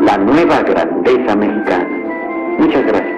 [0.00, 1.88] la nueva grandeza mexicana.
[2.58, 3.14] Muchas gracias.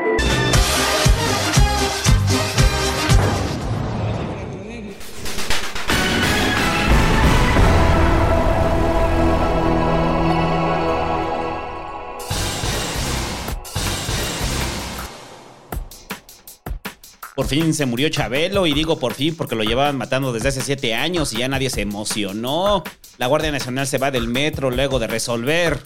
[17.37, 20.63] Por fin se murió Chabelo y digo por fin porque lo llevaban matando desde hace
[20.63, 22.83] siete años y ya nadie se emocionó.
[23.19, 25.79] La Guardia Nacional se va del metro luego de resolver.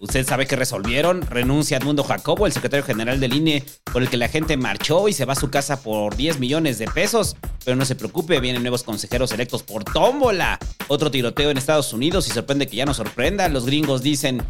[0.00, 1.22] ¿Usted sabe qué resolvieron?
[1.22, 5.12] Renuncia Edmundo Jacobo, el secretario general del INE, por el que la gente marchó y
[5.12, 7.36] se va a su casa por 10 millones de pesos.
[7.64, 10.58] Pero no se preocupe, vienen nuevos consejeros electos por tómbola.
[10.88, 13.48] Otro tiroteo en Estados Unidos y sorprende que ya nos sorprenda.
[13.48, 14.42] Los gringos dicen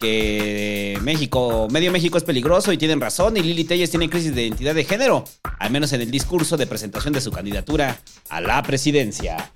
[0.00, 4.42] que México, medio México es peligroso y tienen razón y Lili Telles tiene crisis de
[4.42, 5.24] identidad de género,
[5.58, 7.98] al menos en el discurso de presentación de su candidatura
[8.30, 9.52] a la presidencia.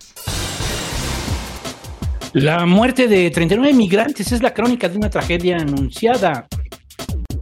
[2.35, 6.49] La muerte de 39 migrantes es la crónica de una tragedia anunciada,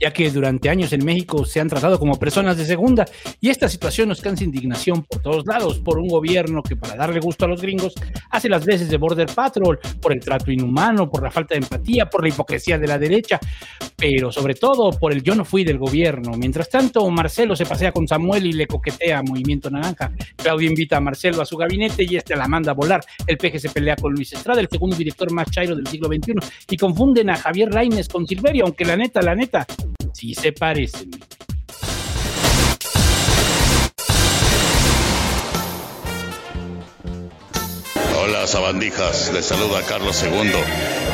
[0.03, 3.05] ya que durante años en México se han tratado como personas de segunda
[3.41, 7.21] y esta situación nos cansa indignación por todos lados, por un gobierno que para darle
[7.21, 7.95] gusto a los gringos
[8.31, 12.07] hace las veces de Border Patrol, por el trato inhumano, por la falta de empatía,
[12.07, 13.39] por la hipocresía de la derecha,
[13.97, 16.33] pero sobre todo por el yo no fui del gobierno.
[16.37, 20.11] Mientras tanto, Marcelo se pasea con Samuel y le coquetea a Movimiento Naranja.
[20.35, 23.05] Claudia invita a Marcelo a su gabinete y este la manda a volar.
[23.25, 26.35] El peje se pelea con Luis Estrada, el segundo director más chairo del siglo XXI,
[26.71, 29.65] y confunden a Javier Laines con Silverio, aunque la neta, la neta,
[30.13, 31.11] sí se parecen.
[38.19, 40.53] Hola sabandijas, les saluda Carlos II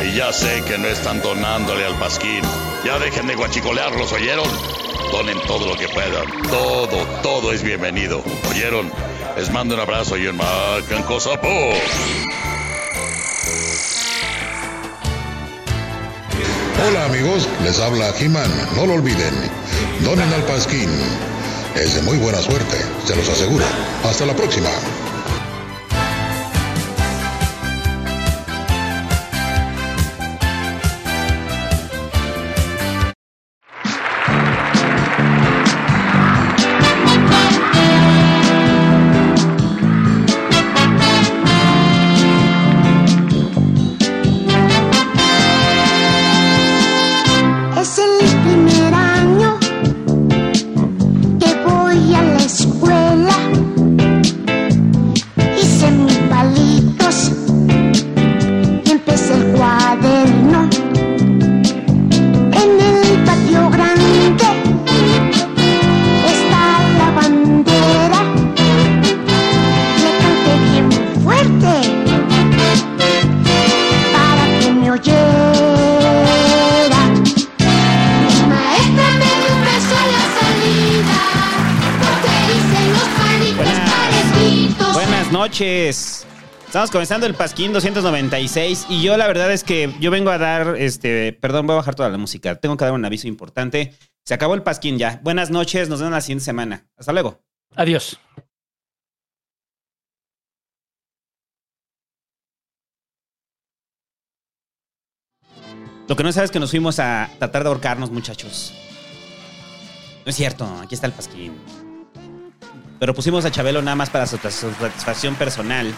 [0.07, 2.43] y ya sé que no están donándole al pasquín.
[2.85, 4.49] Ya dejen de guachicolearlos, ¿oyeron?
[5.13, 8.91] Donen todo lo que puedan, todo, todo es bienvenido, ¿oyeron?
[9.37, 11.49] Les mando un abrazo y un macanco sapo.
[16.87, 18.51] Hola amigos, les habla He-Man.
[18.77, 19.35] No lo olviden.
[20.05, 20.89] Donen al Pasquín.
[21.75, 23.65] Es de muy buena suerte, se los aseguro.
[24.05, 24.71] Hasta la próxima.
[86.69, 90.77] Estamos comenzando el Pasquín 296 y yo la verdad es que yo vengo a dar,
[90.77, 92.57] este, perdón, voy a bajar toda la música.
[92.57, 93.95] Tengo que dar un aviso importante.
[94.23, 95.19] Se acabó el Pasquín ya.
[95.25, 96.87] Buenas noches, nos vemos la siguiente semana.
[96.99, 97.41] Hasta luego.
[97.75, 98.21] Adiós.
[106.07, 108.75] Lo que no sabes es que nos fuimos a tratar de ahorcarnos, muchachos.
[110.23, 111.55] No es cierto, aquí está el Pasquín.
[113.01, 115.95] Pero pusimos a Chabelo nada más para su su satisfacción personal.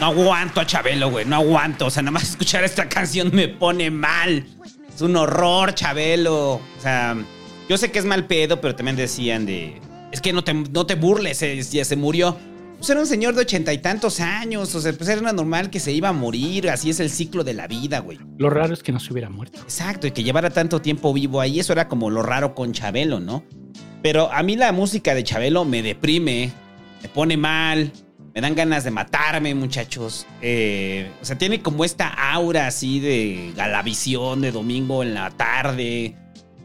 [0.00, 1.86] No aguanto a Chabelo, güey, no aguanto.
[1.86, 4.44] O sea, nada más escuchar esta canción me pone mal.
[4.94, 6.54] Es un horror, Chabelo.
[6.54, 7.16] O sea,
[7.68, 9.80] yo sé que es mal pedo, pero también decían de...
[10.10, 12.36] Es que no te, no te burles, eh, ya se murió.
[12.76, 15.80] pues era un señor de ochenta y tantos años, o sea, pues era normal que
[15.80, 18.18] se iba a morir, así es el ciclo de la vida, güey.
[18.36, 19.60] Lo raro es que no se hubiera muerto.
[19.60, 23.20] Exacto, y que llevara tanto tiempo vivo ahí, eso era como lo raro con Chabelo,
[23.20, 23.42] ¿no?
[24.02, 26.52] Pero a mí la música de Chabelo me deprime,
[27.02, 27.90] me pone mal,
[28.34, 30.26] me dan ganas de matarme, muchachos.
[30.40, 36.16] Eh, o sea, tiene como esta aura así de galavisión de domingo en la tarde.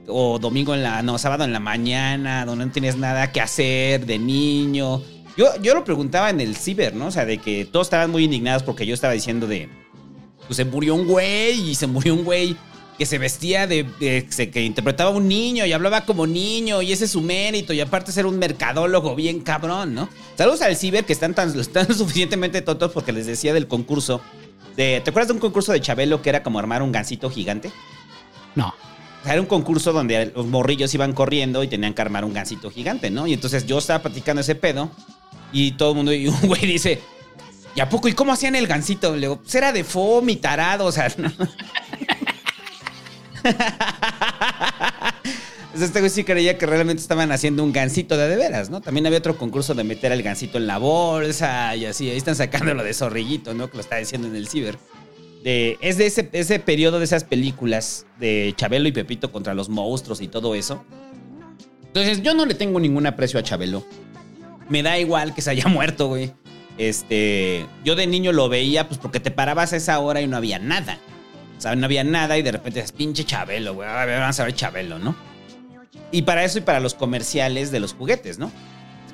[0.07, 1.01] O domingo en la.
[1.01, 5.01] No, sábado en la mañana, donde no tienes nada que hacer de niño.
[5.35, 7.07] Yo, yo lo preguntaba en el ciber, ¿no?
[7.07, 9.69] O sea, de que todos estaban muy indignados porque yo estaba diciendo de.
[10.45, 12.55] Pues se murió un güey y se murió un güey
[12.97, 16.91] que se vestía de, de- que interpretaba a un niño y hablaba como niño y
[16.91, 20.09] ese es su mérito y aparte ser un mercadólogo bien cabrón, ¿no?
[20.35, 24.21] Saludos al ciber que están tan, están suficientemente tontos porque les decía del concurso
[24.75, 27.71] de, ¿te acuerdas de un concurso de Chabelo que era como armar un gancito gigante?
[28.55, 28.67] No.
[28.69, 32.33] O sea, era un concurso donde los morrillos iban corriendo y tenían que armar un
[32.33, 33.27] gancito gigante, ¿no?
[33.27, 34.89] Y entonces yo estaba platicando ese pedo
[35.51, 37.01] y todo el mundo, y un güey dice,
[37.75, 38.07] ¿y a poco?
[38.07, 39.13] ¿Y cómo hacían el gancito?
[39.15, 41.31] Le digo, pues era de foam y tarado, o sea, no.
[45.79, 48.81] Este güey sí creía que realmente estaban haciendo un gancito de de veras, ¿no?
[48.81, 52.09] También había otro concurso de meter el gancito en la bolsa y así.
[52.09, 53.69] Ahí están sacándolo de zorrillito, ¿no?
[53.69, 54.79] Que lo está diciendo en el ciber.
[55.43, 60.19] Es de ese, ese periodo de esas películas de Chabelo y Pepito contra los monstruos
[60.19, 60.83] y todo eso.
[61.85, 63.85] Entonces yo no le tengo ningún aprecio a Chabelo.
[64.69, 66.33] Me da igual que se haya muerto, güey.
[66.77, 70.37] Este, yo de niño lo veía pues porque te parabas a esa hora y no
[70.37, 70.99] había nada.
[71.57, 73.87] O sea, no había nada y de repente es pinche Chabelo, güey.
[73.87, 75.15] Vamos a ver Chabelo, ¿no?
[76.11, 78.51] Y para eso y para los comerciales de los juguetes, ¿no?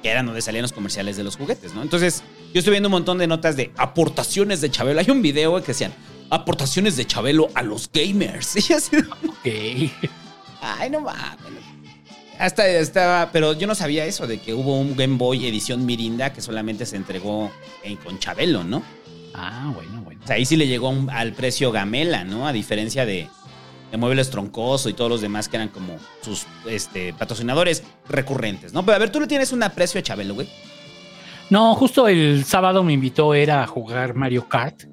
[0.02, 1.82] Que eran donde salían los comerciales de los juguetes, ¿no?
[1.82, 2.22] Entonces,
[2.54, 5.00] yo estoy viendo un montón de notas de aportaciones de Chabelo.
[5.00, 5.94] Hay un video que decían
[6.30, 8.56] aportaciones de Chabelo a los gamers.
[8.70, 9.92] Y así, Ok.
[10.62, 11.38] ay, no mames.
[12.40, 16.34] Hasta estaba, pero yo no sabía eso de que hubo un Game Boy edición Mirinda
[16.34, 17.52] que solamente se entregó
[17.84, 18.84] en- con Chabelo, ¿no?
[19.34, 20.22] Ah, bueno, bueno.
[20.24, 22.48] O sea, ahí sí le llegó un- al precio Gamela, ¿no?
[22.48, 23.28] A diferencia de,
[23.92, 28.84] de Muebles Troncoso y todos los demás que eran como sus este, patrocinadores recurrentes, ¿no?
[28.86, 30.48] Pero a ver, tú le tienes un aprecio a Chabelo, güey.
[31.50, 34.84] No, justo el sábado me invitó era a jugar Mario Kart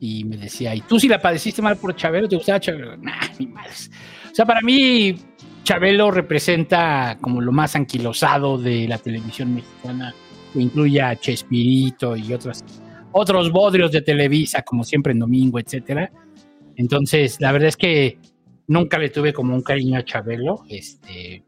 [0.00, 2.28] y me decía, ¿y tú si la padeciste mal por Chabelo?
[2.28, 2.96] ¿Te gustaba Chabelo?
[2.96, 3.90] Nah, ni madres.
[4.30, 5.16] O sea, para mí
[5.64, 10.14] Chabelo representa como lo más anquilosado de la televisión mexicana,
[10.52, 12.64] que incluye a Chespirito y otros,
[13.18, 16.10] otros bodrios de Televisa, como siempre en domingo, etcétera.
[16.76, 18.18] Entonces, la verdad es que
[18.66, 21.42] nunca le tuve como un cariño a Chabelo, este,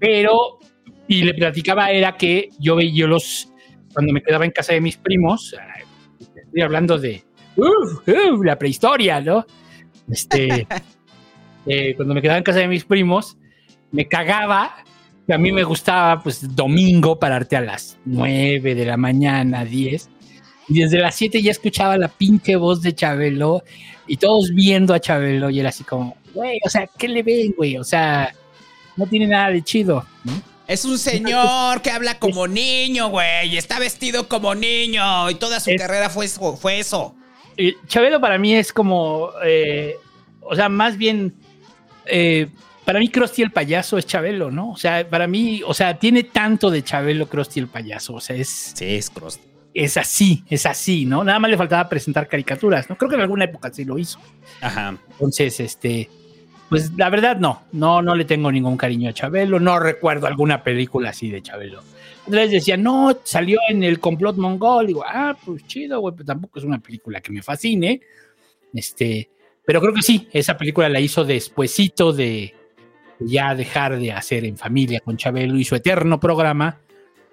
[0.00, 0.58] pero
[1.06, 3.52] y le platicaba era que yo veía yo los
[3.92, 5.54] cuando me quedaba en casa de mis primos
[6.36, 7.24] estoy hablando de
[7.56, 9.44] uf, uf, la prehistoria no
[10.08, 10.66] este
[11.66, 13.36] eh, cuando me quedaba en casa de mis primos
[13.90, 14.76] me cagaba
[15.26, 20.19] que a mí me gustaba pues domingo pararte a las 9 de la mañana 10
[20.70, 23.62] y desde las 7 ya escuchaba la pinche voz de Chabelo
[24.06, 27.52] y todos viendo a Chabelo y era así como güey o sea ¿qué le ven
[27.56, 27.76] güey?
[27.76, 28.32] o sea
[28.96, 30.32] no tiene nada de chido ¿no?
[30.66, 33.48] Es un señor que habla como niño, güey.
[33.54, 35.28] y Está vestido como niño.
[35.28, 36.56] Y toda su Es- carrera fue eso.
[36.56, 37.12] Fue eso.
[37.88, 39.96] Chabelo para mí es como, eh,
[40.40, 41.34] o sea, más bien,
[42.06, 42.46] eh,
[42.84, 44.70] para mí Krusty el payaso es Chabelo, ¿no?
[44.70, 48.36] O sea, para mí, o sea, tiene tanto de Chabelo Krusty el payaso, o sea,
[48.36, 49.42] es, Sí, es Krusty.
[49.74, 51.22] Es así, es así, ¿no?
[51.24, 52.96] Nada más le faltaba presentar caricaturas, ¿no?
[52.96, 54.18] Creo que en alguna época sí lo hizo.
[54.60, 54.96] Ajá.
[55.12, 56.08] Entonces, este,
[56.68, 60.62] pues la verdad no, no, no le tengo ningún cariño a Chabelo, no recuerdo alguna
[60.62, 61.82] película así de Chabelo.
[62.26, 64.86] Entonces decía, no, salió en el complot mongol.
[64.86, 68.00] Digo, ah, pues chido, güey, pero tampoco es una película que me fascine.
[68.72, 69.28] Este,
[69.64, 72.54] pero creo que sí, esa película la hizo despuesito de
[73.18, 76.78] ya dejar de hacer en familia con Chabelo y su eterno programa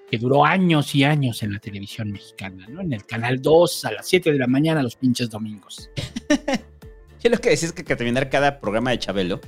[0.10, 2.82] que duró años y años en la televisión mexicana, ¿no?
[2.82, 5.90] En el canal 2 a las 7 de la mañana los pinches domingos.
[7.24, 9.42] Yo lo que decía es que, que terminar cada programa de Chabelo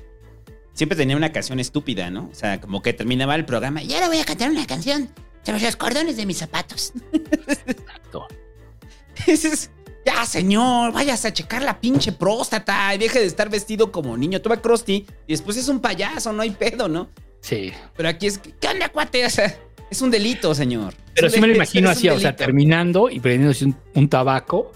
[0.73, 2.29] siempre tenía una canción estúpida, ¿no?
[2.31, 5.09] O sea, como que terminaba el programa y ahora voy a cantar una canción
[5.43, 6.93] sobre los cordones de mis zapatos.
[7.13, 8.27] Exacto.
[9.25, 9.71] dices,
[10.05, 14.41] ya, señor, váyase a checar la pinche próstata y deje de estar vestido como niño.
[14.41, 17.09] Toma Krusty y después es un payaso, no hay pedo, ¿no?
[17.41, 17.71] Sí.
[17.95, 19.25] Pero aquí es, ¿qué onda, cuate?
[19.25, 19.55] O sea,
[19.89, 20.93] es un delito, señor.
[21.15, 24.71] Pero sí me lo imagino así, o sea, terminando y prendiéndose un, un tabaco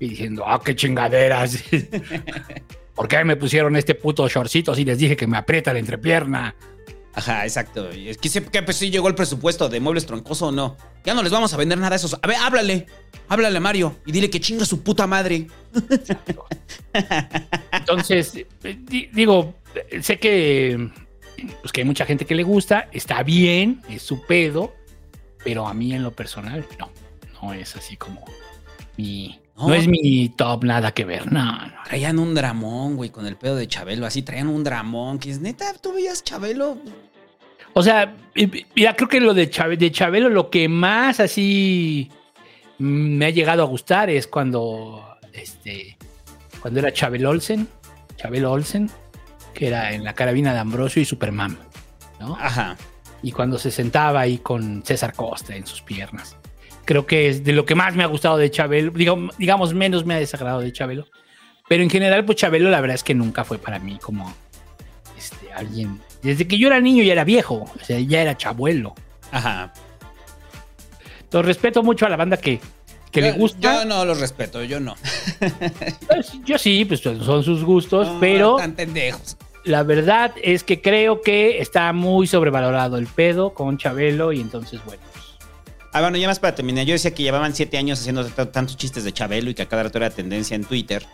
[0.00, 1.62] y diciendo, ah, qué chingaderas.
[2.94, 6.54] ¿Por qué me pusieron este puto shortcito si les dije que me aprieta la entrepierna?
[7.12, 7.90] Ajá, exacto.
[7.90, 10.76] Es que, sí, que, pues sí llegó el presupuesto de muebles troncoso o no.
[11.04, 12.14] Ya no les vamos a vender nada a esos.
[12.20, 12.86] A ver, háblale.
[13.28, 15.46] Háblale a Mario y dile que chinga su puta madre.
[17.72, 19.54] Entonces, eh, di- digo,
[19.90, 20.90] eh, sé que,
[21.60, 24.74] pues, que hay mucha gente que le gusta, está bien, es su pedo,
[25.44, 26.90] pero a mí en lo personal, no.
[27.42, 28.24] No es así como
[28.96, 29.38] mi.
[29.58, 31.30] No, es mi top, nada que ver.
[31.32, 31.72] No, no.
[31.84, 34.04] Traían un dramón, güey, con el pedo de Chabelo.
[34.06, 35.18] Así traían un dramón.
[35.18, 36.78] Que es neta, tú veías Chabelo.
[37.72, 42.10] O sea, y- mira, creo que lo de, Chabe- de Chabelo, lo que más así
[42.78, 45.96] me ha llegado a gustar es cuando, este,
[46.60, 47.66] cuando era Chabelo Olsen,
[48.16, 48.90] Chabelo Olsen,
[49.56, 51.58] que era en la carabina de Ambrosio y Superman,
[52.20, 52.36] ¿no?
[52.38, 52.76] Ajá.
[53.22, 56.36] Y cuando se sentaba ahí con César Costa en sus piernas.
[56.84, 60.04] Creo que es de lo que más me ha gustado de Chabelo, digo, digamos, menos
[60.04, 61.06] me ha desagradado de Chabelo.
[61.68, 64.32] Pero en general, pues Chabelo, la verdad es que nunca fue para mí como
[65.18, 66.00] este, alguien.
[66.22, 68.94] Desde que yo era niño ya era viejo, o sea, ya era chabuelo.
[69.32, 69.72] Ajá.
[71.22, 72.60] Entonces respeto mucho a la banda que,
[73.10, 73.80] que le gusta.
[73.80, 74.94] Yo no los respeto, yo no.
[76.06, 79.36] Pues, yo sí, pues son sus gustos, No, pero Tan pendejos.
[79.66, 84.80] La verdad es que creo que está muy sobrevalorado el pedo con Chabelo y entonces,
[84.84, 85.02] bueno.
[85.12, 85.24] pues,
[85.92, 86.86] Ah, bueno, ya más para terminar.
[86.86, 89.82] Yo decía que llevaban siete años haciendo tantos chistes de Chabelo y que a cada
[89.82, 91.04] rato era tendencia en Twitter.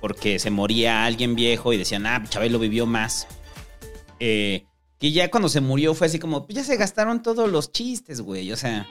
[0.00, 3.26] Porque se moría alguien viejo y decían, ah, Chabelo vivió más.
[4.20, 4.66] Eh,
[5.00, 8.20] que ya cuando se murió fue así como, pues ya se gastaron todos los chistes,
[8.20, 8.52] güey.
[8.52, 8.86] O sea,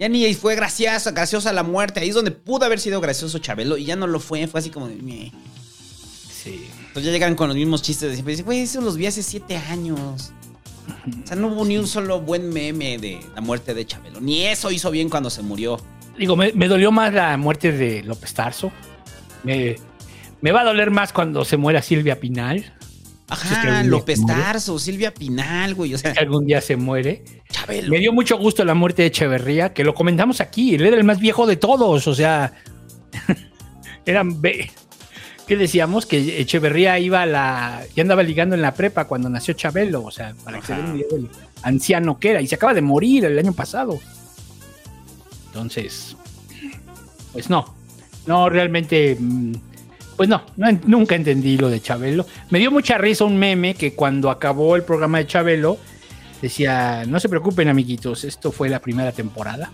[0.00, 2.00] ya ni fue graciosa, graciosa la muerte.
[2.00, 4.48] Ahí es donde pudo haber sido gracioso Chabelo y ya no lo fue.
[4.48, 4.88] Fue así como.
[4.88, 6.68] Sí.
[6.92, 8.32] Entonces ya llegan con los mismos chistes de siempre.
[8.32, 10.30] Dicen, güey, eso los vi hace siete años.
[11.22, 14.20] O sea, no hubo ni un solo buen meme de la muerte de Chabelo.
[14.20, 15.78] Ni eso hizo bien cuando se murió.
[16.18, 18.70] Digo, me, me dolió más la muerte de López Tarso.
[19.42, 19.76] Me,
[20.42, 22.60] me va a doler más cuando se muera Silvia Pinal.
[22.60, 24.20] Si Ajá, López.
[24.26, 25.94] Tarso, Silvia Pinal, güey.
[25.94, 27.24] O sea, que algún día se muere.
[27.50, 27.88] Chabelo.
[27.88, 30.74] Me dio mucho gusto la muerte de Echeverría, que lo comentamos aquí.
[30.74, 32.52] Él era el más viejo de todos, o sea,
[34.04, 34.42] eran.
[35.46, 36.06] ¿Qué decíamos?
[36.06, 37.82] Que Echeverría iba a la.
[37.94, 40.84] ya andaba ligando en la prepa cuando nació Chabelo, o sea, para que se den
[40.86, 41.28] una idea del
[41.62, 43.98] anciano que era, y se acaba de morir el año pasado.
[45.48, 46.16] Entonces,
[47.32, 47.74] pues no,
[48.26, 49.16] no, realmente.
[49.18, 49.52] mm,
[50.16, 50.42] Pues no,
[50.86, 52.24] nunca entendí lo de Chabelo.
[52.50, 55.78] Me dio mucha risa un meme que cuando acabó el programa de Chabelo
[56.40, 59.72] decía, no se preocupen amiguitos, esto fue la primera temporada.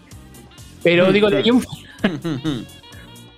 [0.82, 1.50] Pero digo, de ahí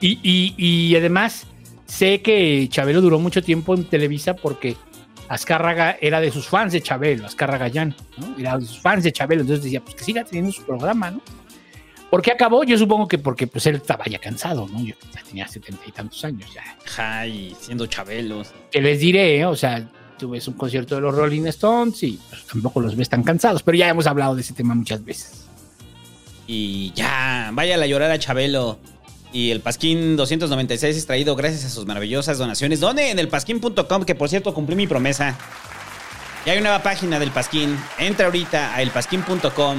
[0.00, 1.46] y, y- y además
[1.90, 4.76] sé que Chabelo duró mucho tiempo en Televisa porque
[5.28, 8.36] Azcárraga era de sus fans de Chabelo, Azcárraga Llano, ¿no?
[8.38, 11.20] Era de sus fans de Chabelo, entonces decía, pues que siga teniendo su programa, ¿no?
[12.10, 12.64] ¿Por qué acabó?
[12.64, 14.84] Yo supongo que porque pues él estaba ya cansado, ¿no?
[14.84, 16.62] Yo ya tenía setenta y tantos años ya.
[16.84, 18.52] Ajá, y siendo Chabelos.
[18.70, 19.46] Que les diré, ¿eh?
[19.46, 23.08] o sea, tú ves un concierto de los Rolling Stones y pues, tampoco los ves
[23.08, 25.46] tan cansados, pero ya hemos hablado de ese tema muchas veces.
[26.48, 28.80] Y ya, váyala a llorar a Chabelo.
[29.32, 32.80] Y el Pasquín 296 es traído gracias a sus maravillosas donaciones.
[32.80, 33.10] ¿Dónde?
[33.10, 35.36] En el pasquín.com, que por cierto cumplí mi promesa.
[36.44, 37.76] Ya hay nueva página del Pasquín.
[37.98, 39.78] Entra ahorita a elpasquín.com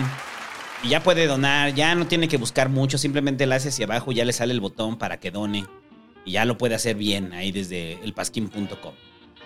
[0.84, 1.74] y ya puede donar.
[1.74, 4.54] Ya no tiene que buscar mucho, simplemente le hace hacia abajo y ya le sale
[4.54, 5.66] el botón para que done.
[6.24, 8.94] Y ya lo puede hacer bien ahí desde elpasquín.com.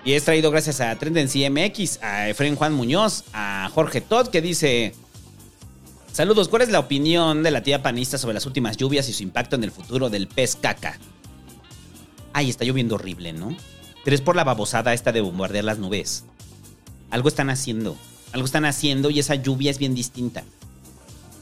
[0.04, 4.42] Y es traído gracias a Tendency MX, a Efren Juan Muñoz, a Jorge Todd, que
[4.42, 4.94] dice:
[6.16, 9.22] Saludos, ¿cuál es la opinión de la tía panista sobre las últimas lluvias y su
[9.22, 10.98] impacto en el futuro del pez caca?
[12.32, 13.54] Ay, está lloviendo horrible, ¿no?
[14.06, 16.24] Pero es por la babosada esta de bombardear las nubes.
[17.10, 17.98] Algo están haciendo.
[18.32, 20.46] Algo están haciendo y esa lluvia es bien distinta.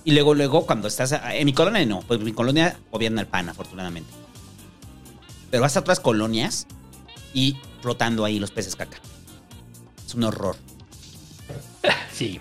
[0.06, 1.12] Y luego, luego, cuando estás...
[1.12, 4.10] En mi colonia no, pues en mi colonia gobierna el PAN, afortunadamente.
[5.52, 6.66] Pero vas a otras colonias
[7.32, 8.98] y flotando ahí los peces caca.
[10.04, 10.56] Es un horror.
[12.12, 12.40] Sí,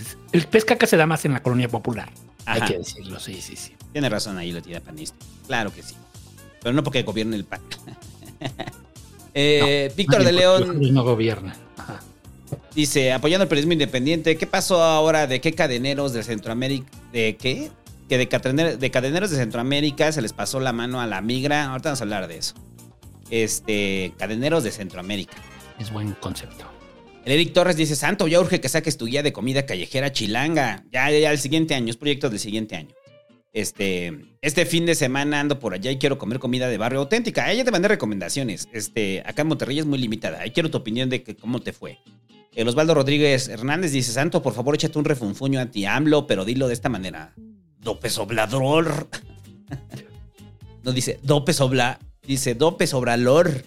[0.00, 0.18] sí, es.
[0.32, 2.10] El pez caca se da más en la colonia popular.
[2.46, 3.74] Hay que decirlo, sí, sí, sí.
[3.92, 5.16] Tiene razón ahí la tía panista.
[5.46, 5.94] Claro que sí.
[6.62, 7.60] Pero no porque gobierne el PAN.
[9.34, 11.54] Eh, Víctor de León no gobiernan.
[11.78, 12.00] Ajá.
[12.74, 16.86] dice, apoyando el periodismo independiente, ¿qué pasó ahora de qué cadeneros de Centroamérica?
[17.12, 17.70] ¿De qué?
[18.10, 21.64] Que de, cadener- de cadeneros de Centroamérica se les pasó la mano a la migra.
[21.70, 22.54] Ahorita vamos a hablar de eso.
[23.30, 25.38] Este, cadeneros de Centroamérica.
[25.78, 26.66] Es buen concepto.
[27.24, 30.84] El Eric Torres dice, Santo, ya urge que saques tu guía de comida callejera chilanga.
[30.90, 32.94] Ya, ya, ya, el siguiente año, es proyecto del siguiente año.
[33.52, 37.44] Este, este fin de semana ando por allá y quiero comer comida de barrio auténtica.
[37.44, 38.68] Ahí ya te mandé recomendaciones.
[38.72, 40.40] Este, acá en Monterrey es muy limitada.
[40.40, 41.98] Ahí quiero tu opinión de que, cómo te fue.
[42.54, 46.74] El Osvaldo Rodríguez Hernández dice, Santo, por favor, échate un refunfuño anti-AMLO, pero dilo de
[46.74, 47.34] esta manera.
[47.78, 49.08] Dopes Oblador.
[50.82, 53.64] no dice Dopes Obla, dice Dopes Obrador.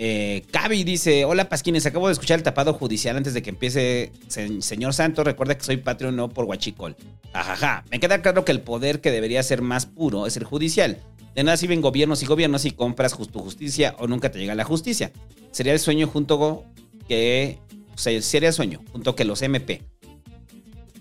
[0.00, 0.44] Eh,
[0.84, 4.12] dice: Hola Pasquines, acabo de escuchar el tapado judicial antes de que empiece.
[4.28, 6.96] Se- señor Santos, recuerda que soy Patreon no por Huachicol.
[7.32, 7.84] Ajaja.
[7.90, 10.98] Me queda claro que el poder que debería ser más puro es el judicial.
[11.34, 14.64] De nada sirven gobiernos y gobiernos si compras tu justicia o nunca te llega la
[14.64, 15.12] justicia.
[15.50, 16.64] Sería el sueño junto
[17.08, 17.58] que.
[17.94, 19.82] O sea, sería el sueño junto que los MP.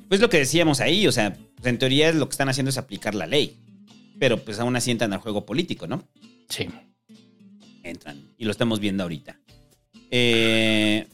[0.10, 2.77] Pues lo que decíamos ahí, o sea, pues en teoría lo que están haciendo es
[2.77, 3.58] aplicar la ley.
[4.20, 6.04] Pero pues aún así entran al juego político, ¿no?
[6.50, 6.68] Sí.
[7.89, 8.34] Entran.
[8.38, 9.39] Y lo estamos viendo ahorita.
[10.12, 11.08] Eh,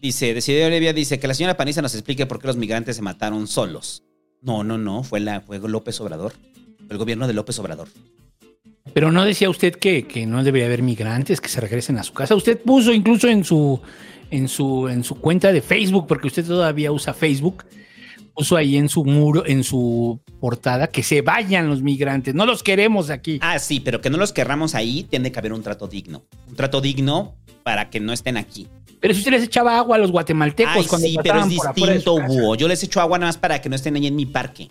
[0.00, 3.02] dice, Desiderio Olivia dice que la señora Panista nos explique por qué los migrantes se
[3.02, 4.02] mataron solos.
[4.42, 6.32] No, no, no, fue, la, fue López Obrador.
[6.32, 7.88] Fue el gobierno de López Obrador.
[8.94, 12.12] Pero no decía usted que, que no debería haber migrantes que se regresen a su
[12.12, 12.34] casa.
[12.34, 13.80] Usted puso incluso en su,
[14.30, 17.64] en su, en su cuenta de Facebook, porque usted todavía usa Facebook,
[18.40, 22.34] puso ahí en su muro, en su portada, que se vayan los migrantes.
[22.34, 23.38] No los queremos aquí.
[23.42, 26.24] Ah, sí, pero que no los querramos ahí, tiene que haber un trato digno.
[26.48, 28.66] Un trato digno para que no estén aquí.
[28.98, 32.18] Pero si usted les echaba agua a los guatemaltecos Ay, cuando sí, pero es distinto,
[32.18, 32.54] búho.
[32.54, 34.68] Yo les echo agua nada más para que no estén ahí en mi parque.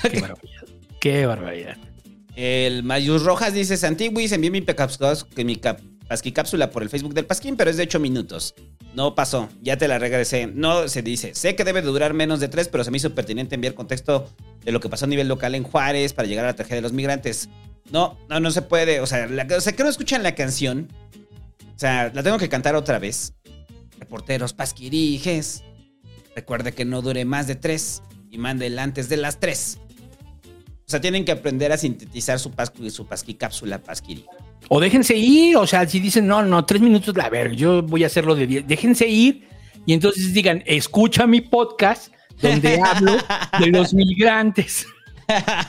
[0.00, 0.64] Qué barbaridad.
[1.00, 1.76] Qué barbaridad.
[2.34, 5.56] El Mayus Rojas dice, Santigüis, envié mi, mi
[6.08, 8.54] cap- pasquicápsula por el Facebook del Pasquín, pero es de 8 minutos.
[8.94, 10.46] No pasó, ya te la regresé.
[10.46, 13.54] No, se dice, sé que debe durar menos de 3, pero se me hizo pertinente
[13.54, 14.28] enviar contexto
[14.64, 16.82] de lo que pasó a nivel local en Juárez para llegar a la tragedia de
[16.82, 17.48] los migrantes.
[17.90, 19.00] No, no, no se puede.
[19.00, 20.88] O sea, la- o sea que no escuchan la canción.
[21.74, 23.34] O sea, la tengo que cantar otra vez.
[23.98, 25.62] Reporteros pasquirijes.
[26.34, 29.78] Recuerde que no dure más de 3 y mande antes de las 3.
[30.86, 34.24] O sea, tienen que aprender a sintetizar su, pascu, su pasquiri.
[34.68, 38.04] O déjense ir, o sea, si dicen, no, no, tres minutos, a ver, yo voy
[38.04, 38.66] a hacerlo de diez.
[38.66, 39.48] Déjense ir
[39.86, 43.16] y entonces digan, escucha mi podcast donde hablo
[43.60, 44.86] de los migrantes.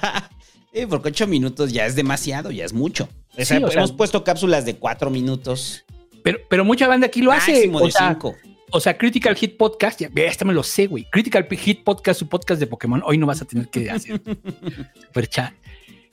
[0.72, 3.10] Sí, porque 8 minutos ya es demasiado, ya es mucho.
[3.32, 5.84] O sea, Sí, o sea- hemos puesto cápsulas de 4 minutos.
[6.24, 7.68] Pero, pero mucha banda aquí lo hace.
[7.74, 8.36] O de sea, 5.
[8.72, 11.08] O sea, Critical Hit Podcast, ya, esta me lo sé, güey.
[11.12, 13.02] Critical Hit Podcast, su podcast de Pokémon.
[13.04, 14.22] Hoy no vas a tener que hacer
[15.08, 15.54] super chat.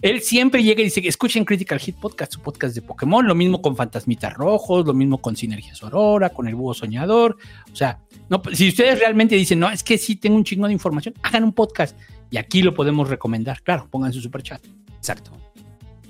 [0.03, 3.27] Él siempre llega y dice, escuchen Critical Hit Podcast, su podcast de Pokémon.
[3.27, 7.39] Lo mismo con Fantasmitas Rojos, lo mismo con Sinergias Aurora, con el Búho Soñador.
[7.73, 10.75] O sea, no, si ustedes realmente dicen, no, es que sí tengo un chingo de
[10.75, 11.97] información, hagan un podcast.
[12.31, 13.63] Y aquí lo podemos recomendar.
[13.63, 14.61] Claro, pongan su super chat.
[14.99, 15.31] Exacto.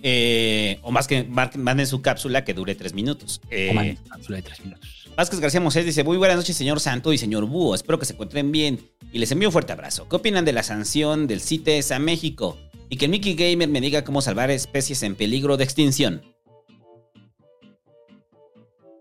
[0.03, 3.41] Eh, o más que manden su cápsula que dure 3 minutos.
[3.51, 5.07] Eh, O manden su cápsula de tres minutos.
[5.17, 7.75] Vázquez García Mosés dice, muy buenas noches, señor Santo y señor Búho.
[7.75, 8.79] Espero que se encuentren bien
[9.13, 10.07] y les envío un fuerte abrazo.
[10.09, 12.59] ¿Qué opinan de la sanción del CITES a México?
[12.89, 16.23] Y que Mickey Gamer me diga cómo salvar especies en peligro de extinción.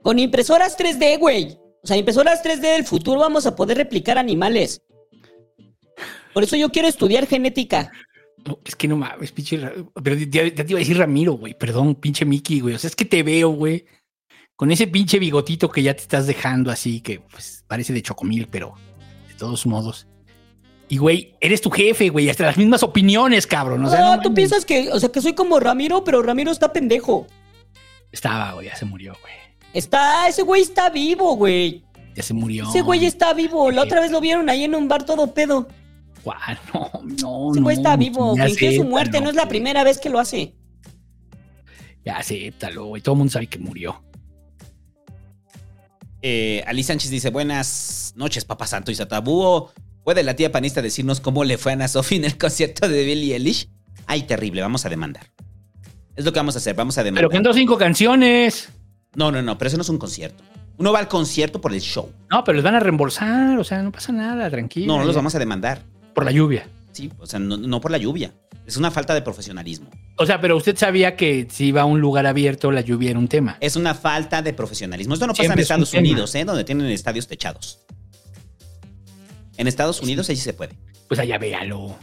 [0.01, 1.57] Con impresoras 3D, güey.
[1.83, 4.81] O sea, impresoras 3D del futuro vamos a poder replicar animales.
[6.33, 7.91] Por eso yo quiero estudiar genética.
[8.45, 9.59] No, es que no mames, pinche.
[10.03, 11.57] Pero ya, ya te iba a decir Ramiro, güey.
[11.57, 12.75] Perdón, pinche Mickey, güey.
[12.75, 13.85] O sea, es que te veo, güey.
[14.55, 18.47] Con ese pinche bigotito que ya te estás dejando así, que pues parece de chocomil,
[18.47, 18.73] pero
[19.27, 20.07] de todos modos.
[20.87, 22.29] Y, güey, eres tu jefe, güey.
[22.29, 23.83] Hasta las mismas opiniones, cabrón.
[23.85, 24.35] O sea, no, no tú mames.
[24.35, 27.27] piensas que, o sea, que soy como Ramiro, pero Ramiro está pendejo.
[28.11, 28.67] Estaba, güey.
[28.67, 29.33] Ya se murió, güey.
[29.73, 31.83] Está, ese güey está vivo, güey.
[32.15, 32.69] Ya se murió.
[32.69, 33.71] Ese güey está vivo.
[33.71, 35.67] La otra vez lo vieron ahí en un bar todo pedo.
[36.23, 36.37] Guau,
[36.73, 37.51] no, no.
[37.51, 38.35] Ese güey no, está vivo.
[38.35, 39.19] Fingió su muerte.
[39.21, 39.49] No es la güey.
[39.49, 40.53] primera vez que lo hace.
[42.05, 43.01] Ya acéptalo, güey.
[43.01, 44.01] Todo el mundo sabe que murió.
[46.21, 49.71] Eh, Ali Sánchez dice, buenas noches, Papá Santo y Satabúo.
[50.05, 53.03] ¿Puede la tía panista decirnos cómo le fue a Ana Sofi en el concierto de
[53.03, 53.69] Billie Eilish?
[54.05, 55.31] Ay, terrible, vamos a demandar.
[56.15, 57.23] Es lo que vamos a hacer, vamos a demandar.
[57.23, 58.69] Pero cantó cinco canciones.
[59.15, 60.43] No, no, no, pero eso no es un concierto.
[60.77, 62.11] Uno va al concierto por el show.
[62.29, 63.57] No, pero les van a reembolsar.
[63.57, 64.93] O sea, no pasa nada, tranquilo.
[64.93, 65.81] No, no los vamos a demandar.
[66.13, 66.69] Por la lluvia.
[66.91, 68.31] Sí, o sea, no, no por la lluvia.
[68.67, 69.89] Es una falta de profesionalismo.
[70.17, 73.17] O sea, pero usted sabía que si iba a un lugar abierto, la lluvia era
[73.17, 73.57] un tema.
[73.59, 75.15] Es una falta de profesionalismo.
[75.15, 76.01] Esto no pasa Siempre en es Estados tema.
[76.01, 76.45] Unidos, ¿eh?
[76.45, 77.79] Donde tienen estadios techados.
[79.57, 80.75] En Estados Unidos ahí sí se puede.
[81.07, 81.95] Pues allá véalo.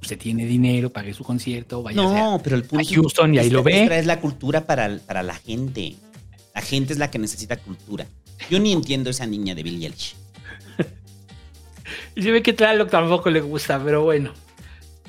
[0.00, 3.46] Usted tiene dinero, pague su concierto, vaya No, pero el punto a Houston y ahí
[3.46, 3.86] es- lo es ve.
[3.86, 5.94] traer la cultura para, para la gente.
[6.54, 8.06] La gente es la que necesita cultura.
[8.50, 10.16] Yo ni entiendo esa niña de Billie Eilish.
[12.16, 14.32] Y se ve que Tlaloc tampoco le gusta, pero bueno.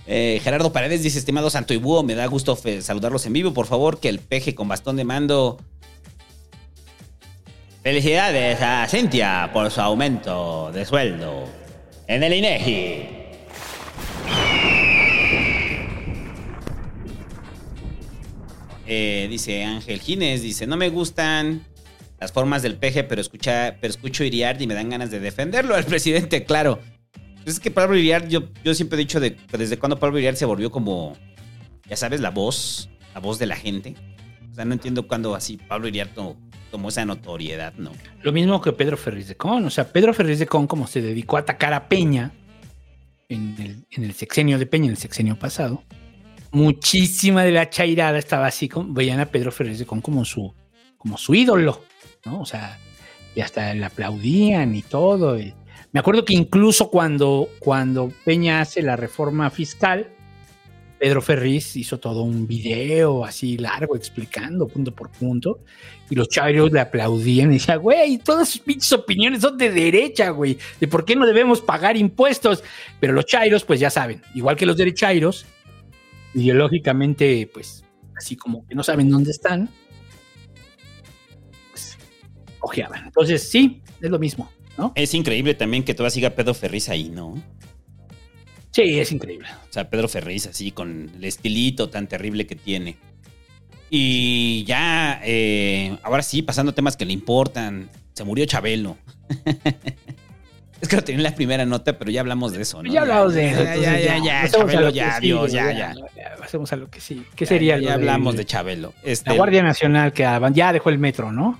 [0.05, 3.53] Eh, Gerardo Paredes dice, estimado Santo y Búho, me da gusto saludarlos en vivo.
[3.53, 5.57] Por favor, que el peje con bastón de mando...
[7.83, 11.45] Felicidades a Cintia por su aumento de sueldo
[12.07, 13.07] en el INEGI.
[18.85, 21.63] Eh, dice Ángel Gines, dice, no me gustan
[22.19, 25.75] las formas del peje, pero, escucha, pero escucho Iriart y me dan ganas de defenderlo
[25.75, 26.79] al presidente, claro.
[27.45, 30.45] Es que Pablo Iriart, yo, yo siempre he dicho de, desde cuando Pablo Iriart se
[30.45, 31.17] volvió como,
[31.87, 33.95] ya sabes, la voz, la voz de la gente.
[34.51, 36.37] O sea, no entiendo cuándo así Pablo Iriart to-
[36.73, 37.91] tomó esa notoriedad, ¿no?
[38.23, 39.63] Lo mismo que Pedro Ferriz de Con.
[39.63, 42.31] O sea, Pedro Ferriz de Con, como se dedicó a atacar a Peña
[43.29, 45.83] en el, en el sexenio de Peña, en el sexenio pasado,
[46.49, 50.51] muchísima de la chairada estaba así, como, veían a Pedro Ferriz de Con como su,
[50.97, 51.83] como su ídolo,
[52.25, 52.41] ¿no?
[52.41, 52.79] O sea,
[53.35, 55.37] y hasta le aplaudían y todo.
[55.91, 60.07] me acuerdo que incluso cuando, cuando Peña hace la reforma fiscal,
[61.03, 65.59] Pedro Ferriz hizo todo un video así largo explicando punto por punto
[66.09, 70.29] y los chairos le aplaudían y decían, güey, todas sus pinches opiniones son de derecha,
[70.29, 72.63] güey, de por qué no debemos pagar impuestos.
[73.01, 75.45] Pero los chairos, pues ya saben, igual que los derechairos,
[76.35, 77.83] ideológicamente, pues
[78.15, 79.69] así como que no saben dónde están,
[81.71, 81.97] pues
[82.61, 83.07] ojeaban.
[83.07, 84.93] Entonces, sí, es lo mismo, ¿no?
[84.95, 87.43] Es increíble también que todavía siga Pedro Ferriz ahí, ¿no?
[88.73, 89.47] Sí, es increíble.
[89.69, 92.97] O sea, Pedro Ferriz así con el estilito tan terrible que tiene.
[93.91, 97.91] Y ya, eh, ahora sí, pasando a temas que le importan.
[98.13, 98.97] Se murió Chabelo.
[100.81, 102.91] es que lo tenía en la primera nota, pero ya hablamos de eso, ¿no?
[102.91, 103.63] ya hablamos de eso.
[103.63, 105.93] Ya, ya, ya, ya, Chabelo, ya, Dios, ya, ya.
[106.39, 107.23] Pasemos a lo que sí.
[107.35, 108.95] ¿Qué sería Ya, hablamos de Chabelo.
[109.03, 111.59] Este, La Guardia Nacional que ya dejó el metro, ¿no?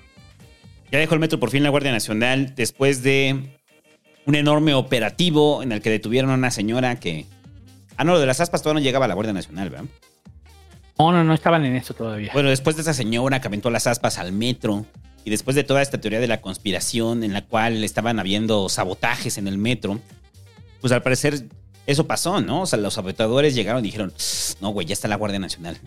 [0.91, 3.59] Ya dejó el metro por fin la Guardia Nacional después de
[4.25, 7.25] un enorme operativo en el que detuvieron a una señora que.
[7.97, 9.85] Ah, no, lo de las aspas todavía no llegaba a la Guardia Nacional, ¿verdad?
[10.97, 12.31] No, no, no estaban en esto todavía.
[12.33, 14.85] Bueno, después de esa señora que aventó las aspas al metro
[15.25, 19.37] y después de toda esta teoría de la conspiración en la cual estaban habiendo sabotajes
[19.37, 19.99] en el metro,
[20.81, 21.45] pues al parecer
[21.85, 22.61] eso pasó, ¿no?
[22.61, 24.13] O sea, los sabotadores llegaron y dijeron,
[24.61, 25.77] no, güey, ya está la Guardia Nacional.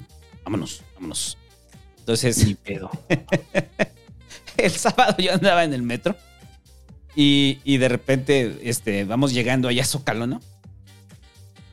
[0.45, 1.39] Vámonos, vámonos.
[1.99, 2.91] Entonces, pedo.
[4.57, 6.17] el sábado yo andaba en el metro
[7.17, 10.41] y, y de repente este, vamos llegando allá a Zócalo, ¿no?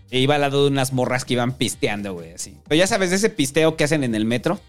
[0.10, 2.58] E iba al lado de unas morras que iban pisteando, güey, así.
[2.68, 4.60] Pero ya sabes, de ese pisteo que hacen en el metro,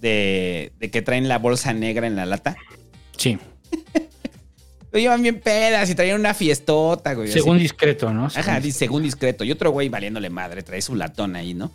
[0.00, 2.56] de, de que traen la bolsa negra en la lata.
[3.16, 3.38] Sí.
[4.90, 7.28] Pero iban bien pedas y traían una fiestota, güey.
[7.28, 7.40] así.
[7.40, 8.26] Según discreto, ¿no?
[8.26, 9.44] Ajá, dice, según discreto.
[9.44, 11.70] Y otro güey valiéndole madre, trae su latón ahí, ¿no?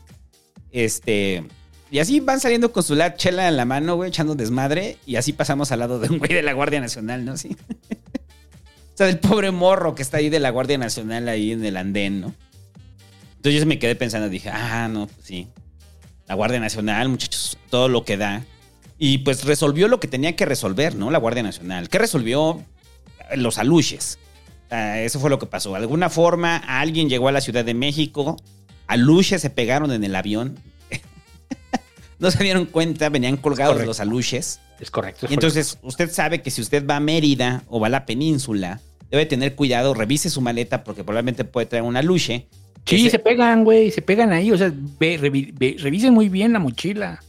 [0.72, 1.44] Este.
[1.92, 4.98] Y así van saliendo con su la chela en la mano, güey, echando desmadre.
[5.06, 7.38] Y así pasamos al lado de un güey de la Guardia Nacional, ¿no?
[7.38, 7.56] Sí.
[8.94, 11.78] o sea, del pobre morro que está ahí de la Guardia Nacional ahí en el
[11.78, 12.36] andén, ¿no?
[13.38, 15.48] Entonces yo me quedé pensando, dije, ah, no, pues sí.
[16.28, 18.46] La Guardia Nacional, muchachos, todo lo que da.
[19.00, 21.12] Y pues resolvió lo que tenía que resolver, ¿no?
[21.12, 21.90] La Guardia Nacional.
[21.90, 22.64] ¿Qué resolvió?
[23.36, 24.20] Los aluches.
[24.70, 25.72] Ah, eso fue lo que pasó.
[25.72, 28.38] De alguna forma, alguien llegó a la Ciudad de México,
[28.88, 30.58] aluches se pegaron en el avión.
[32.20, 33.90] no se dieron cuenta, venían colgados correcto.
[33.90, 34.60] los aluches.
[34.84, 35.26] Es correcto.
[35.26, 38.06] es Y entonces, usted sabe que si usted va a Mérida o va a la
[38.06, 42.48] península, debe tener cuidado, revise su maleta porque probablemente puede traer un aluche.
[42.86, 44.52] Sí, se pegan, güey, se pegan ahí.
[44.52, 47.24] O sea, ve- revi- ve- revisen muy bien la mochila.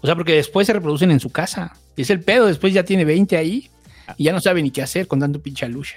[0.00, 1.76] O sea, porque después se reproducen en su casa.
[1.96, 3.68] Y es el pedo, después ya tiene 20 ahí
[4.16, 5.96] y ya no sabe ni qué hacer con tanto pinche aluche.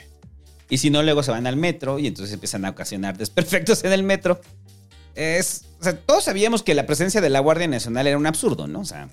[0.70, 3.94] Y si no, luego se van al metro y entonces empiezan a ocasionar desperfectos en
[3.94, 4.42] el metro.
[5.14, 8.68] Es, o sea, todos sabíamos que la presencia de la Guardia Nacional era un absurdo,
[8.68, 8.80] ¿no?
[8.82, 9.08] O sea,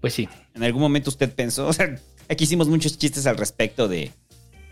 [0.00, 0.28] Pues sí.
[0.54, 4.12] en algún momento usted pensó, o sea, aquí hicimos muchos chistes al respecto de,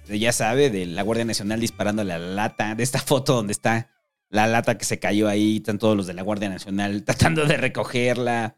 [0.07, 3.53] de, ya sabe, de la Guardia Nacional disparándole a la lata, de esta foto donde
[3.53, 3.91] está
[4.31, 7.57] la lata que se cayó ahí, están todos los de la Guardia Nacional tratando de
[7.57, 8.57] recogerla.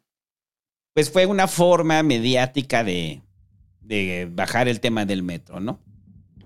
[0.95, 3.23] Pues fue una forma mediática de,
[3.81, 5.81] de bajar el tema del metro, ¿no?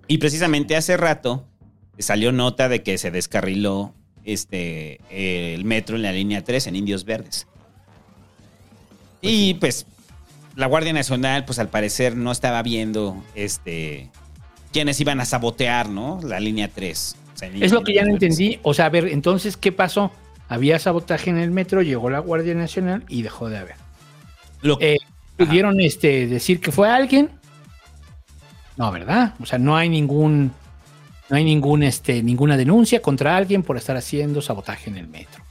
[0.07, 1.49] Y precisamente hace rato
[1.99, 7.05] salió nota de que se descarriló este, el metro en la línea 3 en Indios
[7.05, 7.47] Verdes.
[9.23, 9.87] y pues
[10.57, 14.11] la Guardia Nacional, pues al parecer no estaba viendo este,
[14.73, 16.21] quiénes iban a sabotear, ¿no?
[16.23, 17.17] La línea 3.
[17.35, 18.59] O sea, en- Es lo que ya no en- entendí.
[18.63, 20.13] O sea, a ver, entonces, ¿qué pasó?
[20.49, 23.77] Había sabotaje en el metro, llegó la Guardia Nacional y dejó de haber.
[24.63, 24.99] Lo- Eh,
[25.37, 27.31] ¿Pudieron este, decir que fue alguien?
[28.77, 29.35] No, ¿verdad?
[29.41, 30.53] O sea, no hay ningún,
[31.29, 35.43] no hay ningún, este, ninguna denuncia contra alguien por estar haciendo sabotaje en el metro.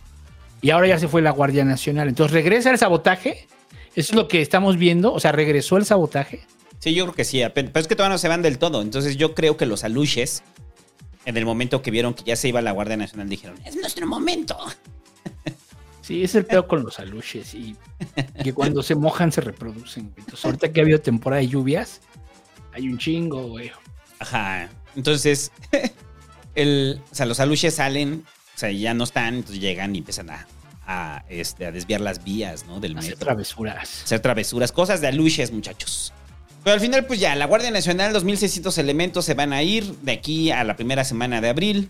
[0.62, 2.08] Y ahora ya se fue la Guardia Nacional.
[2.08, 3.48] Entonces, ¿regresa el sabotaje?
[3.96, 5.14] Eso es lo que estamos viendo.
[5.14, 6.46] O sea, ¿regresó el sabotaje?
[6.80, 8.82] Sí, yo creo que sí, pero es que todavía no se van del todo.
[8.82, 10.44] Entonces yo creo que los aluches,
[11.26, 14.06] en el momento que vieron que ya se iba la Guardia Nacional, dijeron, es nuestro
[14.08, 14.58] momento.
[16.02, 17.78] Sí, es el peor con los aluches y
[18.44, 20.14] que cuando se mojan se reproducen.
[20.18, 22.02] Entonces, ahorita que ha habido temporada de lluvias,
[22.74, 23.72] hay un chingo, güey.
[24.20, 24.70] Ajá.
[24.98, 25.54] Entonces,
[26.56, 30.30] el, o sea, los aluches salen, o sea, ya no están, entonces llegan y empiezan
[30.30, 30.46] a,
[30.86, 32.80] a, este, a desviar las vías, ¿no?
[32.80, 33.26] Del Hacer metro.
[33.26, 34.04] travesuras.
[34.04, 36.14] hacer travesuras, cosas de aluches, muchachos.
[36.64, 40.14] Pero al final, pues ya, la Guardia Nacional, 2.600 elementos se van a ir de
[40.14, 41.90] aquí a la primera semana de abril.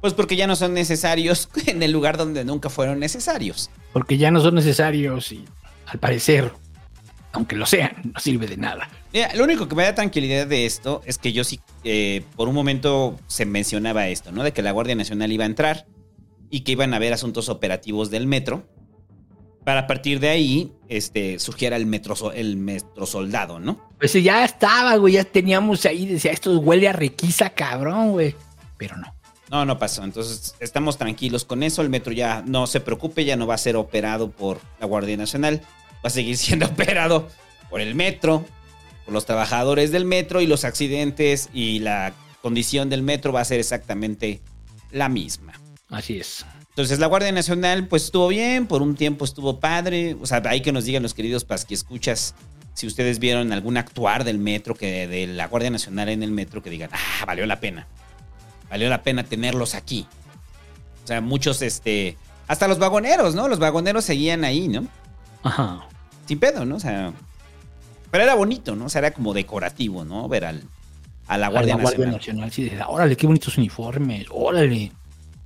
[0.00, 3.70] Pues porque ya no son necesarios en el lugar donde nunca fueron necesarios.
[3.92, 5.44] Porque ya no son necesarios y
[5.86, 6.52] al parecer,
[7.32, 8.88] aunque lo sean, no sirve de nada.
[9.12, 12.48] Mira, lo único que me da tranquilidad de esto es que yo sí, eh, por
[12.48, 14.42] un momento se mencionaba esto, ¿no?
[14.42, 15.86] De que la Guardia Nacional iba a entrar
[16.54, 18.62] y que iban a haber asuntos operativos del metro.
[19.64, 23.90] Para partir de ahí, este, surgiera el metro, el metro soldado, ¿no?
[23.98, 28.36] Pues ya estaba, güey, ya teníamos ahí, decía, esto huele a requisa, cabrón, güey.
[28.78, 29.12] Pero no.
[29.50, 30.04] No, no pasó.
[30.04, 31.82] Entonces, estamos tranquilos con eso.
[31.82, 35.16] El metro ya no se preocupe, ya no va a ser operado por la Guardia
[35.16, 35.60] Nacional.
[36.04, 37.28] Va a seguir siendo operado
[37.68, 38.44] por el metro,
[39.04, 43.44] por los trabajadores del metro y los accidentes y la condición del metro va a
[43.44, 44.40] ser exactamente
[44.92, 45.54] la misma.
[45.88, 46.44] Así es.
[46.70, 50.16] Entonces, la Guardia Nacional, pues estuvo bien, por un tiempo estuvo padre.
[50.20, 52.34] O sea, ahí que nos digan los queridos pasqui escuchas
[52.74, 56.62] si ustedes vieron algún actuar del metro, que de la Guardia Nacional en el metro,
[56.62, 57.86] que digan, ah, valió la pena.
[58.68, 60.06] Valió la pena tenerlos aquí.
[61.04, 62.16] O sea, muchos, este.
[62.48, 63.46] Hasta los vagoneros, ¿no?
[63.46, 64.86] Los vagoneros seguían ahí, ¿no?
[65.44, 65.86] Ajá.
[66.26, 66.76] Sin pedo, ¿no?
[66.76, 67.12] O sea.
[68.10, 68.86] Pero era bonito, ¿no?
[68.86, 70.28] O sea, era como decorativo, ¿no?
[70.28, 70.64] Ver al,
[71.26, 72.48] a la Guardia A la Guardia Nacional.
[72.48, 74.92] Nacional, sí, órale, qué bonitos uniformes, órale,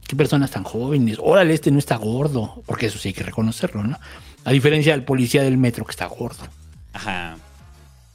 [0.09, 3.85] qué personas tan jóvenes, órale, este no está gordo, porque eso sí hay que reconocerlo,
[3.85, 3.99] ¿no?
[4.45, 6.49] A diferencia del policía del metro que está gordo.
[6.95, 7.37] Ajá.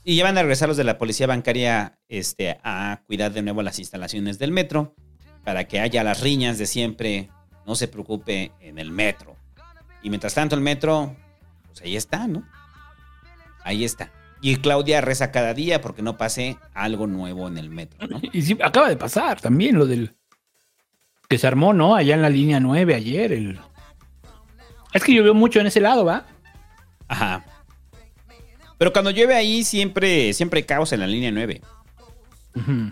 [0.04, 3.62] Y ya van a regresar los de la policía bancaria este, a cuidar de nuevo
[3.62, 4.96] las instalaciones del metro
[5.44, 7.30] para que haya las riñas de siempre.
[7.66, 9.38] No se preocupe en el metro.
[10.02, 11.16] Y mientras tanto, el metro,
[11.68, 12.44] pues ahí está, ¿no?
[13.64, 14.12] Ahí está.
[14.42, 18.20] Y Claudia reza cada día porque no pase algo nuevo en el metro, ¿no?
[18.34, 20.18] Y sí, acaba de pasar también lo del
[21.28, 21.96] que se armó, ¿no?
[21.96, 23.32] Allá en la línea 9 ayer.
[23.32, 23.60] El...
[24.94, 26.26] Es que veo mucho en ese lado, ¿va?
[27.08, 27.46] Ajá.
[28.78, 31.62] Pero cuando llueve ahí, siempre, siempre hay caos en la línea 9.
[32.56, 32.92] Ujú.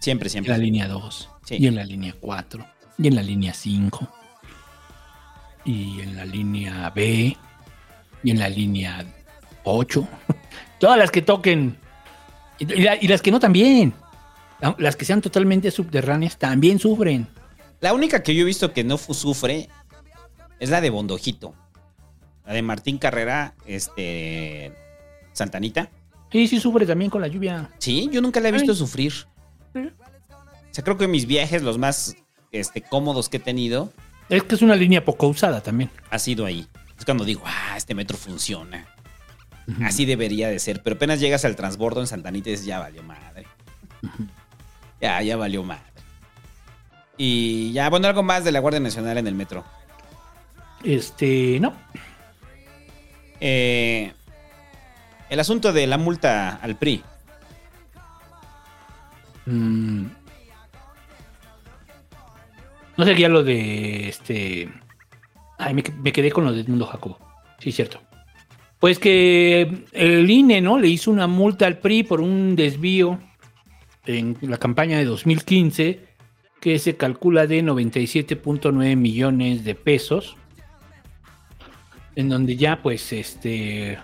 [0.00, 0.52] Siempre, En siempre.
[0.52, 1.56] la línea 2, Sí.
[1.58, 2.64] y en la línea 4,
[2.98, 4.08] y en la línea 5,
[5.64, 7.36] y en la línea B,
[8.22, 9.04] y en la línea
[9.64, 10.08] 8.
[10.78, 11.76] Todas las que toquen,
[12.58, 13.92] y, y la- y las que no también.
[14.78, 17.28] Las que sean totalmente subterráneas también sufren.
[17.80, 19.68] La única que yo he visto que no sufre
[20.58, 21.54] es la de Bondojito.
[22.46, 24.72] La de Martín Carrera, este.
[25.32, 25.90] Santanita.
[26.32, 27.70] Sí, sí sufre también con la lluvia.
[27.78, 28.78] Sí, yo nunca la he visto Ay.
[28.78, 29.12] sufrir.
[29.74, 32.16] O sea, creo que mis viajes, los más
[32.52, 33.92] este, cómodos que he tenido,
[34.28, 35.90] Es que es una línea poco usada también.
[36.10, 36.66] ha sido ahí.
[36.98, 38.86] Es cuando digo, ah, este metro funciona.
[39.82, 40.82] Así debería de ser.
[40.82, 43.46] Pero apenas llegas al transbordo en Santanita y dices, ya valió madre.
[45.00, 45.87] Ya, ya valió madre.
[47.18, 49.64] Y ya, bueno, algo más de la Guardia Nacional en el metro.
[50.84, 51.74] Este, no.
[53.40, 54.12] Eh,
[55.28, 57.02] el asunto de la multa al PRI.
[59.46, 60.06] Mm.
[62.96, 64.68] No seguía lo de este.
[65.58, 67.18] Ay, me, me quedé con lo de Edmundo Jacobo.
[67.58, 68.00] Sí, cierto.
[68.78, 70.78] Pues que el INE, ¿no?
[70.78, 73.18] Le hizo una multa al PRI por un desvío
[74.06, 76.07] en la campaña de 2015
[76.60, 80.36] que se calcula de 97.9 millones de pesos.
[82.16, 83.98] En donde ya, pues, este.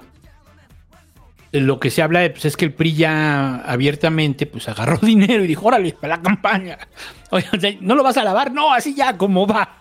[1.53, 5.47] Lo que se habla pues, es que el PRI ya abiertamente pues agarró dinero y
[5.47, 6.79] dijo, órale, para la campaña.
[7.31, 9.77] Oye, no lo vas a lavar, no, así ya, como va.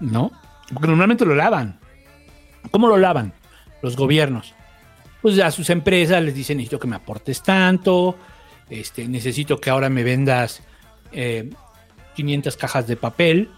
[0.00, 0.32] ¿No?
[0.72, 1.78] Porque normalmente lo lavan.
[2.72, 3.32] ¿Cómo lo lavan?
[3.80, 4.54] Los gobiernos.
[5.22, 8.16] Pues a sus empresas les dicen, necesito que me aportes tanto,
[8.68, 10.62] este, necesito que ahora me vendas
[11.12, 11.50] eh,
[12.14, 13.50] 500 cajas de papel,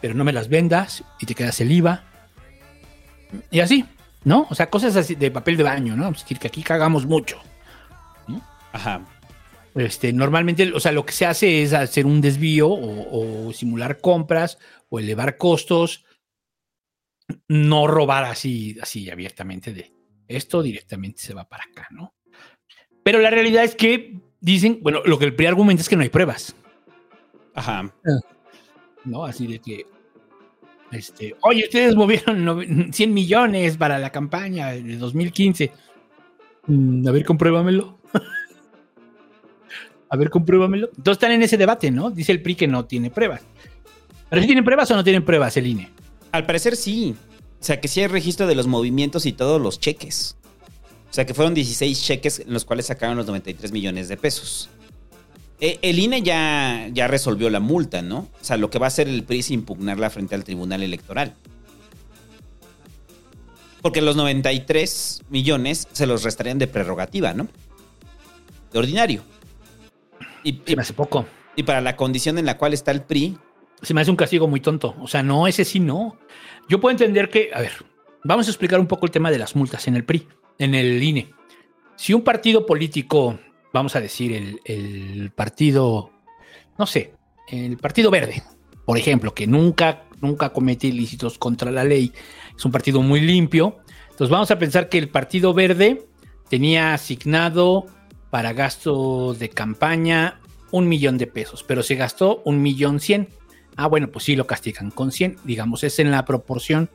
[0.00, 2.04] pero no me las vendas y te quedas el IVA.
[3.50, 3.84] Y así,
[4.24, 4.46] ¿no?
[4.50, 6.10] O sea, cosas así de papel de baño, ¿no?
[6.10, 7.40] Es decir, que aquí cagamos mucho.
[8.72, 9.06] Ajá.
[9.74, 14.00] Este, normalmente, o sea, lo que se hace es hacer un desvío o, o simular
[14.00, 16.04] compras o elevar costos,
[17.48, 19.92] no robar así, así abiertamente de
[20.28, 22.14] esto directamente se va para acá, ¿no?
[23.02, 26.02] Pero la realidad es que dicen, bueno, lo que el PRI argumenta es que no
[26.02, 26.56] hay pruebas,
[27.54, 27.92] Ajá.
[29.04, 29.24] ¿no?
[29.24, 29.86] Así de que,
[30.92, 35.72] este, oye, ustedes movieron nove- 100 millones para la campaña de 2015.
[36.66, 37.98] Mm, a ver, compruébamelo.
[40.10, 40.88] A ver, compruébamelo.
[40.96, 42.10] Entonces están en ese debate, ¿no?
[42.10, 43.40] Dice el PRI que no tiene pruebas.
[44.30, 45.90] ¿Pero si tienen pruebas o no tienen pruebas el INE?
[46.30, 47.16] Al parecer sí.
[47.60, 50.36] O sea, que sí hay registro de los movimientos y todos los cheques.
[51.10, 54.68] O sea, que fueron 16 cheques en los cuales sacaron los 93 millones de pesos.
[55.60, 58.28] Eh, el INE ya, ya resolvió la multa, ¿no?
[58.40, 61.34] O sea, lo que va a hacer el PRI es impugnarla frente al Tribunal Electoral.
[63.80, 67.48] Porque los 93 millones se los restarían de prerrogativa, ¿no?
[68.72, 69.22] De ordinario.
[70.42, 71.26] Y, Se me hace poco.
[71.54, 73.38] y para la condición en la cual está el PRI,
[73.82, 74.94] Se me hace un castigo muy tonto.
[75.00, 76.16] O sea, no, ese sí no.
[76.68, 77.72] Yo puedo entender que, a ver,
[78.22, 80.26] vamos a explicar un poco el tema de las multas en el PRI,
[80.58, 81.34] en el INE.
[81.96, 83.38] Si un partido político,
[83.74, 86.10] vamos a decir, el, el partido,
[86.78, 87.12] no sé,
[87.48, 88.42] el Partido Verde,
[88.86, 92.12] por ejemplo, que nunca nunca comete ilícitos contra la ley.
[92.56, 93.78] Es un partido muy limpio.
[94.10, 96.06] Entonces vamos a pensar que el Partido Verde
[96.48, 97.86] tenía asignado
[98.30, 103.28] para gasto de campaña un millón de pesos, pero se gastó un millón cien.
[103.76, 106.90] Ah, bueno, pues sí lo castigan con 100, digamos, es en la proporción.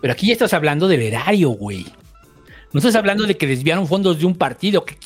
[0.00, 1.86] Pero aquí ya estás hablando del erario, güey.
[2.72, 4.96] No estás hablando de que desviaron fondos de un partido, que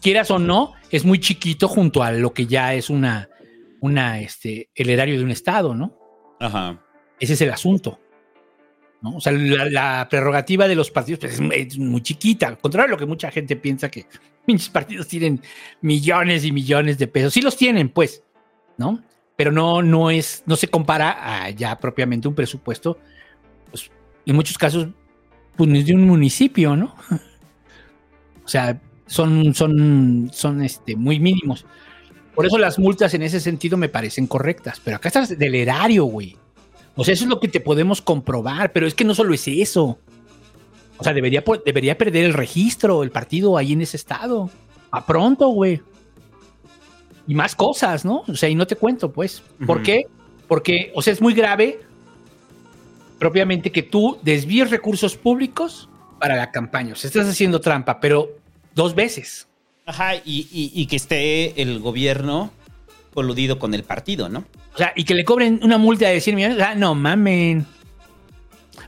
[0.00, 3.28] quieras o no, es muy chiquito junto a lo que ya es una,
[3.80, 5.96] una, este, el erario de un estado, ¿no?
[6.40, 6.80] Ajá.
[7.18, 8.00] Ese es el asunto.
[9.02, 9.16] ¿no?
[9.16, 12.58] O sea, la, la prerrogativa de los partidos pues, es, muy- es muy chiquita, al
[12.58, 14.06] contrario de lo que mucha gente piensa que
[14.46, 15.40] pinches partidos tienen
[15.80, 17.32] millones y millones de pesos.
[17.32, 18.22] Sí los tienen, pues,
[18.76, 19.02] ¿no?
[19.36, 22.98] Pero no, no es, no se compara a ya propiamente un presupuesto,
[23.70, 23.90] pues,
[24.26, 24.88] en muchos casos,
[25.56, 26.94] pues, ni de un municipio, ¿no?
[28.44, 31.66] O sea, son, son, son este, muy mínimos.
[32.32, 34.80] Por eso las multas en ese sentido me parecen correctas.
[34.84, 36.36] Pero acá estás del erario, güey.
[36.94, 39.48] O sea, eso es lo que te podemos comprobar, pero es que no solo es
[39.48, 39.98] eso.
[40.96, 44.48] O sea, debería, debería perder el registro, el partido ahí en ese estado.
[44.92, 45.82] A pronto, güey.
[47.26, 48.22] Y más cosas, ¿no?
[48.28, 49.42] O sea, y no te cuento, pues.
[49.66, 50.04] ¿Por qué?
[50.46, 51.80] Porque, o sea, es muy grave
[53.18, 55.88] propiamente que tú desvíes recursos públicos
[56.20, 56.92] para la campaña.
[56.92, 58.39] O sea, estás haciendo trampa, pero
[58.74, 59.48] dos veces.
[59.86, 62.52] Ajá, y, y- y que esté el gobierno
[63.14, 64.44] coludido con el partido, ¿no?
[64.74, 66.58] O sea, y que le cobren una multa de 100 millones.
[66.60, 67.66] Ah, no mamen.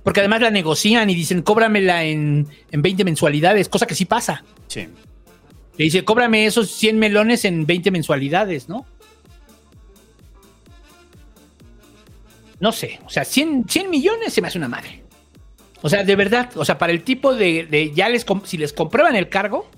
[0.05, 4.45] Porque además la negocian y dicen, cóbramela en, en 20 mensualidades, cosa que sí pasa.
[4.69, 4.89] Sí.
[5.77, 8.87] Le dice, cóbrame esos 100 melones en 20 mensualidades, ¿no?
[12.61, 15.02] No sé, o sea, 100, 100 millones se me hace una madre.
[15.83, 18.73] O sea, de verdad, o sea, para el tipo de, de- ya les, si les
[18.73, 19.69] comprueban el cargo,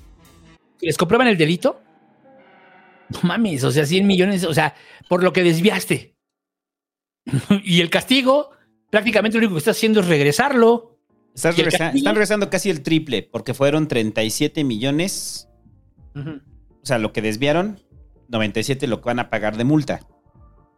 [0.79, 1.81] si les comprueban el delito,
[3.09, 4.75] no mames, o sea, 100 millones, o sea,
[5.09, 6.15] por lo que desviaste.
[7.65, 8.51] y el castigo,
[8.91, 10.99] prácticamente lo único que está haciendo es regresarlo.
[11.35, 15.49] Estás están regresando casi el triple, porque fueron 37 millones.
[16.15, 17.81] O sea, lo que desviaron,
[18.29, 20.01] 97 lo que van a pagar de multa.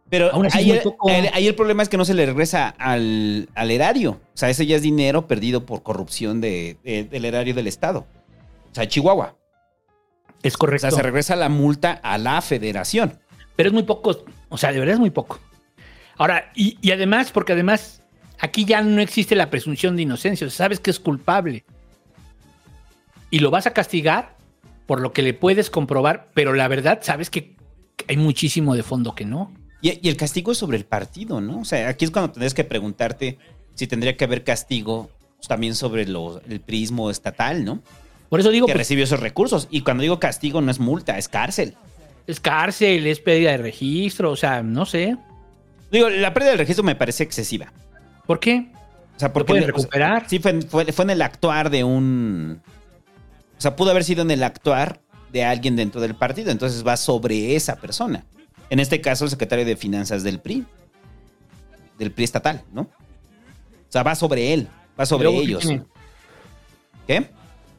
[0.09, 1.09] Pero ahí, el, poco.
[1.09, 4.11] ahí- ahí el problema es que no se le regresa al, al erario.
[4.33, 8.05] O sea, ese ya es dinero perdido por corrupción de- de- del erario del Estado.
[8.71, 9.35] O sea, Chihuahua.
[10.43, 10.87] Es O correcto.
[10.89, 13.19] sea, se regresa la multa a la federación.
[13.57, 15.39] pero es muy poco, o sea, de verdad es muy poco.
[16.17, 18.03] Ahora, y, y además, porque además
[18.39, 21.65] aquí ya no existe la presunción de inocencia, o sea, sabes que es culpable.
[23.29, 24.35] Y lo vas a castigar
[24.85, 27.55] por lo que le puedes comprobar, pero la verdad sabes que
[28.07, 29.51] hay muchísimo de fondo que no.
[29.81, 31.59] Y, y el castigo es sobre el partido, ¿no?
[31.59, 33.37] O sea, aquí es cuando tendrías que preguntarte
[33.75, 35.09] si tendría que haber castigo
[35.47, 37.81] también sobre lo- el prismo estatal, ¿no?
[38.29, 39.67] Por eso digo, que pues, recibió esos recursos.
[39.69, 41.75] Y cuando digo castigo no es multa, es cárcel.
[42.25, 45.15] es cárcel, es pérdida de registro, o sea, no sé.
[45.91, 47.71] Digo, la pérdida del registro me parece excesiva.
[48.25, 48.69] ¿Por qué?
[49.15, 49.47] O sea, porque...
[49.53, 50.25] pueden o sea, recuperar?
[50.27, 52.61] sí, fue, fue- fue en el actuar de un...
[53.57, 54.99] O sea, pudo haber sido en el actuar
[55.31, 56.51] de alguien dentro del partido.
[56.51, 58.25] Entonces va sobre esa persona.
[58.69, 60.65] En este caso, el secretario de Finanzas del PRI.
[61.97, 62.81] Del PRI estatal, ¿no?
[62.81, 64.67] O sea, va sobre él.
[64.99, 65.83] Va sobre Luego, ¿qué ellos.
[67.07, 67.29] ¿Qué?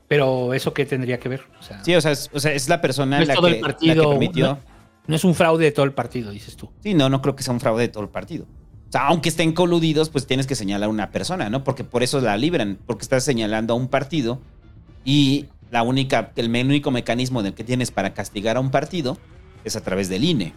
[0.09, 1.43] Pero eso qué tendría que ver.
[1.61, 3.49] O sea, Sí, o sea, es, o sea, es la persona no es la, todo
[3.49, 4.03] que, el la partido.
[4.05, 4.47] que permitió...
[4.47, 4.59] no,
[5.07, 6.71] no es un fraude de todo el partido, dices tú.
[6.83, 8.47] Sí, no, no creo que sea un fraude de todo el partido.
[8.89, 11.63] O sea, aunque estén coludidos, pues tienes que señalar a una persona, ¿no?
[11.63, 14.41] Porque por eso la libran, porque estás señalando a un partido
[15.05, 19.19] y la única, el único mecanismo del que tienes para castigar a un partido
[19.65, 20.55] es a través del INE.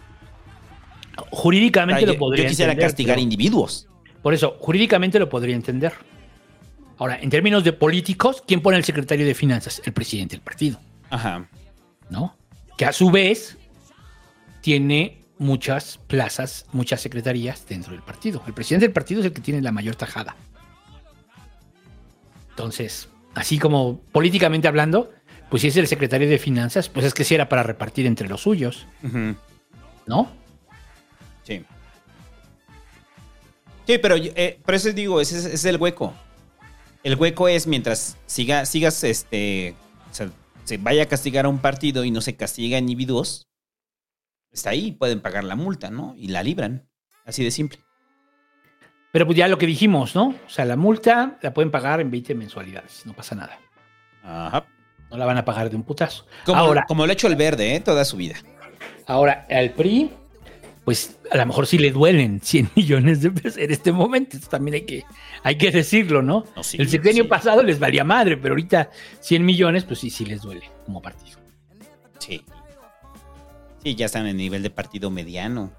[1.29, 3.87] Jurídicamente lo yo- podría Yo quisiera entender, castigar pero- individuos.
[4.21, 5.93] Por eso, jurídicamente lo podría entender.
[6.97, 9.81] Ahora, en términos de políticos, ¿quién pone el secretario de finanzas?
[9.85, 11.47] El presidente del partido, Ajá.
[12.09, 12.35] ¿no?
[12.77, 13.57] Que a su vez
[14.61, 18.43] tiene muchas plazas, muchas secretarías dentro del partido.
[18.45, 20.35] El presidente del partido es el que tiene la mayor tajada.
[22.51, 25.11] Entonces, así como políticamente hablando,
[25.49, 28.29] pues si es el secretario de finanzas, pues es que si era para repartir entre
[28.29, 29.35] los suyos, Ujú.
[30.05, 30.31] ¿no?
[31.43, 31.65] Sí.
[33.87, 36.13] Sí, pero eh, por eso digo, ese es, ese es el hueco.
[37.03, 39.75] El hueco es mientras siga, sigas, este,
[40.09, 40.29] o sea,
[40.63, 43.47] se vaya a castigar a un partido y no se castiga a individuos,
[44.51, 46.13] está ahí, pueden pagar la multa, ¿no?
[46.17, 46.87] Y la libran.
[47.25, 47.79] Así de simple.
[49.11, 50.35] Pero pues ya lo que dijimos, ¿no?
[50.45, 53.59] O sea, la multa la pueden pagar en 20 mensualidades, no pasa nada.
[54.23, 54.65] Ajá.
[55.09, 56.25] No la van a pagar de un putazo.
[56.45, 57.79] Como, ahora, como lo ha hecho el verde, ¿eh?
[57.81, 58.35] Toda su vida.
[59.07, 60.11] ahora, al PRI,
[60.83, 64.37] pues a lo mejor sí le duelen 100 millones de pesos en este momento.
[64.49, 65.03] También hay que,
[65.43, 66.45] hay que decirlo, ¿no?
[66.55, 67.29] No, sí, El sexenio sí.
[67.29, 71.39] pasado les valía madre, pero ahorita 100 millones, pues sí, sí les duele como partido.
[72.19, 72.43] Sí.
[73.83, 75.71] Sí, ya están en nivel de partido mediano.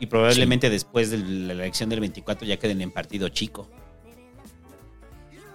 [0.00, 3.68] Y probablemente después de la elección del 24 ya queden en partido chico.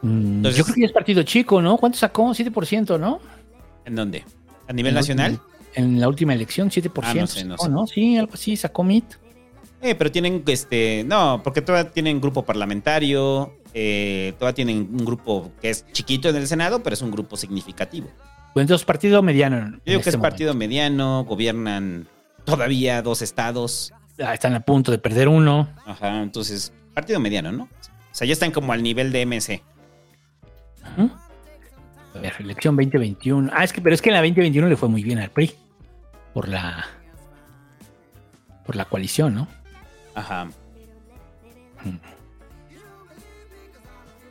[0.01, 1.77] Mm, Entonces- yo creo que ya es partido chico, ¿no?
[1.77, 2.33] ¿Cuánto sacó?
[2.33, 3.19] 7%, ¿no?
[3.85, 4.25] ¿En dónde?
[4.67, 5.39] ¿A nivel nacional?
[5.75, 6.91] En la última elección, 7%.
[7.03, 7.71] Ah, no sé, no sacó, sé.
[7.71, 7.87] ¿no?
[7.87, 9.15] Sí, algo así, sacó MIT.
[9.81, 15.51] Eh, pero tienen, este, no, porque todavía tienen grupo parlamentario, eh, todavía tienen un grupo
[15.61, 18.09] que es chiquito en el Senado, pero es un grupo significativo.
[18.53, 19.57] Pues entonces, partido mediano.
[19.57, 22.07] Yo digo que este es partido mediano, gobiernan
[22.45, 23.91] todavía dos estados.
[24.23, 25.67] Ah, están a punto de perder uno.
[25.85, 27.63] Ajá, entonces, partido mediano, ¿no?
[27.63, 29.63] O sea, ya están como al nivel de MC.
[32.15, 33.49] A ver, elección 2021.
[33.53, 35.51] Ah, es que, pero es que en la 2021 le fue muy bien al PRI.
[36.33, 36.85] Por la.
[38.65, 39.47] Por la coalición, ¿no?
[40.15, 40.49] Ajá.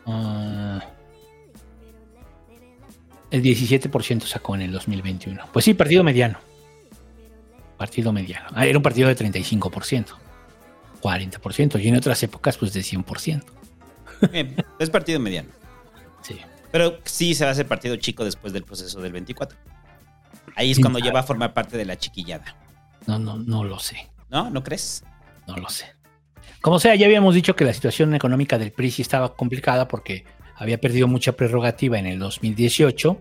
[0.06, 0.84] Ah,
[3.30, 5.42] el 17% sacó en el 2021.
[5.52, 6.38] Pues sí, partido mediano.
[7.76, 8.48] Partido mediano.
[8.52, 10.06] Ah, era un partido de 35%.
[11.00, 11.82] 40%.
[11.82, 13.42] Y en otras épocas, pues de 100%.
[14.32, 15.48] Eh, es partido mediano.
[16.22, 16.38] Sí.
[16.70, 19.58] Pero sí se va a hacer partido chico después del proceso del 24.
[20.56, 21.10] Ahí es cuando claro.
[21.10, 22.56] ya va a formar parte de la chiquillada.
[23.06, 24.08] No, no, no lo sé.
[24.30, 24.50] ¿No?
[24.50, 25.04] ¿No crees?
[25.46, 25.86] No lo sé.
[26.60, 30.24] Como sea, ya habíamos dicho que la situación económica del PRI sí estaba complicada porque
[30.56, 33.20] había perdido mucha prerrogativa en el 2018,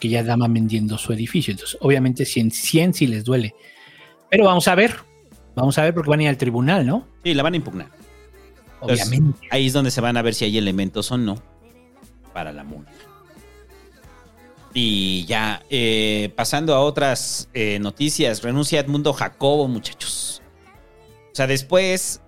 [0.00, 1.52] que ya andaban vendiendo su edificio.
[1.52, 3.54] Entonces, obviamente, 100, 100 sí les duele.
[4.30, 4.96] Pero vamos a ver.
[5.54, 7.06] Vamos a ver porque van a ir al tribunal, ¿no?
[7.22, 7.88] Sí, la van a impugnar.
[8.80, 9.46] Entonces, Obviamente.
[9.50, 11.40] ahí es donde se van a ver si hay elementos o no
[12.32, 12.90] para la multa.
[14.74, 20.42] Y ya, eh, pasando a otras eh, noticias, renuncia Edmundo Jacobo, muchachos.
[21.30, 22.22] O sea, después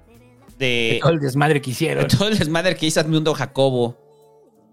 [0.58, 2.06] de, De todo el desmadre que hicieron.
[2.06, 3.96] de todo el desmadre que hizo Edmundo Jacobo,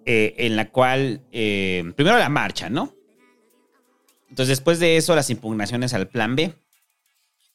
[0.05, 2.93] eh, en la cual, primero la marcha, ¿no?
[4.29, 6.53] Entonces, después de eso, las impugnaciones al plan B.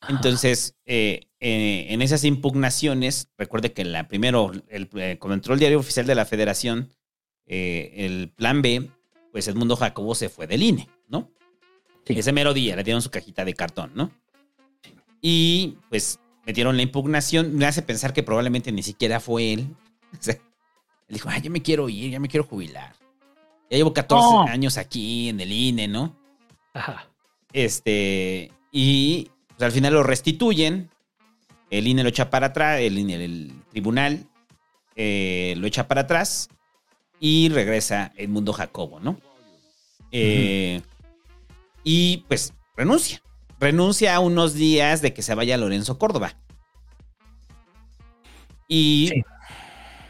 [0.09, 5.61] Entonces, eh, eh, en esas impugnaciones, recuerde que la primero, el, eh, como entró el
[5.61, 6.91] diario oficial de la federación,
[7.47, 8.91] el plan B,
[9.37, 11.29] pues Edmundo Jacobo se fue del INE, ¿no?
[12.07, 14.11] Ese mero día le dieron su cajita de cartón, ¿no?
[15.21, 17.55] Y pues metieron la impugnación.
[17.55, 19.69] Me hace pensar que probablemente ni siquiera fue él.
[20.19, 20.41] O sea, él
[21.17, 22.95] dijo, ay, ya me quiero ir, ya me quiero jubilar.
[23.69, 24.43] Ya llevo 14 No.
[24.45, 26.17] años aquí en el INE, ¿no?
[26.73, 27.07] Ajá.
[27.53, 30.89] Este, y pues, al final lo restituyen.
[31.69, 34.27] El INE lo echa para atrás, el, INE, el tribunal
[34.95, 36.49] eh, lo echa para atrás
[37.21, 39.19] y regresa Edmundo Jacobo, ¿no?
[40.19, 40.83] Eh,
[41.85, 43.23] Y pues renuncia.
[43.61, 46.35] Renuncia a unos días de que se vaya Lorenzo Córdoba.
[48.69, 49.11] Y,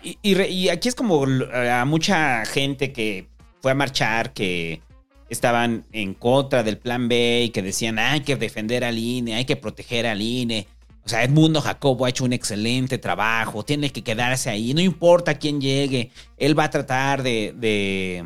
[0.02, 3.28] y, y re- y aquí es como l- a mucha gente que
[3.60, 4.80] fue a marchar, que
[5.28, 9.44] estaban en contra del plan B y que decían hay que defender al INE, hay
[9.44, 10.66] que proteger al INE.
[11.04, 15.34] O sea, Edmundo Jacobo ha hecho un excelente trabajo, tiene que quedarse ahí, no importa
[15.38, 18.24] quién llegue, él va a tratar de, de-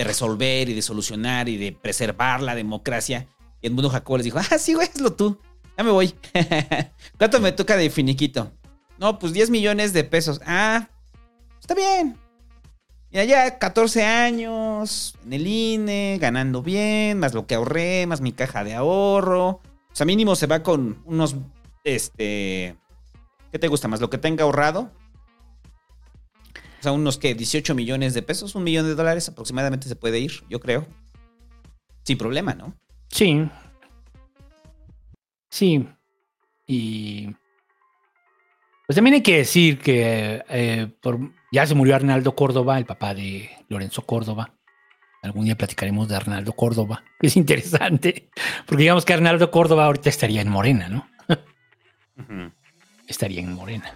[0.00, 3.28] de resolver y de solucionar y de preservar la democracia.
[3.60, 5.38] Y Edmundo Jacobo les dijo, ah, sí, güey, hazlo tú,
[5.76, 6.14] ya me voy.
[7.18, 8.50] ¿Cuánto me toca de finiquito?
[8.96, 10.40] No, pues 10 millones de pesos.
[10.46, 10.88] Ah,
[11.60, 12.18] está bien.
[13.10, 18.32] Mira, ya 14 años en el INE, ganando bien, más lo que ahorré, más mi
[18.32, 19.48] caja de ahorro.
[19.48, 19.60] O
[19.92, 21.36] sea, mínimo se va con unos,
[21.84, 22.74] este,
[23.52, 24.00] ¿qué te gusta más?
[24.00, 24.92] Lo que tenga ahorrado.
[26.80, 30.18] O sea, unos que 18 millones de pesos, un millón de dólares aproximadamente se puede
[30.18, 30.86] ir, yo creo.
[32.04, 32.74] Sin problema, ¿no?
[33.10, 33.46] Sí.
[35.50, 35.86] Sí.
[36.66, 37.28] Y.
[38.86, 43.14] Pues también hay que decir que eh, por- ya se murió Arnaldo Córdoba, el papá
[43.14, 44.54] de Lorenzo Córdoba.
[45.22, 48.30] Algún día platicaremos de Arnaldo Córdoba, es interesante,
[48.66, 51.06] porque digamos que Arnaldo Córdoba ahorita estaría en Morena, ¿no?
[53.06, 53.92] Estaría en Morena.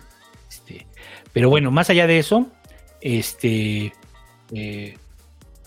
[0.48, 0.86] Este,
[1.32, 2.46] pero bueno, más allá de eso,
[3.04, 3.92] este
[4.52, 4.96] eh,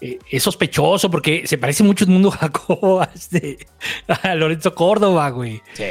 [0.01, 3.59] eh, es sospechoso porque se parece mucho el mundo Jacobo a, este,
[4.07, 5.61] a Lorenzo Córdoba, güey.
[5.73, 5.83] Sí.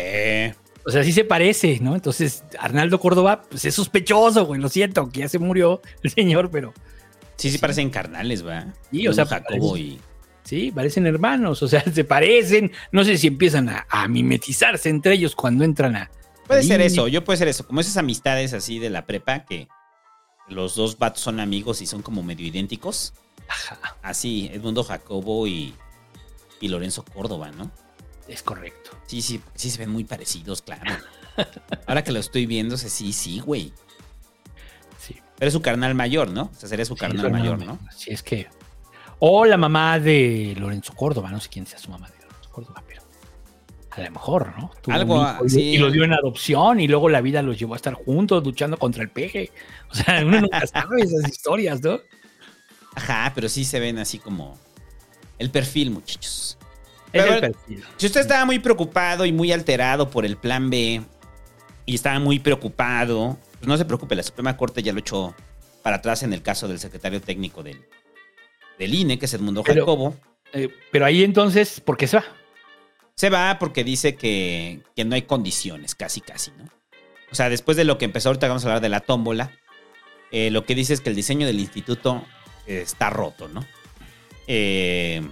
[0.84, 1.94] O sea, sí se parece, ¿no?
[1.94, 4.60] Entonces, Arnaldo Córdoba, pues es sospechoso, güey.
[4.60, 6.72] Lo siento, que ya se murió el señor, pero
[7.36, 8.72] Sí, sí, parecen carnales, ¿va?
[8.90, 10.00] Sí, o sea, Jacobo parece- y...
[10.44, 11.62] sí, parecen hermanos.
[11.62, 12.72] O sea, se parecen.
[12.92, 16.10] No sé si empiezan a, a mimetizarse entre ellos cuando entran a.
[16.46, 17.66] Puede ser eso, yo puede ser eso.
[17.66, 19.66] Como esas amistades así de la prepa que
[20.48, 23.12] los dos vatos son amigos y son como medio idénticos.
[24.02, 25.74] Así, Edmundo Jacobo y,
[26.60, 27.70] y Lorenzo Córdoba, ¿no?
[28.28, 28.90] Es correcto.
[29.06, 30.82] Sí, sí, sí se ven muy parecidos, claro.
[31.86, 33.72] Ahora que lo estoy viendo, sé, sí, sí, güey.
[34.98, 35.16] Sí.
[35.36, 36.50] Pero es su carnal mayor, ¿no?
[36.52, 37.64] O sea, sería su Sí, carnal mayor.
[37.64, 37.78] ¿no?
[37.96, 38.48] Sí, es que.
[39.18, 42.82] O la mamá de Lorenzo Córdoba, no sé quién sea su mamá de Lorenzo Córdoba.
[43.96, 44.70] A lo mejor, ¿no?
[44.82, 45.60] Tuvo Algo, hijo y- sí.
[45.62, 48.76] Y lo dio en adopción y luego la vida los llevó a estar juntos luchando
[48.76, 49.50] contra el peje.
[49.90, 51.98] O sea, uno nunca sabe esas historias, ¿no?
[52.94, 54.58] Ajá, pero sí se ven así como
[55.38, 56.58] el perfil, muchachos.
[57.12, 57.84] Es Pero, el perfil.
[57.96, 61.02] Si usted estaba muy preocupado y muy alterado por el plan B
[61.86, 65.34] y estaba muy preocupado, pues no se preocupe, la Suprema Corte ya lo echó
[65.82, 67.84] para atrás en el caso del secretario técnico del,
[68.78, 70.16] del INE, que es Edmundo Pero- Jacobo.
[70.52, 72.24] Eh, pero ahí entonces, ¿por qué se va?
[73.16, 76.64] Se va porque dice que, que no hay condiciones, casi, casi, ¿no?
[77.32, 79.52] O sea, después de lo que empezó, ahorita vamos a hablar de la tómbola,
[80.32, 82.22] eh, lo que dice es que el diseño del instituto
[82.66, 83.64] eh, está roto, ¿no?
[84.46, 85.26] Eh,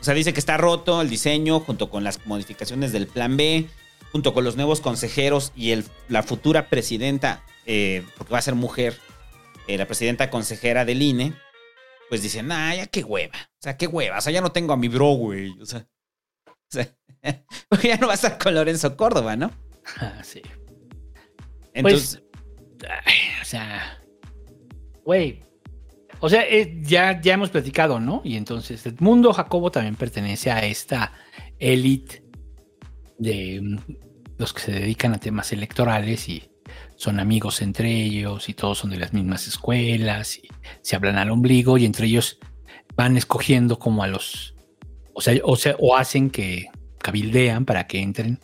[0.00, 3.66] o sea, dice que está roto el diseño junto con las modificaciones del plan B,
[4.10, 8.54] junto con los nuevos consejeros y el- la futura presidenta, eh, porque va a ser
[8.54, 8.98] mujer,
[9.68, 11.32] la presidenta consejera del INE,
[12.08, 13.38] pues dicen, nah, ya qué hueva.
[13.60, 14.18] O sea, qué hueva.
[14.18, 15.50] O sea, ya no tengo a mi bro, güey.
[15.60, 15.86] O sea,
[16.70, 16.94] sea,
[17.68, 19.50] porque ya no va a estar con Lorenzo Córdoba, ¿no?
[19.98, 20.42] Ah, sí.
[21.74, 22.22] Entonces,
[22.88, 23.98] Ay, o sea,
[25.04, 25.42] güey.
[26.20, 28.20] O sea, eh, ya, ya hemos platicado, ¿no?
[28.24, 31.12] Y entonces Edmundo Jacobo también pertenece a esta
[31.58, 32.22] élite
[33.18, 33.78] de mm,
[34.38, 36.50] los que se dedican a temas electorales y
[36.96, 40.48] son amigos entre ellos y todos son de las mismas escuelas y
[40.82, 42.38] se hablan al ombligo y entre ellos
[42.94, 44.49] van escogiendo como a los,
[45.44, 46.66] o sea, o, hacen que
[46.98, 48.38] cabildean para que entren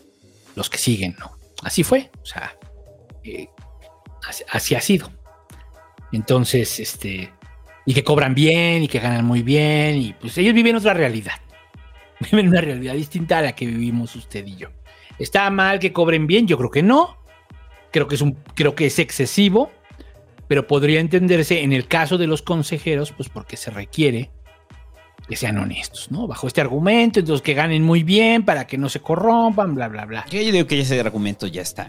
[0.55, 1.33] los que siguen, ¿no?
[1.63, 2.57] Así fue, o sea,
[3.25, 3.49] eh,
[4.29, 5.11] así, así ha sido.
[6.13, 7.33] Entonces, este,
[7.87, 11.35] y que cobran bien y que ganan muy bien y pues ellos viven otra realidad.
[12.31, 14.69] Viven una realidad distinta a la que vivimos usted y yo.
[15.19, 16.47] ¿Está mal que cobren bien?
[16.47, 17.19] Yo creo que no.
[17.93, 19.71] Creo que es un, creo que es excesivo,
[20.49, 24.31] pero podría entenderse en el caso de los consejeros, pues porque se requiere
[25.29, 26.27] que sean honestos, ¿no?
[26.27, 30.05] Bajo este argumento, entonces que ganen muy bien para que no se corrompan, bla, bla,
[30.07, 30.27] bla.
[30.31, 31.89] yo digo que ese argumento ya está.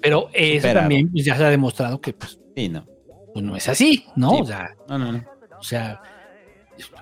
[0.00, 0.80] Pero eso Superado.
[0.80, 2.86] también pues, ya se ha demostrado que pues, Sí, no.
[3.32, 4.30] pues, no es así, ¿no?
[4.30, 4.40] Sí.
[4.42, 5.24] O sea, No, no, no.
[5.58, 6.00] o sea,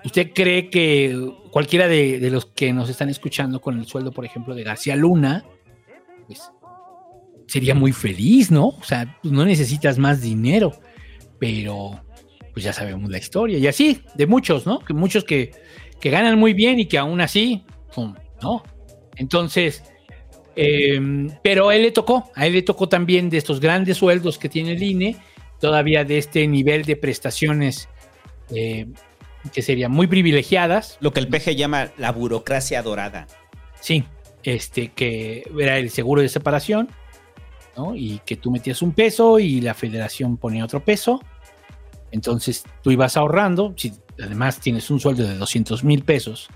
[0.04, 4.24] ¿usted cree que cualquiera de, de los que nos están escuchando con el sueldo, por
[4.24, 5.44] ejemplo, de García Luna,
[6.26, 6.50] pues
[7.46, 8.68] sería muy feliz, ¿no?
[8.68, 10.72] O sea, pues, no necesitas más dinero,
[11.38, 12.00] pero
[12.52, 13.58] pues ya sabemos la historia.
[13.58, 14.80] Y así, de muchos, ¿no?
[14.80, 15.52] Que muchos que,
[16.00, 18.62] que ganan muy bien y que aún así, pum, ¿no?
[19.16, 19.82] Entonces,
[20.56, 21.00] eh,
[21.42, 24.48] pero a él le tocó, a él le tocó también de estos grandes sueldos que
[24.48, 25.16] tiene el INE,
[25.60, 27.88] todavía de este nivel de prestaciones
[28.50, 28.86] eh,
[29.52, 30.98] que serían muy privilegiadas.
[31.00, 33.26] Lo que el PG llama la burocracia dorada.
[33.80, 34.04] Sí,
[34.42, 36.88] este que era el seguro de separación,
[37.76, 37.94] ¿no?
[37.94, 41.20] Y que tú metías un peso y la federación ponía otro peso.
[42.12, 43.92] Entonces tú ibas ahorrando, si
[44.22, 46.48] además tienes un sueldo de 200 mil pesos,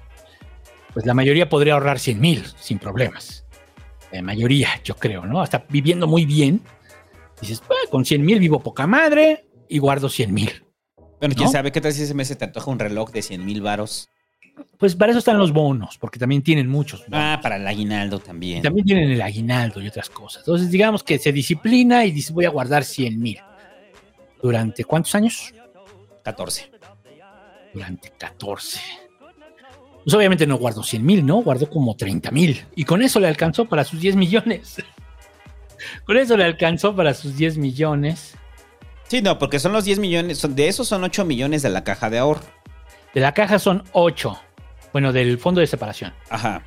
[0.92, 3.44] pues la mayoría podría ahorrar 100 mil sin problemas.
[4.12, 5.40] La mayoría, yo creo, ¿no?
[5.40, 6.61] Hasta viviendo muy bien,
[7.40, 10.50] dices, "Pues, con 100 mil vivo poca madre y guardo 100 mil.
[11.20, 11.52] Bueno, quién ¿No?
[11.52, 14.09] sabe qué tal si ese mes se te antoja un reloj de 100 mil varos.
[14.78, 17.00] Pues para eso están los bonos, porque también tienen muchos.
[17.07, 17.12] bonos.
[17.20, 18.62] Ah, para el aguinaldo Y también.
[18.62, 20.42] también tienen el aguinaldo y otras cosas.
[20.42, 23.38] Entonces, digamos que se disciplina y dice, voy a guardar 100 mil.
[24.45, 25.55] ¿Durante cuántos años?
[26.22, 26.70] 14.
[27.72, 28.78] Durante 14.
[30.05, 31.36] Pues obviamente no guardo 100 mil, ¿no?
[31.36, 32.62] Guardo como 30 mil.
[32.76, 34.76] Y con eso le alcanzó para sus 10 millones.
[36.05, 38.34] con eso le alcanzó para sus 10 millones.
[39.09, 41.82] Sí, no, porque son los 10 millones, son- de esos son 8 millones de la
[41.82, 42.42] caja de ahorro.
[43.14, 44.38] De la caja son 8.
[44.92, 46.12] Bueno, del fondo de separación.
[46.28, 46.62] Ajá.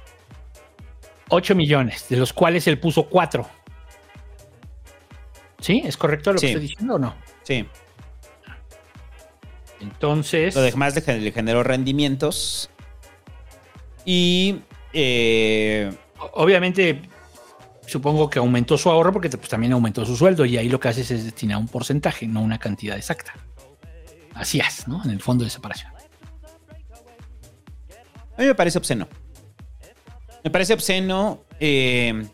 [1.29, 3.47] 8 millones, de los cuales él puso 4.
[5.59, 5.83] ¿Sí?
[5.85, 6.47] ¿Es correcto lo Sí.
[6.47, 7.26] que estoy diciendo o no?
[7.47, 7.65] Sí.
[9.79, 10.53] Entonces.
[10.55, 12.69] Lo demás le gen- le generó rendimientos.
[14.05, 14.59] Y.
[14.93, 15.91] eh,
[16.33, 17.01] obviamente
[17.85, 20.89] supongo que aumentó su ahorro porque pues, también aumentó su sueldo y ahí lo que
[20.89, 23.33] haces es destinar un porcentaje, no una cantidad exacta.
[24.33, 25.01] Así es, ¿no?
[25.05, 25.91] En el fondo de separación.
[28.35, 29.07] a mí me parece obsceno.
[30.43, 31.43] Me parece obsceno.
[31.61, 32.27] eh,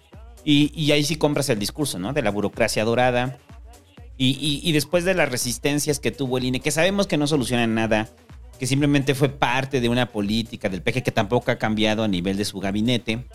[0.45, 2.13] y, y ahí sí compras el discurso, ¿no?
[2.13, 3.37] De la burocracia dorada.
[4.17, 7.27] Y, y- y después de las resistencias que tuvo el INE, que sabemos que no
[7.27, 8.09] solucionan nada,
[8.59, 12.37] que simplemente fue parte de una política del PG que tampoco ha cambiado a nivel
[12.37, 13.25] de su gabinete,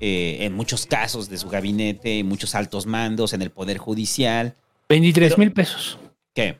[0.00, 4.56] eh, en muchos casos de su gabinete, en muchos altos mandos, en el Poder Judicial.
[4.88, 5.98] 23 mil pesos.
[6.34, 6.58] ¿Qué?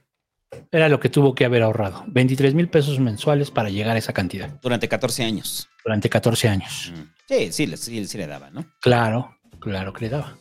[0.71, 2.05] Era lo que tuvo que haber ahorrado.
[2.09, 4.51] 23 mil pesos mensuales para llegar a esa cantidad.
[4.61, 5.69] Durante 14 años.
[5.85, 6.93] Durante 14 años.
[7.29, 8.67] Sí, sí, le- sí, sí le daba, ¿no?
[8.81, 10.37] Claro, claro que le daba.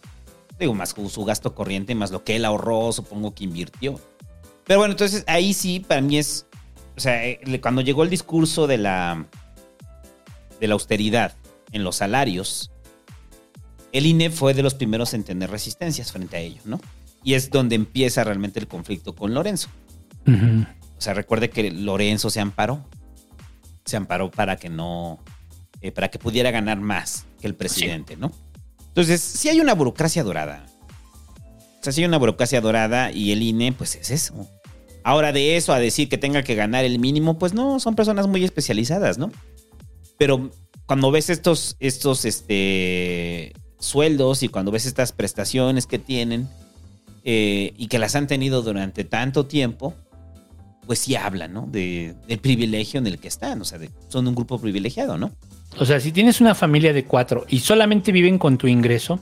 [0.59, 3.99] Digo, más su, su gasto corriente, más lo que él ahorró, supongo que invirtió.
[4.65, 6.45] Pero bueno, entonces ahí sí, para mí es.
[6.95, 9.25] O sea, eh, cuando llegó el discurso de la.
[10.59, 11.33] de la austeridad
[11.71, 12.71] en los salarios,
[13.91, 16.79] el INE fue de los primeros en tener resistencias frente a ello, ¿no?
[17.23, 19.69] Y es donde empieza realmente el conflicto con Lorenzo.
[20.27, 22.85] O sea, recuerde que Lorenzo se amparó.
[23.85, 25.17] Se amparó para que no,
[25.81, 28.31] eh, para que pudiera ganar más que el presidente, ¿no?
[28.89, 30.65] Entonces, sí hay una burocracia dorada.
[31.79, 34.47] O sea, sí hay una burocracia dorada y el INE, pues es eso.
[35.03, 38.27] Ahora de eso a decir que tenga que ganar el mínimo, pues no, son personas
[38.27, 39.31] muy especializadas, ¿no?
[40.17, 40.51] Pero
[40.85, 46.49] cuando ves estos, estos, este, sueldos y cuando ves estas prestaciones que tienen
[47.23, 49.95] eh, y que las han tenido durante tanto tiempo,
[50.89, 51.67] pues sí hablan, ¿no?
[51.71, 55.31] De, del privilegio en el que están, o sea, de- son un grupo privilegiado, ¿no?
[55.77, 59.19] O sea, si tienes una familia de cuatro y solamente viven con tu ingreso,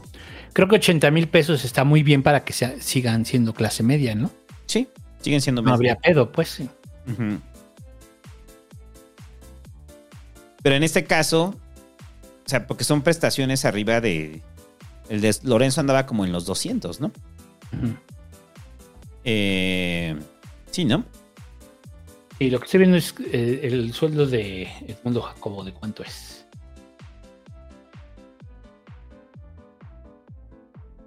[0.53, 4.15] creo que 80 mil pesos está muy bien para que sea- sigan siendo clase media,
[4.15, 4.31] ¿no?
[4.65, 4.87] Sí,
[5.19, 6.69] siguen siendo No habría pedo, pues sí.
[10.63, 11.53] Pero en este caso,
[12.45, 14.41] o sea, porque son prestaciones arriba de.
[15.09, 17.11] El de Lorenzo andaba como en los 200, ¿no?
[19.25, 20.15] Eh,
[20.71, 21.03] sí, ¿no?
[22.39, 26.45] Y lo que estoy viendo es eh, el sueldo de Edmundo Jacobo, ¿de cuánto es?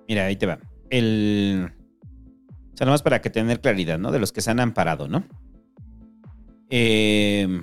[0.08, 0.58] Mira, ahí te va.
[0.88, 1.72] El.
[2.74, 4.10] O sea, nomás para que tener claridad, ¿no?
[4.10, 5.24] De los que se han amparado, ¿no?
[6.68, 7.62] Eh,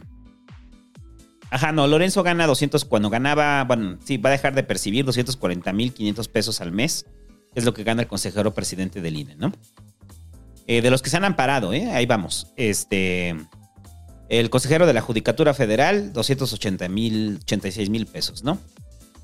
[1.50, 5.72] Ajá, no, Lorenzo gana 200 cuando ganaba, bueno, sí, va a dejar de percibir 240
[5.74, 7.06] mil 500 pesos al mes,
[7.56, 9.54] es lo que gana el consejero presidente del INE, ¿no?
[10.68, 11.90] Eh, de los que se han amparado, ¿eh?
[11.92, 12.52] Ahí vamos.
[12.58, 13.36] Este,
[14.30, 18.60] el consejero de la Judicatura Federal, 280 mil, 86 mil pesos, ¿no?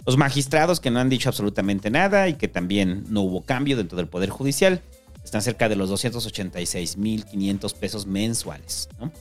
[0.06, 3.98] Los magistrados que no han dicho absolutamente nada y que también no hubo cambio dentro
[3.98, 4.82] del Poder Judicial,
[5.24, 9.12] están cerca de los 286 mil 500 pesos mensuales, ¿no?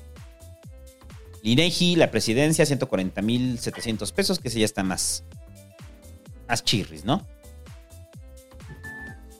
[1.43, 5.25] Linegi, la presidencia, 140 mil 700 pesos, que ese ya está más,
[6.49, 7.27] más chirris, ¿no?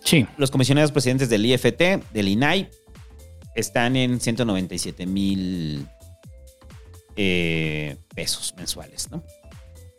[0.05, 0.27] Sí.
[0.37, 2.69] Los comisionados presidentes del IFT, del INAI,
[3.55, 5.87] están en 197 mil
[7.17, 9.23] eh, pesos mensuales, ¿no?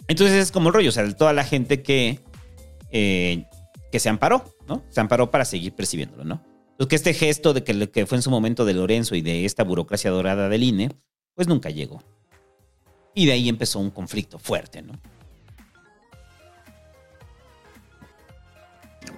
[0.08, 2.20] Entonces es como el rollo, o sea, toda la gente que,
[2.92, 3.46] eh,
[3.92, 4.84] que se amparó, ¿no?
[4.90, 6.44] Se amparó para seguir percibiéndolo, ¿no?
[6.72, 9.46] Entonces que este gesto de que, que fue en su momento de Lorenzo y de
[9.46, 10.90] esta burocracia dorada del INE,
[11.36, 12.04] pues nunca llegó.
[13.16, 14.94] Y de ahí empezó un conflicto fuerte, ¿no?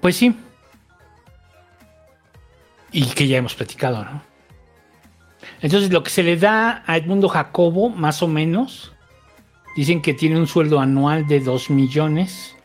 [0.02, 0.36] Pues sí.
[2.91, 4.35] Y que ya hemos platicado, ¿no?
[5.62, 8.93] Entonces, lo que se le da a Edmundo Jacobo, más o menos,
[9.76, 12.56] dicen que tiene un sueldo anual de 2 millones.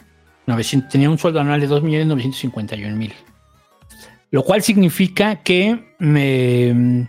[0.46, 3.14] 900 tenía un sueldo anual de 2 millones 951 mil.
[4.30, 7.08] Lo cual significa que me mm,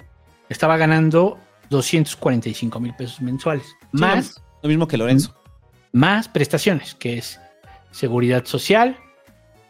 [0.49, 3.75] estaba ganando 245 mil pesos mensuales.
[3.91, 5.36] Más Lo mismo que Lorenzo.
[5.91, 7.39] más prestaciones, que es
[7.91, 8.97] seguridad social,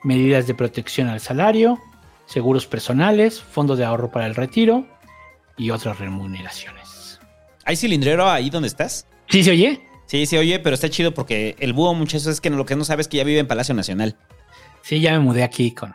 [0.04, 1.80] medidas de protección al salario,
[2.26, 4.86] seguros personales, fondo de ahorro para el retiro
[5.58, 7.20] y otras remuneraciones.
[7.66, 9.08] ¿Hay cilindrero ahí donde estás?
[9.30, 9.82] ¿Sí se oye?
[10.08, 12.84] Sí, se oye, pero está chido porque el búho, muchachos, es que lo que no
[12.84, 14.18] sabes es que ya vive en Palacio Nacional.
[14.82, 15.94] Sí, ya me mudé aquí con,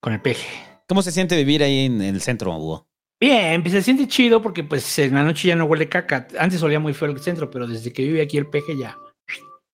[0.00, 0.48] con el peje.
[0.88, 2.86] ¿Cómo se siente vivir ahí en el centro, búho?
[3.20, 6.26] Bien, pues se siente chido porque pues en la noche ya no huele caca.
[6.38, 8.98] Antes olía muy feo el centro, pero desde que vive aquí el peje ya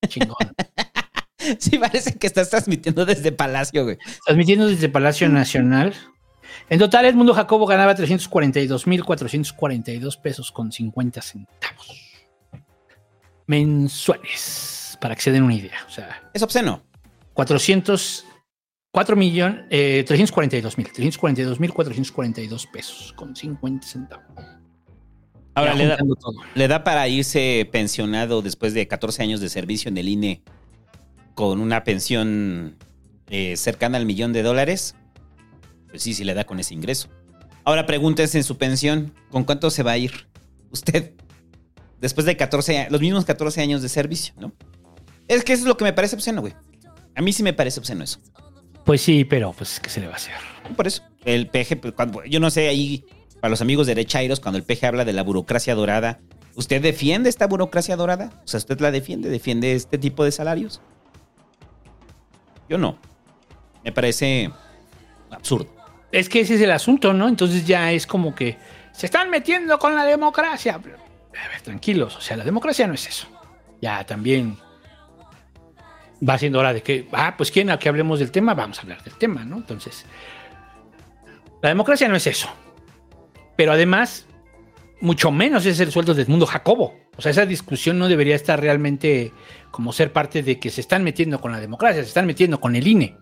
[0.09, 0.37] chingón.
[1.59, 3.97] Sí, parece que estás transmitiendo desde Palacio, güey.
[4.27, 5.95] Transmitiendo desde Palacio Nacional.
[6.71, 12.07] En total, Edmundo Jacobo ganaba 342.442 pesos con 50 centavos
[13.49, 15.79] mensuales, para que se den una idea.
[15.89, 16.85] O sea, Es obsceno.
[17.35, 18.25] 400,
[18.93, 24.25] 4 millones, eh, 342 mil, 342 mil 442 pesos con 50 centavos.
[25.57, 25.99] Ahora le da,
[26.55, 30.45] le da para irse pensionado después de 14 años de servicio en el INE
[31.35, 32.77] con una pensión
[33.29, 34.95] eh, cercana al millón de dólares.
[35.91, 37.09] Pues sí, sí le da con ese ingreso.
[37.65, 40.29] Ahora pregúntense en su pensión, ¿con cuánto se va a ir
[40.71, 41.13] usted?
[42.01, 44.53] Después de 14 años, los mismos 14 años de servicio, ¿no?
[45.29, 46.55] Es que eso es lo que me parece obsceno, güey.
[47.15, 48.19] A mí sí me parece obsceno eso.
[48.85, 50.35] Pues sí, pero pues, ¿qué se le va a hacer?
[50.77, 51.03] Por eso.
[51.25, 53.05] El peje, pues, cuando, yo no sé, ahí,
[53.41, 56.21] para los amigos derechairos, cuando el peje habla de la burocracia dorada,
[56.57, 58.31] ¿usted defiende esta burocracia dorada?
[58.45, 59.29] O sea, ¿usted la defiende?
[59.29, 60.81] ¿Defiende este tipo de salarios?
[62.69, 62.99] Yo no.
[63.85, 64.51] Me parece
[65.31, 65.80] absurdo.
[66.13, 67.29] Es que ese es el asunto, ¿no?
[67.29, 68.59] Entonces ya es como que
[68.93, 70.75] se están metiendo con la democracia.
[70.75, 70.99] A ver,
[71.63, 73.29] tranquilos, o sea, la democracia no es eso.
[73.81, 74.59] Ya también
[76.29, 78.83] va siendo hora de que, ah, pues quieren a que hablemos del tema, vamos a
[78.83, 79.57] hablar del tema, ¿no?
[79.57, 80.05] Entonces,
[81.63, 82.49] la democracia no es eso.
[83.57, 84.27] Pero además,
[85.01, 86.95] mucho menos es el sueldo de Edmundo Jacobo.
[87.17, 89.33] O sea, esa discusión no debería estar realmente
[89.71, 92.77] como ser parte de que se están metiendo con la democracia, se están metiendo con
[92.77, 93.17] el INE.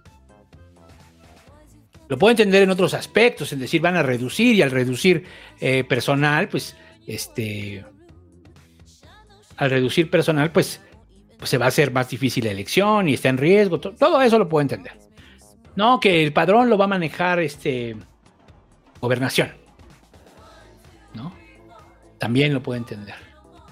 [2.09, 5.25] Lo puedo entender en otros aspectos, es decir, van a reducir y al reducir
[5.61, 6.75] eh, personal, pues,
[7.07, 7.85] este,
[9.57, 10.81] al reducir personal, pues,
[11.37, 13.79] pues se va a hacer más difícil la elección y está en riesgo.
[13.79, 14.93] to- Todo eso lo puedo entender.
[15.77, 17.97] No, que el padrón lo va a manejar este
[19.01, 19.53] gobernación.
[21.15, 21.33] ¿No?
[22.19, 23.15] También lo puedo entender.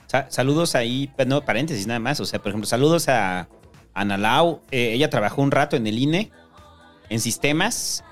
[0.07, 2.21] Sa- saludos ahí, pues, no, paréntesis nada más.
[2.21, 3.49] O sea, por ejemplo, saludos a
[3.95, 4.61] Ana Lau.
[4.71, 6.31] Eh, ella trabajó un rato en el INE,
[7.09, 8.05] en sistemas,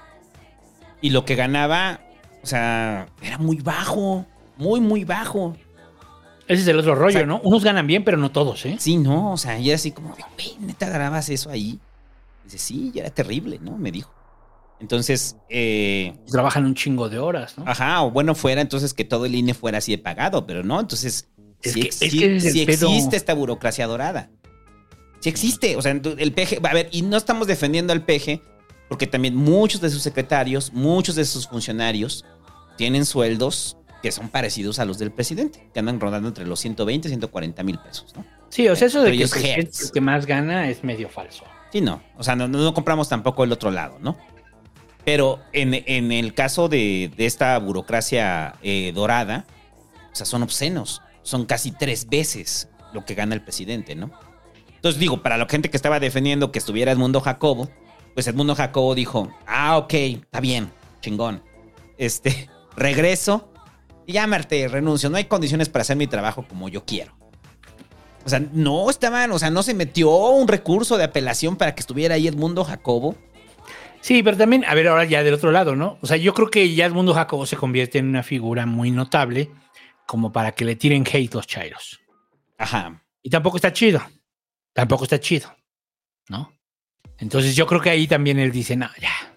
[1.05, 2.01] y lo que ganaba,
[2.43, 4.25] o sea, era muy bajo,
[4.57, 5.55] muy, muy bajo.
[6.49, 7.41] Ese es el otro rollo, O sea, ¿no?
[7.43, 8.77] Unos ganan bien, pero no todos, ¿eh?
[8.79, 11.79] Sí, no, o sea, y era así como, güey, neta grabas eso ahí.
[12.45, 13.77] Dice, sí, ya era terrible, ¿no?
[13.77, 14.11] Me dijo.
[14.81, 17.65] Entonces, eh, Trabajan un chingo de horas, ¿no?
[17.67, 20.81] Ajá, o bueno fuera entonces que todo el INE fuera así de pagado, pero no,
[20.81, 21.29] entonces
[21.63, 22.89] Es que- es que es pedo.
[22.89, 24.31] existe esta burocracia dorada.
[25.21, 28.41] Sí existe, o sea, el PG, a ver, y no estamos defendiendo al PG
[28.89, 32.25] porque también muchos de sus secretarios, muchos de sus funcionarios
[32.77, 37.09] tienen sueldos que son parecidos a los del presidente, que andan rodando entre los 120
[37.09, 38.25] y 140 mil pesos, ¿no?
[38.51, 41.45] Sí, o sea, eso de que el que más gana es medio falso.
[41.73, 42.03] Sí, no.
[42.17, 44.17] O sea, no, no compramos tampoco el otro lado, ¿no?
[45.05, 49.47] Pero en, en el caso de, de esta burocracia eh, dorada,
[50.13, 51.03] o sea, son obscenos.
[51.23, 54.11] Son casi tres veces lo que gana el presidente, ¿no?
[54.77, 57.71] Entonces digo, para la gente que estaba defendiendo que estuviera Edmundo Jacobo,
[58.15, 61.43] pues Edmundo Jacobo dijo, ah, ok, está bien, chingón.
[61.99, 63.51] Este, regreso
[64.07, 65.11] y ya, Marte, renuncio.
[65.11, 67.17] No hay condiciones para hacer mi trabajo como yo quiero.
[68.25, 71.81] O sea, no estaban, o sea, no se metió un recurso de apelación para que
[71.81, 73.17] estuviera ahí Edmundo Jacobo.
[74.01, 75.99] Sí, pero también, a ver, ahora ya del otro lado, ¿no?
[76.01, 79.51] O sea, yo creo que ya Edmundo Jacobo se convierte en una figura muy notable
[80.07, 82.01] como para que le tiren hate los chairos.
[82.59, 83.03] Ajá.
[83.23, 84.03] Y tampoco está chido.
[84.73, 85.55] Tampoco está chido.
[86.29, 86.53] ¿No?
[87.19, 89.35] Entonces yo creo que ahí también él dice, no, ya.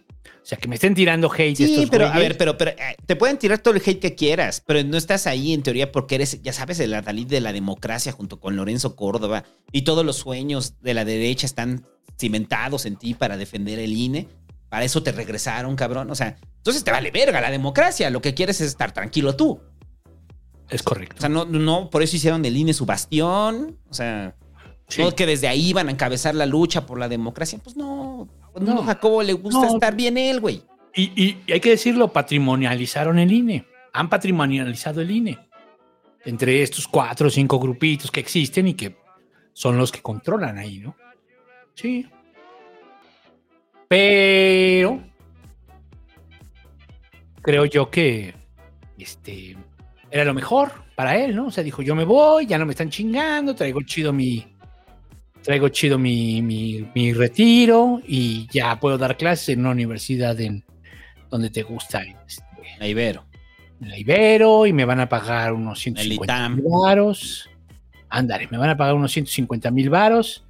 [0.48, 2.96] O sea, que me estén tirando hate Sí, estos pero a ver, pero, pero eh,
[3.06, 6.16] te pueden tirar todo el hate que quieras, pero no estás ahí en teoría porque
[6.16, 9.44] eres, ya sabes, el adalid de la democracia junto con Lorenzo Córdoba
[9.74, 11.86] y todos los sueños de la derecha están
[12.18, 14.30] cimentados en ti para defender el INE.
[14.70, 16.10] Para eso te regresaron, cabrón.
[16.12, 18.10] O sea, entonces te vale verga la democracia.
[18.10, 19.60] Lo que quieres es estar tranquilo tú.
[20.70, 21.16] Es correcto.
[21.18, 23.78] O sea, no, no por eso hicieron del INE su bastión.
[23.90, 24.36] O sea,
[24.88, 25.02] Sí.
[25.02, 27.60] no que desde ahí iban a encabezar la lucha por la democracia.
[27.64, 28.28] Pues no.
[28.54, 28.84] Pues no, No.
[28.84, 29.74] Jacobo le gusta No.
[29.74, 30.62] estar bien él, güey.
[30.96, 33.66] Y, y- y hay que decirlo, patrimonializaron el INE.
[33.94, 35.38] Han patrimonializado el INE.
[36.26, 38.96] Entre estos cuatro o cinco grupitos que existen y que
[39.54, 40.96] son los que controlan ahí, ¿no?
[41.76, 42.06] Sí.
[43.88, 45.02] Pero
[47.42, 48.34] creo yo que
[48.98, 49.56] este
[50.12, 51.48] era lo mejor para él, ¿no?
[51.48, 54.46] O sea, dijo, yo me voy, ya no me están chingando, traigo chido mi
[55.48, 60.66] traigo chido mi, mi, mi retiro y ya puedo dar clases en una universidad en
[61.30, 62.44] donde te gusta este,
[62.80, 63.26] La Ibero.
[63.80, 66.56] la Ibero y me van a pagar unos El 150 ITAM.
[66.58, 67.50] mil varos.
[68.10, 70.44] Ándale, me van a pagar unos 150 mil varos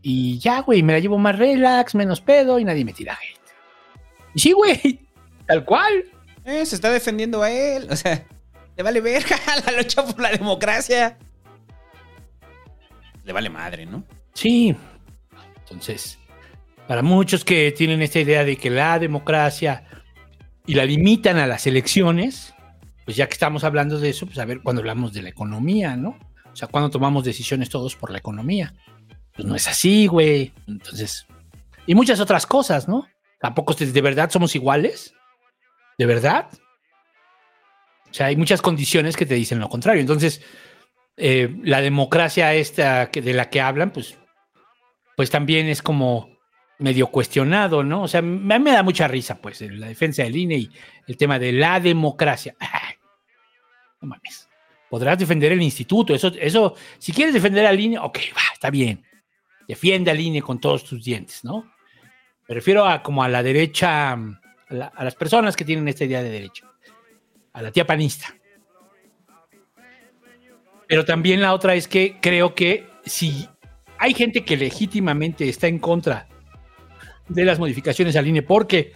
[0.00, 3.40] y ya, güey, me la llevo más relax, menos pedo y nadie me tira hate.
[4.32, 5.00] Y sí, güey,
[5.48, 6.04] tal cual.
[6.44, 7.88] Eh, se está defendiendo a él.
[7.90, 8.24] O sea,
[8.76, 9.36] le vale verga
[9.66, 11.18] la lucha por la democracia.
[13.24, 14.04] Le vale madre, ¿no?
[14.36, 14.76] Sí.
[15.60, 16.18] Entonces,
[16.86, 19.84] para muchos que tienen esta idea de que la democracia
[20.66, 22.54] y la limitan a las elecciones,
[23.06, 25.96] pues ya que estamos hablando de eso, pues a ver cuando hablamos de la economía,
[25.96, 26.18] ¿no?
[26.52, 28.74] O sea, cuando tomamos decisiones todos por la economía.
[29.32, 30.52] Pues no es así, güey.
[30.66, 31.26] Entonces,
[31.86, 33.06] y muchas otras cosas, ¿no?
[33.40, 35.14] Tampoco de verdad somos iguales.
[35.96, 36.48] ¿De verdad?
[38.10, 40.02] O sea, hay muchas condiciones que te dicen lo contrario.
[40.02, 40.42] Entonces,
[41.16, 44.18] eh, la democracia esta de la que hablan, pues,
[45.16, 46.36] pues también es como
[46.78, 48.02] medio cuestionado, ¿no?
[48.02, 50.70] O sea, a mí me da mucha risa, pues, la defensa del INE y
[51.06, 52.54] el tema de la democracia.
[53.98, 54.46] No mames.
[54.90, 59.02] Podrás defender el instituto, eso, eso, si quieres defender al INE, ok, va, está bien.
[59.66, 61.72] Defiende al INE con todos tus dientes, ¿no?
[62.46, 64.18] Me refiero a como a la derecha, a,
[64.68, 66.70] a las personas que tienen esta idea de derecha,
[67.54, 68.36] a la tía panista.
[70.86, 73.48] Pero también la otra es que creo que si
[73.98, 76.28] hay gente que legítimamente está en contra
[77.28, 78.92] de las modificaciones al INE porque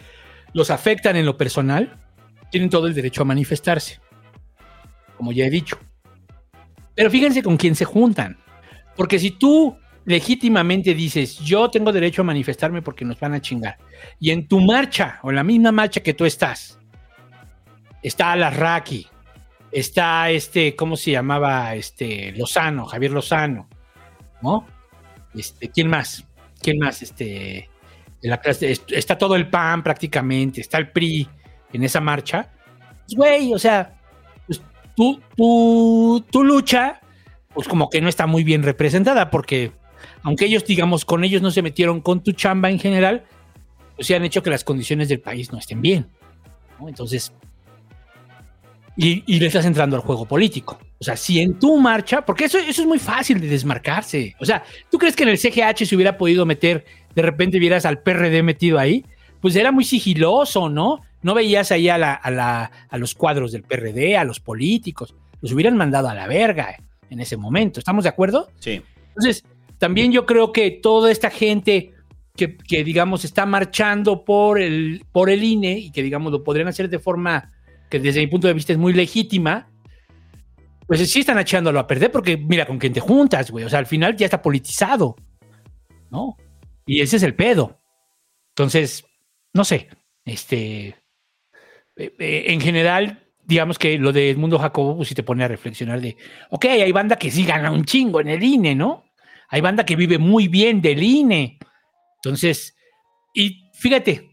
[0.53, 1.97] los afectan en lo personal,
[2.51, 4.01] tienen todo el derecho a manifestarse,
[5.17, 5.79] como ya he dicho.
[6.95, 8.39] Pero fíjense con quién se juntan,
[8.97, 13.79] porque si tú legítimamente dices, yo tengo derecho a manifestarme porque nos van a chingar,
[14.19, 16.79] y en tu marcha, o en la misma marcha que tú estás,
[18.03, 19.07] está Alarraqui,
[19.71, 21.75] está este, ¿cómo se llamaba?
[21.75, 23.69] Este, Lozano, Javier Lozano,
[24.43, 24.67] ¿no?
[25.35, 26.25] Este, ¿quién más?
[26.61, 27.03] ¿Quién más?
[27.03, 27.69] Este,
[28.23, 31.29] en la clase, est- está todo el PAN prácticamente, está el PRI
[31.73, 32.51] en esa marcha.
[33.07, 33.99] Pues, güey, o sea,
[34.47, 34.61] pues,
[34.97, 37.01] tu, tu, tu lucha,
[37.55, 39.73] pues como que no está muy bien representada, porque
[40.23, 43.25] aunque ellos, digamos, con ellos no se metieron con tu chamba en general,
[43.97, 46.09] pues sí han hecho que las condiciones del país no estén bien.
[46.79, 46.89] ¿no?
[46.89, 47.33] Entonces,
[49.01, 50.79] y, y le estás entrando al juego político.
[50.99, 54.37] O sea, si en tu marcha, porque eso, eso es muy fácil de desmarcarse.
[54.39, 56.85] O sea, ¿tú crees que en el CGH se hubiera podido meter,
[57.15, 59.07] de repente vieras al PRD metido ahí?
[59.41, 61.01] Pues era muy sigiloso, ¿no?
[61.23, 65.15] No veías ahí a, la, a, la, a los cuadros del PRD, a los políticos.
[65.41, 66.77] Los hubieran mandado a la verga
[67.09, 67.81] en ese momento.
[67.81, 68.51] ¿Estamos de acuerdo?
[68.59, 68.83] Sí.
[69.09, 69.45] Entonces,
[69.79, 71.95] también yo creo que toda esta gente
[72.37, 76.69] que, que, digamos, está marchando por el, por el INE y que, digamos, lo podrían
[76.69, 77.51] hacer de forma
[77.91, 79.69] que desde mi punto de vista es muy legítima,
[80.87, 83.65] pues sí están echándolo a perder porque mira con quién te juntas, güey.
[83.65, 85.17] O sea, al final ya está politizado,
[86.11, 86.37] ¿no?
[86.87, 87.81] Y ese es el pedo.
[88.51, 89.05] Entonces,
[89.53, 89.89] no sé,
[90.25, 90.89] este,
[91.97, 95.49] eh, eh, en general, digamos que lo de Edmundo Jacobo, pues sí te pone a
[95.49, 96.17] reflexionar de,
[96.51, 99.05] ok, hay banda que sí gana un chingo en el INE, ¿no?
[99.49, 101.59] Hay banda que vive muy bien del INE.
[102.17, 102.77] Entonces,
[103.35, 104.30] y fíjate,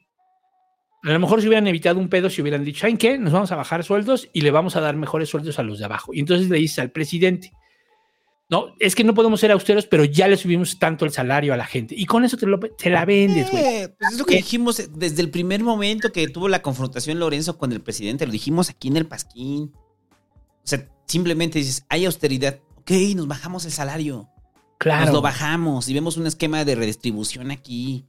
[1.03, 3.17] a lo mejor se hubieran evitado un pedo si hubieran dicho, ¿saben qué?
[3.17, 5.85] Nos vamos a bajar sueldos y le vamos a dar mejores sueldos a los de
[5.85, 6.13] abajo.
[6.13, 7.51] Y entonces le dices al presidente,
[8.49, 11.57] no, es que no podemos ser austeros, pero ya le subimos tanto el salario a
[11.57, 11.95] la gente.
[11.97, 13.63] Y con eso te, lo, te la vendes, güey.
[13.63, 17.57] Eh, pues es lo que dijimos desde el primer momento que tuvo la confrontación Lorenzo
[17.57, 18.25] con el presidente.
[18.25, 19.73] Lo dijimos aquí en el Pasquín.
[19.75, 22.59] O sea, simplemente dices, hay austeridad.
[22.77, 24.29] Ok, nos bajamos el salario.
[24.77, 25.05] Claro.
[25.05, 28.05] Nos lo bajamos y vemos un esquema de redistribución aquí.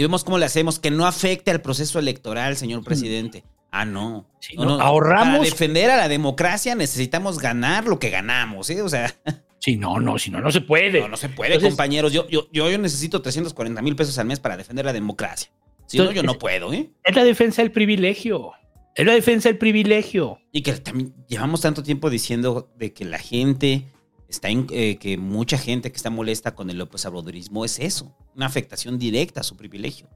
[0.00, 3.44] Y vemos cómo le hacemos que no afecte al proceso electoral, señor presidente.
[3.70, 4.26] Ah, no.
[4.40, 4.82] Sí, no, no, no.
[4.82, 5.40] ahorramos.
[5.40, 8.80] Para defender a la democracia necesitamos ganar lo que ganamos, ¿eh?
[8.80, 9.14] O sea.
[9.58, 11.00] Sí, no, no, si no, no se puede.
[11.02, 12.14] No, no se puede, Entonces- compañeros.
[12.14, 15.50] Yo, yo, yo, yo necesito 340 mil pesos al mes para defender la democracia.
[15.84, 16.90] Si no, yo no puedo, ¿eh?
[17.04, 18.52] Es la defensa del privilegio.
[18.94, 20.38] Es la defensa del privilegio.
[20.50, 23.84] Y que también llevamos tanto tiempo diciendo de que la gente
[24.30, 28.16] está en, eh, que mucha gente que está molesta con el López Obradorismo es eso,
[28.34, 30.08] una afectación directa a su privilegio.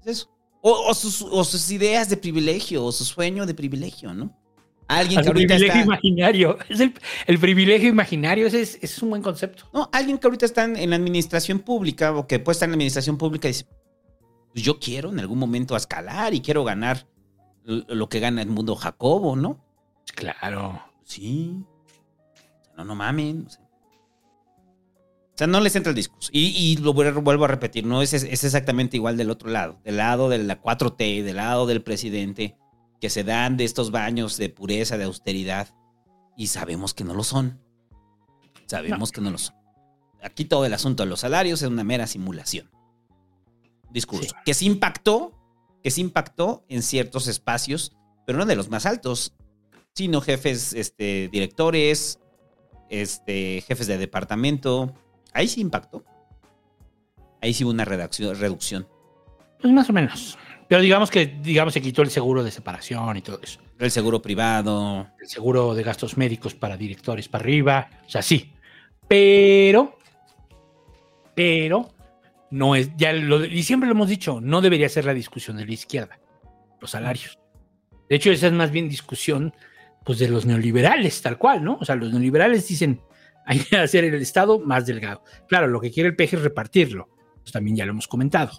[0.00, 0.30] Es eso.
[0.60, 4.36] O, o sus, o sus ideas de privilegio, o su sueño de privilegio, ¿no?
[4.88, 6.58] Alguien Al que ahorita privilegio está, imaginario.
[6.68, 6.94] Es el,
[7.26, 9.64] el privilegio imaginario, ese es, un buen concepto.
[9.72, 12.76] no, alguien que ahorita está en, la administración pública o que puede estar en la
[12.76, 13.66] administración pública y dice,
[14.52, 17.06] pues yo quiero en algún momento escalar y quiero ganar
[17.64, 19.62] lo que gana el mundo Jacobo, ¿no?
[20.14, 20.82] Claro.
[21.04, 21.62] Sí.
[22.78, 23.44] No, no mamen.
[23.46, 23.62] O sea,
[25.34, 26.30] O sea, no les entra el discurso.
[26.32, 29.78] Y, y lo vuel- vuelvo a repetir, no es, es exactamente igual del otro lado,
[29.84, 32.56] del lado de la 4T, del lado del presidente,
[33.00, 35.68] que se dan de estos baños de pureza, de austeridad,
[36.36, 37.60] y sabemos que no lo son.
[38.66, 39.54] Sabemos que no lo son.
[40.22, 42.70] Aquí todo el asunto de los salarios es una mera simulación.
[43.90, 44.34] Discurso.
[44.44, 45.32] Que sí impactó,
[45.82, 49.34] que sí impactó en ciertos espacios, pero no de los más altos,
[49.94, 52.18] sino jefes, este, directores,
[52.90, 54.94] este, jefes de departamento.
[55.32, 56.04] Ahí sí impactó.
[57.40, 58.88] Ahí sí hubo una redacción- reducción.
[59.60, 60.38] Pues más o menos.
[60.68, 63.60] Pero digamos que digamos se quitó el seguro de separación y todo eso.
[63.78, 65.08] El seguro privado.
[65.20, 67.88] El seguro de gastos médicos para directores para arriba.
[68.06, 68.52] O sea, sí.
[69.06, 69.96] Pero,
[71.34, 71.90] pero,
[72.50, 75.64] no es, ya lo, y siempre lo hemos dicho, no debería ser la discusión de
[75.64, 76.18] la izquierda,
[76.80, 77.38] los salarios.
[78.08, 79.54] De hecho, esa es más bien discusión
[80.08, 81.76] pues de los neoliberales, tal cual, ¿no?
[81.82, 83.02] O sea, los neoliberales dicen,
[83.44, 85.22] hay que hacer el Estado más delgado.
[85.46, 87.10] Claro, lo que quiere el PG es repartirlo.
[87.42, 88.52] Pues también ya lo hemos comentado.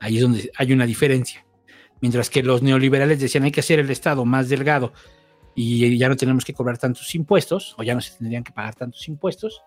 [0.00, 1.46] Ahí es donde hay una diferencia.
[2.02, 4.92] Mientras que los neoliberales decían hay que hacer el Estado más delgado
[5.54, 8.74] y ya no tenemos que cobrar tantos impuestos, o ya no se tendrían que pagar
[8.74, 9.62] tantos impuestos,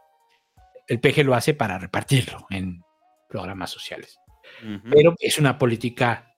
[0.88, 2.84] el PG lo hace para repartirlo en
[3.28, 4.20] programas sociales.
[4.92, 6.36] Pero es una política.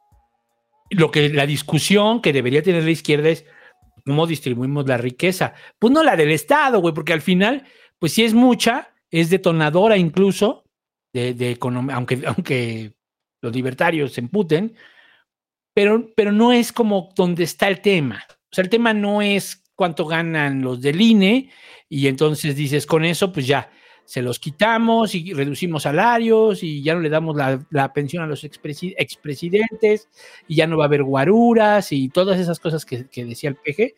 [0.91, 3.43] Lo que la discusión que debería tener la izquierda es
[4.07, 5.53] cómo distribuimos la riqueza.
[5.77, 7.65] Pues no la del Estado, güey, porque al final,
[7.99, 10.63] pues si es mucha, es detonadora incluso
[11.13, 12.93] de, de economía, aunque, aunque
[13.41, 14.75] los libertarios se emputen,
[15.75, 18.25] pero, pero no es como donde está el tema.
[18.29, 21.51] O sea, el tema no es cuánto ganan los del INE
[21.87, 23.69] y entonces dices, con eso, pues ya,
[24.07, 28.25] se los quitamos y reducimos salarios y ya no le damos la, la pensión a
[28.25, 30.07] los expresi- expresidentes
[30.47, 33.55] y ya no va a haber guaruras y todas esas cosas que, que decía el
[33.57, 33.95] PG.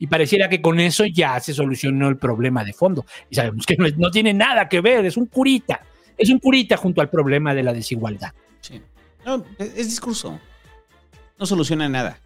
[0.00, 3.06] Y pareciera que con eso ya se solucionó el problema de fondo.
[3.30, 5.80] Y sabemos que no, no tiene nada que ver, es un curita.
[6.18, 8.32] Es un curita junto al problema de la desigualdad.
[8.60, 8.82] Sí.
[9.24, 10.40] No, es es discurso.
[11.38, 12.18] No soluciona nada.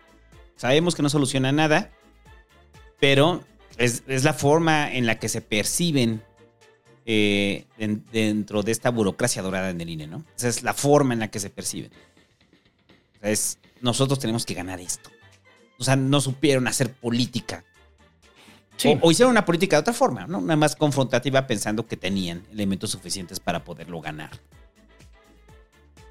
[0.57, 1.91] Sabemos que no soluciona nada.
[2.99, 3.45] pero
[3.77, 6.23] es, es la forma en la que se perciben
[7.07, 10.25] eh, den- dentro de esta burocracia dorada en el INE, ¿no?
[10.37, 11.91] Esa es la forma en la que se perciben.
[11.93, 15.09] O sea, es, nosotros tenemos que ganar esto.
[15.79, 17.65] O sea, no supieron hacer política.
[18.85, 20.39] O, o hicieron una política de otra forma, ¿no?
[20.39, 24.31] Una más confrontativa pensando que tenían elementos suficientes para poderlo ganar.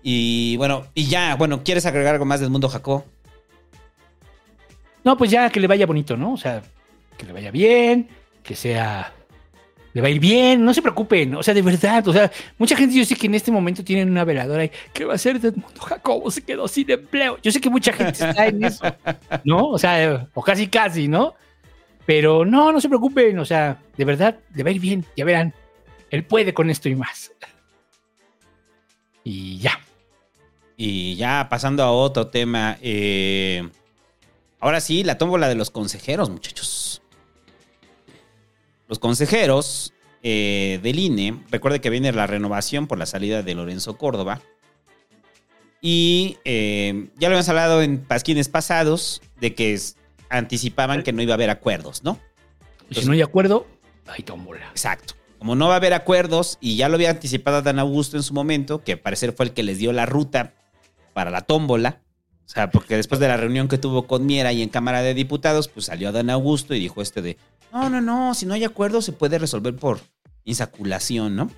[0.02, 3.04] Y bueno, y ya, bueno, ¿quieres agregar algo más del mundo Jacob?
[5.04, 6.34] No, pues ya que le vaya bonito, ¿no?
[6.34, 6.64] O sea,
[7.18, 8.08] que le vaya bien,
[8.44, 9.14] que sea.
[9.96, 12.76] Le va a ir bien, no se preocupen, o sea, de verdad, o sea, mucha
[12.76, 15.38] gente yo sé que en este momento tienen una veladora y ¿qué va a hacer
[15.38, 16.30] Edmundo Jacobo?
[16.30, 17.38] Se quedó sin empleo.
[17.42, 18.84] Yo sé que mucha gente está en eso,
[19.46, 19.70] ¿no?
[19.70, 21.36] O sea, o casi casi, ¿no?
[22.06, 25.24] Pero no, no se preocupen, o sea, de verdad, le va a ir bien, ya
[25.24, 25.54] verán.
[26.10, 27.32] Él puede con esto y más.
[29.24, 29.80] Y ya.
[30.76, 32.78] Y ya pasando a otro tema.
[32.82, 33.66] eh,
[34.60, 36.75] ahora sí, la tómbola de los consejeros, muchachos.
[38.88, 43.98] Los consejeros eh, del INE, recuerde que viene la renovación por la salida de Lorenzo
[43.98, 44.42] Córdoba.
[45.82, 49.98] Y eh, ya lo habíamos hablado en pasquines pasados de que es-
[50.30, 52.20] anticipaban que no iba a haber acuerdos, ¿no?
[52.92, 53.68] Si no hay acuerdo,
[54.08, 54.68] hay tómbola.
[54.72, 55.14] Exacto.
[55.38, 58.34] Como no va a haber acuerdos, y ya lo había anticipado Dan Augusto en su
[58.34, 60.54] momento, que al parecer fue el que les dio la ruta
[61.14, 62.02] para la tómbola.
[62.46, 65.14] O sea, porque después de la reunión que tuvo con Miera y en Cámara de
[65.14, 67.38] Diputados, pues salió Dan Augusto y dijo este de,
[67.72, 70.00] no, no, no, si no hay acuerdo se puede resolver por
[70.44, 71.52] insaculación, ¿no?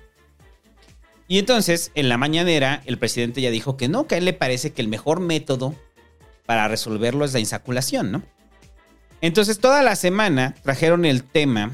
[1.28, 4.32] Y entonces, en la mañanera, el presidente ya dijo que no, que a él le
[4.32, 5.74] parece que el mejor método
[6.46, 8.22] para resolverlo es la insaculación, ¿no?
[9.20, 11.72] Entonces, toda la semana trajeron el tema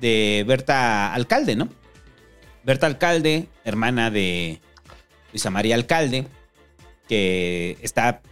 [0.00, 1.68] de Berta Alcalde, ¿no?
[2.64, 4.60] Berta Alcalde, hermana de
[5.32, 6.26] Luisa María Alcalde,
[7.06, 8.22] que está,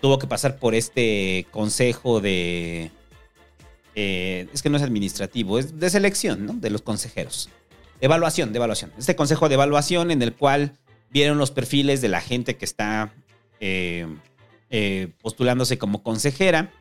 [0.00, 2.90] tuvo que pasar por este consejo de...
[3.94, 6.52] eh, es que no es administrativo, es de selección, ¿no?
[6.54, 7.48] De los consejeros.
[8.00, 8.92] De evaluación, de evaluación.
[8.98, 10.78] Este consejo de evaluación en el cual
[11.10, 13.12] vieron los perfiles de la gente que está
[13.58, 14.06] eh,
[14.70, 16.72] eh, postulándose como consejera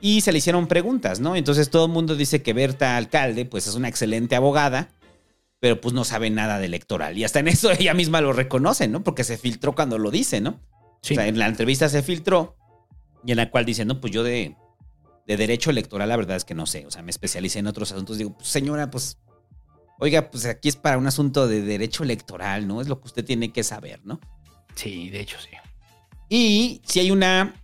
[0.00, 1.34] y se le hicieron preguntas, ¿no?
[1.34, 4.90] Entonces todo el mundo dice que Berta Alcalde, pues es una excelente abogada,
[5.60, 7.16] pero pues no sabe nada de electoral.
[7.16, 9.02] Y hasta en eso ella misma lo reconoce, ¿no?
[9.02, 10.60] Porque se filtró cuando lo dice, ¿no?
[11.00, 11.14] Sí.
[11.14, 12.56] O sea, en la entrevista se filtró
[13.24, 14.56] y en la cual dice, no, pues yo de,
[15.26, 17.92] de derecho electoral la verdad es que no sé, o sea, me especialicé en otros
[17.92, 18.18] asuntos.
[18.18, 19.18] Digo, pues, señora, pues,
[19.98, 22.80] oiga, pues aquí es para un asunto de derecho electoral, ¿no?
[22.80, 24.20] Es lo que usted tiene que saber, ¿no?
[24.74, 25.50] Sí, de hecho sí.
[26.28, 27.54] Y si hay una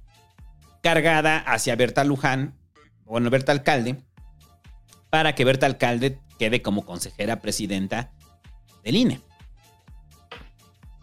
[0.82, 2.56] cargada hacia Berta Luján,
[3.04, 3.96] bueno, Berta Alcalde,
[5.10, 8.12] para que Berta Alcalde quede como consejera presidenta
[8.84, 9.20] del INE.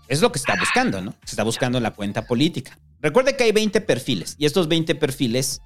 [0.08, 1.12] Es lo que se está buscando, ¿no?
[1.26, 2.80] Se está buscando la cuenta política.
[3.02, 5.62] Recuerde que hay 20 perfiles y estos 20 perfiles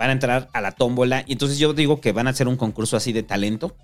[0.00, 2.56] van a entrar a la tómbola y entonces yo digo que van a hacer un
[2.56, 3.76] concurso así de talento.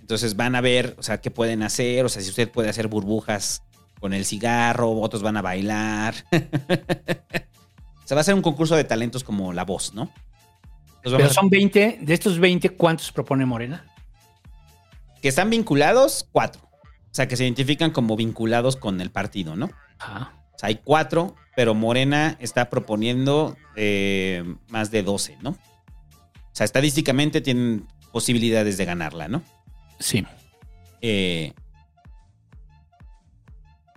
[0.00, 2.86] Entonces van a ver, o sea, qué pueden hacer, o sea, si usted puede hacer
[2.86, 3.64] burbujas
[3.98, 6.14] con el cigarro, otros van a bailar.
[8.04, 10.12] Se va a hacer un concurso de talentos como la voz, ¿no?
[11.02, 13.84] Pero son 20, de estos 20, ¿cuántos propone Morena?
[15.20, 16.62] que están vinculados, cuatro.
[16.62, 19.70] O sea, que se identifican como vinculados con el partido, ¿no?
[19.98, 20.32] Ajá.
[20.60, 25.50] Sea, hay cuatro, pero Morena está proponiendo eh, más de 12, ¿no?
[25.50, 25.56] O
[26.52, 29.42] sea, estadísticamente tienen posibilidades de ganarla, ¿no?
[29.98, 30.24] Sí.
[31.00, 31.52] Eh,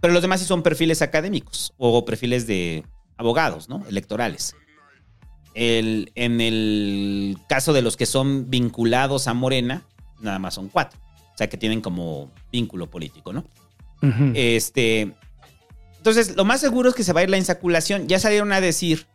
[0.02, 2.84] pero los demás sí son perfiles académicos o perfiles de
[3.18, 3.86] abogados, ¿no?
[3.88, 4.56] Electorales.
[5.54, 9.84] El- en el caso de los que son vinculados a Morena,
[10.20, 11.00] nada más son cuatro.
[11.34, 13.44] O sea, que tienen como vínculo político, ¿no?
[14.36, 15.14] Este.
[16.04, 18.10] Entonces, lo más seguro es que se va a ir la insaculación.
[18.10, 19.08] Ya salieron a decir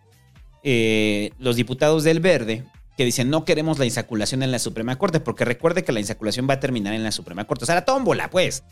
[0.64, 2.64] eh, los diputados del Verde
[2.96, 6.48] que dicen no queremos la insaculación en la Suprema Corte, porque recuerde que la insaculación
[6.48, 7.64] va a terminar en la Suprema Corte.
[7.64, 8.64] O sea, la tómbola, pues.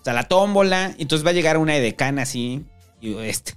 [0.00, 0.94] O sea, la tómbola.
[0.96, 2.64] Entonces va a llegar una edecana así.
[3.00, 3.54] Y este.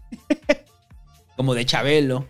[1.38, 2.28] como de Chabelo.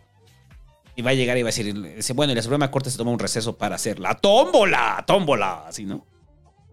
[0.98, 3.12] Y va a llegar y va a decir, bueno, y la Suprema Corte se toma
[3.12, 6.06] un receso para hacer la tómbola, tómbola, así, ¿no?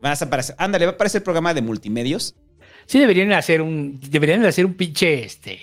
[0.02, 2.34] Vas a aparecer, ándale, va a aparecer el programa de multimedios.
[2.86, 5.58] Sí deberían hacer un, deberían de hacer un pinche, este,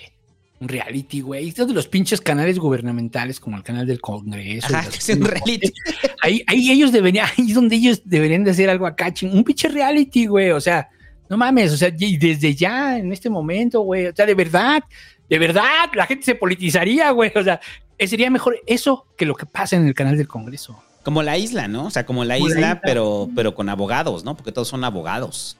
[0.60, 1.48] un reality, güey.
[1.48, 4.66] Estos de los pinches canales gubernamentales como el canal del Congreso.
[4.74, 5.72] Ajá, que sea un reality.
[6.22, 9.44] Ahí, ahí ellos deberían, ahí es donde ellos deberían de hacer algo acá, ching- un
[9.44, 10.50] pinche reality, güey.
[10.52, 10.88] O sea,
[11.28, 14.06] no mames, o sea, y desde ya, en este momento, güey.
[14.06, 14.82] O sea, de verdad,
[15.28, 17.30] de verdad, la gente se politizaría, güey.
[17.34, 17.60] O sea,
[17.98, 20.82] eh, sería mejor eso que lo que pasa en el canal del Congreso.
[21.02, 21.86] Como la isla, ¿no?
[21.86, 22.80] O sea, como la Como la isla, isla.
[22.82, 24.34] pero, pero con abogados, ¿no?
[24.36, 25.58] Porque todos son abogados.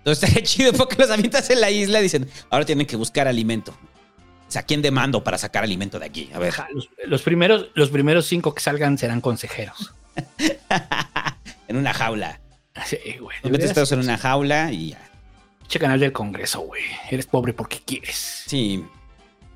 [0.00, 3.72] Entonces estaría chido porque los habitantes en la isla dicen, ahora tienen que buscar alimento.
[3.72, 6.28] O sea, ¿quién demando para sacar alimento de aquí?
[6.34, 6.52] A ver.
[6.74, 9.94] Los, los primeros, los primeros cinco que salgan serán consejeros.
[11.70, 12.40] En una jaula.
[12.84, 13.36] Sí, güey.
[13.44, 15.08] Los metes todos en una jaula y ya.
[15.68, 16.82] Che canal del Congreso, güey.
[17.08, 18.42] Eres pobre porque quieres.
[18.46, 18.84] Sí.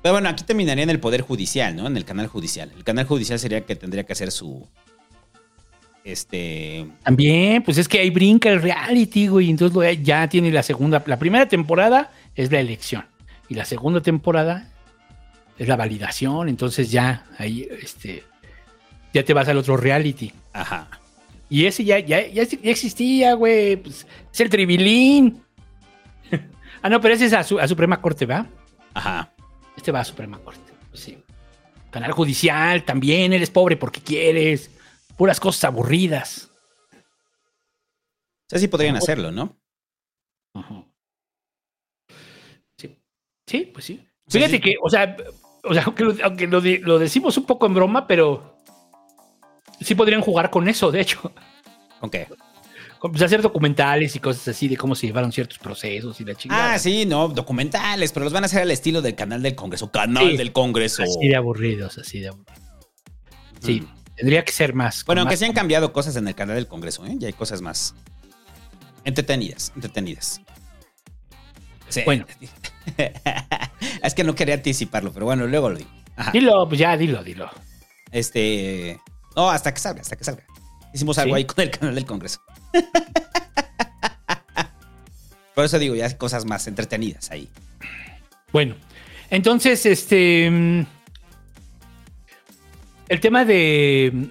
[0.01, 1.87] Pero bueno, aquí terminaría en el Poder Judicial, ¿no?
[1.87, 2.71] En el canal judicial.
[2.73, 4.65] El canal judicial sería que tendría que hacer su.
[6.05, 6.85] Este.
[7.03, 9.49] También, pues es que ahí brinca el reality, güey.
[9.49, 11.03] Entonces lo- ya tiene la segunda.
[11.07, 13.05] La primera temporada es la elección.
[13.49, 14.69] Y la segunda temporada
[15.57, 16.47] es la validación.
[16.47, 18.23] Entonces ya ahí, este.
[19.15, 20.31] Ya te vas al otro reality.
[20.53, 20.87] Ajá.
[21.49, 23.77] Y ese ya, ya, ya, ya existía, güey.
[23.77, 25.41] Pues, es el tribilín.
[26.83, 28.45] ah, no, pero ese es a, su- a Suprema Corte, ¿va?
[28.93, 29.31] Ajá.
[29.75, 30.71] Este va a Suprema Corte.
[30.91, 31.17] Pues sí.
[31.89, 33.33] Canal Judicial también.
[33.33, 34.69] Eres pobre porque quieres.
[35.17, 36.51] Puras cosas aburridas.
[36.93, 39.57] O sea, sí podrían hacerlo, ¿no?
[43.47, 44.03] Sí, pues sí.
[44.27, 45.15] Fíjate que, o sea,
[45.63, 48.57] o sea aunque, lo, aunque lo de- lo decimos un poco en broma, pero
[49.79, 51.31] sí podrían jugar con eso, de hecho.
[51.99, 52.27] ¿Con qué?
[52.97, 56.33] Con, pues, hacer documentales y cosas así de cómo se llevaron ciertos procesos y la
[56.33, 56.73] chingada.
[56.73, 59.91] Ah, sí, no, documentales, pero los van a hacer al estilo del canal del Congreso.
[59.91, 60.37] Canal Sí.
[60.37, 61.03] del Congreso.
[61.03, 62.59] Así de aburridos, así de aburridos.
[63.61, 65.03] Sí, tendría que ser más.
[65.05, 67.15] Bueno, aunque más- sí han cambiado cosas en el canal del Congreso, ¿eh?
[67.17, 67.93] Ya hay cosas más
[69.03, 70.41] entretenidas, entretenidas.
[71.89, 72.01] Sí.
[72.05, 72.25] Bueno.
[74.03, 75.89] es que no quería anticiparlo, pero bueno, luego lo digo.
[76.15, 76.31] Ajá.
[76.31, 77.49] Dilo, pues ya, dilo, dilo.
[78.11, 78.99] Este.
[79.35, 80.43] No, hasta que salga, hasta que salga.
[80.93, 81.39] Hicimos algo Sí.
[81.39, 82.39] ahí con el canal del Congreso.
[85.53, 87.49] Por eso digo, ya hay cosas más entretenidas ahí.
[88.51, 88.75] Bueno,
[89.29, 90.85] entonces, este.
[93.09, 94.29] El tema de.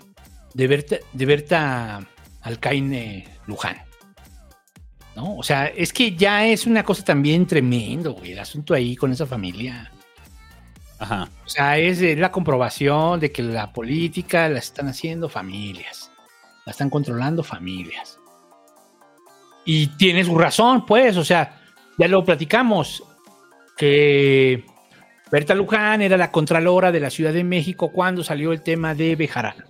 [0.55, 2.07] De Berta, de Berta
[2.43, 3.77] Alcaine Luján.
[5.17, 5.37] ¿No?
[5.37, 9.13] O sea, es que ya es una cosa también tremendo, güey, el asunto ahí con
[9.13, 9.91] esa familia.
[10.99, 11.29] Ajá.
[11.45, 16.11] O sea, es la comprobación de que la política la están haciendo familias.
[16.67, 18.19] La están controlando familias.
[19.65, 21.61] Y tiene su razón, pues, o sea,
[21.99, 23.03] ya lo platicamos,
[23.77, 24.65] que
[25.31, 29.17] Berta Luján era la contralora de la Ciudad de México cuando salió el tema de
[29.17, 29.65] Bejarano.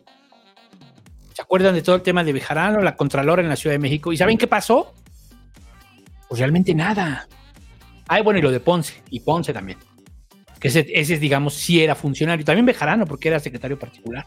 [1.33, 4.13] ¿Se acuerdan de todo el tema de Bejarano, la contralora en la Ciudad de México?
[4.13, 4.95] ¿Y saben qué pasó?
[6.29, 7.27] Pues realmente nada.
[8.07, 9.79] Ay, bueno, y lo de Ponce, y Ponce también.
[10.61, 12.45] Que ese, ese, digamos, sí era funcionario.
[12.45, 14.27] También Bejarano, porque era secretario particular.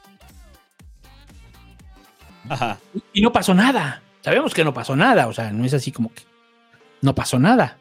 [2.50, 2.78] Ajá.
[3.14, 4.02] Y no pasó nada.
[4.22, 5.28] Sabemos que no pasó nada.
[5.28, 6.24] O sea, no es así como que
[7.02, 7.78] no pasó nada.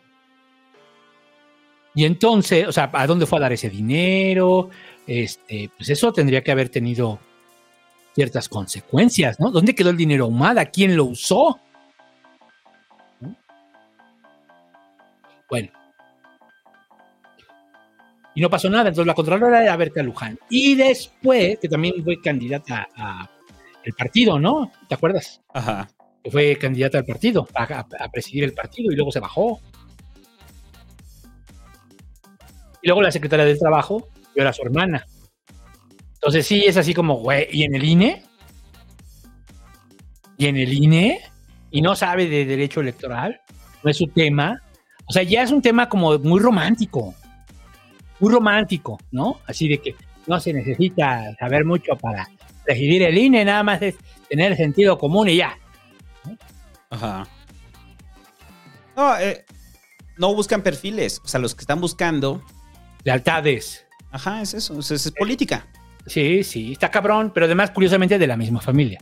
[1.97, 4.69] Y entonces, o sea, ¿a dónde fue a dar ese dinero?
[5.07, 7.19] Este, pues eso tendría que haber tenido
[8.15, 9.51] ciertas consecuencias, ¿no?
[9.51, 10.67] ¿Dónde quedó el dinero ahumada?
[10.67, 11.59] ¿Quién lo usó?
[13.21, 13.35] ¿No?
[15.49, 15.71] Bueno.
[18.35, 18.89] Y no pasó nada.
[18.91, 20.39] Entonces la Contralora era Berta Luján.
[20.51, 23.27] Y después, que también fue candidata a
[23.85, 24.71] el partido, ¿no?
[24.89, 25.41] ¿Te acuerdas?
[25.55, 25.89] Ajá.
[26.23, 29.61] Que fue candidata al partido, a, a- a presidir el partido y luego se bajó.
[32.87, 35.05] Luego la secretaria del trabajo, yo era su hermana.
[36.15, 38.23] Entonces sí, es así como, güey, ¿y en el INE?
[40.39, 41.21] ¿Y en el INE?
[41.73, 43.41] ¿Y no sabe de derecho electoral?
[43.83, 44.63] ¿No es su tema?
[45.05, 47.13] O sea, ya es un tema como muy romántico.
[48.21, 49.41] Muy romántico, ¿no?
[49.49, 49.97] Así de que
[50.29, 52.29] no se necesita saber mucho para
[52.65, 53.97] presidir el INE, nada más es
[54.29, 55.59] tener sentido común y ya.
[56.91, 57.27] Ajá.
[58.97, 59.45] No, eh,
[60.19, 61.21] no buscan perfiles.
[61.25, 62.45] O sea, los que están buscando.
[63.07, 63.87] Lealtades.
[64.11, 64.81] Ajá, es eso.
[64.81, 65.69] Es, es política.
[66.09, 68.99] Sí, sí, está cabrón, pero además, curiosamente, de la misma familia.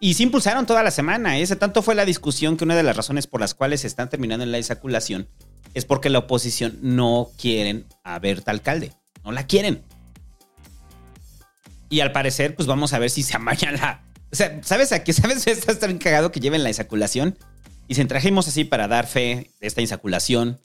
[0.00, 1.38] Y se impulsaron toda la semana.
[1.38, 1.42] ¿eh?
[1.42, 4.08] Ese tanto fue la discusión que una de las razones por las cuales se están
[4.10, 5.28] terminando en la desaculación
[5.74, 8.92] es porque la oposición no quieren a Berta alcalde.
[9.24, 9.84] No la quieren.
[11.88, 14.02] Y al parecer, pues vamos a ver si se amaña la.
[14.32, 15.12] O sea, ¿sabes a qué?
[15.12, 15.46] ¿Sabes?
[15.46, 17.38] Está tan cagado que lleven la insaculación.
[17.86, 20.58] Y se trajimos así para dar fe de esta insaculación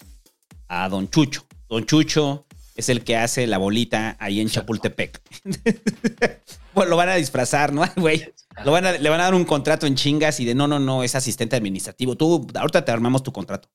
[0.68, 1.45] a Don Chucho.
[1.69, 2.45] Don Chucho
[2.76, 5.22] es el que hace la bolita ahí en Chapultepec.
[6.73, 7.84] bueno, lo van a disfrazar, ¿no?
[7.95, 8.34] Güey.
[8.65, 10.80] Lo van a- le van a dar un contrato en chingas y de no, no,
[10.80, 12.15] no, es asistente administrativo.
[12.15, 13.69] Tú, ahorita te armamos tu contrato.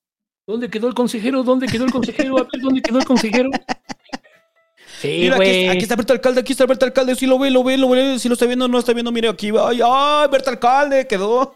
[0.45, 1.41] ¿Dónde quedó el consejero?
[1.43, 2.37] ¿Dónde quedó el consejero?
[2.37, 3.49] A ver, ¿Dónde quedó el consejero?
[5.01, 7.15] Sí, Mira, aquí, aquí está Berta Alcalde, aquí está Berta Alcalde.
[7.15, 8.19] Sí lo ve, lo ve, lo ve.
[8.19, 9.11] Si lo está viendo, no lo está viendo.
[9.11, 9.51] Mire aquí.
[9.57, 11.53] Ay, ay, Berta Alcalde, quedó.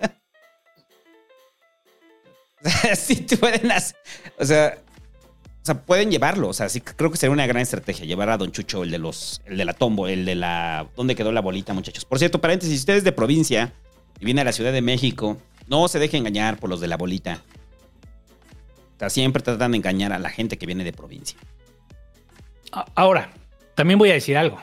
[2.96, 3.96] sí pueden hacer.
[4.40, 4.78] O sea,
[5.68, 6.50] sea, pueden llevarlo.
[6.50, 8.98] O sea, sí creo que sería una gran estrategia llevar a Don Chucho, el de
[8.98, 10.88] los, el de la tombo, el de la.
[10.96, 12.06] ¿Dónde quedó la bolita, muchachos?
[12.06, 13.74] Por cierto, paréntesis, si ustedes de provincia
[14.20, 15.38] y viene a la Ciudad de México,
[15.68, 17.42] no se deje engañar por los de la bolita.
[18.96, 21.38] O sea, siempre tratan de engañar a la gente que viene de provincia.
[22.96, 23.32] Ahora,
[23.76, 24.60] también voy a decir algo.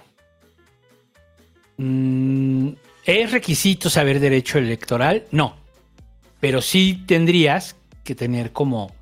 [1.77, 2.71] Mm,
[3.05, 5.25] ¿Es requisito saber derecho electoral?
[5.31, 5.57] No.
[6.41, 8.93] Pero sí tendrías que tener como,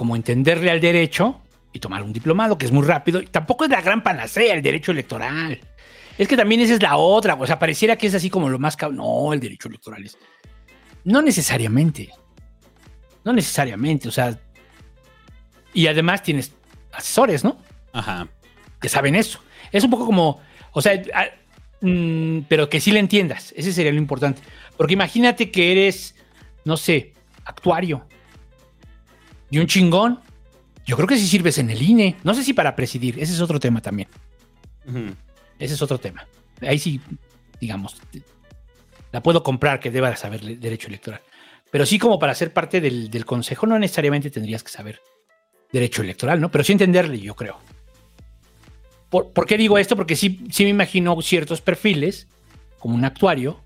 [0.00, 1.42] como entenderle al derecho
[1.74, 3.20] y tomar un diplomado, que es muy rápido.
[3.20, 5.60] Y tampoco es la gran panacea el derecho electoral.
[6.16, 7.34] Es que también esa es la otra.
[7.34, 8.78] O sea, pareciera que es así como lo más...
[8.92, 10.16] No, el derecho electoral es...
[11.04, 12.08] No necesariamente.
[13.24, 14.08] No necesariamente.
[14.08, 14.38] O sea...
[15.74, 16.54] Y además tienes
[16.92, 17.58] asesores, ¿no?
[17.92, 18.26] Ajá.
[18.80, 19.40] que saben eso.
[19.70, 20.40] Es un poco como,
[20.72, 21.28] o sea, a-
[21.86, 23.52] mm, pero que sí le entiendas.
[23.54, 24.40] Ese sería lo importante.
[24.78, 26.14] Porque imagínate que eres,
[26.64, 27.12] no sé,
[27.44, 28.06] actuario
[29.50, 30.20] y un chingón.
[30.86, 32.16] Yo creo que sí sirves en el INE.
[32.24, 33.18] No sé si para presidir.
[33.18, 34.08] Ese es otro tema también.
[35.58, 36.26] Ese es otro tema.
[36.62, 37.00] Ahí sí,
[37.60, 37.96] digamos,
[39.12, 41.20] la puedo comprar que deba saber derecho electoral.
[41.70, 45.00] Pero sí como para ser parte del, del consejo no necesariamente tendrías que saber
[45.72, 46.50] derecho electoral, ¿no?
[46.50, 47.58] Pero sí entenderle, yo creo.
[49.08, 49.96] ¿Por, por qué digo esto?
[49.96, 52.26] Porque sí, sí me imagino ciertos perfiles,
[52.78, 53.60] como un actuario,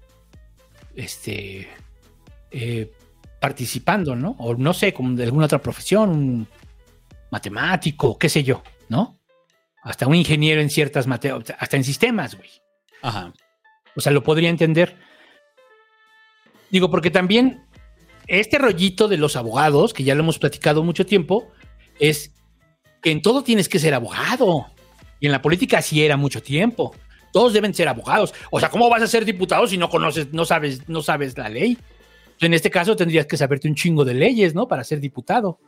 [0.96, 1.68] este,
[2.50, 2.92] eh,
[3.44, 4.36] participando, ¿no?
[4.38, 6.48] O no sé, como de alguna otra profesión, un
[7.30, 9.18] matemático, qué sé yo, ¿no?
[9.82, 12.48] Hasta un ingeniero en ciertas materias, hasta en sistemas, güey.
[13.02, 13.34] Ajá.
[13.94, 14.96] O sea, lo podría entender.
[16.70, 17.66] Digo, porque también
[18.28, 21.52] este rollito de los abogados, que ya lo hemos platicado mucho tiempo,
[22.00, 22.32] es
[23.02, 24.68] que en todo tienes que ser abogado.
[25.20, 26.96] Y en la política sí era mucho tiempo.
[27.30, 28.32] Todos deben ser abogados.
[28.50, 31.50] O sea, ¿cómo vas a ser diputado si no conoces, no sabes, no sabes la
[31.50, 31.76] ley?
[32.40, 34.66] En este caso tendrías que saberte un chingo de leyes, ¿no?
[34.66, 35.58] Para ser diputado.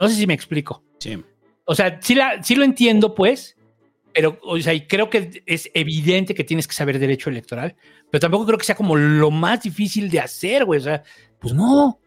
[0.00, 0.82] No sé si me explico.
[0.98, 1.22] Sí.
[1.64, 3.56] O sea, sí, la, sí lo entiendo, pues,
[4.12, 7.76] pero, o sea, y creo que es evidente que tienes que saber derecho electoral,
[8.10, 10.80] pero tampoco creo que sea como lo más difícil de hacer, güey.
[10.80, 11.02] O sea,
[11.38, 11.98] pues no,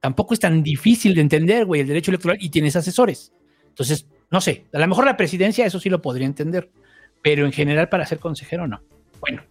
[0.00, 3.32] tampoco es tan difícil de entender, güey, el derecho electoral y tienes asesores.
[3.68, 6.70] Entonces, no sé, a lo mejor la presidencia eso sí lo podría entender,
[7.22, 8.82] pero en general para ser consejero no.
[9.20, 9.42] Bueno.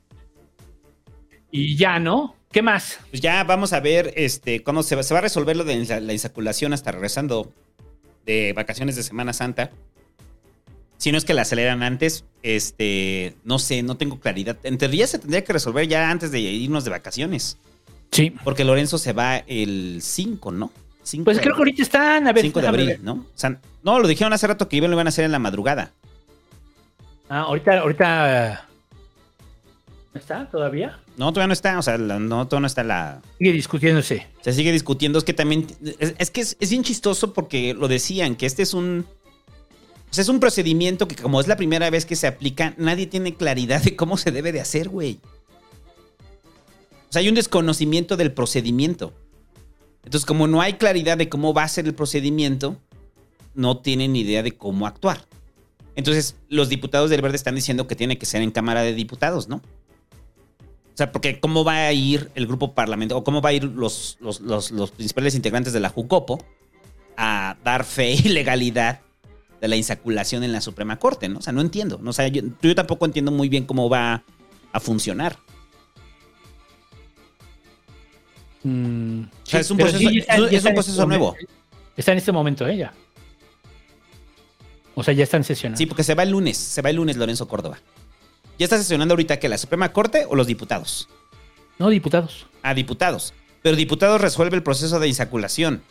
[1.55, 2.35] Y ya, ¿no?
[2.51, 2.99] ¿Qué más?
[3.09, 5.85] Pues ya vamos a ver este, cuándo se va, se va a resolver lo de
[5.85, 7.51] la, la insaculación hasta regresando
[8.25, 9.71] de vacaciones de Semana Santa.
[10.97, 14.57] Si no es que la aceleran antes, este, no sé, no tengo claridad.
[14.63, 17.57] En teoría se tendría que resolver ya antes de irnos de vacaciones.
[18.11, 18.33] Sí.
[18.43, 20.71] Porque Lorenzo se va el 5, ¿no?
[21.03, 22.43] 5 Pues creo que ahorita están, a ver.
[22.43, 22.99] 5 de abril, ver.
[23.01, 23.13] ¿no?
[23.13, 25.39] O sea, no, lo dijeron hace rato que iban, lo iban a hacer en la
[25.39, 25.91] madrugada.
[27.29, 28.67] Ah, ahorita, ahorita.
[30.15, 30.97] ¿No está todavía?
[31.17, 33.21] No, todavía no está, o sea, la- no, todavía no está la...
[33.37, 34.25] Sigue discutiéndose.
[34.39, 35.67] Se sigue discutiendo, es que también...
[35.99, 39.05] Es, es que es, es bien chistoso porque lo decían, que este es un...
[40.11, 43.35] Sea, es un procedimiento que como es la primera vez que se aplica, nadie tiene
[43.35, 45.19] claridad de cómo se debe de hacer, güey.
[47.09, 49.11] O sea, hay un desconocimiento del procedimiento.
[50.05, 52.77] Entonces, como no hay claridad de cómo va a ser el procedimiento,
[53.53, 55.25] no tienen idea de cómo actuar.
[55.97, 59.49] Entonces, los diputados del Verde están diciendo que tiene que ser en Cámara de Diputados,
[59.49, 59.61] ¿no?
[60.95, 63.65] O sea, porque cómo va a ir el grupo parlamentario, o cómo va a ir
[63.65, 66.43] los, los, los- los principales integrantes de la Jucopo
[67.17, 69.01] a dar fe y legalidad
[69.59, 71.39] de la insaculación en la Suprema Corte, ¿no?
[71.39, 71.99] O sea, no entiendo.
[72.01, 72.11] ¿no?
[72.11, 74.23] O sea, yo, yo tampoco entiendo muy bien cómo va
[74.71, 75.37] a funcionar.
[78.63, 80.71] Mm, O sea, es un proceso, sí, ya está- es un- ya es está un
[80.71, 81.25] en proceso este nuevo.
[81.27, 81.53] momento.
[81.97, 82.93] Está en este momento ella.
[84.95, 85.77] O sea, ya están sesionando.
[85.77, 87.79] Sí, porque se va el lunes, se va el lunes Lorenzo Córdoba.
[88.57, 91.09] ¿Ya está sesionando ahorita que la Suprema Corte o los diputados?
[91.77, 92.47] No, diputados.
[92.63, 93.33] A diputados.
[93.61, 95.83] Pero diputados resuelve el proceso de insaculación.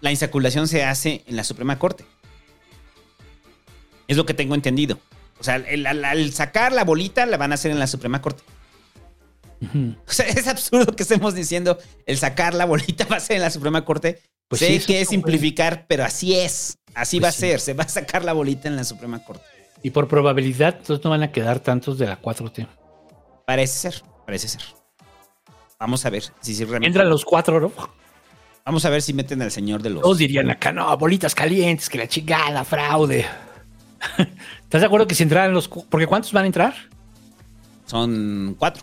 [0.00, 2.04] La insaculación se hace en la Suprema Corte.
[4.08, 4.98] Es lo que tengo entendido.
[5.40, 8.42] O sea, al- sacar la bolita la van a hacer en la Suprema Corte.
[10.06, 13.42] O sea, es absurdo que estemos diciendo el sacar la bolita va a ser en
[13.42, 14.20] la Suprema Corte.
[14.48, 16.78] Pues sé sí, que es simplificar, pero así es.
[16.94, 17.38] Así Pues va a sí.
[17.40, 17.60] ser.
[17.60, 19.44] Se va a sacar la bolita en la Suprema Corte.
[19.82, 22.66] Y por probabilidad, entonces no van a quedar tantos de la 4T.
[23.46, 24.62] Parece ser, parece ser.
[25.78, 26.88] Vamos a ver si, si realmente.
[26.88, 27.72] Entran los cuatro, ¿no?
[28.64, 30.02] Vamos a ver si meten al señor de los.
[30.02, 33.24] Todos dirían acá, no, bolitas calientes, que la chingada, fraude.
[34.62, 35.68] ¿Estás de acuerdo que si entraran los...
[35.68, 36.74] Porque ¿cuántos van a entrar?
[37.86, 38.82] Son cuatro.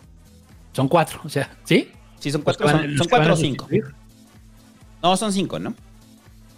[0.72, 1.90] Son cuatro, o sea, ¿sí?
[2.18, 2.66] Sí, son cuatro.
[2.66, 3.68] van- son, cuatro o cinco.
[5.02, 5.74] No, son cinco, ¿no?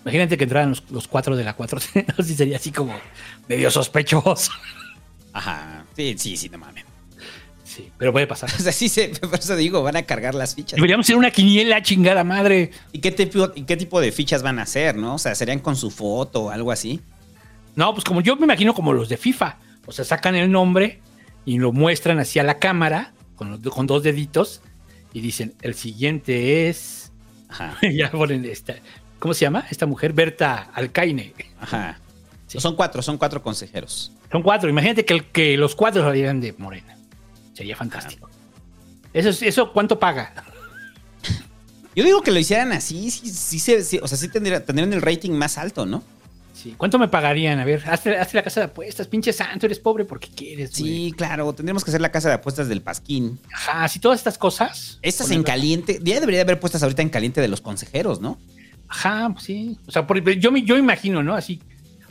[0.09, 2.15] Imagínate que entraran los, los cuatro de la 4T.
[2.19, 2.95] Así sería así como
[3.49, 4.53] medio sospechoso.
[5.33, 5.85] Ajá.
[5.97, 6.85] Sí, sí, sí, no mames.
[7.65, 8.51] Sí, pero puede pasar.
[8.59, 10.77] O sea, sí, se, por eso digo, van a cargar las fichas.
[10.77, 12.71] Deberíamos hacer una quiniela, chingada madre.
[12.93, 15.15] ¿Y qué, tipo, ¿Y qué tipo de fichas van a hacer, no?
[15.15, 17.01] O sea, ¿serían con su foto o algo así?
[17.77, 19.59] No, pues como yo me imagino como los de FIFA.
[19.87, 21.01] O sea, sacan el nombre
[21.45, 24.61] y lo muestran hacia la cámara con, los- con dos deditos
[25.13, 27.13] y dicen, el siguiente es...
[27.49, 27.77] Ajá.
[27.91, 28.75] ya ponen esta.
[29.19, 29.67] ¿Cómo se llama?
[29.71, 31.35] Esta mujer, Berta Alcaine.
[31.61, 31.99] Ajá.
[32.47, 34.13] Son cuatro, son cuatro consejeros.
[34.31, 34.71] Son cuatro.
[34.71, 36.97] Imagínate que, el- que los cuatro salieran de Morena.
[37.55, 38.31] Sería fantástico.
[39.13, 40.33] Eso, es- ¿Eso cuánto paga?
[41.97, 44.93] Yo digo que lo hicieran así, sí, sí, se- sí, o sea, sí tendría- tendrían
[44.93, 46.03] el rating más alto, ¿no?
[46.55, 46.75] Sí.
[46.77, 47.59] ¿Cuánto me pagarían?
[47.61, 50.71] A ver, hazte, hazte la casa de apuestas, pinche santo, eres pobre porque quieres.
[50.73, 53.39] Sí, claro, tendríamos que hacer la casa de apuestas del Pasquín.
[53.53, 54.99] Ajá, si todas estas cosas.
[55.03, 58.39] Estas en caliente, ya debería haber puestas ahorita en caliente de los consejeros, ¿no?
[58.89, 59.79] Ajá, pues sí.
[59.87, 61.35] O sea, por- yo, me- yo me imagino, ¿no?
[61.35, 61.61] Así.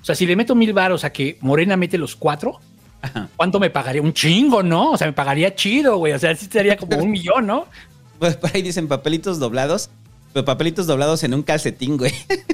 [0.01, 2.59] O sea, si le meto mil varos a que Morena mete los cuatro,
[3.35, 4.01] ¿cuánto me pagaría?
[4.01, 4.91] Un chingo, ¿no?
[4.91, 6.13] O sea, me pagaría chido, güey.
[6.13, 7.65] O sea, sí sería como un millón, ¿no?
[8.19, 9.89] Pues por ahí dicen papelitos doblados,
[10.33, 12.13] pero papelitos doblados en un calcetín, güey.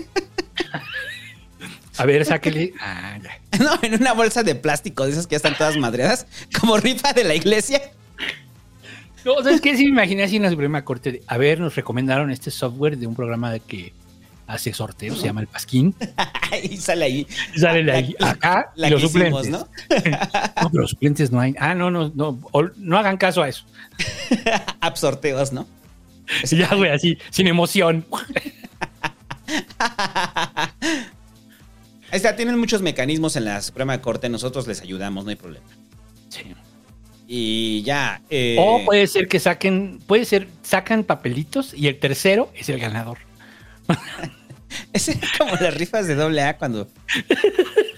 [1.97, 2.73] A ver, sáquele.
[2.81, 3.59] Ah, ya.
[3.59, 6.25] No, en una bolsa de plástico, de esas que ya están todas madreadas,
[6.59, 7.81] como rifa de la iglesia.
[9.25, 9.77] No, ¿sabes qué?
[9.77, 11.11] Sí me imaginé así en la Suprema Corte.
[11.13, 13.93] de, a ver, nos recomendaron este software de un programa de que
[14.47, 15.95] hace sorteos, se llama El Pasquín.
[16.63, 17.27] y sale ahí.
[17.55, 19.51] Y sale la- acá la y los hicimos, suplentes.
[19.51, 19.67] ¿no?
[20.63, 21.55] No, pero los suplentes no hay.
[21.59, 22.39] Ah, no, no, no.
[22.77, 23.65] No hagan caso a eso.
[24.81, 25.67] Absorteos, ¿no?
[26.49, 28.05] Ya, güey, así, sin emoción.
[32.11, 35.65] Ahí está, tienen muchos mecanismos en la Suprema Corte, nosotros les ayudamos, no hay problema.
[36.29, 36.53] Sí.
[37.27, 38.21] Y ya.
[38.29, 42.79] eh, O puede ser que saquen, puede ser, sacan papelitos y el tercero es el
[42.79, 43.17] ganador.
[44.93, 46.87] Es como las rifas de doble A cuando.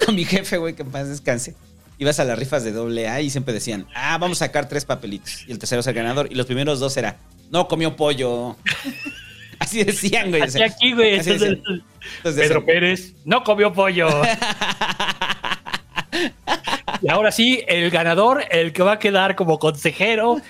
[0.06, 1.56] con mi jefe, güey, que en paz descanse.
[1.98, 4.84] Ibas a las rifas de doble A y siempre decían, ah, vamos a sacar tres
[4.84, 5.48] papelitos.
[5.48, 6.28] Y el tercero es el ganador.
[6.30, 7.18] Y los primeros dos era,
[7.50, 8.58] no comió pollo.
[9.60, 10.42] Así decían, güey.
[10.42, 11.18] Así aquí, güey.
[11.18, 11.84] así entonces, decían.
[12.18, 14.10] Entonces, Pedro decían, Pérez no comió pollo.
[17.02, 20.42] y ahora sí, el ganador, el que va a quedar como consejero,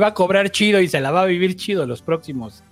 [0.00, 2.64] va a cobrar chido y se la va a vivir chido los próximos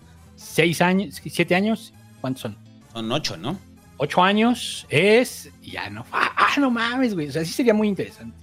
[0.53, 1.93] seis años, siete años.
[2.21, 2.57] ¿Cuántos son?
[2.93, 3.59] Son ocho, ¿no?
[3.97, 5.51] Ocho años es.
[5.63, 6.05] Ya no.
[6.45, 7.29] Ah, no mames, güey.
[7.29, 8.37] O sea, sí sería muy interesante.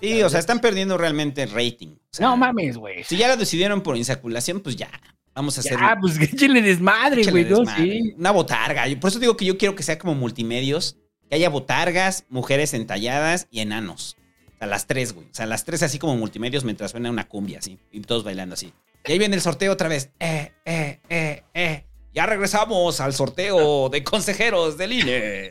[0.00, 1.88] Sí, o sea, están perdiendo realmente rating.
[1.88, 3.04] O sea, no mames, güey.
[3.04, 4.88] Si ya lo decidieron por insaculación, pues ya.
[5.34, 5.76] Vamos a hacer.
[5.78, 7.44] Ah, pues échenle desmadre, güey.
[7.44, 7.66] ¿no?
[7.76, 8.14] Sí.
[8.16, 8.84] Una botarga.
[8.98, 10.96] Por eso digo que yo quiero que sea como multimedios.
[11.28, 14.16] Que haya botargas, mujeres entalladas y enanos.
[14.54, 15.26] O sea, las tres, güey.
[15.26, 17.78] O sea, las tres así como multimedios mientras suena una cumbia, así.
[17.92, 18.72] Y todos bailando así.
[19.06, 20.10] Y ahí viene el sorteo otra vez.
[20.20, 21.84] Eh, eh, eh, eh.
[22.12, 25.50] Ya regresamos al sorteo de consejeros del INE.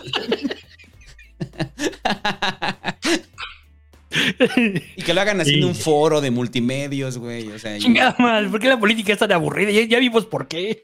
[4.95, 7.49] y que lo hagan en un foro de multimedios, güey.
[7.52, 8.15] O sea, Chingada
[8.49, 9.72] ¿por qué la política es tan aburrida?
[9.72, 10.84] Ya, ya vimos por qué.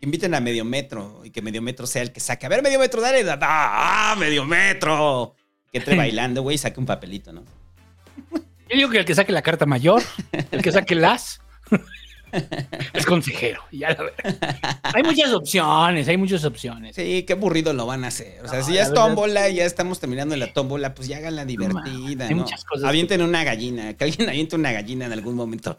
[0.00, 2.46] Inviten a Mediometro y que Mediometro sea el que saque.
[2.46, 3.24] A ver, Mediometro, dale.
[3.24, 3.48] da- da-
[4.12, 5.34] ¡Ah, Mediometro!
[5.72, 7.42] Que entre bailando, güey, y saque un papelito, ¿no?
[8.70, 10.02] Yo digo que el que saque la carta mayor,
[10.52, 11.40] el que saque las,
[12.92, 13.62] es consejero.
[13.70, 14.78] y Ya la verdad.
[14.94, 16.94] Hay muchas opciones, hay muchas opciones.
[16.96, 18.40] Sí, qué aburrido lo van a hacer.
[18.44, 20.94] O sea, No, si la ya es verdad- tómbola y ya estamos terminando la tómbola,
[20.94, 22.42] pues ya haganla divertida, hay ¿no?
[22.42, 25.78] muchas cosas Avienten una gallina, que alguien aviente una gallina en algún momento.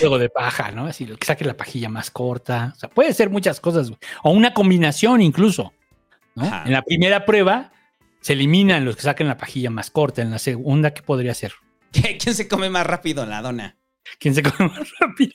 [0.00, 0.86] Juego de paja, ¿no?
[0.86, 2.72] Así, el que saque la pajilla más corta.
[2.74, 3.98] O sea, puede ser muchas cosas, güey.
[4.22, 5.72] O una combinación incluso.
[6.36, 7.72] En la primera prueba
[8.20, 10.22] se eliminan los que saquen la pajilla más corta.
[10.22, 11.52] En la segunda, ¿qué podría ser?
[12.18, 13.26] ¿Quién se come más rápido?
[13.26, 13.76] La dona.
[14.18, 15.32] ¿Quién se come más rápido?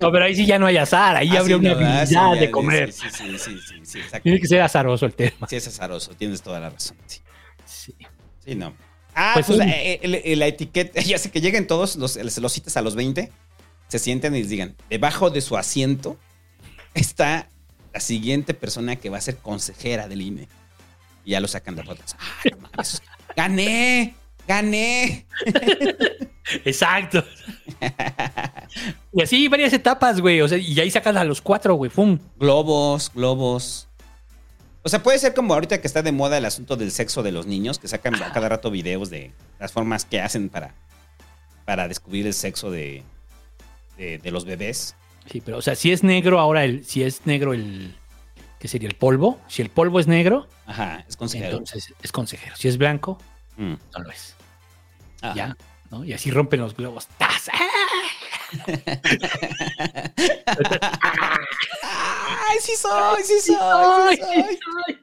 [0.00, 1.78] No, pero ahí sí ya no hay azar, ahí Ah, habría sí, una no, ah,
[1.78, 2.92] habilidad sí, ya, de comer.
[2.92, 3.38] Sí, sí,
[3.84, 3.98] sí.
[4.22, 5.46] Tiene que ser azaroso el tema.
[5.48, 6.96] Sí, es azaroso, tienes toda la razón.
[7.06, 7.20] Sí,
[7.66, 7.94] Sí.
[8.44, 8.74] Sí, no.
[9.14, 12.76] Ah, Pues pues, eh, la etiqueta, ya sé que lleguen todos, los, se los citas
[12.76, 13.30] a los 20,
[13.88, 16.16] se sienten y les digan, debajo de su asiento
[16.94, 17.48] está
[17.92, 20.48] la siguiente persona que va a ser consejera del INE.
[21.24, 22.16] Y ya lo sacan de fotos.
[22.44, 23.02] ¡Ay, no mames!
[23.40, 24.14] ¡Gané!
[24.46, 25.26] ¡Gané!
[26.66, 27.24] Exacto.
[29.14, 30.42] y así varias etapas, güey.
[30.42, 31.90] O sea, y ahí sacas a los cuatro, güey.
[31.90, 32.18] ¡Pum!
[32.36, 33.88] Globos, globos.
[34.82, 37.32] O sea, puede ser como ahorita que está de moda el asunto del sexo de
[37.32, 40.74] los niños, que sacan a cada rato videos de las formas que hacen para,
[41.64, 43.04] para descubrir el sexo de,
[43.96, 44.96] de, de los bebés.
[45.32, 47.94] Sí, pero, o sea, si es negro ahora, el, si es negro el.
[48.58, 48.86] ¿Qué sería?
[48.90, 49.40] El polvo.
[49.48, 51.52] Si el polvo es negro, Ajá, es consejero.
[51.52, 52.54] entonces es consejero.
[52.56, 53.16] Si es blanco,
[53.60, 53.74] Mm.
[53.92, 54.34] no lo es.
[55.20, 55.34] Ajá.
[55.34, 55.56] Ya,
[55.90, 56.02] ¿no?
[56.02, 57.08] Y así rompen los globos.
[57.18, 57.50] ¡Tas!
[61.82, 63.22] ¡Ay, sí soy!
[63.22, 64.16] ¡Sí soy!
[64.16, 64.98] ¡Sí soy!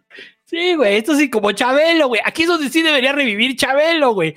[0.45, 2.21] Sí, güey, esto sí, como Chabelo, güey.
[2.25, 4.35] Aquí es donde sí debería revivir Chabelo, güey.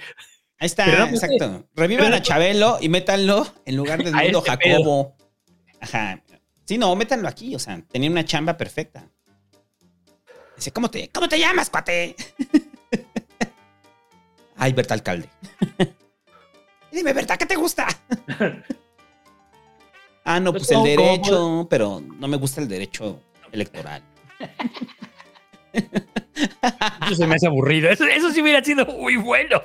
[0.58, 1.68] Ahí está, no, pues, exacto.
[1.74, 4.76] Revivan pero a Chabelo y métanlo en lugar del mundo este pedo.
[4.76, 5.16] Jacobo.
[5.80, 6.22] Ajá.
[6.66, 7.54] Sí, no, métanlo aquí.
[7.54, 9.08] O sea, tenía una chamba perfecta.
[10.56, 12.14] Dice, ¿cómo te, cómo te llamas, cuate?
[14.60, 15.28] Ay, Berta Alcalde.
[16.92, 17.88] Dime, Berta, ¿qué te gusta?
[20.24, 23.20] Ah, no, Pues, el ¿cómo- cómo derecho, pero no me gusta el derecho
[23.52, 24.02] electoral.
[25.72, 27.88] Eso se me hace aburrido.
[27.90, 29.62] Eso, eso sí hubiera sido muy bueno.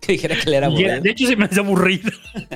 [0.00, 1.00] Que dijera que le era- aburrido.
[1.00, 2.10] de hecho, se me hace aburrido.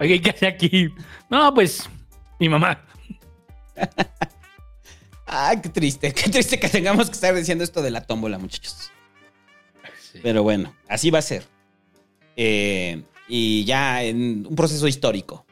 [0.00, 0.88] Oye, ¿qué hace aquí?
[1.28, 1.90] No, pues,
[2.38, 2.80] mi mamá.
[5.28, 8.90] Ay, qué triste, qué triste que tengamos que estar diciendo esto de la tómbola, muchachos.
[10.22, 11.44] Pero bueno, así va a ser.
[12.36, 15.44] Eh, y ya en un proceso histórico.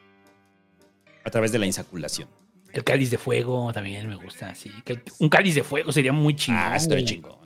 [1.23, 2.27] A través de la insaculación.
[2.73, 4.71] El cáliz de fuego también me gusta, sí.
[4.85, 6.61] Que- Un cáliz de fuego sería muy chingón.
[6.63, 7.37] Ah, estoy chingón.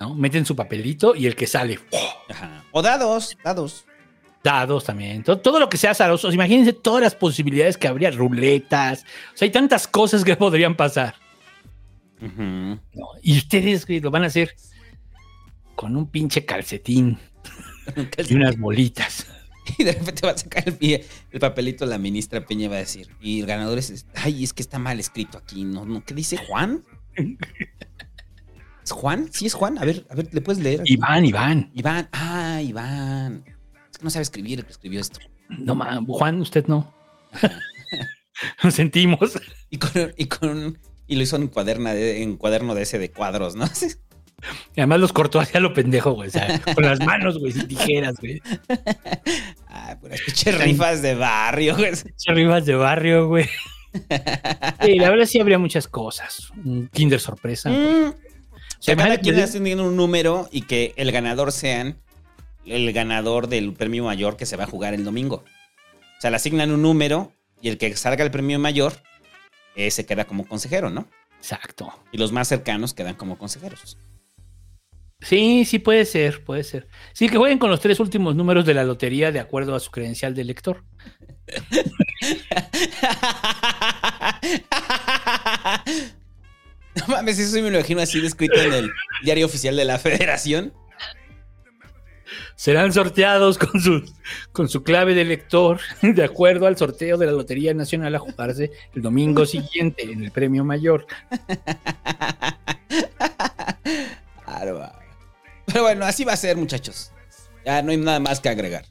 [0.00, 0.14] ¿no?
[0.14, 1.78] Meten su papelito y el que sale.
[2.28, 2.64] Ajá.
[2.72, 3.84] O dados, dados.
[4.42, 5.22] Dados también.
[5.22, 6.32] Todo, todo lo que sea azaroso.
[6.32, 8.10] Imagínense todas las posibilidades que habría.
[8.10, 9.04] Ruletas.
[9.34, 11.14] O sea, hay tantas cosas que podrían pasar.
[13.22, 14.54] Y ustedes, güey, lo van a hacer
[15.74, 17.18] con un pinche calcetín
[18.28, 19.26] y unas bolitas.
[19.78, 22.78] Y de repente va a sacar el, pie, el papelito la ministra Peña va a
[22.80, 25.84] decir, y el ganador es, ay, es que está mal escrito aquí, ¿no?
[25.84, 26.82] no ¿Qué dice Juan?
[28.82, 29.28] ¿Es Juan?
[29.30, 29.78] Sí, es Juan.
[29.78, 30.82] A ver, a ver, ¿le puedes leer?
[30.86, 31.70] Iván, Iván.
[31.74, 33.44] Iván, ah, Iván.
[33.92, 35.20] Es que no sabe escribir el que escribió esto.
[35.48, 36.92] No, ma, Juan, usted no.
[38.62, 39.38] Lo sentimos.
[39.68, 40.78] Y con, y con
[41.10, 43.66] y lo hizo en cuaderna de, en cuaderno de ese de cuadros, ¿no?
[44.74, 46.28] Y además los cortó hacia lo pendejo, güey.
[46.28, 48.40] O sea, con las manos, güey, sin tijeras, güey.
[49.68, 51.92] Ah, puras pinches rifas de barrio, güey.
[52.26, 53.44] Rivas de barrio, güey.
[54.82, 56.50] Sí, la verdad sí habría muchas cosas.
[56.64, 57.68] Un Kinder sorpresa.
[57.68, 58.14] Mm.
[58.14, 61.98] O sea, cada quien que- un número y que el ganador sean
[62.64, 65.44] el ganador del premio mayor que se va a jugar el domingo.
[66.16, 68.94] O sea, le asignan un número y el que salga el premio mayor,
[69.74, 71.08] ese queda como consejero, ¿no?
[71.38, 71.92] Exacto.
[72.12, 73.96] Y los más cercanos quedan como consejeros.
[75.20, 76.88] Sí, sí puede ser, puede ser.
[77.12, 79.90] Sí, que jueguen con los tres últimos números de la lotería de acuerdo a su
[79.90, 80.84] credencial de lector.
[86.94, 88.90] No mames, eso sí me lo imagino así descrito en el
[89.22, 90.72] diario oficial de la federación.
[92.60, 94.04] Serán sorteados con su,
[94.52, 98.70] con su clave de lector de acuerdo al sorteo de la Lotería Nacional a jugarse
[98.94, 101.06] el domingo siguiente en el premio mayor.
[105.64, 107.12] Pero bueno, así va a ser, muchachos.
[107.64, 108.84] Ya no hay nada más que agregar.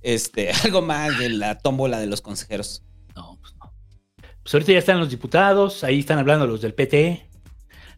[0.00, 2.82] Este, algo más de la tómbola de los consejeros.
[4.42, 7.28] Pues ahorita ya están los diputados, ahí están hablando los del PT.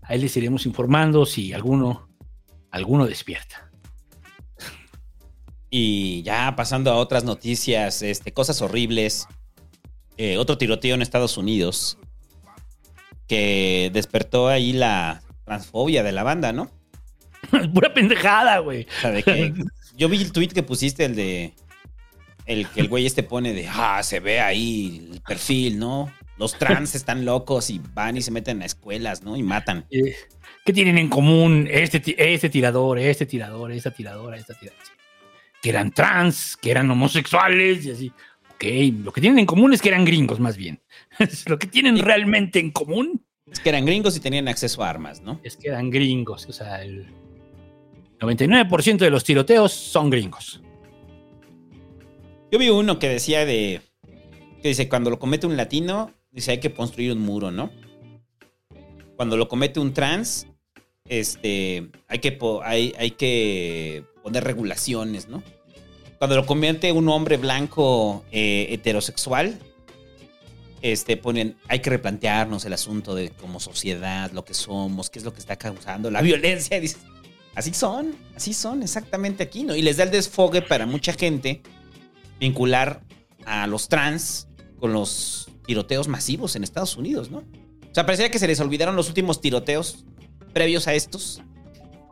[0.02, 2.08] Ahí les iremos informando si alguno,
[2.72, 3.70] alguno despierta.
[5.76, 9.26] Y ya pasando a otras noticias, este, cosas horribles.
[10.16, 11.98] Eh, otro tiroteo en Estados Unidos
[13.26, 16.70] que despertó ahí la transfobia de la banda, ¿no?
[17.74, 18.86] Pura pendejada, güey.
[18.98, 19.52] O sea, de que
[19.96, 21.54] yo vi el tweet que pusiste, el de
[22.46, 26.08] el que el güey este pone de ah, se ve ahí el perfil, ¿no?
[26.38, 29.36] Los trans están locos y van y se meten a escuelas, ¿no?
[29.36, 29.86] Y matan.
[29.90, 30.14] Eh,
[30.64, 32.00] ¿Qué tienen en común este,
[32.32, 34.93] este tirador, este tirador, esta tiradora, esta tiradora?
[35.64, 38.12] Que eran trans, que eran homosexuales y así.
[38.54, 38.64] Ok,
[39.02, 40.78] lo que tienen en común es que eran gringos, más bien.
[41.46, 45.22] lo que tienen realmente en común Es que eran gringos y tenían acceso a armas,
[45.22, 45.40] ¿no?
[45.42, 46.44] es que eran gringos.
[46.50, 47.06] O sea, el
[48.20, 50.60] 99% de los tiroteos son gringos.
[52.52, 53.80] Yo vi uno que decía de.
[54.60, 57.70] Que dice: cuando lo comete un latino, dice hay que construir un muro, ¿no?
[59.16, 60.46] Cuando lo comete un trans,
[61.08, 61.88] este.
[62.06, 65.42] Hay que, hay, hay que poner regulaciones, ¿no?
[66.24, 69.58] Cuando lo comete un hombre blanco eh, heterosexual,
[70.80, 75.24] este, ponen, hay que replantearnos el asunto de como sociedad, lo que somos, qué es
[75.26, 76.80] lo que está causando la violencia.
[76.80, 77.02] Dices,
[77.54, 79.76] así son, así son, exactamente aquí, ¿no?
[79.76, 81.60] Y les da el desfogue para mucha gente
[82.40, 83.02] vincular
[83.44, 84.48] a los trans
[84.80, 87.40] con los tiroteos masivos en Estados Unidos, ¿no?
[87.40, 90.06] O sea, parecía que se les olvidaron los últimos tiroteos
[90.54, 91.42] previos a estos,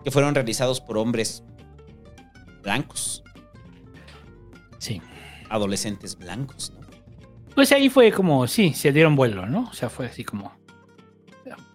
[0.04, 1.44] que fueron realizados por hombres
[2.62, 3.22] blancos.
[4.82, 5.00] Sí.
[5.48, 6.80] Adolescentes blancos, ¿no?
[7.54, 9.68] Pues ahí fue como, sí, se dieron vuelo, ¿no?
[9.70, 10.52] O sea, fue así como.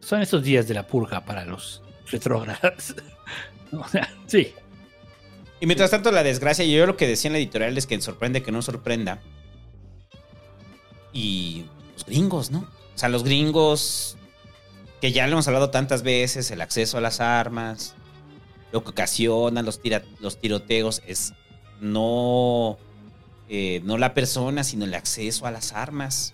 [0.02, 1.82] Son estos días de la purga para los
[2.12, 2.96] retrógrados.
[3.72, 4.54] O sea, sí.
[5.60, 8.42] Y mientras tanto, la desgracia, yo lo que decía en la editorial es que sorprende
[8.42, 9.20] que no sorprenda.
[11.14, 12.60] Y los gringos, ¿no?
[12.60, 14.18] O sea, los gringos,
[15.02, 17.96] que ya lo hemos hablado tantas veces, el acceso a las armas,
[18.72, 21.34] lo que ocasiona los, tira- los tiroteos es
[21.82, 22.78] no,
[23.50, 26.34] eh, no la persona, sino el acceso a las armas.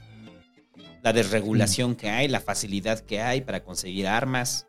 [1.01, 4.65] La desregulación que hay, la facilidad que hay para conseguir armas.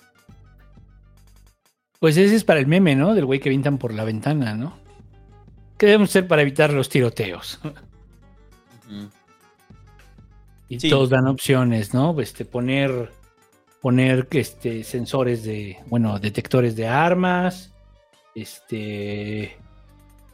[2.01, 3.15] Pues ese es para el meme, ¿no?
[3.15, 4.77] Del güey que vintan por la ventana, ¿no?
[5.79, 7.61] ¿Qué debemos hacer para evitar los tiroteos?
[10.69, 10.91] Y Sí.
[10.91, 12.19] todos dan opciones, ¿no?
[12.21, 13.12] Este, poner,
[13.81, 17.73] poner este, sensores de, bueno, detectores de armas,
[18.35, 19.57] este,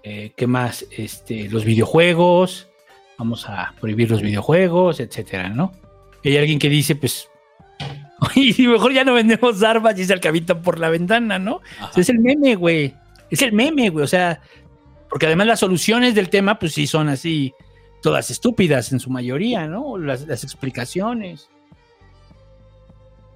[0.02, 0.86] eh, ¿qué más?
[0.90, 2.68] Este, los videojuegos,
[3.18, 5.72] vamos a prohibir los videojuegos, etcétera, ¿no?
[6.22, 7.28] Y hay alguien que dice, pues,
[8.34, 11.60] y mejor ya no vendemos armas y se alcavitan por la ventana, ¿no?
[11.96, 12.94] Es el meme, güey.
[13.30, 14.04] Es el meme, güey.
[14.04, 14.40] O sea,
[15.08, 17.52] porque además las soluciones del tema, pues sí son así,
[18.02, 19.98] todas estúpidas en su mayoría, ¿no?
[19.98, 21.48] Las, las explicaciones.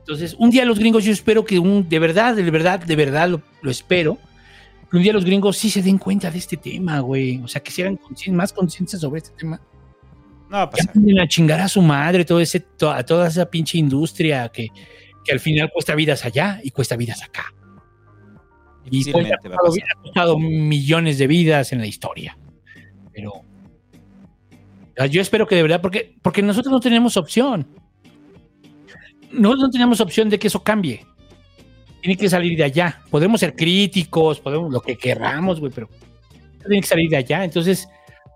[0.00, 3.28] Entonces, un día los gringos, yo espero que un, de verdad, de verdad, de verdad
[3.28, 4.18] lo, lo espero,
[4.94, 7.40] que un día los gringos sí se den cuenta de este tema, güey.
[7.42, 9.60] O sea, que se hagan consci- más conciencia sobre este tema.
[10.48, 10.94] No va a pasar.
[11.20, 14.68] a chingar a su madre, todo ese, to- a toda esa pinche industria que,
[15.24, 17.46] que al final cuesta vidas allá y cuesta vidas acá.
[18.84, 19.82] Y cuesta- Difícilmente va a pasar.
[19.96, 22.38] ha costado millones de vidas en la historia.
[23.12, 23.32] Pero
[24.98, 27.66] ah, yo espero que de verdad, porque, porque nosotros no tenemos opción.
[29.32, 31.04] Nosotros no tenemos opción de que eso cambie.
[32.04, 33.00] Tiene que salir de allá.
[33.10, 35.88] Podemos ser críticos, podemos lo que querramos, güey, pero
[36.60, 37.42] tiene que salir de allá.
[37.44, 37.88] Entonces,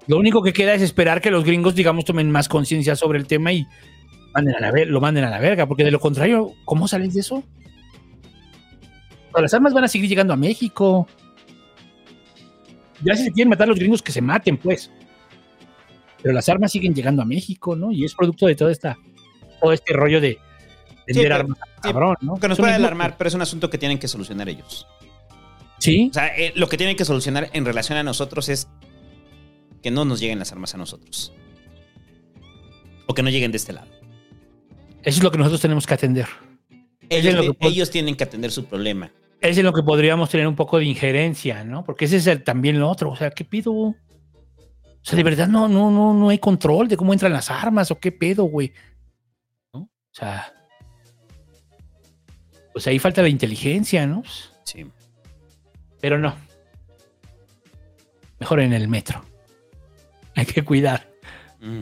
[0.07, 3.27] lo único que queda es esperar que los gringos, digamos, tomen más conciencia sobre el
[3.27, 3.67] tema y
[4.33, 7.21] manden a la lo manden a la verga, porque de lo contrario, ¿cómo salen de
[7.21, 7.45] eso?
[9.35, 11.07] Las armas van a seguir llegando a México.
[13.05, 14.91] Ya si se quieren matar a los gringos, que se maten, pues.
[16.23, 17.93] Pero las armas siguen llegando a México, ¿no?
[17.93, 18.97] Y es producto de toda esta,
[19.61, 20.39] todo este rollo de
[21.15, 22.37] vender armas sí, cabrón, ¿no?
[22.37, 24.87] Que nos puede alarmar, pero es un asunto que tienen que solucionar ellos.
[25.79, 28.69] Sí, O sea, eh, lo que tienen que solucionar en relación a nosotros es
[29.83, 31.33] que no nos lleguen las armas a nosotros.
[33.07, 33.89] O que no lleguen de este lado.
[35.03, 36.27] eso es lo que nosotros tenemos que atender.
[37.09, 39.11] Ellos, lo que ellos tienen que atender su problema.
[39.41, 41.85] Es en lo que podríamos tener un poco de injerencia, ¿no?
[41.85, 43.11] Porque ese es el- también lo otro.
[43.13, 43.73] O sea, ¿qué pido?
[43.73, 43.95] O
[45.01, 47.99] sea, de verdad no, no, no, no hay control de cómo entran las armas o
[47.99, 48.73] qué pedo, güey.
[49.73, 49.83] ¿No?
[49.83, 50.53] O sea,
[52.79, 54.23] pues ahí falta la inteligencia, ¿no?
[54.63, 54.87] Sí.
[56.01, 56.37] Pero no.
[58.39, 59.21] Mejor en el metro.
[60.37, 61.09] Hay que cuidar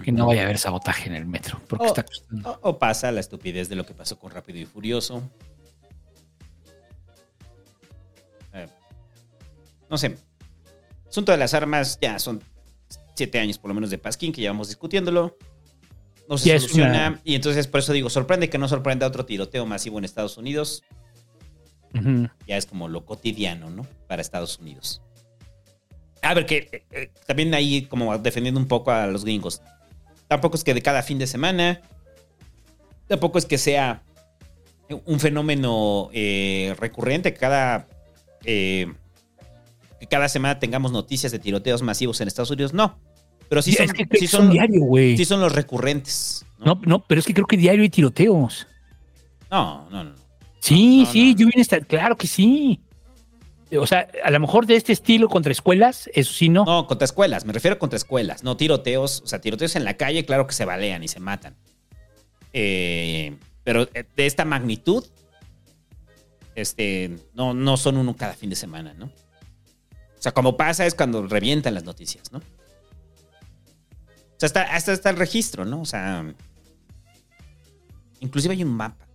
[0.02, 1.88] que no vaya a haber sabotaje en el metro, porque Oh.
[1.88, 2.50] está costando.
[2.62, 5.22] O, o pasa la estupidez de lo que pasó con Rápido y Furioso.
[8.54, 8.66] Eh,
[9.90, 10.16] no sé.
[11.10, 12.42] Asunto de las armas, ya son
[13.14, 15.36] siete años por lo menos de Pasquín que llevamos discutiéndolo.
[16.28, 17.08] No se soluciona.
[17.08, 20.36] una- Y entonces por eso digo, sorprende que no sorprenda otro tiroteo masivo en Estados
[20.38, 20.82] Unidos.
[22.46, 23.86] Ya es como lo cotidiano, ¿no?
[24.06, 25.00] Para Estados Unidos.
[26.20, 29.62] A ver, que eh, eh, también ahí como defendiendo un poco a los gringos.
[30.28, 31.80] Tampoco es que de cada fin de semana.
[33.06, 34.02] Tampoco es que sea
[35.06, 37.32] un fenómeno eh, recurrente.
[37.32, 37.86] que Cada,
[38.42, 38.88] que
[40.10, 42.74] cada semana tengamos noticias de tiroteos masivos en Estados Unidos.
[42.74, 42.98] No.
[43.48, 45.16] Pero sí son, es que sí son son, diario, güey.
[45.16, 46.44] sí son los recurrentes.
[46.58, 48.66] No, no, pero es que creo que diario hay tiroteos.
[49.50, 50.14] No, no, no.
[50.60, 51.38] Sí, No, sí, no.
[51.38, 52.80] yo vine a estar, claro que sí.
[53.78, 56.64] O sea, a lo mejor de este estilo contra escuelas, eso sí no.
[56.64, 59.94] No, contra escuelas, me refiero a contra escuelas, no tiroteos, o sea, tiroteos en la
[59.94, 61.56] calle, claro que se balean y se matan.
[62.52, 65.04] Eh, pero eh, de esta magnitud,
[66.54, 69.06] este, no, no son uno cada fin de semana, ¿no?
[69.06, 72.40] O sea, como pasa es cuando revientan las noticias, ¿no?
[74.36, 75.80] O sea, hasta, hasta está el registro, ¿no?
[75.80, 76.24] O sea,
[78.20, 79.06] inclusive hay un mapa.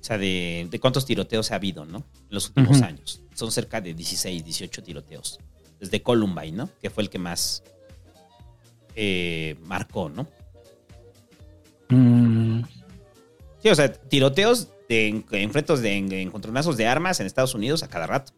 [0.00, 1.98] O sea, de, de cuántos tiroteos ha habido, ¿no?
[1.98, 3.22] En los últimos años.
[3.34, 5.38] Son cerca de 16, 18 tiroteos.
[5.80, 6.70] Desde Columbine, ¿no?
[6.80, 7.62] Que fue el que más
[8.94, 10.26] eh, marcó, ¿no?
[11.88, 12.62] Mm,
[13.62, 17.82] Sí, o sea, tiroteos de en- enfrentos de en- encontronazos de armas en Estados Unidos
[17.82, 18.32] a cada rato.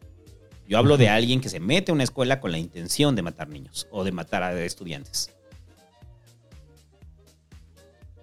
[0.66, 3.48] Yo hablo de alguien que se mete a una escuela con la intención de matar
[3.48, 5.30] niños o de matar a estudiantes.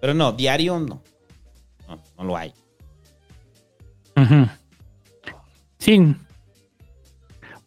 [0.06, 1.02] Pero no, diario no.
[1.88, 2.54] No, no lo hay.
[5.80, 6.14] Sí.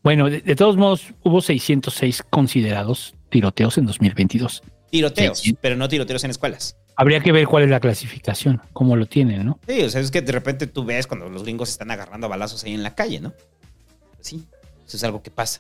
[0.01, 4.63] Bueno, de, de todos modos, hubo 606 considerados tiroteos en 2022.
[4.89, 6.77] Tiroteos, Sí, pero no tiroteos en escuelas.
[6.95, 9.59] Habría que ver cuál es la clasificación, cómo lo tienen, ¿no?
[9.67, 12.29] Sí, o sea, es que de repente tú ves cuando los gringos están agarrando a
[12.29, 13.31] balazos ahí en la calle, ¿no?
[14.15, 14.45] Pues sí,
[14.87, 15.59] eso es algo que pasa.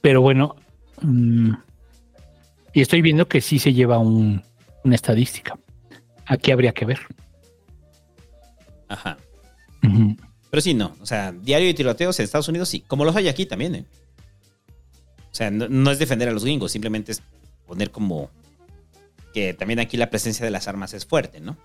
[0.00, 0.56] Pero bueno,
[1.02, 1.52] mm,
[2.72, 4.42] y estoy viendo que sí se lleva un-
[4.82, 5.56] una estadística.
[6.26, 7.00] Aquí habría que ver.
[8.88, 9.16] Ajá.
[10.50, 10.96] Pero sí, no.
[11.00, 12.80] O sea, diario de tiroteos en Estados Unidos, sí.
[12.86, 13.84] Como los hay aquí también, ¿eh?
[15.30, 17.22] O sea, no, no es defender a los gringos, simplemente es
[17.66, 18.30] poner como
[19.32, 21.56] que también aquí la presencia de las armas es fuerte, ¿no?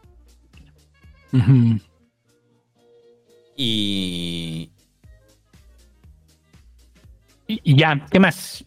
[3.55, 4.71] Y
[7.49, 8.63] Y, y ya, ¿qué más?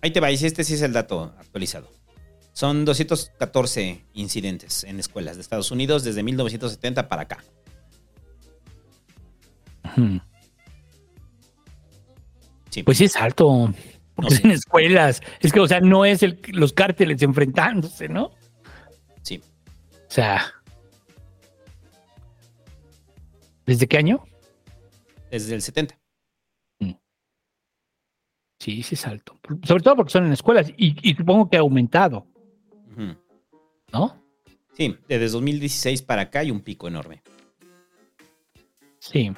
[0.00, 1.88] Ahí te va, y este sí es el dato actualizado.
[2.62, 7.42] Son 214 incidentes en escuelas de Estados Unidos desde 1970 para acá.
[9.84, 10.20] Ujú.
[12.84, 13.74] Pues sí es alto.
[14.14, 15.22] Porque es en escuelas.
[15.40, 18.30] Es que, o sea, no es el, los cárteles enfrentándose, ¿no?
[19.22, 19.42] Sí.
[19.94, 20.44] O sea.
[23.66, 24.22] ¿Desde qué año?
[25.32, 25.98] Desde el 70.
[28.60, 29.36] Sí, sí es alto.
[29.64, 32.28] Sobre todo porque son en escuelas y, y supongo que ha aumentado,
[33.92, 34.22] ¿no?
[34.74, 37.22] Sí, desde 2016 para acá hay un pico enorme.
[38.98, 39.32] Sí.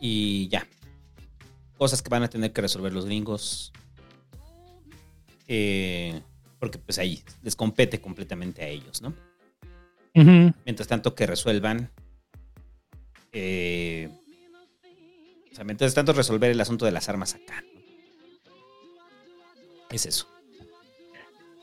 [0.00, 0.66] Y ya.
[1.78, 3.72] Cosas que van a tener que resolver los gringos.
[5.48, 6.20] Eh,
[6.58, 9.14] porque pues ahí les compete completamente a ellos, ¿no?
[10.14, 11.90] Mientras tanto que resuelvan.
[13.32, 14.10] eh,
[15.50, 17.62] o sea, mientras tanto resolver el asunto de las armas acá.
[19.92, 20.26] Es eso.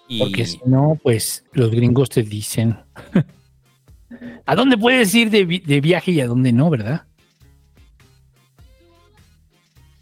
[0.07, 2.77] Y Porque si no, pues los gringos te dicen
[4.45, 7.03] a dónde puedes ir de, vi- de viaje y a dónde no, ¿verdad?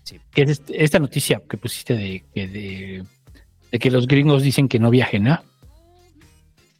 [0.03, 0.19] Sí.
[0.31, 3.03] Que es este- esta noticia que pusiste de, que de,
[3.71, 5.43] de que los gringos dicen que no viajen, ¿ah?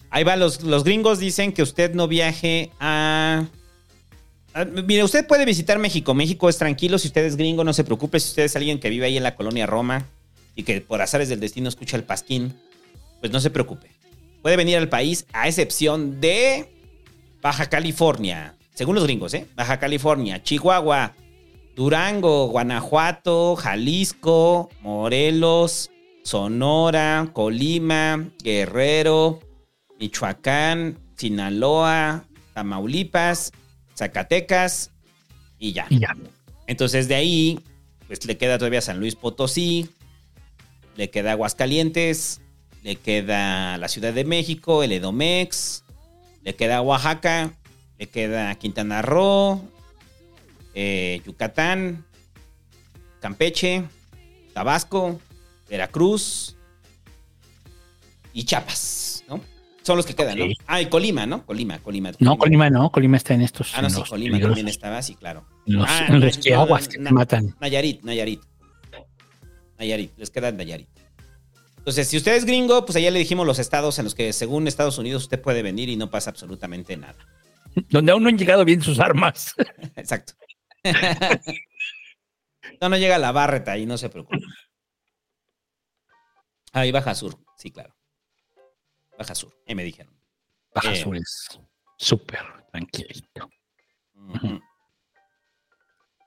[0.10, 3.46] Ahí va, los, los gringos dicen que usted no viaje a...
[4.54, 6.14] a- Mire, usted puede visitar México.
[6.14, 6.98] México es tranquilo.
[6.98, 8.20] Si usted es gringo, no se preocupe.
[8.22, 10.06] Si usted es alguien que vive ahí en la colonia Roma
[10.58, 12.60] y que por azares del destino escucha el pasquín,
[13.22, 13.92] pues no se preocupe.
[14.42, 16.74] Puede venir al país a excepción de
[17.42, 18.56] Baja California.
[18.74, 19.46] Según los gringos, ¿eh?
[19.56, 21.14] Baja California, Chihuahua,
[21.76, 25.92] Durango, Guanajuato, Jalisco, Morelos,
[26.24, 29.40] Sonora, Colima, Guerrero,
[30.00, 33.52] Michoacán, Sinaloa, Tamaulipas,
[33.96, 34.92] Zacatecas
[35.60, 35.86] y ya.
[35.90, 36.16] Y ya.
[36.66, 37.60] Entonces de ahí,
[38.08, 39.90] pues le queda todavía San Luis Potosí,
[40.98, 42.42] le queda Aguascalientes,
[42.84, 45.84] le queda la Ciudad de México, el Edomex,
[46.44, 47.54] le queda Oaxaca,
[47.98, 49.62] le queda Quintana Roo,
[50.74, 52.06] eh, Yucatán,
[53.22, 53.84] Campeche,
[54.54, 55.20] Tabasco,
[55.70, 56.56] Veracruz
[58.34, 59.42] y Chiapas, ¿no?
[59.84, 60.48] Son los que quedan, Ok.
[60.50, 60.54] ¿no?
[60.68, 61.46] Ah, y Colima, ¿no?
[61.46, 62.12] Colima, Colima.
[62.20, 63.72] No, Colima no, Colima está en estos.
[63.74, 64.50] Ah, no, sí, Colima peligrosos.
[64.50, 65.46] también estaba, sí, claro.
[65.66, 67.56] Los, Ah, los chihuahuas que na- te matan.
[67.62, 68.42] Nayarit, Nayarit.
[69.78, 70.90] Nayarit, les queda Nayarit.
[71.78, 74.68] Entonces, si usted es gringo, pues allá le dijimos los estados en los que, según
[74.68, 77.16] Estados Unidos, usted puede venir y no pasa absolutamente nada.
[77.90, 79.56] Donde aún no han llegado bien sus armas.
[79.96, 80.34] Exacto.
[82.82, 84.38] no, no llega la barreta y no se preocupe.
[86.74, 87.96] Ahí Baja Sur, sí, claro.
[89.18, 90.14] Baja Sur, ahí me dijeron.
[90.76, 90.98] Baja Eh.
[90.98, 91.60] Sur es
[91.98, 92.42] súper
[92.72, 93.50] tranquilito.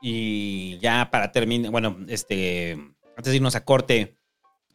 [0.01, 2.79] Y ya para terminar, bueno, este,
[3.21, 4.17] antes de irnos a corte,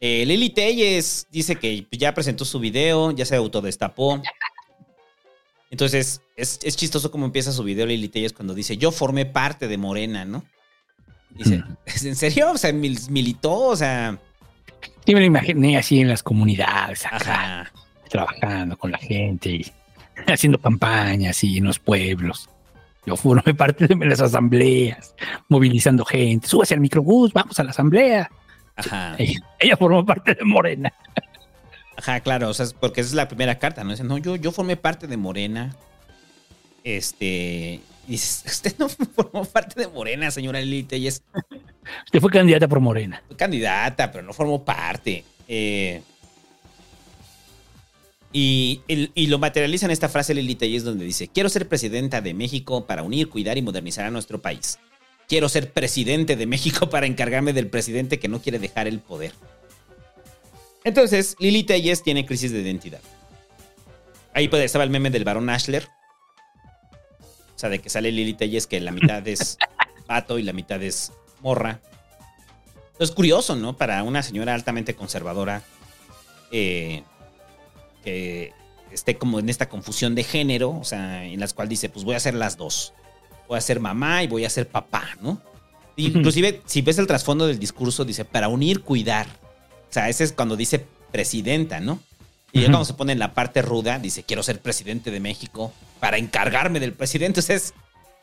[0.00, 4.22] eh, Lili Telles dice que ya presentó su video, ya se autodestapó.
[5.70, 9.66] Entonces, es, es chistoso cómo empieza su video Lili Telles cuando dice, yo formé parte
[9.66, 10.44] de Morena, ¿no?
[11.30, 12.52] Dice, ¿es en serio?
[12.52, 14.18] O sea, mil- militó, o sea,
[15.04, 17.16] Sí, me lo imaginé así en las comunidades, acá,
[17.62, 17.72] ajá.
[18.08, 19.72] trabajando con la gente y
[20.28, 22.48] haciendo campañas y en los pueblos.
[23.06, 25.14] Yo formé parte de las asambleas,
[25.48, 26.48] movilizando gente.
[26.48, 28.30] Súbase al microbús, vamos a la asamblea.
[28.74, 29.14] Ajá.
[29.18, 30.92] Ella, ella formó parte de Morena.
[31.96, 33.90] Ajá, claro, o sea, porque esa es la primera carta, ¿no?
[33.90, 35.74] Dice, no, yo, yo formé parte de Morena.
[36.84, 37.80] Este.
[38.06, 41.22] Y dices, usted no formó parte de Morena, señora Lili Telles.
[42.06, 43.22] Usted fue candidata por Morena.
[43.28, 45.24] Fue candidata, pero no formó parte.
[45.46, 46.02] Eh,
[48.32, 52.34] y, y lo materializa en esta frase Lili Telles donde dice, quiero ser presidenta de
[52.34, 54.78] México para unir, cuidar y modernizar a nuestro país.
[55.28, 59.32] Quiero ser presidente de México para encargarme del presidente que no quiere dejar el poder.
[60.84, 63.00] Entonces, Lili Telles tiene crisis de identidad.
[64.32, 65.88] Ahí estaba el meme del varón Ashler.
[67.54, 69.56] O sea, de que sale Lili Telles que la mitad es
[70.06, 71.80] vato y la mitad es morra.
[72.98, 73.76] Es curioso, ¿no?
[73.76, 75.62] Para una señora altamente conservadora
[76.52, 77.02] eh,
[78.06, 78.52] que
[78.92, 82.14] esté como en esta confusión de género, o sea, en las cuales dice, pues voy
[82.14, 82.94] a ser las dos.
[83.48, 85.42] Voy a ser mamá y voy a ser papá, ¿no?
[85.96, 89.26] Inclusive, si ves el trasfondo del discurso, dice, para unir, cuidar.
[89.90, 91.98] O sea, ese es cuando dice presidenta, ¿no?
[92.52, 92.72] Y ya Ujú.
[92.72, 96.78] cuando se pone en la parte ruda, dice, quiero ser presidente de México para encargarme
[96.78, 97.40] del presidente.
[97.40, 97.74] Entonces, es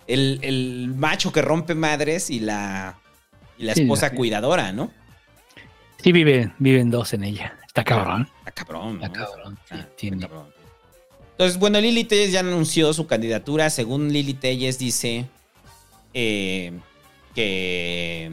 [0.08, 3.00] el, el macho que rompe madres y la,
[3.58, 4.92] y la esposa cuidadora, ¿no?
[6.02, 7.58] Sí, viven, viven dos en ella.
[7.74, 8.30] Está cabrón.
[8.46, 9.06] Está cabrón, ¿no?
[9.08, 9.58] Está cabrón.
[9.98, 10.54] sí, está cabrón.
[11.32, 13.72] Entonces, bueno, Lili Telles ya anunció su candidatura.
[13.72, 15.26] Según Lili Telles dice
[16.14, 16.72] eh,
[17.34, 18.32] que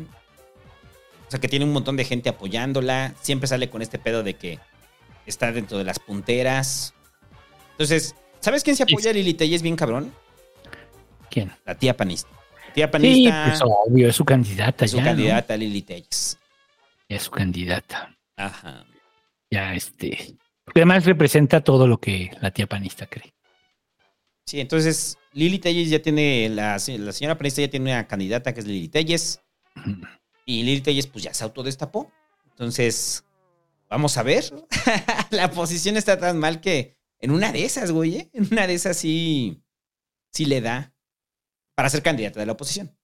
[1.27, 3.15] O sea, que tiene un montón de gente apoyándola.
[3.23, 4.59] Siempre sale con este pedo de que
[5.25, 6.93] está dentro de las punteras.
[7.71, 10.13] Entonces, ¿sabes quién se apoya a Lili Telles bien cabrón?
[11.31, 11.51] ¿Quién?
[11.65, 12.29] La tía panista.
[12.67, 15.05] La tía Sí, panista pues obvio, es su candidata es su ya.
[15.05, 15.09] ¿no?
[15.09, 16.39] candidata Lili Telles.
[17.09, 18.15] Es su candidata.
[18.37, 18.85] Ajá.
[19.51, 20.37] Ya, este.
[20.65, 23.35] Porque además representa todo lo que la tía panista cree.
[24.47, 28.61] Sí, entonces Lili Telles ya tiene, la, la señora panista ya tiene una candidata que
[28.61, 29.41] es Lili Telles.
[30.45, 32.11] Y Lili Telles pues ya se autodestapó.
[32.51, 33.25] Entonces,
[33.89, 34.45] vamos a ver.
[35.31, 38.31] la posición está tan mal que en una de esas, güey, ¿eh?
[38.33, 39.63] en una de esas sí,
[40.33, 40.95] sí le da
[41.75, 42.97] para ser candidata de la oposición.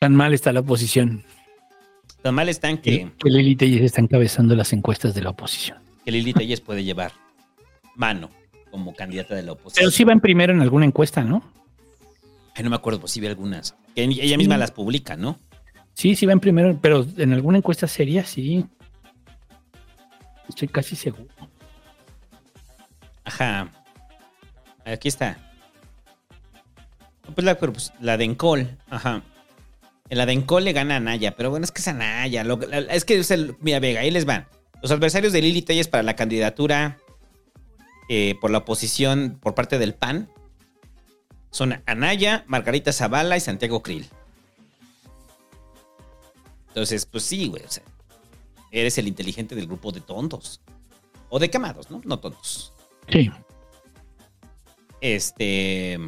[0.00, 1.24] Tan mal está la oposición.
[2.24, 5.76] Tan mal están que, Que Lili Telles está encabezando las encuestas de la oposición.
[6.06, 7.12] que Lili Telles puede llevar
[7.96, 8.30] mano
[8.70, 9.82] como candidata de la oposición.
[9.82, 11.44] Pero sí va en primero en alguna encuesta, ¿no?
[12.54, 13.76] Ay, no me acuerdo, pues sí vi algunas.
[13.94, 15.38] Que ella misma las publica, ¿no?
[15.92, 18.64] Sí, sí va en primero, pero en alguna encuesta seria sí.
[20.48, 21.28] Estoy casi seguro.
[23.24, 23.70] Ajá.
[24.86, 25.36] Aquí está.
[27.34, 28.78] Pues la, pues, la de Encol.
[28.88, 29.22] Ajá.
[30.10, 32.44] En la de Encol le gana a Naya, pero bueno, es que es Anaya.
[32.44, 33.56] lo- es que es el.
[33.60, 34.46] Mira, Vega, ahí les van.
[34.82, 36.98] Los adversarios de Lili Telles para la candidatura
[38.10, 40.28] eh, por la oposición por parte del PAN
[41.50, 44.06] son Anaya, Margarita Zavala y Santiago Krill.
[46.68, 47.62] Entonces, pues sí, güey.
[47.64, 47.82] O sea,
[48.72, 50.60] eres el inteligente del grupo de tontos.
[51.30, 52.02] O de camados, ¿no?
[52.04, 52.72] No tontos.
[53.08, 53.30] Sí.
[55.00, 55.98] Este.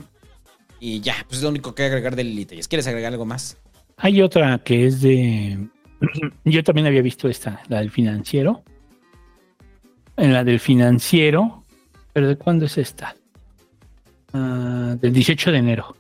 [0.81, 2.69] Y ya, pues es lo único que agregar de Lili Telles.
[2.69, 3.57] ¿Quieres agregar algo más?
[3.97, 5.69] Hay otra que es de.
[6.45, 8.63] Yo también había visto esta, la del financiero.
[10.17, 11.65] En la del financiero.
[12.13, 13.15] ¿Pero de cuándo es esta?
[14.33, 15.97] Ah, del 18 de enero.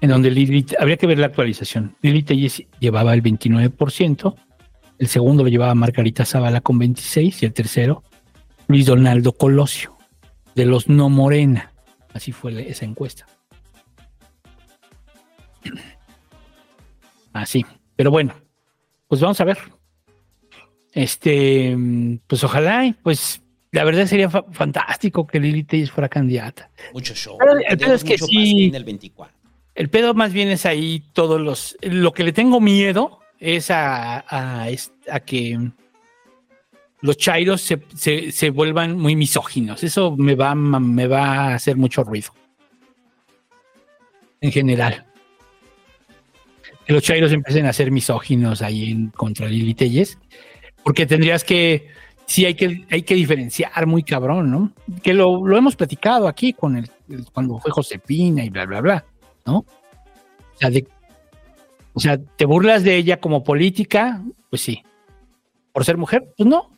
[0.00, 1.96] En donde Lili, habría que ver la actualización.
[2.02, 4.34] Lili Telles llevaba el 29%.
[4.98, 7.42] El segundo lo llevaba Margarita Zavala con 26%.
[7.42, 8.04] Y el tercero,
[8.68, 9.96] Luis Donaldo Colosio.
[10.54, 11.72] De los No Morena.
[12.12, 13.26] Así fue esa encuesta.
[17.34, 17.66] Así.
[17.96, 18.34] Pero bueno,
[19.08, 19.58] pues vamos a ver.
[20.92, 21.76] Este,
[22.26, 23.42] pues ojalá, y, pues
[23.72, 26.70] la verdad sería fa- fantástico que Lili Telles fuera candidata.
[26.92, 27.36] Mucho show.
[27.38, 29.34] Pero el pedo es que sí- el 24.
[29.74, 31.76] El pedo más bien es ahí todos los.
[31.82, 34.68] Lo que le tengo miedo es a, a,
[35.10, 35.58] a que
[37.00, 39.82] los chairos se, se- se vuelvan muy misóginos.
[39.82, 42.30] Eso me va, me va a hacer mucho ruido.
[44.40, 45.04] En general.
[46.86, 50.18] Que los chairos empiecen a ser misóginos ahí en contra Lili Telles.
[50.82, 51.88] Porque tendrías que.
[52.26, 54.72] Sí, hay que, hay que diferenciar muy cabrón, ¿no?
[55.02, 56.88] Que lo, lo hemos platicado aquí con el,
[57.32, 59.04] cuando fue Josepina y bla, bla, bla.
[59.46, 59.64] ¿no?
[61.92, 64.22] O sea, ¿te burlas de ella como política?
[64.50, 64.82] Pues sí.
[65.72, 66.32] ¿Por ser mujer?
[66.36, 66.70] Pues no.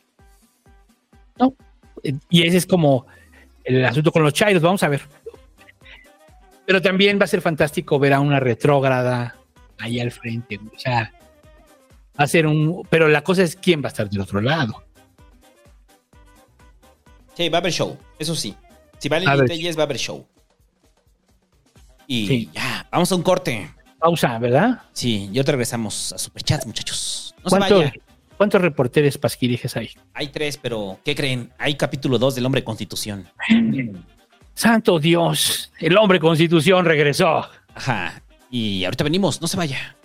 [1.39, 1.53] No.
[2.29, 3.05] Y ese es como
[3.63, 5.01] el asunto con los chairos, vamos a ver.
[6.65, 9.36] Pero también va a ser fantástico ver a una retrógrada
[9.79, 10.59] ahí al frente.
[10.75, 11.11] O sea,
[12.19, 12.83] va a ser un...
[12.89, 14.83] Pero la cosa es quién va a estar del otro lado.
[17.35, 17.97] Sí, va a haber show.
[18.17, 18.55] Eso sí.
[18.97, 19.47] Si va A Lili ver.
[19.47, 20.25] Telles, va a haber show.
[22.07, 22.49] Y Sí.
[22.53, 23.69] ya, vamos a un corte.
[23.99, 24.81] Pausa, ¿verdad?
[24.93, 27.35] Sí, y ahorita regresamos a Superchats, muchachos.
[27.43, 27.93] No se ¿Cuántos, vaya.
[28.37, 29.89] ¿Cuántos reporteros pasquirijes hay?
[30.13, 31.51] Hay tres, pero ¿qué creen?
[31.57, 33.27] Hay capítulo 2 del Hombre Constitución.
[34.53, 37.47] Santo Dios, el hombre constitución regresó.
[37.75, 38.23] Ajá.
[38.49, 39.97] Y ahorita venimos, no se vaya.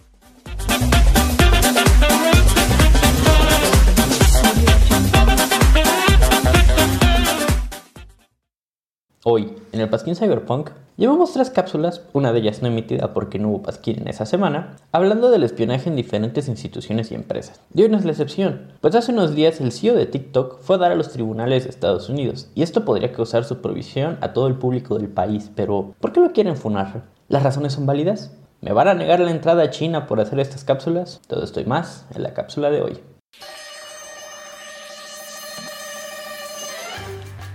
[9.24, 13.50] Hoy, en el Pasquín Cyberpunk, llevamos tres cápsulas, una de ellas no emitida porque no
[13.50, 17.60] hubo Pasquín en esa semana, hablando del espionaje en diferentes instituciones y empresas.
[17.72, 20.74] Y hoy no es la excepción, pues hace unos días el CEO de TikTok fue
[20.74, 24.32] a dar a los tribunales de Estados Unidos, y esto podría causar su provisión a
[24.32, 27.04] todo el público del país, pero ¿por qué lo quieren funar?
[27.32, 28.30] ¿Las razones son válidas?
[28.60, 31.22] ¿Me van a negar la entrada a China por hacer estas cápsulas?
[31.28, 33.00] Todo esto y más en la cápsula de hoy.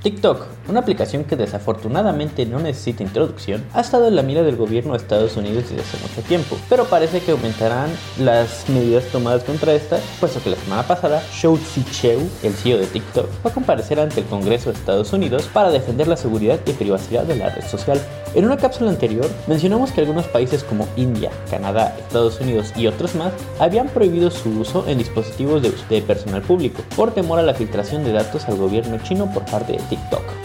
[0.07, 4.93] TikTok, una aplicación que desafortunadamente no necesita introducción, ha estado en la mira del gobierno
[4.93, 9.73] de Estados Unidos desde hace mucho tiempo, pero parece que aumentarán las medidas tomadas contra
[9.73, 13.99] esta, puesto que la semana pasada Shou Zi-Cheu, el CEO de TikTok, fue a comparecer
[13.99, 17.65] ante el Congreso de Estados Unidos para defender la seguridad y privacidad de la red
[17.65, 17.99] social.
[18.33, 23.15] En una cápsula anterior mencionamos que algunos países como India, Canadá, Estados Unidos y otros
[23.15, 27.53] más habían prohibido su uso en dispositivos de, de personal público por temor a la
[27.53, 29.96] filtración de datos al gobierno chino por parte de TikTok.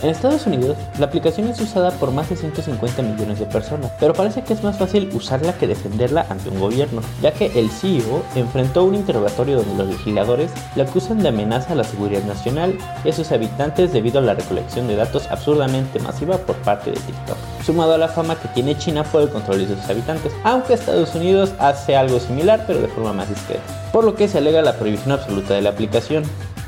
[0.02, 4.14] En Estados Unidos, la aplicación es usada por más de 150 millones de personas, pero
[4.14, 8.24] parece que es más fácil usarla que defenderla ante un gobierno, ya que el CEO
[8.34, 13.10] enfrentó un interrogatorio donde los legisladores le acusan de amenaza a la seguridad nacional y
[13.10, 17.36] a sus habitantes debido a la recolección de datos absurdamente masiva por parte de TikTok,
[17.64, 21.14] sumado a la fama que tiene China por el control de sus habitantes, aunque Estados
[21.14, 23.62] Unidos hace algo similar pero de forma más discreta,
[23.92, 26.24] por lo que se alega la prohibición absoluta de la aplicación.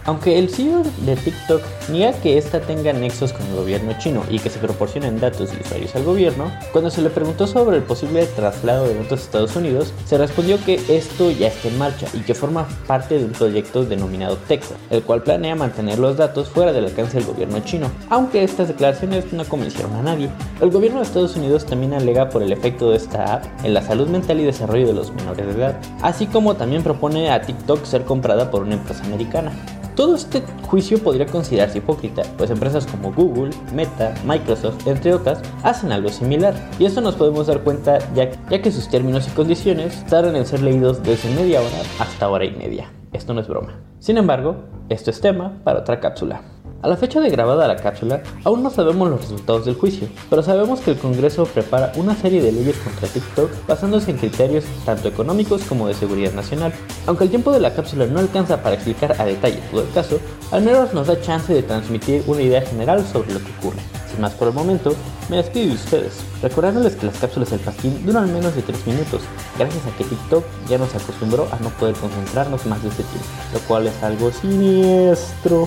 [0.06, 4.38] Aunque el CEO de TikTok niega que ésta tenga nexos con el gobierno chino y
[4.38, 8.26] que se proporcionen datos de usuarios al gobierno, cuando se le preguntó sobre el posible
[8.26, 12.20] traslado de datos a Estados Unidos, se respondió que esto ya está en marcha y
[12.20, 16.72] que forma parte de un proyecto denominado TECO, el cual planea mantener los datos fuera
[16.72, 20.28] del alcance del gobierno chino, aunque estas declaraciones no convencieron a nadie.
[20.60, 23.80] El gobierno de Estados Unidos también alega por el efecto de esta app en la
[23.80, 27.84] salud mental y desarrollo de los menores de edad, así como también propone a TikTok
[27.86, 29.52] ser comprada por una empresa americana.
[29.94, 35.92] Todo este juicio podría considerarse hipócrita, pues empresas como Google, Meta, Microsoft, entre otras, hacen
[35.92, 36.54] algo similar.
[36.80, 40.46] Y esto nos podemos dar cuenta ya, ya que sus términos y condiciones tardan en
[40.46, 42.90] ser leídos desde media hora hasta hora y media.
[43.12, 43.80] Esto no es broma.
[44.00, 44.56] Sin embargo,
[44.88, 46.53] esto es tema para otra cápsula.
[46.84, 50.42] A la fecha de grabada la cápsula, aún no sabemos los resultados del juicio, pero
[50.42, 55.08] sabemos que el Congreso prepara una serie de leyes contra TikTok basándose en criterios tanto
[55.08, 56.74] económicos como de seguridad nacional.
[57.06, 60.20] Aunque el tiempo de la cápsula no alcanza para explicar a detalle todo el caso,
[60.50, 63.80] al menos nos da chance de transmitir una idea general sobre lo que ocurre.
[64.10, 64.94] Sin más por el momento,
[65.30, 66.12] me despido de ustedes,
[66.42, 69.22] recordándoles que las cápsulas del pasquín duran menos de 3 minutos,
[69.58, 73.28] gracias a que TikTok ya nos acostumbró a no poder concentrarnos más de este tiempo,
[73.54, 75.66] lo cual es algo siniestro.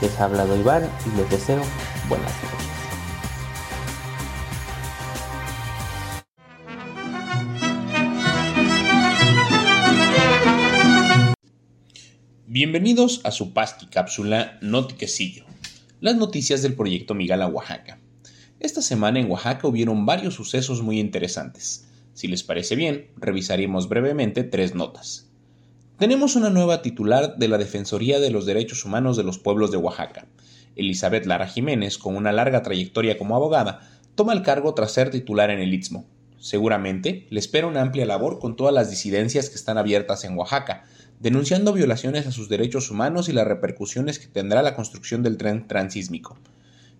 [0.00, 1.60] Les ha hablado Iván y les deseo
[2.08, 2.68] buenas noches.
[12.46, 15.44] Bienvenidos a su Pasqui cápsula Notiquecillo,
[16.00, 17.98] las noticias del proyecto Migala Oaxaca.
[18.60, 21.88] Esta semana en Oaxaca hubieron varios sucesos muy interesantes.
[22.14, 25.27] Si les parece bien, revisaremos brevemente tres notas.
[25.98, 29.78] Tenemos una nueva titular de la Defensoría de los Derechos Humanos de los Pueblos de
[29.78, 30.26] Oaxaca.
[30.76, 33.80] Elizabeth Lara Jiménez, con una larga trayectoria como abogada,
[34.14, 36.06] toma el cargo tras ser titular en el Istmo.
[36.38, 40.84] Seguramente le espera una amplia labor con todas las disidencias que están abiertas en Oaxaca,
[41.18, 45.66] denunciando violaciones a sus derechos humanos y las repercusiones que tendrá la construcción del tren
[45.66, 46.38] transísmico.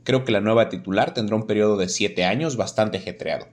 [0.02, 3.46] Creo que la nueva titular tendrá un periodo de siete años bastante ajetreado.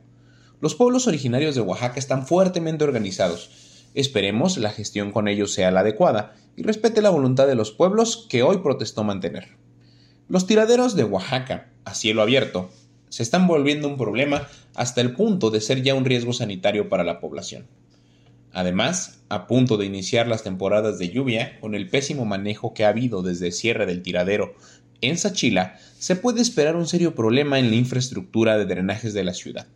[0.60, 3.65] Los pueblos originarios de Oaxaca están fuertemente organizados.
[3.96, 8.28] Esperemos la gestión con ellos sea la adecuada y respete la voluntad de los pueblos
[8.30, 9.56] que hoy protestó mantener.
[10.28, 12.70] Los tiraderos de Oaxaca, a cielo abierto,
[13.08, 17.06] se están volviendo un problema hasta el punto de ser ya un riesgo sanitario para
[17.06, 17.68] la población.
[18.52, 22.90] Además, a punto de iniciar las temporadas de lluvia, con el pésimo manejo que ha
[22.90, 24.56] habido desde el cierre del tiradero
[25.00, 29.34] en Sachila, se puede esperar un serio problema en la infraestructura de drenajes de la
[29.34, 29.68] ciudad.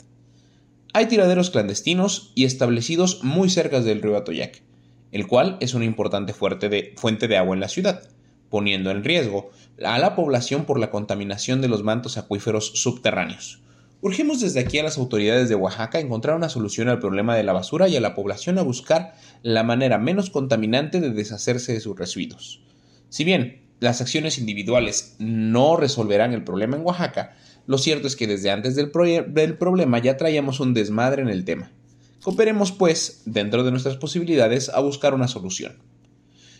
[0.91, 4.63] Hay tiraderos clandestinos y establecidos muy cerca del río Atoyac,
[5.11, 8.09] el cual es una importante fuente de, agua en la ciudad,
[8.49, 9.51] poniendo en riesgo
[9.85, 13.61] a la población por la contaminación de los mantos acuíferos subterráneos.
[14.01, 17.43] Urgimos desde aquí a las autoridades de Oaxaca a encontrar una solución al problema de
[17.43, 19.13] la basura y a la población a buscar
[19.43, 22.63] la manera menos contaminante de deshacerse de sus residuos.
[23.09, 27.35] Si bien las acciones individuales no resolverán el problema en Oaxaca,
[27.69, 31.69] lo cierto es que desde antes del, problema ya traíamos un desmadre en el tema.
[32.23, 35.77] Cooperemos, pues, dentro de nuestras posibilidades, a buscar una solución.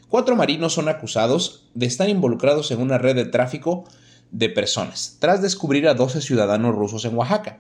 [0.08, 3.86] Cuatro marinos son acusados de estar involucrados en una red de tráfico
[4.30, 7.58] de personas, tras descubrir a 12 ciudadanos rusos en Oaxaca.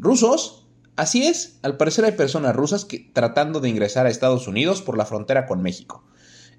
[0.00, 0.66] ¿Rusos?
[0.96, 4.98] Así es, al parecer hay personas rusas que, tratando de ingresar a Estados Unidos por
[4.98, 6.02] la frontera con México.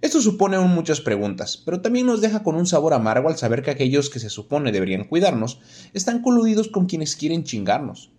[0.02, 3.64] Esto supone aún muchas preguntas, pero también nos deja con un sabor amargo al saber
[3.64, 5.60] que aquellos que se supone deberían cuidarnos
[5.94, 8.10] están coludidos con quienes quieren chingarnos.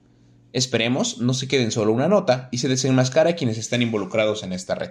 [0.53, 4.53] Esperemos no se queden solo una nota y se desenmascara a quienes están involucrados en
[4.53, 4.91] esta red.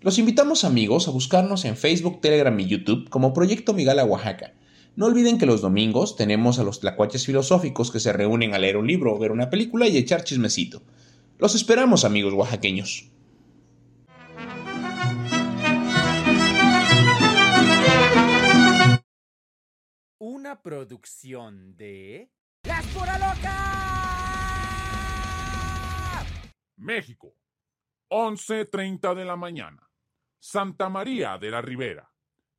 [0.00, 4.52] Los invitamos amigos a buscarnos en Facebook, Telegram y YouTube como Proyecto Migala Oaxaca.
[4.96, 8.76] No olviden que los domingos tenemos a los tlacuaches filosóficos que se reúnen a leer
[8.76, 10.82] un libro, ver una película y echar chismecito.
[11.38, 13.13] Los esperamos amigos oaxaqueños.
[20.54, 22.30] Una producción de...
[22.62, 23.50] ¡Las Pura Loca!
[26.76, 27.34] México,
[28.08, 29.90] 11.30 de la mañana.
[30.38, 32.08] Santa María de la Ribera.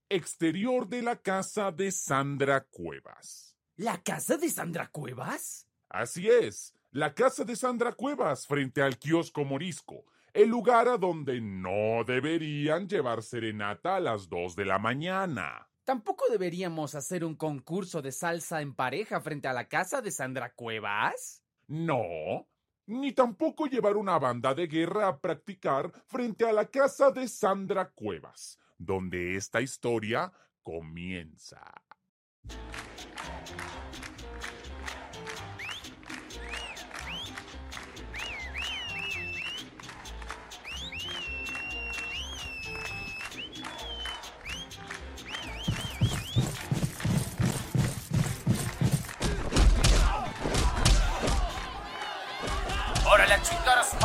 [0.09, 3.55] Exterior de la casa de Sandra Cuevas.
[3.77, 5.69] ¿La casa de Sandra Cuevas?
[5.87, 10.03] Así es, la casa de Sandra Cuevas frente al kiosco morisco,
[10.33, 15.69] el lugar a donde no deberían llevar serenata a las 2 de la mañana.
[15.85, 20.51] ¿Tampoco deberíamos hacer un concurso de salsa en pareja frente a la casa de Sandra
[20.51, 21.43] Cuevas?
[21.67, 22.47] No,
[22.87, 27.91] ni tampoco llevar una banda de guerra a practicar frente a la casa de Sandra
[27.91, 30.33] Cuevas, donde esta historia
[30.63, 31.61] comienza.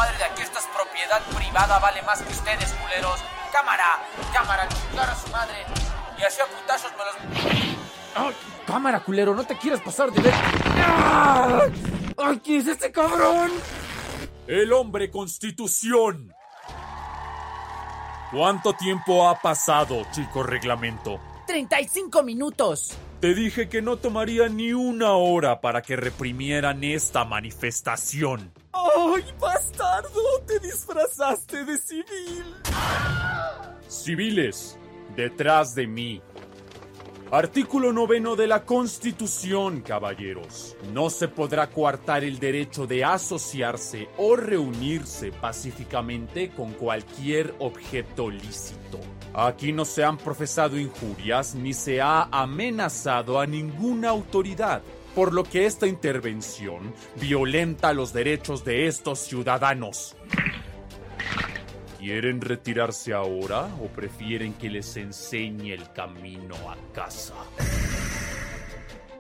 [0.01, 0.43] Madre de aquí!
[0.43, 3.21] Esta es propiedad privada, vale más que ustedes, culeros.
[3.53, 4.01] ¡Cámara!
[4.33, 4.67] ¡Cámara!
[4.69, 5.67] ¡Chingar a su madre!
[6.19, 7.85] Y así a putazos me los...
[8.15, 8.37] ¡Ay!
[8.67, 9.35] ¡Cámara, culero!
[9.35, 10.35] ¡No te quieras pasar de ver!
[12.17, 12.41] ¡Ay!
[12.43, 13.51] ¿Quién es este cabrón?
[14.47, 16.33] El hombre constitución.
[18.33, 21.21] ¿Cuánto tiempo ha pasado, chico reglamento?
[21.47, 22.97] 35 minutos.
[23.21, 28.51] Te dije que no tomaría ni una hora para que reprimieran esta manifestación.
[28.73, 30.23] ¡Ay, bastardo!
[30.47, 32.55] Te disfrazaste de civil.
[33.89, 34.79] Civiles,
[35.15, 36.23] detrás de mí.
[37.31, 40.75] Artículo noveno de la Constitución, caballeros.
[40.95, 48.99] No se podrá coartar el derecho de asociarse o reunirse pacíficamente con cualquier objeto lícito.
[49.33, 54.83] Aquí no se han profesado injurias ni se ha amenazado a ninguna autoridad,
[55.15, 60.17] por lo que esta intervención violenta los derechos de estos ciudadanos.
[61.99, 67.35] ¿Quieren retirarse ahora o prefieren que les enseñe el camino a casa?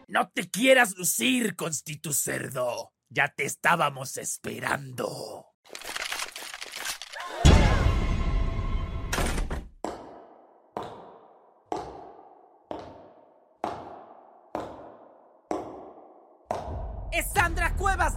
[0.09, 2.93] No te quieras lucir, constitucerdo.
[3.11, 5.47] Ya te estábamos esperando.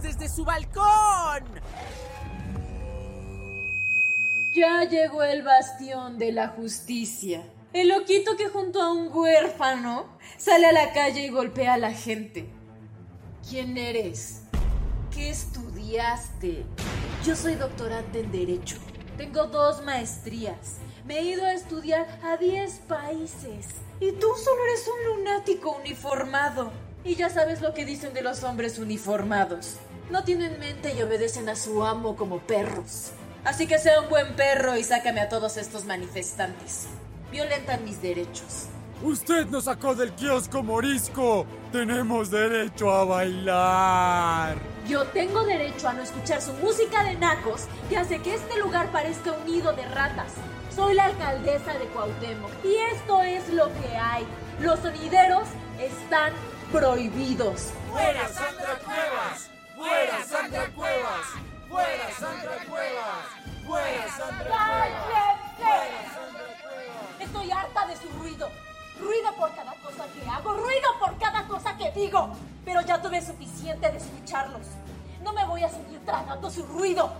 [0.02, 1.44] Desde su balcón!
[4.54, 7.42] Ya llegó el bastión de la justicia.
[7.72, 10.06] El loquito que junto a un huérfano
[10.36, 12.48] sale a la calle y golpea a la gente.
[13.48, 14.42] ¿Quién eres?
[15.12, 16.64] ¿Qué estudiaste?
[17.24, 18.76] Yo soy doctorante en Derecho.
[19.16, 20.78] Tengo dos maestrías.
[21.04, 23.66] Me he ido a estudiar a 10 países.
[24.00, 26.72] Y tú solo eres un lunático uniformado.
[27.04, 29.76] Y ya sabes lo que dicen de los hombres uniformados.
[30.10, 33.10] No tienen mente y obedecen a su amo como perros.
[33.44, 36.86] Así que sea un buen perro y sácame a todos estos manifestantes.
[37.30, 38.68] Violentan mis derechos.
[39.02, 41.44] Usted nos sacó del kiosco morisco.
[41.72, 44.56] Tenemos derecho a bailar.
[44.88, 48.90] Yo tengo derecho a no escuchar su música de nacos que hace que este lugar
[48.92, 50.32] parezca un nido de ratas.
[50.74, 54.26] Soy la alcaldesa de Cuauhtémoc y esto es lo que hay.
[54.60, 55.48] Los sonideros
[55.78, 56.32] están
[56.72, 57.70] prohibidos.
[57.90, 59.50] ¡Fuera Sandra Cuevas!
[59.76, 61.26] ¡Fuera Sandra Cuevas!
[61.68, 63.66] ¡Fuera Sandra Cuevas!
[63.66, 65.40] ¡Fuera Sandra Cuevas!
[65.58, 66.24] ¡Cállense!
[67.20, 68.48] Estoy harta de su ruido.
[69.00, 72.30] Ruido por cada cosa que hago, ruido por cada cosa que digo.
[72.64, 74.66] Pero ya tuve suficiente de escucharlos.
[75.22, 77.12] No me voy a seguir tragando su ruido.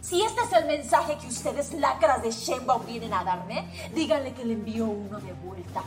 [0.00, 4.44] Si este es el mensaje que ustedes lacras de Shenbaum vienen a darme, díganle que
[4.44, 5.82] le envío uno de vuelta.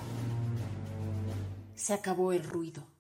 [1.76, 2.95] Se acabó el ruido.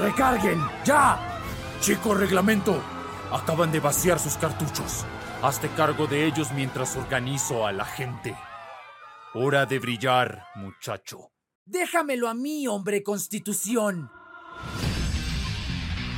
[0.00, 0.60] ¡Recarguen!
[0.84, 1.18] ¡Ya!
[1.80, 2.80] Chico reglamento,
[3.32, 5.04] acaban de vaciar sus cartuchos.
[5.42, 8.36] Hazte cargo de ellos mientras organizo a la gente.
[9.34, 11.30] Hora de brillar, muchacho.
[11.70, 14.10] Déjamelo a mí, hombre constitución.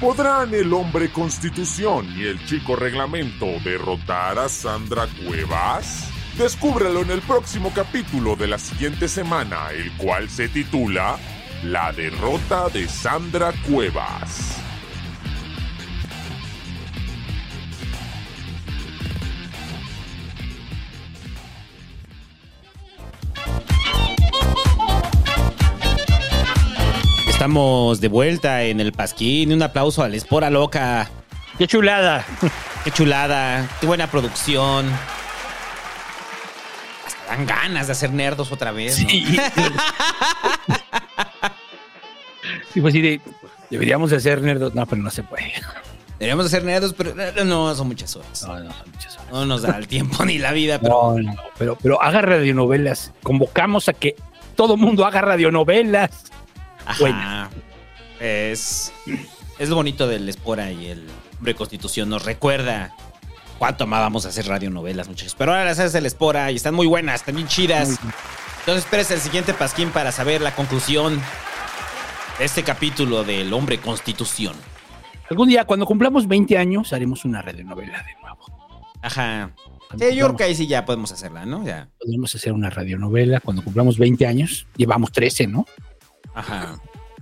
[0.01, 6.09] ¿Podrán el hombre constitución y el chico reglamento derrotar a Sandra Cuevas?
[6.39, 11.19] Descúbrelo en el próximo capítulo de la siguiente semana, el cual se titula
[11.65, 14.60] La derrota de Sandra Cuevas.
[27.41, 29.55] Estamos de vuelta en el Pasquín.
[29.55, 31.09] Un aplauso a la Espora Loca.
[31.57, 32.23] ¡Qué chulada!
[32.85, 33.67] ¡Qué chulada!
[33.81, 34.85] ¡Qué buena producción!
[37.07, 39.01] Hasta dan ganas de hacer nerdos otra vez.
[39.03, 39.09] ¿no?
[39.09, 39.39] Sí.
[42.75, 43.23] Sí, pues sí, de-
[43.71, 44.75] deberíamos de hacer nerdos.
[44.75, 45.51] No, pero no se puede.
[46.19, 48.43] Deberíamos hacer nerdos, pero no, no, son muchas horas.
[48.47, 49.33] No, no, son muchas horas.
[49.33, 53.13] No nos da el tiempo ni la vida, pero No, no, pero, pero haga radionovelas.
[53.23, 54.15] Convocamos a que
[54.57, 56.31] todo mundo haga radionovelas.
[56.91, 57.51] Ajá.
[58.21, 58.93] Es,
[59.59, 61.07] es lo bonito del Espora y el
[61.39, 62.09] Hombre Constitución.
[62.09, 62.95] Nos recuerda
[63.59, 65.35] cuánto amábamos hacer radionovelas, muchachos.
[65.37, 67.99] Pero ahora las haces el Espora y están muy buenas, están bien chidas.
[68.61, 71.21] Entonces esperes el siguiente pasquín para saber la conclusión
[72.39, 74.55] de este capítulo del Hombre Constitución.
[75.31, 78.41] Algún día, cuando cumplamos 20 años, haremos una radionovela de nuevo.
[79.03, 79.53] Ajá.
[79.99, 81.65] Sí, yo creo que ahí sí ya podemos hacerla, ¿no?
[81.65, 81.89] Ya.
[82.01, 84.67] Podemos hacer una radionovela cuando cumplamos 20 años.
[84.77, 85.67] Llevamos 13, ¿no?
[86.35, 86.81] Ajá.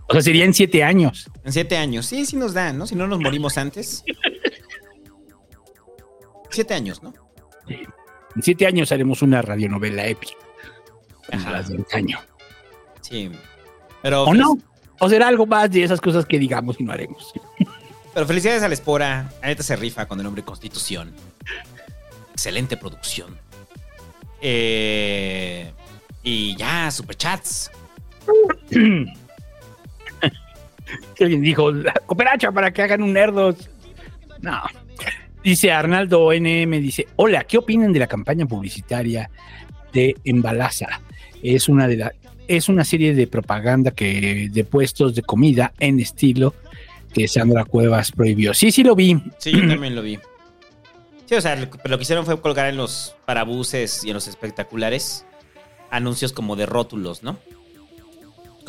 [0.08, 1.30] O sea, sería en 7 años.
[1.44, 2.06] En siete años.
[2.06, 2.86] Sí, sí nos dan, ¿no?
[2.86, 4.04] Si no nos morimos antes.
[6.50, 7.12] Siete años, ¿no?
[7.68, 10.32] En 7 años haremos una radionovela épica.
[11.30, 12.18] Como las del año.
[13.02, 13.30] Sí.
[14.02, 14.58] Pero, ¿O no?
[15.00, 17.32] O será algo más de esas cosas que digamos y no haremos.
[18.14, 19.30] pero felicidades a la Espora.
[19.42, 21.12] La neta se rifa con el nombre Constitución.
[22.32, 23.38] Excelente producción.
[24.40, 25.70] Eh,
[26.22, 27.70] y ya, superchats.
[31.20, 33.68] Alguien dijo, "La cooperacha para que hagan un nerdos.
[34.40, 34.62] No.
[35.42, 39.30] Dice Arnaldo NM, dice, hola, ¿qué opinan de la campaña publicitaria
[39.92, 41.00] de Embalaza?
[41.42, 42.12] Es una de la,
[42.48, 46.54] es una serie de propaganda que de puestos de comida en estilo
[47.12, 48.52] que Sandra Cuevas prohibió.
[48.54, 49.20] Sí, sí lo vi.
[49.38, 50.18] Sí, yo también lo vi.
[51.26, 55.26] Sí, o sea, lo que hicieron fue colgar en los parabuses y en los espectaculares
[55.90, 57.38] anuncios como de rótulos, ¿no?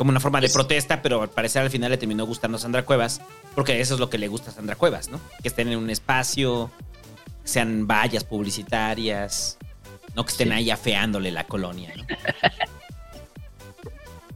[0.00, 2.86] Como una forma de protesta, pero al parecer al final le terminó gustando a Sandra
[2.86, 3.20] Cuevas,
[3.54, 5.20] porque eso es lo que le gusta a Sandra Cuevas, ¿no?
[5.42, 6.70] Que estén en un espacio,
[7.42, 9.58] que sean vallas publicitarias,
[10.16, 12.04] no que estén ahí afeándole la colonia, ¿no?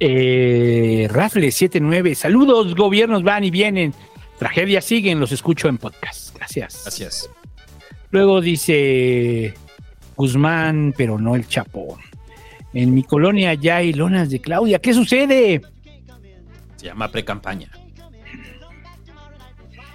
[0.01, 3.95] Eh, Rafle 79, saludos, gobiernos van y vienen.
[4.39, 6.37] Tragedias siguen, los escucho en podcast.
[6.37, 6.83] Gracias.
[6.83, 7.31] Gracias.
[8.11, 9.55] Luego dice
[10.15, 11.97] Guzmán, pero no el Chapo.
[12.75, 14.81] En mi colonia ya hay lonas de Claudia.
[14.81, 15.63] ¿Qué sucede?
[16.77, 17.71] Se llama pre-campaña.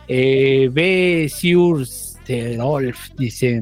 [0.08, 1.30] Eh, B.
[1.30, 3.62] Siursterolf dice: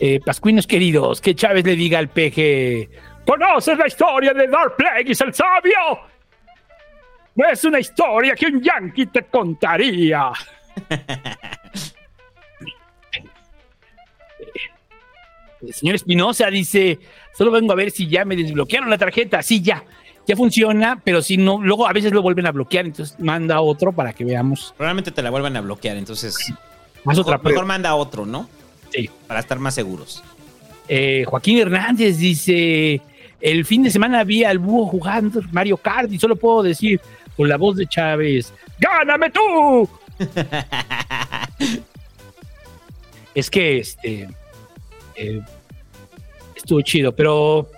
[0.00, 2.90] eh, Pascuinos queridos, que Chávez le diga al peje:
[3.24, 6.00] ¿Conoces la historia de Dark Plagueis el sabio?
[7.36, 10.32] No es una historia que un yankee te contaría.
[15.60, 16.98] El señor Espinosa dice:
[17.38, 19.44] Solo vengo a ver si ya me desbloquearon la tarjeta.
[19.44, 19.84] Sí, ya.
[20.26, 23.92] Ya funciona, pero si no, luego a veces lo vuelven a bloquear, entonces manda otro
[23.92, 24.74] para que veamos.
[24.76, 26.36] Probablemente te la vuelvan a bloquear, entonces.
[27.04, 28.48] Más mejor, otra mejor manda otro, ¿no?
[28.90, 29.08] Sí.
[29.28, 30.24] Para estar más seguros.
[30.88, 33.00] Eh, Joaquín Hernández dice:
[33.40, 37.00] El fin de semana vi al búho jugando Mario Kart y solo puedo decir
[37.36, 39.88] con la voz de Chávez: ¡Gáname tú!
[43.32, 44.28] es que este
[45.14, 45.40] eh,
[46.68, 47.70] estuvo chido, pero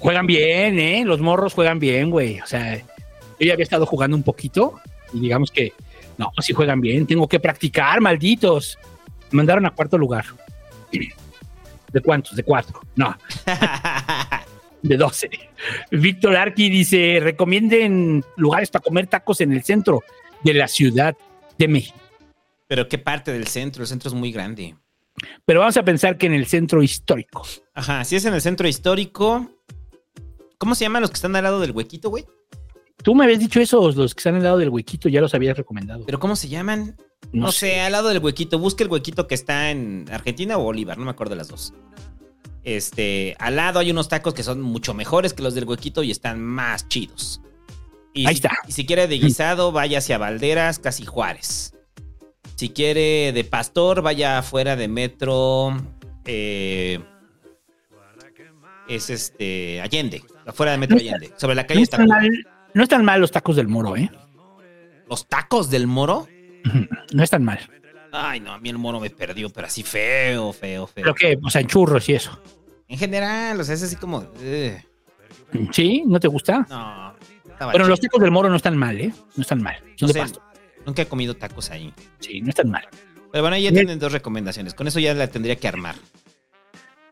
[0.00, 1.04] juegan bien, ¿eh?
[1.04, 2.40] Los morros juegan bien, güey.
[2.40, 4.80] O sea, yo ya había estado jugando un poquito
[5.12, 5.72] y digamos que
[6.18, 8.76] no, si juegan bien, tengo que practicar, malditos.
[9.30, 10.24] Me mandaron a cuarto lugar.
[11.92, 12.34] ¿De cuántos?
[12.34, 12.80] De cuatro.
[12.96, 13.16] No.
[14.82, 15.30] De doce.
[15.92, 20.02] Víctor Arqui dice: recomienden lugares para comer tacos en el centro
[20.42, 21.16] de la ciudad
[21.56, 21.98] de México.
[22.66, 23.82] Pero ¿qué parte del centro?
[23.84, 24.74] El centro es muy grande.
[25.44, 27.42] Pero vamos a pensar que en el centro histórico.
[27.74, 29.50] Ajá, si es en el centro histórico.
[30.58, 32.24] ¿Cómo se llaman los que están al lado del huequito, güey?
[33.02, 35.56] Tú me habías dicho esos, los que están al lado del huequito, ya los habías
[35.56, 36.04] recomendado.
[36.06, 36.96] ¿Pero cómo se llaman?
[37.32, 37.80] No No, sé.
[37.80, 38.58] al lado del huequito.
[38.58, 41.72] Busca el huequito que está en Argentina o Bolívar, no me acuerdo de las dos.
[42.64, 46.10] Este, al lado hay unos tacos que son mucho mejores que los del huequito y
[46.10, 47.40] están más chidos.
[48.12, 48.56] Y Ahí si, está.
[48.66, 51.74] y si quiere de guisado, vaya hacia Valderas, casi Juárez.
[52.56, 55.76] Si quiere de pastor, vaya afuera de metro.
[56.24, 56.98] eh,
[58.88, 59.80] es este.
[59.80, 60.22] Allende.
[60.46, 61.32] Afuera de metro Allende.
[61.36, 61.96] Sobre la calle No está.
[62.02, 62.30] están, mal,
[62.74, 64.10] no están mal los tacos del moro, ¿eh?
[65.08, 66.26] ¿Los tacos del moro?
[67.12, 67.60] No están mal.
[68.10, 71.04] Ay, no, a mí el moro me perdió, pero así feo, feo, feo.
[71.04, 72.40] Pero que, o sea, en churros y eso.
[72.88, 74.18] En general, o sea, es así como.
[74.18, 75.70] ugh.
[75.72, 76.02] ¿Sí?
[76.06, 76.66] ¿No te gusta?
[76.68, 77.14] No.
[77.70, 79.12] Bueno, los tacos del moro no están mal, ¿eh?
[79.36, 79.76] No están mal.
[79.94, 80.42] Son No de sé, pasto.
[80.86, 81.92] Nunca he comido tacos ahí.
[82.20, 82.86] Sí, no están mal.
[83.32, 84.74] Pero bueno, ahí ya tienen dos recomendaciones.
[84.74, 85.96] Con eso ya la tendría que armar.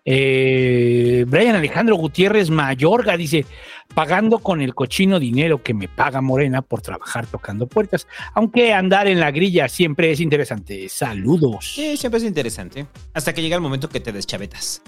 [0.06, 3.46] Eh, Brian Alejandro Gutiérrez Mayorga dice,
[3.94, 9.06] pagando con el cochino dinero que me paga Morena por trabajar tocando puertas, aunque andar
[9.06, 10.88] en la grilla siempre es interesante.
[10.88, 11.72] Saludos.
[11.74, 12.86] Sí, siempre es interesante.
[13.14, 14.82] Hasta que llega el momento que te deschavetas.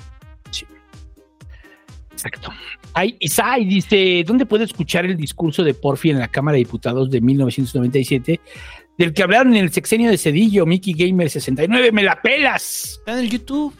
[2.12, 2.50] Exacto.
[2.94, 7.10] Ay, Isai dice, ¿dónde puede escuchar el discurso de Porfi en la Cámara de Diputados
[7.10, 8.40] de 1997
[8.98, 12.96] del que hablaron en el sexenio de Cedillo, Mickey Gamer 69, me la pelas.
[12.98, 13.74] Está en el YouTube.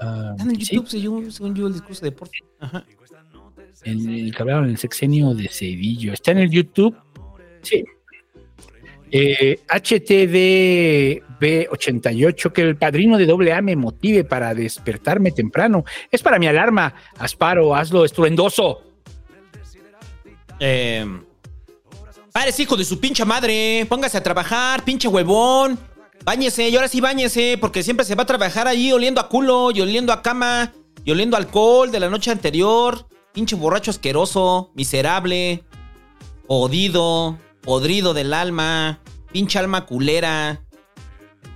[0.00, 2.38] Ah, Está en el sí, YouTube, según, según yo, el discurso de deporte.
[2.58, 2.84] Ajá.
[3.84, 6.12] el, el que hablaron en el sexenio de Cedillo.
[6.12, 6.96] Está en el YouTube.
[7.62, 7.84] Sí.
[9.12, 15.84] Eh, HTDB88, que el padrino de AA me motive para despertarme temprano.
[16.10, 16.94] Es para mi alarma.
[17.18, 18.84] Asparo, hazlo estruendoso.
[20.60, 21.04] Eh,
[22.32, 23.86] Pares, hijo de su pinche madre.
[23.88, 25.78] Póngase a trabajar, pinche huevón.
[26.24, 29.70] Báñese, y ahora sí báñese, porque siempre se va a trabajar ahí oliendo a culo,
[29.72, 30.72] y oliendo a cama,
[31.04, 33.06] y oliendo a alcohol de la noche anterior.
[33.32, 35.64] Pinche borracho asqueroso, miserable,
[36.46, 39.00] jodido, podrido del alma,
[39.32, 40.62] pinche alma culera.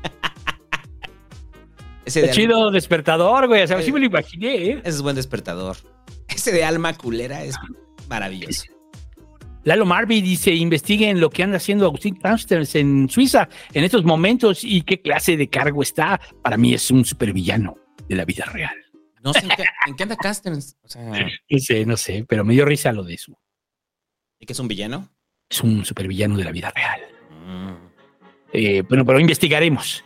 [2.05, 3.63] Ese de chido despertador, güey.
[3.63, 4.79] O sea, sí me lo imaginé, ¿eh?
[4.81, 5.77] Ese es buen despertador.
[6.29, 7.55] Ese de alma culera es
[8.09, 8.65] maravilloso.
[9.65, 14.63] Lalo Marby dice, investiguen lo que anda haciendo Agustín Carstens en Suiza en estos momentos
[14.63, 16.21] y qué clase de cargo está.
[16.43, 17.77] Para mí es un supervillano
[18.09, 18.77] de la vida real.
[19.23, 20.17] No sé en qué, anda.
[20.83, 23.39] O sea, No sé, no sé, pero me dio risa lo de eso.
[24.39, 25.09] ¿y que es un villano?
[25.49, 27.01] Es un supervillano de la vida real.
[27.47, 27.75] Mm.
[28.53, 30.05] Eh, bueno, pero investigaremos.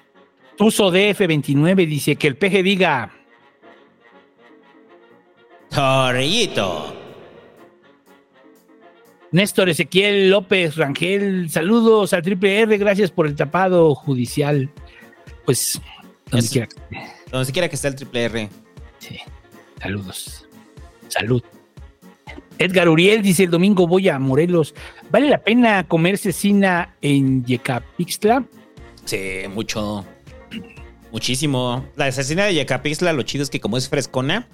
[0.56, 3.12] Tuso DF29 dice que el peje diga,
[5.70, 6.98] Torrillito.
[9.30, 14.70] Néstor Ezequiel López Rangel, saludos al Triple R, gracias por el tapado judicial.
[15.44, 15.80] Pues,
[16.30, 16.68] donde Es- quiera.
[17.30, 18.48] Donde se quiera que esté el triple R.
[18.98, 19.18] Sí,
[19.82, 20.46] saludos.
[21.09, 21.42] Salud.
[22.59, 24.74] Edgar Uriel dice el domingo voy a Morelos.
[25.10, 28.44] ¿Vale la pena comer cecina en Yecapixtla?
[29.05, 30.05] Sí, mucho.
[31.12, 31.84] Muchísimo.
[31.96, 34.48] La asesina de Yecapixtla, lo chido es que como es frescona,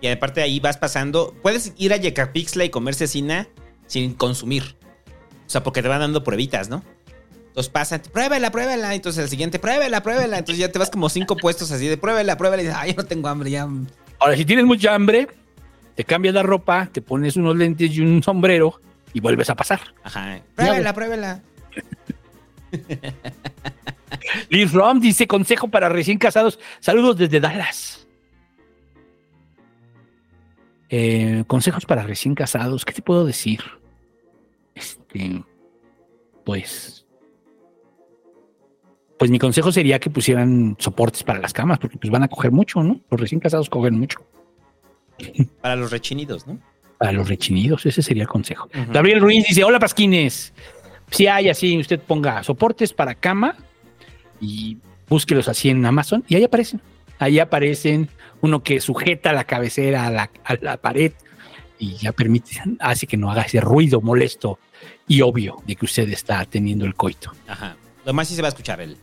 [0.00, 3.48] y aparte ahí vas pasando, puedes ir a Yecapixtla y comer cecina
[3.88, 4.76] sin consumir.
[5.46, 6.84] O sea, porque te van dando pruebitas, ¿no?
[7.48, 8.94] Entonces pasan, pruébela, pruébela.
[8.94, 10.38] Entonces el siguiente, pruébela, pruébela.
[10.38, 12.62] Entonces ya te vas como cinco puestos así de pruébela, pruébela.
[12.62, 13.66] Y dices, ay, yo no tengo hambre, ya.
[14.20, 15.26] Ahora, si tienes mucha hambre,
[15.96, 18.80] te cambias la ropa, te pones unos lentes y un sombrero
[19.12, 19.80] y vuelves a pasar.
[20.04, 20.40] Ajá.
[20.54, 21.40] Pruébela, pruébela.
[24.50, 26.58] Liz Rom dice consejo para recién casados.
[26.80, 28.06] Saludos desde Dallas.
[30.90, 32.84] Eh, consejos para recién casados.
[32.84, 33.60] ¿Qué te puedo decir?
[35.08, 35.42] Este,
[36.44, 37.06] pues,
[39.18, 42.52] pues mi consejo sería que pusieran soportes para las camas, porque pues van a coger
[42.52, 43.00] mucho, ¿no?
[43.10, 44.20] Los recién casados cogen mucho.
[45.60, 46.58] Para los rechinidos, ¿no?
[46.98, 48.68] Para los rechinidos, ese sería el consejo.
[48.92, 50.52] Gabriel Ruiz dice: Hola Pasquines.
[51.10, 53.56] Si hay así, usted ponga soportes para cama
[54.40, 54.78] y
[55.08, 56.80] búsquelos así en Amazon y ahí aparecen.
[57.18, 58.08] Ahí aparecen
[58.40, 61.12] uno que sujeta la cabecera a la, a la pared
[61.78, 64.58] y ya permite, hace que no haga ese ruido molesto
[65.08, 67.32] y obvio de que usted está teniendo el coito.
[67.48, 67.76] Ajá.
[68.04, 68.96] Lo más sí se va a escuchar él.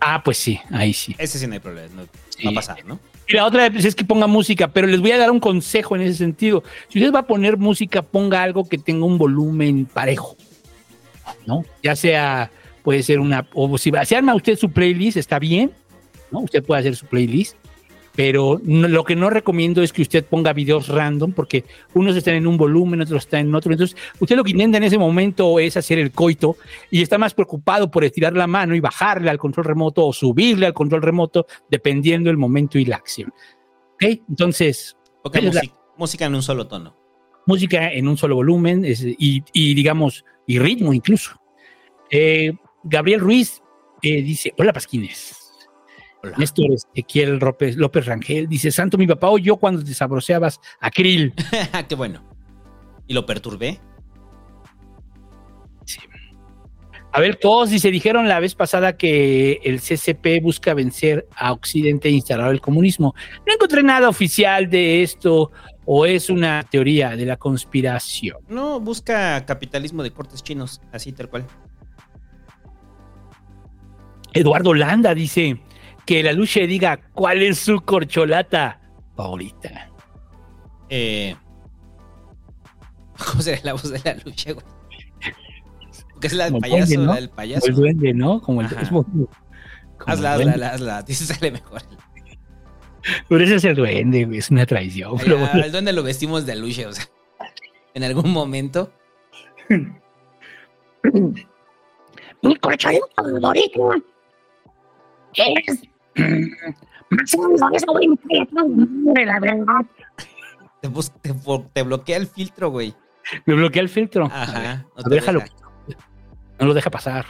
[0.00, 1.14] Ah, pues sí, ahí sí.
[1.18, 1.88] Ese sí no hay problema.
[1.96, 2.04] No
[2.44, 2.98] va a pasar, ¿no?
[3.26, 6.02] Y la otra es que ponga música, pero les voy a dar un consejo en
[6.02, 6.62] ese sentido.
[6.88, 10.36] Si usted va a poner música, ponga algo que tenga un volumen parejo,
[11.46, 11.64] ¿no?
[11.82, 12.50] Ya sea,
[12.82, 15.72] puede ser una, o si va- si arma usted su playlist, está bien,
[16.30, 16.40] ¿no?
[16.40, 17.56] Usted puede hacer su playlist,
[18.16, 21.64] pero no- lo que no recomiendo es que usted ponga videos random, porque
[21.94, 23.72] unos están en un volumen, otros están en otro.
[23.72, 26.56] Entonces, usted lo que intenta en ese momento es hacer el coito
[26.90, 30.66] y está más preocupado por estirar la mano y bajarle al control remoto o subirle
[30.66, 33.32] al control remoto, dependiendo el momento y la acción.
[33.94, 34.02] ¿Ok?
[34.28, 34.96] Entonces,
[35.54, 36.96] la- música, música en un solo tono.
[37.46, 41.32] música en un solo volumen es- y, y, digamos, y ritmo incluso.
[42.10, 42.52] Eh,
[42.84, 43.60] Gabriel Ruiz
[44.02, 45.43] eh, dice, hola Pasquines.
[46.36, 51.34] Néstor Ezequiel López, López Rangel dice, Santo, mi papá oyó cuando te sabroseabas a Krill.
[51.88, 52.22] Qué bueno.
[53.06, 53.80] ¿Y lo perturbé?
[57.12, 62.08] A ver, todos dice, dijeron la vez pasada que el CCP busca vencer a Occidente
[62.08, 63.14] e instalar el comunismo.
[63.46, 65.52] No encontré nada oficial de esto
[65.84, 68.38] o es una teoría de la conspiración.
[68.48, 71.46] No, busca capitalismo de cortes chinos, así tal cual.
[74.32, 75.60] Eduardo Landa dice
[76.06, 78.80] que la lucha diga cuál es su corcholata
[79.16, 79.90] favorita.
[80.88, 81.34] Eh,
[83.30, 84.66] ¿Cómo será la voz de la lucha, güey?
[86.12, 87.06] Porque es la del payaso, duende, ¿no?
[87.06, 87.60] la del payaso.
[87.66, 88.40] Como el duende, ¿no?
[88.40, 89.06] Como el, como-
[90.06, 90.52] Hazla, el hazla, duende.
[90.52, 91.02] hazla, hazla.
[91.02, 91.82] Dice sale mejor.
[93.28, 95.16] Pero ese es el duende, güey, es una traición.
[95.18, 95.62] pero Ay, bueno.
[95.64, 97.04] al duende lo vestimos de lucha, o sea.
[97.94, 98.92] En algún momento.
[102.42, 103.80] Mi corcholata favorita
[105.34, 105.82] es.
[109.24, 109.86] La verdad.
[110.80, 110.90] Te,
[111.72, 112.94] te, bloquea el filtro, güey.
[113.46, 114.26] Me bloquea el filtro.
[114.26, 114.84] Ajá.
[114.96, 115.40] No, déjalo.
[115.40, 115.52] deja.
[116.58, 117.26] No lo deja pasar.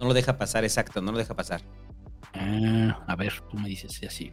[0.00, 1.62] No lo deja pasar, exacto, no lo deja pasar.
[2.34, 4.32] Ah, a ver, tú me dices así.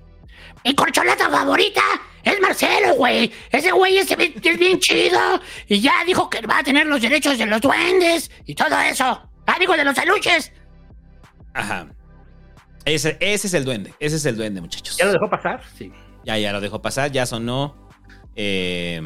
[0.63, 1.81] Mi corcholata favorita
[2.23, 3.31] es Marcelo, güey.
[3.51, 5.41] Ese güey es, es bien chido.
[5.67, 9.29] Y ya dijo que va a tener los derechos de los duendes y todo eso.
[9.47, 10.51] Ah, digo, de los aluches.
[11.53, 11.87] Ajá.
[12.85, 14.95] Ese, ese es el duende, ese es el duende, muchachos.
[14.97, 15.61] ¿Ya lo dejó pasar?
[15.75, 15.91] Sí.
[16.23, 17.75] Ya, ya lo dejó pasar, ya sonó.
[18.35, 19.01] Eh,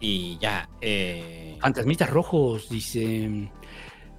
[0.00, 0.68] y ya.
[0.80, 3.50] Eh, Fantasmitas rojos, dice.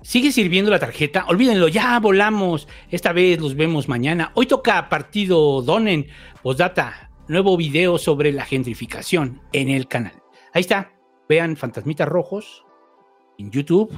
[0.01, 1.25] Sigue sirviendo la tarjeta.
[1.27, 2.67] Olvídenlo, ya volamos.
[2.89, 4.31] Esta vez los vemos mañana.
[4.35, 6.07] Hoy toca partido Donen.
[6.41, 7.09] Postdata.
[7.27, 10.21] Nuevo video sobre la gentrificación en el canal.
[10.53, 10.91] Ahí está.
[11.29, 12.65] Vean Fantasmitas Rojos
[13.37, 13.97] en YouTube.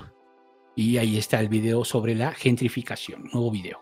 [0.75, 3.29] Y ahí está el video sobre la gentrificación.
[3.31, 3.81] Nuevo video.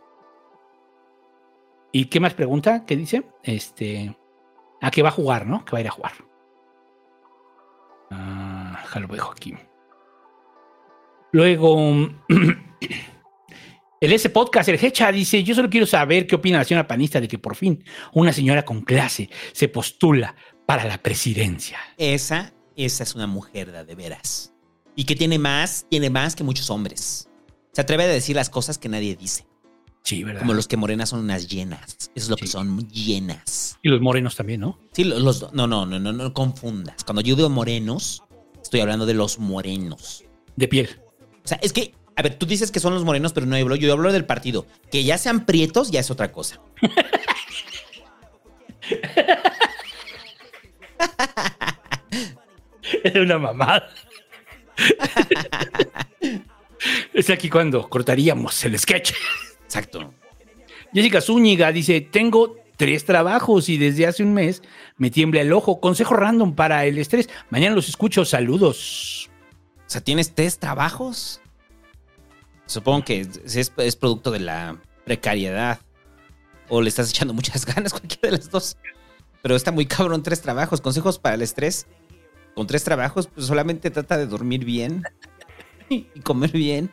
[1.92, 2.86] ¿Y qué más pregunta?
[2.86, 3.24] ¿Qué dice?
[3.44, 4.16] Este.
[4.82, 5.64] A que va a jugar, ¿no?
[5.64, 6.12] Que va a ir a jugar.
[8.12, 9.56] Ah, ya lo dejo aquí.
[11.32, 11.78] Luego,
[14.02, 17.20] el S Podcast, el Hecha, dice: Yo solo quiero saber qué opina la señora panista
[17.20, 17.84] de que por fin
[18.14, 20.36] una señora con clase se postula
[20.68, 21.80] para la presidencia.
[21.98, 24.53] esa, esa es una mujer de veras.
[24.96, 27.28] Y que tiene más, tiene más que muchos hombres.
[27.72, 29.48] Se atreve a decir las cosas que nadie dice.
[30.04, 30.42] Sí, ¿verdad?
[30.42, 31.96] Como los que morenas son unas llenas.
[31.98, 33.80] Eso es lo que son llenas.
[33.82, 34.78] Y los morenos también, ¿no?
[34.92, 37.04] Sí, lo- los, no, no, no, no, no confundas.
[37.04, 38.22] Cuando yo digo morenos,
[38.62, 40.26] estoy hablando de los morenos.
[40.58, 40.90] De piel.
[41.44, 43.76] O sea, es que, a ver, tú dices que son los morenos, pero no hablo.
[43.76, 44.68] Yo hablo del partido.
[44.92, 46.60] Que ya sean prietos, ya es otra cosa.
[53.04, 53.90] Es una mamada.
[57.14, 59.14] es aquí cuando cortaríamos el sketch.
[59.66, 60.14] Exacto.
[60.94, 64.62] Jessica Zúñiga dice: Tengo tres trabajos y desde hace un mes
[64.98, 65.80] me tiembla el ojo.
[65.80, 67.30] Consejo random para el estrés.
[67.50, 68.26] Mañana los escucho.
[68.26, 69.30] Saludos.
[69.86, 71.40] O sea, ¿tienes tres trabajos?
[72.66, 75.80] Supongo que es, es- producto de la precariedad.
[76.70, 78.78] O le estás echando muchas ganas, cualquiera de las dos.
[79.42, 80.82] Pero está muy cabrón, tres trabajos.
[80.82, 81.86] Consejos para el estrés.
[82.56, 85.04] Con tres trabajos, pues solamente trata de dormir bien
[85.90, 86.92] y comer bien.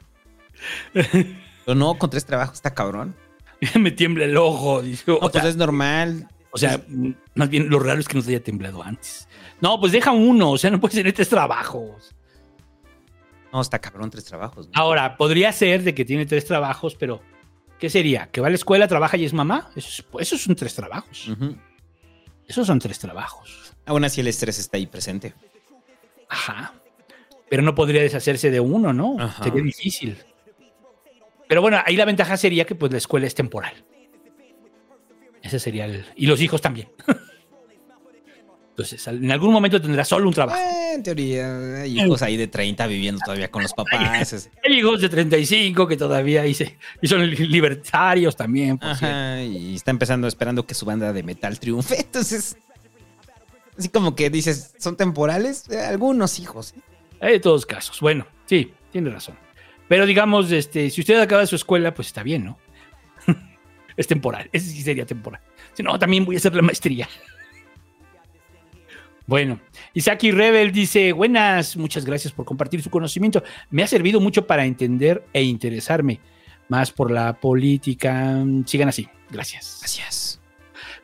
[0.93, 3.15] Pero no, con tres trabajos está cabrón.
[3.79, 4.83] me tiembla el ojo.
[4.83, 6.29] Dice, No, o pues sea, es normal.
[6.53, 6.83] O sea,
[7.35, 9.29] más bien lo raro es que nos haya temblado antes.
[9.61, 12.15] No, pues deja uno, o sea, no puedes tener tres trabajos.
[13.53, 14.67] No, está cabrón, tres trabajos.
[14.67, 14.73] ¿no?
[14.75, 17.21] Ahora, podría ser de que tiene tres trabajos, pero
[17.79, 18.29] ¿qué sería?
[18.31, 19.71] ¿Que va a la escuela, trabaja y es mamá?
[19.77, 21.31] Eso, es- pues, son tres trabajos.
[22.49, 23.70] Esos son tres trabajos.
[23.91, 25.35] Aún así el estrés está ahí presente.
[26.29, 26.75] Ajá.
[27.49, 29.17] Pero no podría deshacerse de uno, ¿no?
[29.19, 29.43] Ajá.
[29.43, 30.17] Sería difícil.
[31.49, 33.75] Pero bueno, ahí la ventaja sería que pues la escuela es temporal.
[35.43, 36.05] Ese sería el...
[36.15, 36.89] Y los hijos también.
[38.71, 40.59] Entonces, en algún momento tendrá solo un trabajo.
[40.61, 44.49] Eh, en teoría, hay hijos ahí de 30 viviendo todavía con los papás.
[44.65, 48.79] Hay hijos de 35 que todavía hice, y son li- libertarios también.
[48.79, 48.89] por.
[48.89, 51.97] Ajá, y está empezando esperando que su banda de metal triunfe.
[52.01, 52.57] Entonces,
[53.81, 55.69] así como que dices, ¿son temporales?
[55.71, 56.75] Eh, algunos hijos.
[57.21, 58.01] Hay de todos casos.
[58.01, 59.37] Bueno, sí, tiene razón.
[59.89, 62.59] Pero digamos, este, si usted acaba su escuela, pues está bien, ¿no?
[63.97, 64.49] es temporal.
[64.53, 65.41] Ese sí sería temporal.
[65.73, 67.09] Si no, también voy a hacer la maestría.
[69.27, 69.61] Bueno,
[69.95, 73.43] Isaki Rebel dice, buenas, muchas gracias por compartir su conocimiento.
[73.71, 76.21] Me ha servido mucho para entender e interesarme
[76.69, 78.45] más por la política.
[78.67, 79.09] Sigan así.
[79.31, 79.79] Gracias.
[79.81, 80.30] Gracias.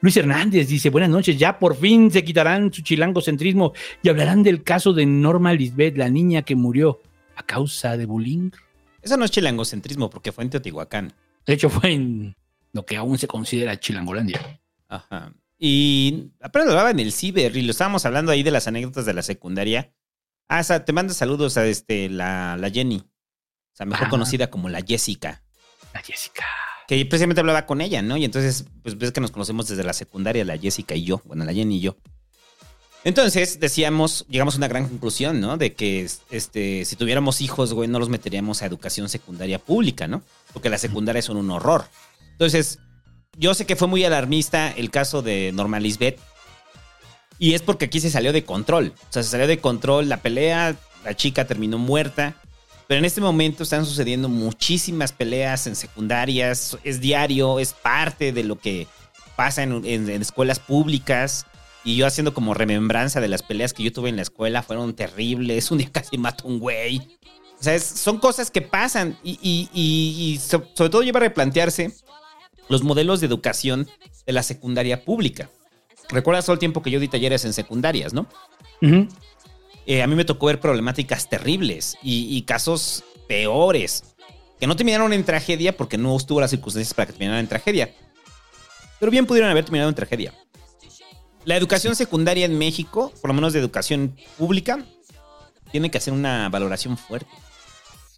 [0.07, 3.73] Luis Hernández dice, buenas noches, ya por fin se quitarán su chilangocentrismo
[4.05, 7.01] y hablarán del caso de Norma Lisbeth, la niña que murió
[7.35, 8.53] a causa de bullying.
[9.03, 11.13] Eso no es chilangocentrismo porque fue en Teotihuacán.
[11.45, 12.37] De hecho, fue en
[12.73, 14.61] lo que aún se considera Chilangolandia.
[14.89, 15.33] Ajá.
[15.59, 19.13] Y apenas hablaba en el ciber y lo estábamos hablando ahí de las anécdotas de
[19.13, 19.93] la secundaria.
[20.47, 22.99] Ah, o sea, te mando saludos a este, la, la Jenny.
[22.99, 25.43] O sea, mejor conocida como la Jessica.
[25.93, 26.45] La Jessica.
[26.89, 28.17] Que precisamente hablaba con ella, ¿no?
[28.17, 31.21] Y entonces, pues ves que nos conocemos desde la secundaria, la Jessica y yo.
[31.25, 31.97] Bueno, la Jenny y yo.
[33.07, 35.57] Entonces, decíamos, llegamos a una gran conclusión, ¿no?
[35.57, 40.23] De que este, si tuviéramos hijos, güey, no los meteríamos a educación secundaria pública, ¿no?
[40.53, 41.85] Porque las secundarias son un horror.
[42.33, 42.81] Entonces,
[43.39, 46.19] yo sé que fue muy alarmista el caso de Norma Lisbeth.
[47.39, 48.93] Y es porque aquí se salió de control.
[49.09, 52.35] O sea, se salió de control la pelea, la chica terminó muerta.
[52.89, 58.45] Pero en este momento están sucediendo muchísimas peleas en secundarias, es diario, es parte de
[58.45, 58.87] lo que
[59.35, 61.47] pasa en, en- en escuelas públicas.
[61.85, 64.95] Y yo haciendo como remembranza de las peleas que yo tuve en la escuela, fueron
[64.95, 65.71] terribles.
[65.71, 66.99] Un día casi mato a un güey.
[67.59, 71.19] O sea, es- son cosas que pasan y, y- y- y so- sobre todo lleva
[71.19, 71.93] a replantearse
[72.69, 73.89] los modelos de educación
[74.27, 75.49] de la secundaria pública.
[76.09, 78.29] recuerdas todo el tiempo que yo di talleres en secundarias, ¿no?
[78.81, 79.09] Ujú.
[79.87, 84.03] Eh, a mí me tocó ver problemáticas terribles y, y casos peores
[84.59, 87.95] que no terminaron en tragedia porque no estuvo las circunstancias para que terminaran en tragedia.
[88.99, 90.33] Pero bien pudieron haber terminado en tragedia.
[91.45, 94.85] La educación secundaria en México, por lo menos de educación pública,
[95.71, 97.31] tiene que hacer una valoración fuerte.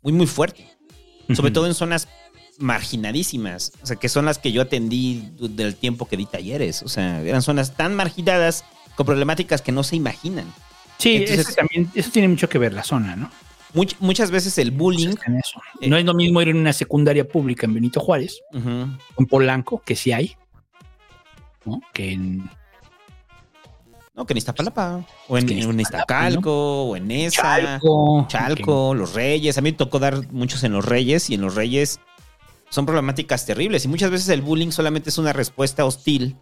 [0.02, 0.66] Muy, muy fuerte.
[1.34, 2.08] Sobre todo en zonas
[2.58, 3.72] marginadísimas.
[3.82, 6.82] O sea, que son las que yo atendí del tiempo que di talleres.
[6.82, 8.64] O sea, eran zonas tan marginadas
[8.96, 10.52] con problemáticas que no se imaginan.
[10.98, 13.30] Sí, Entonces- eso también, eso tiene mucho que ver la zona, ¿no?
[13.74, 15.14] Much- muchas veces el bullying.
[15.82, 19.94] No es lo mismo ir en una secundaria pública en Benito Juárez, en Polanco, que
[19.94, 20.36] sí hay,
[21.64, 21.80] ¿no?
[21.92, 22.50] Que en
[24.16, 25.06] No, que en Iztapalapa.
[25.28, 27.40] O en en Iztacalco, o en esa.
[27.60, 28.26] Chalco.
[28.28, 29.56] Chalco, Los Reyes.
[29.58, 32.00] A mí me tocó dar muchos en Los Reyes y en Los Reyes
[32.70, 33.84] son problemáticas terribles.
[33.84, 36.34] Y muchas veces el bullying solamente es una respuesta hostil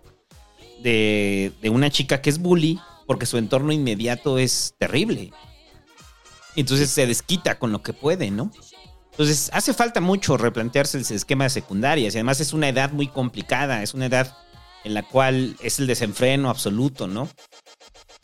[0.83, 5.33] de, de una chica que es bully porque su entorno inmediato es terrible.
[6.57, 8.51] Entonces se desquita con lo que puede, ¿no?
[9.13, 13.09] Entonces hace falta mucho replantearse el esquema de secundarias y además es una edad muy
[13.09, 14.37] complicada, es una edad
[14.85, 17.29] en la cual es el desenfreno absoluto, ¿no?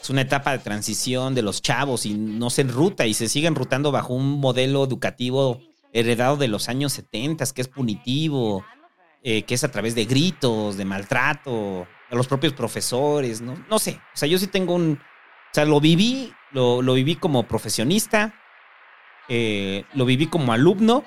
[0.00, 3.46] Es una etapa de transición de los chavos y no se enruta y se sigue
[3.46, 5.60] enrutando bajo un modelo educativo
[5.92, 8.64] heredado de los años 70, que es punitivo,
[9.22, 13.56] eh, que es a través de gritos, de maltrato, a los propios profesores, ¿no?
[13.68, 15.00] No sé, o sea, yo sí tengo un...
[15.00, 18.34] O sea, lo viví, lo, lo viví como profesionista,
[19.28, 21.04] eh, lo viví como alumno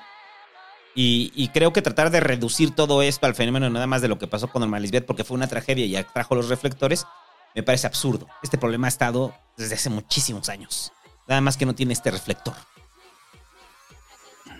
[0.97, 4.27] y, creo que tratar de reducir todo esto al fenómeno nada más de lo que
[4.27, 7.05] pasó con Norma Lisbeth porque fue una tragedia y atrajo los reflectores,
[7.53, 8.27] me parece absurdo.
[8.41, 10.93] Este problema ha estado desde hace muchísimos años.
[11.27, 12.55] Nada más que no tiene este reflector.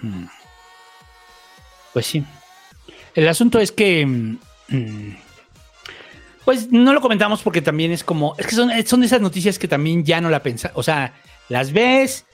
[0.02, 0.26] Mm.
[1.94, 2.26] Pues sí.
[3.14, 4.38] El asunto es que.
[6.46, 8.36] Pues no lo comentamos porque también es como.
[8.38, 10.72] Es que son, son de esas noticias que también ya no la pensas.
[10.76, 11.14] O sea,
[11.50, 12.26] las ves.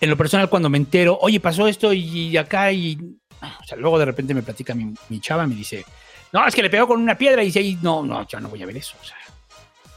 [0.00, 2.96] En lo personal, cuando me entero, oye, pasó esto y acá y.
[3.40, 5.84] O sea, luego de repente me platica mi, mi chava, me dice,
[6.32, 8.48] no, es que le pegó con una piedra y dice, "Ay, no, no, ya no
[8.48, 8.96] voy a ver eso.
[9.00, 9.16] O sea,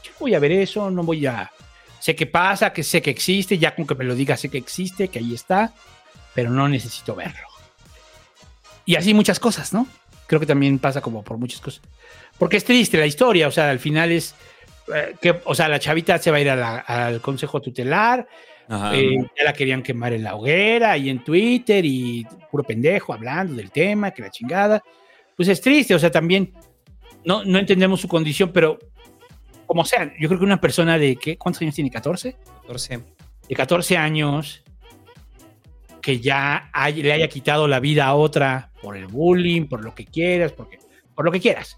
[0.02, 1.50] yo no voy a ver eso, no voy a.
[2.00, 4.58] Sé que pasa, que sé que existe, ya con que me lo diga, sé que
[4.58, 5.72] existe, que ahí está,
[6.34, 7.46] pero no necesito verlo.
[8.84, 9.86] Y así muchas cosas, ¿no?
[10.32, 11.82] Creo que también pasa como por muchas cosas.
[12.38, 14.34] Porque es triste la historia, o sea, al final es
[14.94, 18.26] eh, que, o sea, la chavita se va a ir a la- al consejo tutelar,
[18.94, 23.56] eh, ya la querían quemar en la hoguera y en Twitter y puro pendejo hablando
[23.56, 24.82] del tema, que la chingada.
[25.36, 26.54] Pues es triste, o sea, también
[27.26, 28.78] no, no entendemos su condición, pero
[29.66, 31.36] como sea, yo creo que una persona de, ¿qué?
[31.36, 31.90] ¿Cuántos años tiene?
[31.90, 32.34] ¿14?
[32.62, 33.00] 14.
[33.50, 34.62] de 14 años
[36.00, 39.94] que ya hay- le haya quitado la vida a otra por el bullying, por lo
[39.94, 40.78] que quieras, porque,
[41.14, 41.76] por lo que quieras.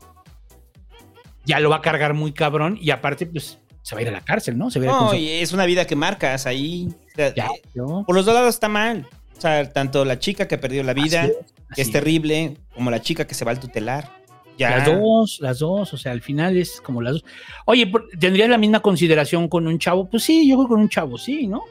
[1.44, 4.12] Ya lo va a cargar muy cabrón y aparte, pues, se va a ir a
[4.12, 4.70] la cárcel, ¿no?
[4.70, 6.88] Se va a No, consejo- y es una vida que marcas ahí.
[6.90, 8.04] O sea, Ya, eh, ¿no?
[8.06, 9.06] Por los dos lados está mal.
[9.36, 11.36] O sea, tanto la chica que perdió la vida, Así es,
[11.74, 14.10] que es así terrible, como la chica que se va al tutelar.
[14.56, 14.78] Ya.
[14.78, 17.24] Las dos, las dos, o sea, al final es como las dos.
[17.66, 20.08] Oye, ¿tendrías la misma consideración con un chavo?
[20.08, 21.64] Pues sí, yo creo que con un chavo, sí, ¿no?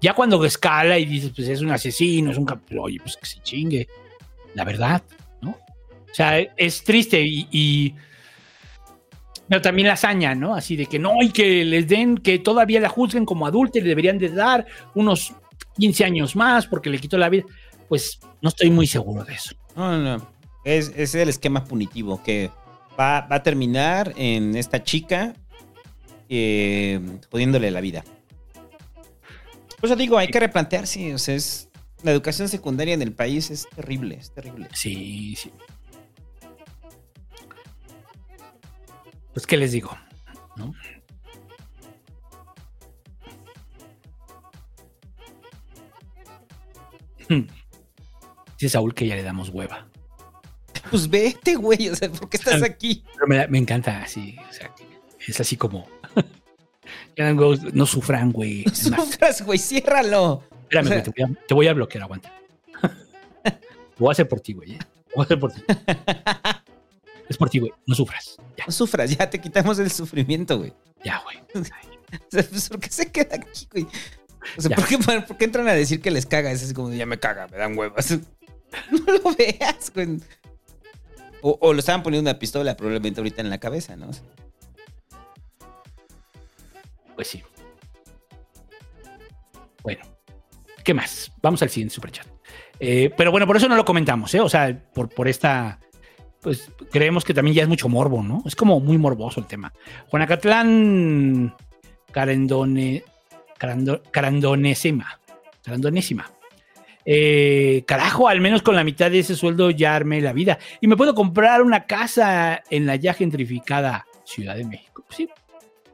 [0.00, 2.48] Ya cuando escala y dices, pues es un asesino, es un
[2.80, 3.86] oye, pues que se chingue.
[4.54, 5.02] La verdad,
[5.40, 5.50] ¿no?
[5.50, 7.94] O sea, es triste y,
[9.48, 10.54] pero también la hazaña, ¿no?
[10.54, 13.82] Así de que no, y que les den, que todavía la juzguen como adulta y
[13.82, 15.34] le deberían de dar unos
[15.76, 17.44] 15 años más porque le quitó la vida.
[17.88, 19.54] Pues no estoy muy seguro de eso.
[19.76, 20.26] No, no.
[20.64, 22.50] Es, es el esquema punitivo que
[22.98, 25.34] va, a terminar en esta chica
[26.28, 27.00] eh,
[27.30, 28.04] la vida.
[29.80, 31.14] Por eso digo, hay que replantearse.
[31.14, 31.68] O sea, es,
[32.02, 34.68] la educación secundaria en el país es terrible, es terrible.
[34.74, 35.52] Sí, sí.
[39.32, 39.96] Pues, ¿qué les digo?
[40.56, 40.74] ¿No?
[48.58, 49.86] Dice Saúl que ya le damos hueva.
[50.90, 51.88] Pues vete, güey.
[51.88, 53.04] O sea, ¿por qué estás aquí?
[53.14, 54.36] Pero me, me encanta así.
[54.48, 54.84] o sea, que
[55.26, 55.86] es así como.
[57.74, 58.64] No sufran, güey.
[58.64, 60.42] Más, Sufras, güey, ciérralo.
[60.72, 62.32] Espérame, O sea- güey, te, voy a, te voy a bloquear, aguanta.
[62.82, 62.90] Lo
[63.98, 64.72] voy a hacer por ti, güey.
[64.74, 64.78] ¿eh?
[65.10, 65.62] Lo voy a hacer por ti.
[67.28, 67.72] Es por ti, güey.
[67.86, 68.36] No sufras.
[68.66, 70.72] No sufras, ya te quitamos el sufrimiento, güey.
[71.04, 71.38] Ya, güey.
[72.30, 73.86] Pues, ¿por qué se queda aquí, güey?
[74.58, 74.76] O sea.
[74.76, 76.50] ¿por qué, por qué entran a decir que les caga?
[76.50, 78.10] Es así como, ya me caga, me dan huevas.
[78.90, 80.20] No lo veas, güey.
[81.40, 84.10] O, o lo estaban poniendo una pistola probablemente ahorita en la cabeza, ¿no?
[87.14, 87.42] Pues sí.
[89.82, 90.04] Bueno,
[90.84, 91.32] ¿qué más?
[91.42, 92.26] Vamos al siguiente superchat.
[92.80, 94.40] Eh, pero bueno, por eso no lo comentamos, ¿eh?
[94.40, 95.78] O sea, por, por esta
[96.40, 98.42] pues creemos que también ya es mucho morbo, ¿no?
[98.44, 99.72] Es como muy morboso el tema.
[100.08, 101.54] Juanacatlán
[102.10, 103.04] Carendone,
[103.58, 105.20] Carando- Carandonésima.
[105.64, 106.28] Carandonésima.
[107.04, 110.58] Eh, carajo, al menos con la mitad de ese sueldo ya armé la vida.
[110.80, 115.04] Y me puedo comprar una casa en la ya gentrificada Ciudad de México.
[115.10, 115.28] Sí,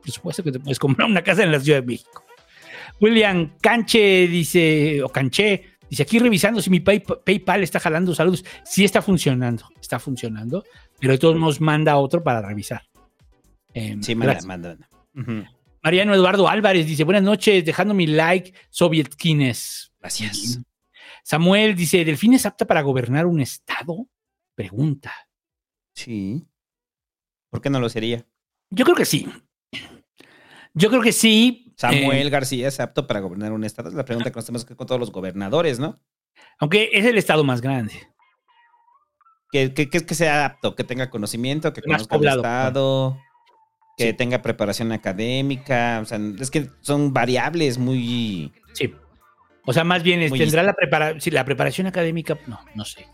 [0.01, 2.25] por supuesto que te puedes comprar una casa en la Ciudad de México.
[3.01, 8.45] William Canche dice, o Canché, dice aquí revisando si mi Pay- PayPal está jalando saludos.
[8.65, 10.65] Sí está funcionando, está funcionando,
[10.99, 12.83] pero de todos modos manda otro para revisar.
[13.75, 14.77] Em, Sí, manda, manda.
[15.83, 19.93] Mariano Eduardo Álvarez dice, buenas noches, dejando mi like, Sovietkines.
[20.01, 20.61] Gracias.
[21.23, 24.09] Samuel dice, ¿Delfín es apta para gobernar un estado?
[24.55, 25.13] Pregunta.
[25.95, 26.45] Sí.
[27.51, 28.27] ¿Por qué no lo sería?
[28.71, 29.29] Yo creo que sí.
[30.75, 31.68] Yo creo que sí.
[31.79, 33.89] Samuel eh, García es apto para gobernar un estado.
[33.89, 36.01] Es la pregunta que nos tenemos que con todos los gobernadores, ¿no?
[36.59, 37.95] aunque es el estado más grande.
[39.51, 43.19] Que, que, que, sea apto, que tenga conocimiento, que Más conozca el estado,
[43.97, 46.01] que tenga preparación académica.
[46.03, 48.53] O sea, es que son variables muy.
[48.73, 48.93] Sí.
[49.65, 53.07] O sea, más bien Muy tendrá la, prepara la preparación académica, no, no sé.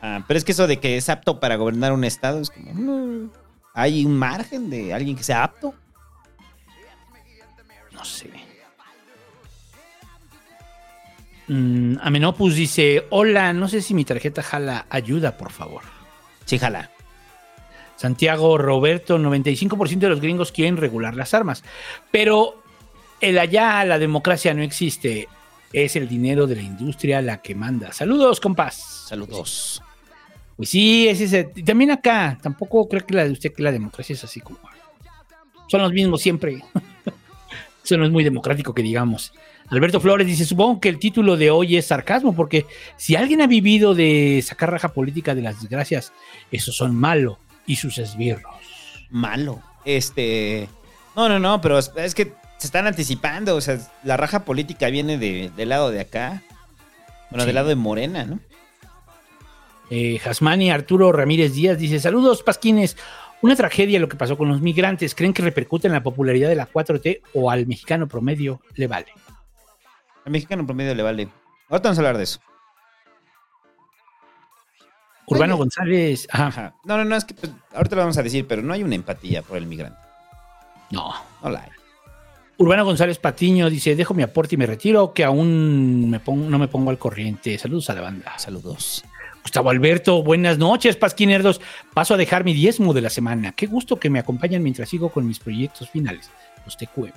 [0.00, 2.72] Ah, pero es que eso de que es apto para gobernar un estado es como.
[2.72, 3.30] mm,
[3.74, 5.74] ¿Hay un margen de alguien que sea apto?
[11.48, 11.54] No.
[11.54, 15.82] Mm, Amenopus dice, hola, no sé si mi tarjeta jala ayuda, por favor.
[16.44, 16.90] Sí, jala.
[17.96, 21.62] Santiago Roberto, 95% de los gringos quieren regular las armas,
[22.10, 22.62] pero
[23.20, 25.28] el allá la democracia no existe,
[25.72, 27.92] es el dinero de la industria la que manda.
[27.92, 29.06] Saludos, compás.
[29.08, 29.82] Saludos.
[30.56, 31.50] Pues sí, es ese.
[31.54, 34.58] y También acá, tampoco creo que la de usted que la democracia es así como.
[35.68, 36.62] Son los mismos siempre.
[37.84, 39.32] Eso no es muy democrático que digamos.
[39.68, 43.46] Alberto Flores dice, supongo que el título de hoy es sarcasmo, porque si alguien ha
[43.46, 46.12] vivido de sacar raja política de las desgracias,
[46.50, 48.52] esos son malo y sus esbirros.
[49.10, 49.60] Malo.
[49.84, 50.68] Este.
[51.16, 53.56] No, no, no, pero es, que se están anticipando.
[53.56, 56.42] O sea, la raja política viene de- del lado de acá.
[57.30, 57.46] Bueno, Sí.
[57.46, 58.40] del lado de Morena, ¿no?
[59.90, 62.96] Eh, Jasmani Arturo Ramírez Díaz dice: Saludos, Pasquines.
[63.42, 65.14] Una tragedia lo que pasó con los migrantes.
[65.14, 69.08] ¿Creen que repercute en la popularidad de la 4T o al mexicano promedio le vale?
[70.24, 71.28] Al mexicano promedio le vale.
[71.68, 72.40] Ahorita vamos a hablar de eso.
[75.26, 76.26] Urbano González.
[76.30, 76.46] Ajá.
[76.48, 76.74] Ajá.
[76.84, 78.94] No, no, no, es que pues, ahorita lo vamos a decir, pero no hay una
[78.94, 79.98] empatía por el migrante.
[80.90, 81.12] No.
[81.42, 81.70] No la hay.
[82.58, 86.58] Urbano González Patiño dice: Dejo mi aporte y me retiro, que aún me pongo- no
[86.58, 87.56] me pongo al corriente.
[87.58, 88.38] Saludos a la banda.
[88.38, 89.04] Saludos.
[89.42, 91.60] Gustavo Alberto, buenas noches, Pasquinerdos.
[91.94, 93.52] Paso a dejar mi diezmo de la semana.
[93.52, 96.30] Qué gusto que me acompañan mientras sigo con mis proyectos finales,
[96.64, 97.12] los TQM.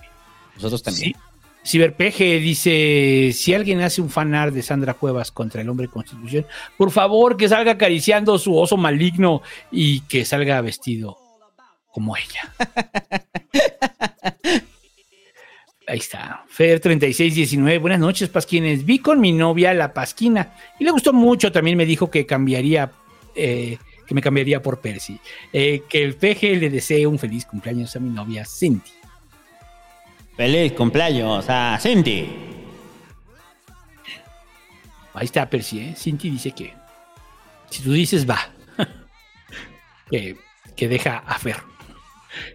[0.56, 1.14] Nosotros también.
[1.14, 1.16] Sí.
[1.64, 6.46] Ciberpeje dice: Si alguien hace un fanart de Sandra Cuevas contra el hombre constitución,
[6.78, 9.42] por favor que salga acariciando su oso maligno
[9.72, 11.18] y que salga vestido
[11.92, 12.54] como ella.
[15.88, 16.46] Ahí está.
[16.56, 17.80] Fer3619.
[17.80, 18.86] Buenas noches, Pasquines.
[18.86, 21.52] Vi con mi novia la Pasquina y le gustó mucho.
[21.52, 22.92] También me dijo que cambiaría,
[23.36, 25.20] eh, que me cambiaría por Percy.
[25.54, 28.92] Eh, que el peje le desee un feliz cumpleaños a mi novia Cindy.
[30.36, 32.30] Feliz cumpleaños a Cindy.
[35.14, 35.96] Ahí está Percy, ¿eh?
[35.96, 36.74] Cindy dice que
[37.70, 38.50] si tú dices va,
[40.10, 40.36] que,
[40.76, 41.58] que deja a Fer.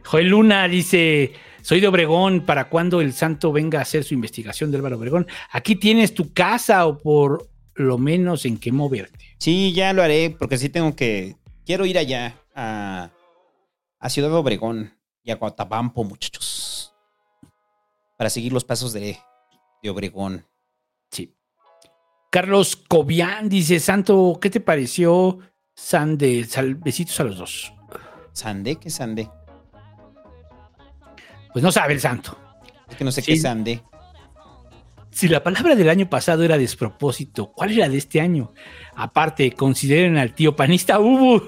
[0.04, 1.32] Joel Luna dice,
[1.62, 5.26] soy de Obregón, ¿para cuando el santo venga a hacer su investigación de Álvaro Obregón?
[5.50, 9.24] Aquí tienes tu casa o por lo menos en qué moverte.
[9.38, 11.36] Sí, ya lo haré, porque sí tengo que.
[11.64, 13.10] Quiero ir allá a,
[13.98, 14.92] a Ciudad Obregón
[15.22, 16.92] y a Guatabampo, muchachos.
[18.18, 19.18] Para seguir los pasos de,
[19.82, 20.44] de Obregón.
[21.10, 21.34] Sí.
[22.30, 25.38] Carlos Cobian dice, Santo, ¿qué te pareció
[25.74, 26.44] Sande?
[26.44, 27.72] Sal- besitos a los dos.
[28.32, 28.76] ¿Sandé?
[28.76, 29.28] ¿Qué Sandé?
[31.52, 32.36] Pues no sabe el santo.
[32.88, 33.26] Es que no sé Sí.
[33.26, 33.82] qué es Sandé.
[35.10, 38.52] Si la palabra del año pasado era despropósito, ¿cuál era de este año?
[38.94, 41.42] Aparte, consideren al tío panista Ubu.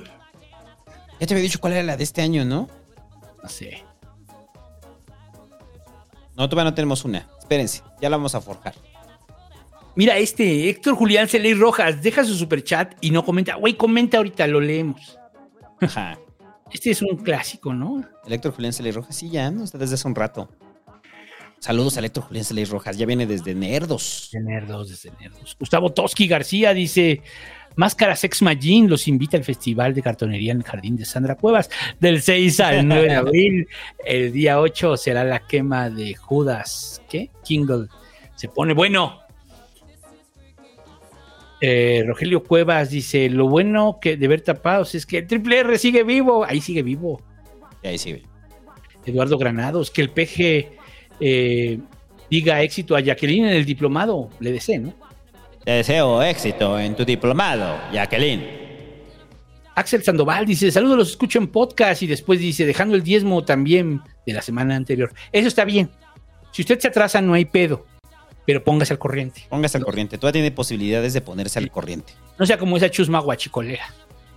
[1.20, 2.68] Ya te había dicho cuál era la de este año, ¿no?
[3.42, 3.84] No sé.
[6.36, 7.28] No, todavía no tenemos una.
[7.38, 8.74] Espérense, ya la vamos a forjar.
[9.94, 13.56] Mira, este Héctor Julián Celey Rojas deja su superchat y no comenta.
[13.56, 15.18] Güey, comenta ahorita, lo leemos.
[15.80, 16.18] Ajá.
[16.72, 18.02] Este es un clásico, ¿no?
[18.26, 19.64] El Héctor Julián Celey Rojas, sí, ya, ¿no?
[19.64, 20.48] Está desde hace un rato.
[21.58, 24.30] Saludos al Héctor Julián Celey Rojas, ya viene desde Nerdos.
[24.32, 25.56] De nerdos, desde nerdos.
[25.60, 27.22] Gustavo Toski García dice:
[27.76, 31.70] Máscara Sex Magin los invita al Festival de Cartonería en el Jardín de Sandra Cuevas
[32.00, 33.68] del 6 al 9 de abril.
[34.04, 37.00] El día 8 será la quema de Judas.
[37.08, 37.30] ¿Qué?
[37.44, 37.86] Kingle.
[38.34, 39.21] Se pone bueno.
[41.64, 45.78] Eh, Rogelio Cuevas dice: Lo bueno que de ver tapados es que el Triple R
[45.78, 46.44] sigue vivo.
[46.44, 47.22] Ahí sigue vivo.
[47.84, 48.24] Ahí sigue.
[49.06, 50.76] Eduardo Granados, que el PG
[51.20, 51.78] eh,
[52.28, 54.28] diga éxito a Jacqueline en el diplomado.
[54.40, 54.94] Le deseo, ¿no?
[55.64, 58.42] Te deseo éxito en tu diplomado, Jacqueline.
[59.76, 62.02] Axel Sandoval dice: Saludos, los escucho en podcast.
[62.02, 65.12] Y después dice: Dejando el diezmo también de la semana anterior.
[65.30, 65.90] Eso está bien.
[66.50, 67.86] Si usted se atrasa, no hay pedo.
[68.46, 69.46] Pero póngase al corriente.
[69.48, 70.18] Póngase al corriente.
[70.18, 72.12] Todavía tiene posibilidades de ponerse al corriente.
[72.38, 73.84] No sea como esa chusma guachicolera.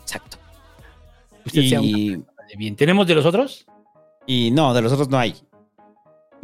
[0.02, 0.38] Exacto.
[1.46, 2.76] Usted sea Y, una persona de bien.
[2.76, 3.66] ¿Tenemos de los otros?
[4.28, 5.36] y no, de los otros no hay.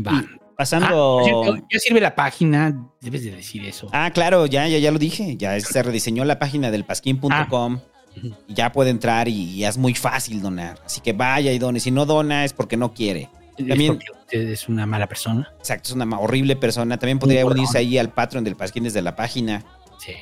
[0.05, 0.23] Va.
[0.57, 1.19] Pasando.
[1.47, 2.87] Ah, ya sirve la página.
[3.01, 3.87] Debes de decir eso.
[3.91, 5.35] Ah, claro, ya, ya, ya lo dije.
[5.37, 7.79] Ya se rediseñó la página del pasquín.com.
[8.47, 10.77] Y ya puede entrar y, y es muy fácil donar.
[10.85, 11.79] Así que vaya y done.
[11.79, 13.29] Si no dona es porque no quiere.
[13.57, 13.99] También,
[14.31, 15.51] es una mala persona.
[15.59, 16.97] exacto, es una horrible persona.
[16.97, 19.63] También podría Un unirse ahí al Patreon del Pasquín desde la página.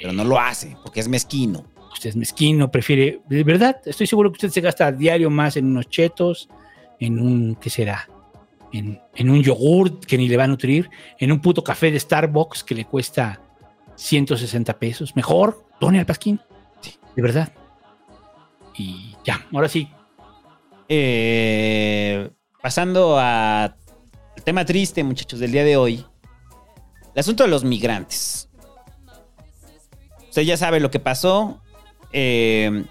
[0.01, 1.65] Pero no lo hace porque es mezquino.
[1.93, 3.21] Usted es mezquino, prefiere.
[3.29, 6.49] De verdad, estoy seguro que usted se gasta a diario más en unos chetos,
[6.99, 7.55] en un.
[7.55, 8.09] ¿Qué será?
[8.71, 11.99] En, en un yogurt que ni le va a nutrir, en un puto café de
[11.99, 13.41] Starbucks que le cuesta
[13.95, 15.15] 160 pesos.
[15.15, 16.39] Mejor, done al pasquín.
[17.15, 17.51] De verdad.
[18.77, 19.89] Y ya, ahora sí.
[20.87, 22.29] Eh,
[22.61, 23.75] pasando al
[24.43, 26.05] tema triste, muchachos, del día de hoy.
[27.13, 28.49] El asunto de los migrantes.
[30.27, 31.61] Usted ya sabe lo que pasó.
[32.11, 32.85] Eh,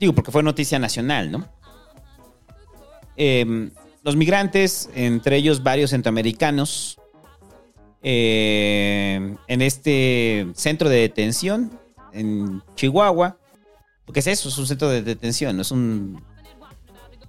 [0.00, 1.48] digo, porque fue noticia nacional, ¿no?
[3.16, 3.70] Eh,
[4.02, 6.98] los migrantes, entre ellos varios centroamericanos,
[8.02, 11.78] eh, en este centro de detención
[12.12, 13.38] en Chihuahua.
[14.04, 16.22] Porque es eso, es un centro de detención, no es un.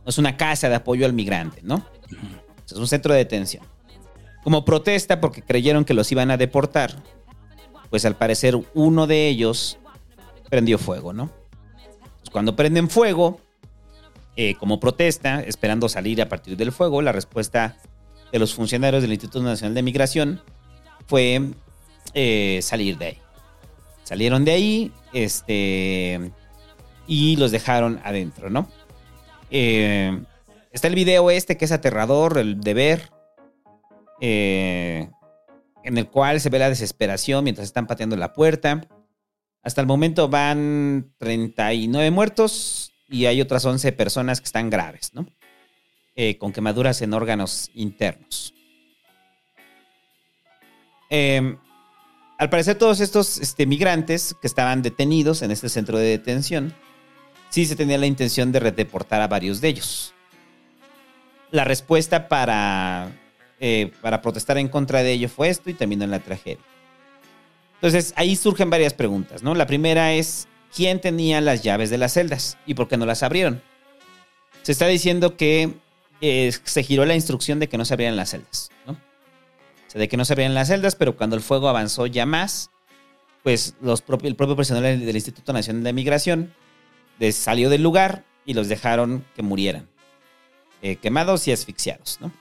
[0.04, 1.86] No es una casa de apoyo al migrante, ¿no?
[2.66, 3.66] Es un centro de detención.
[4.44, 6.96] Como protesta porque creyeron que los iban a deportar,
[7.90, 9.78] pues al parecer uno de ellos
[10.50, 11.32] prendió fuego, ¿no?
[12.20, 13.40] Pues cuando prenden fuego,
[14.36, 17.78] eh, como protesta, esperando salir a partir del fuego, la respuesta
[18.32, 20.42] de los funcionarios del Instituto Nacional de Migración
[21.06, 21.52] fue
[22.14, 23.18] eh, salir de ahí.
[24.04, 26.32] Salieron de ahí, este,
[27.08, 28.68] y los dejaron adentro, ¿no?
[29.56, 30.20] Eh,
[30.72, 33.12] está el video este que es aterrador, el de ver,
[34.20, 35.12] eh,
[35.84, 38.82] en el cual se ve la desesperación mientras están pateando la puerta.
[39.62, 45.28] Hasta el momento van 39 muertos y hay otras 11 personas que están graves, ¿no?
[46.16, 48.56] Eh, con quemaduras en órganos internos.
[51.12, 51.58] Eh,
[52.40, 56.74] al parecer todos estos este, migrantes que estaban detenidos en este centro de detención,
[57.54, 60.16] sí se tenía la intención de redeportar a varios de ellos.
[61.52, 63.12] La respuesta para,
[63.60, 66.66] eh, para protestar en contra de ello fue esto y terminó en la tragedia.
[67.76, 69.54] Entonces ahí surgen varias preguntas, ¿no?
[69.54, 73.22] La primera es, ¿quién tenía las llaves de las celdas y por qué no las
[73.22, 73.62] abrieron?
[74.64, 75.76] Se está diciendo que
[76.22, 78.94] eh, se giró la instrucción de que no se abrieran las celdas, ¿no?
[78.94, 82.26] O sea, de que no se abrieran las celdas, pero cuando el fuego avanzó ya
[82.26, 82.72] más,
[83.44, 86.63] pues los el propio personal del Instituto Nacional de Migración
[87.32, 89.88] salió del lugar y los dejaron que murieran,
[90.82, 92.32] eh, quemados y asfixiados, ¿no?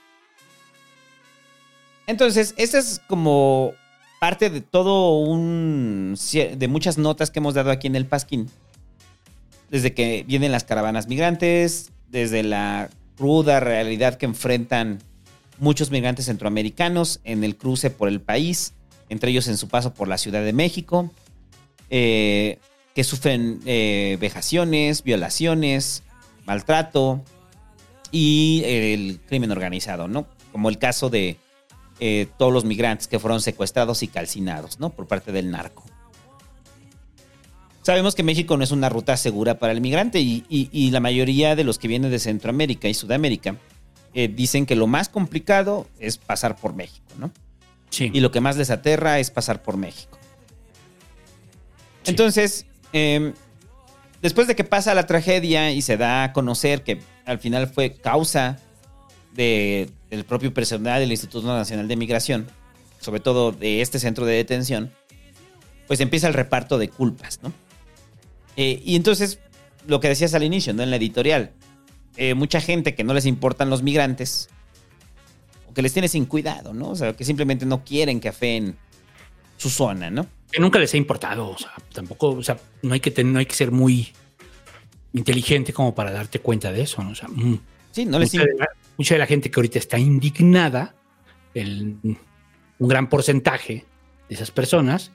[2.05, 3.73] Entonces, esta es como
[4.19, 6.15] parte de todo un.
[6.33, 8.49] de muchas notas que hemos dado aquí en el Pasquín.
[9.69, 14.99] Desde que vienen las caravanas migrantes, desde la cruda realidad que enfrentan
[15.59, 18.73] muchos migrantes centroamericanos en el cruce por el país,
[19.09, 21.11] entre ellos en su paso por la Ciudad de México,
[21.89, 22.59] eh,
[22.95, 26.03] que sufren eh, vejaciones, violaciones,
[26.45, 27.23] maltrato
[28.11, 30.27] y el crimen organizado, ¿no?
[30.51, 31.37] Como el caso de
[31.99, 34.89] eh, todos los migrantes que fueron secuestrados y calcinados, ¿no?
[34.91, 35.83] Por parte del narco.
[37.81, 40.99] Sabemos que México no es una ruta segura para el migrante y, y- y la
[41.01, 43.57] mayoría de los que vienen de Centroamérica y Sudamérica
[44.13, 47.31] eh, dicen que lo más complicado es pasar por México, ¿no?
[47.89, 48.09] Sí.
[48.13, 50.17] Y lo que más les aterra es pasar por México.
[52.05, 53.33] Entonces, eh,
[54.21, 57.93] después de que pasa la tragedia y se da a conocer que al final fue
[57.95, 58.57] causa
[59.33, 62.47] de- del propio personal del Instituto Nacional de Migración,
[62.99, 64.91] sobre todo de este centro de detención,
[65.87, 67.51] pues empieza el reparto de culpas, ¿no?
[68.55, 69.39] Eh, y entonces,
[69.87, 70.83] lo que decías al inicio, ¿no?
[70.83, 71.51] En la editorial,
[72.15, 74.47] eh, mucha gente que no les importan los migrantes,
[75.67, 76.89] o que les tiene sin cuidado, ¿no?
[76.89, 78.77] O sea, que simplemente no quieren que afeen
[79.57, 80.27] su zona, ¿no?
[80.53, 81.49] Que nunca les ha importado.
[81.49, 84.13] O sea, tampoco, o sea, no hay que, no hay que ser muy
[85.13, 87.09] inteligente como para darte cuenta de eso, ¿no?
[87.11, 87.59] O sea, mm.
[87.91, 88.67] Sí, no les mucha, de la,
[88.97, 90.95] mucha de la gente que ahorita está indignada,
[91.53, 91.97] el-
[92.79, 93.85] un gran porcentaje
[94.29, 95.11] de esas personas,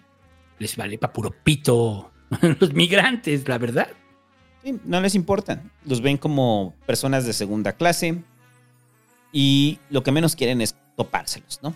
[0.58, 2.10] les vale pa' puro pito
[2.60, 3.88] los migrantes, la verdad.
[4.62, 5.62] Sí, no les importa.
[5.84, 8.22] Los ven como personas de segunda clase
[9.32, 11.74] y lo que menos quieren es topárselos, ¿no?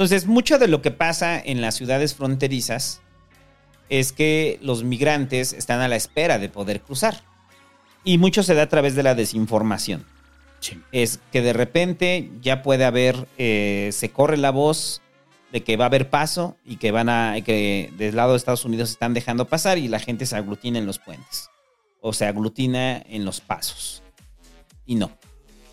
[0.00, 3.02] Entonces, mucho de lo que pasa en las ciudades fronterizas
[3.90, 7.20] es que los migrantes están a la espera de poder cruzar.
[8.02, 10.06] Y mucho se da a través de la desinformación.
[10.90, 15.02] Es que de repente ya puede haber, eh, se corre la voz
[15.52, 18.64] de que va a haber paso y que van a, que del lado de Estados
[18.64, 21.50] Unidos están dejando pasar y la gente se aglutina en los puentes.
[22.00, 24.02] O se aglutina en los pasos.
[24.86, 25.10] Y no.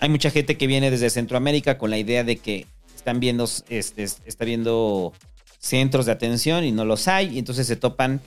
[0.02, 2.68] Hay mucha gente que viene desde Centroamérica con la idea de que
[3.08, 5.14] están viendo, este, está viendo
[5.60, 8.20] centros de atención y no los hay, y entonces se topan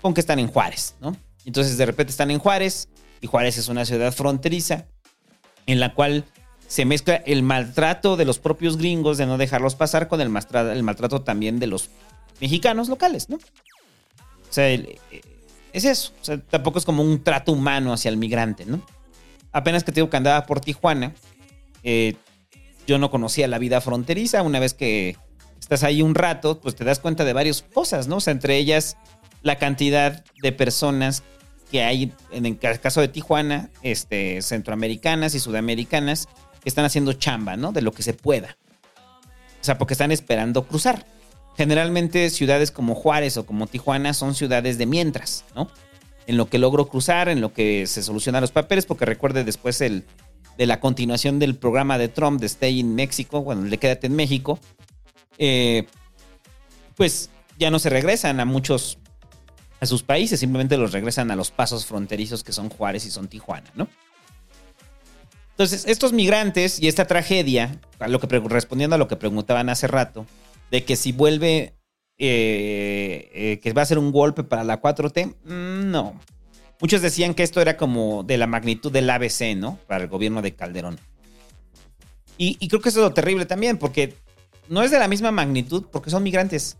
[0.00, 1.16] con que están en Juárez, ¿no?
[1.44, 2.88] Entonces de repente están en Juárez,
[3.20, 4.86] y Juárez es una ciudad fronteriza,
[5.66, 6.24] en la cual
[6.68, 10.70] se mezcla el maltrato de los propios gringos de no dejarlos pasar con el maltrato,
[10.70, 11.90] el maltrato también de los
[12.40, 13.34] mexicanos locales, ¿no?
[13.36, 15.00] O sea, eh,
[15.72, 16.12] es eso.
[16.22, 18.80] O sea, tampoco es como un trato humano hacia el migrante, ¿no?
[19.50, 21.14] Apenas que te digo que andaba por Tijuana,
[21.82, 22.14] eh,
[22.90, 24.42] yo no conocía la vida fronteriza.
[24.42, 25.16] Una vez que
[25.60, 28.16] estás ahí un rato, pues te das cuenta de varias cosas, ¿no?
[28.16, 28.96] O sea, entre ellas
[29.42, 31.22] la cantidad de personas
[31.70, 36.26] que hay, en el ca- caso de Tijuana, este, centroamericanas y sudamericanas,
[36.60, 37.70] que están haciendo chamba, ¿no?
[37.70, 38.56] De lo que se pueda.
[39.60, 41.06] O sea, porque están esperando cruzar.
[41.56, 45.70] Generalmente ciudades como Juárez o como Tijuana son ciudades de mientras, ¿no?
[46.26, 49.80] En lo que logro cruzar, en lo que se solucionan los papeles, porque recuerde después
[49.80, 50.04] el,
[50.60, 54.08] de la continuación del programa de Trump de Stay in México, bueno, el de Quédate
[54.08, 54.58] en México,
[55.38, 55.86] eh,
[56.96, 58.98] pues ya no se regresan a muchos,
[59.80, 63.28] a sus países, simplemente los regresan a los pasos fronterizos que son Juárez y son
[63.28, 63.88] Tijuana, ¿no?
[65.52, 69.86] Entonces, estos migrantes y esta tragedia, a lo que respondiendo a lo que preguntaban hace
[69.86, 70.26] rato,
[70.70, 71.72] de que si vuelve,
[72.18, 76.20] eh, eh, que va a ser un golpe para la 4T, mm, no.
[76.80, 79.78] Muchos decían que esto era como de la magnitud del ABC, ¿no?
[79.86, 80.98] Para el gobierno de Calderón.
[82.38, 84.16] Y, y creo que eso es lo terrible también, porque
[84.68, 86.78] no es de la misma magnitud, porque son migrantes.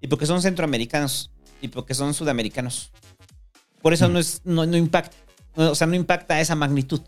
[0.00, 1.30] Y porque son centroamericanos.
[1.60, 2.92] Y porque son sudamericanos.
[3.82, 5.16] Por eso no, es, no, no impacta.
[5.54, 7.02] O sea, no impacta a esa magnitud.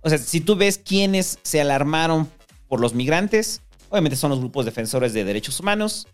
[0.00, 2.28] O sea, si tú ves quiénes se alarmaron
[2.66, 6.08] por los migrantes, obviamente son los grupos defensores de derechos humanos,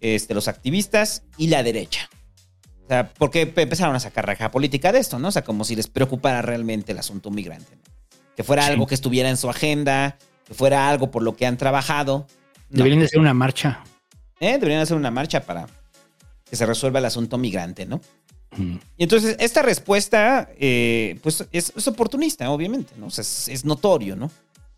[0.00, 2.08] este, los activistas y la derecha.
[2.88, 5.28] O sea, porque pe- empezaron a sacar raja política de esto, ¿no?
[5.28, 7.76] O sea, como si les preocupara realmente el asunto migrante.
[7.76, 7.82] ¿no?
[8.34, 8.70] Que fuera Sí.
[8.72, 12.26] algo que estuviera en su agenda, que fuera algo por lo que han trabajado.
[12.70, 12.78] No.
[12.78, 13.84] Deberían de ser una marcha.
[14.40, 14.52] ¿Eh?
[14.52, 15.66] Deberían hacer una marcha para
[16.48, 18.00] que se resuelva el asunto migrante, ¿no?
[18.56, 18.76] Mm.
[18.96, 23.08] Y entonces, esta respuesta, eh, pues es, es oportunista, obviamente, ¿no?
[23.08, 24.30] O sea, es, es notorio, ¿no?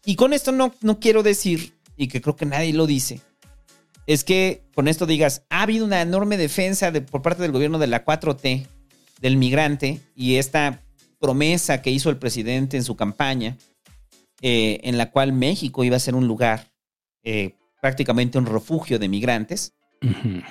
[0.05, 3.21] Y con esto no, no quiero decir, y que creo que nadie lo dice,
[4.13, 7.79] es que con esto digas, ha habido una enorme defensa de- por parte del gobierno
[7.79, 8.67] de la 4T,
[9.21, 10.83] del migrante, y esta
[11.21, 13.57] promesa que hizo el presidente en su campaña,
[14.43, 16.73] eh, en la cual México iba a ser un lugar,
[17.23, 19.75] eh, prácticamente un refugio de migrantes,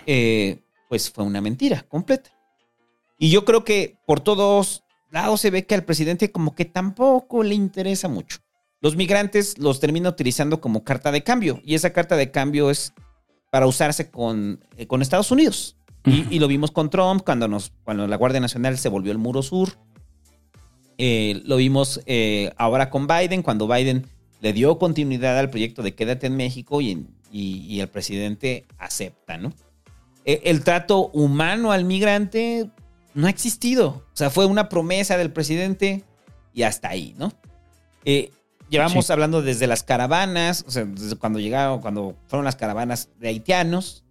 [0.05, 2.29] eh, pues fue una mentira completa.
[3.17, 7.43] Y yo creo que por todos lados se ve que al presidente como que tampoco
[7.43, 8.37] le interesa mucho.
[8.79, 12.93] Los migrantes los termina utilizando como carta de cambio y esa carta de cambio es
[13.49, 15.75] para usarse con, eh, con Estados Unidos.
[16.05, 19.17] Y, y lo vimos con Trump cuando, nos, cuando la Guardia Nacional se volvió el
[19.17, 19.73] muro sur.
[20.97, 24.07] Eh, lo vimos eh, ahora con Biden, cuando Biden
[24.41, 29.37] le dio continuidad al proyecto de Quédate en México y, y- y el presidente acepta,
[29.37, 29.53] ¿no?
[30.25, 32.69] Eh, el trato humano al migrante
[33.13, 34.05] no ha existido.
[34.13, 36.03] O sea, fue una promesa del presidente
[36.53, 37.31] y hasta ahí, ¿no?
[38.69, 39.11] Llevamos Sí.
[39.13, 44.03] hablando desde las caravanas, o sea, desde cuando llegaron, cuando fueron las caravanas de haitianos,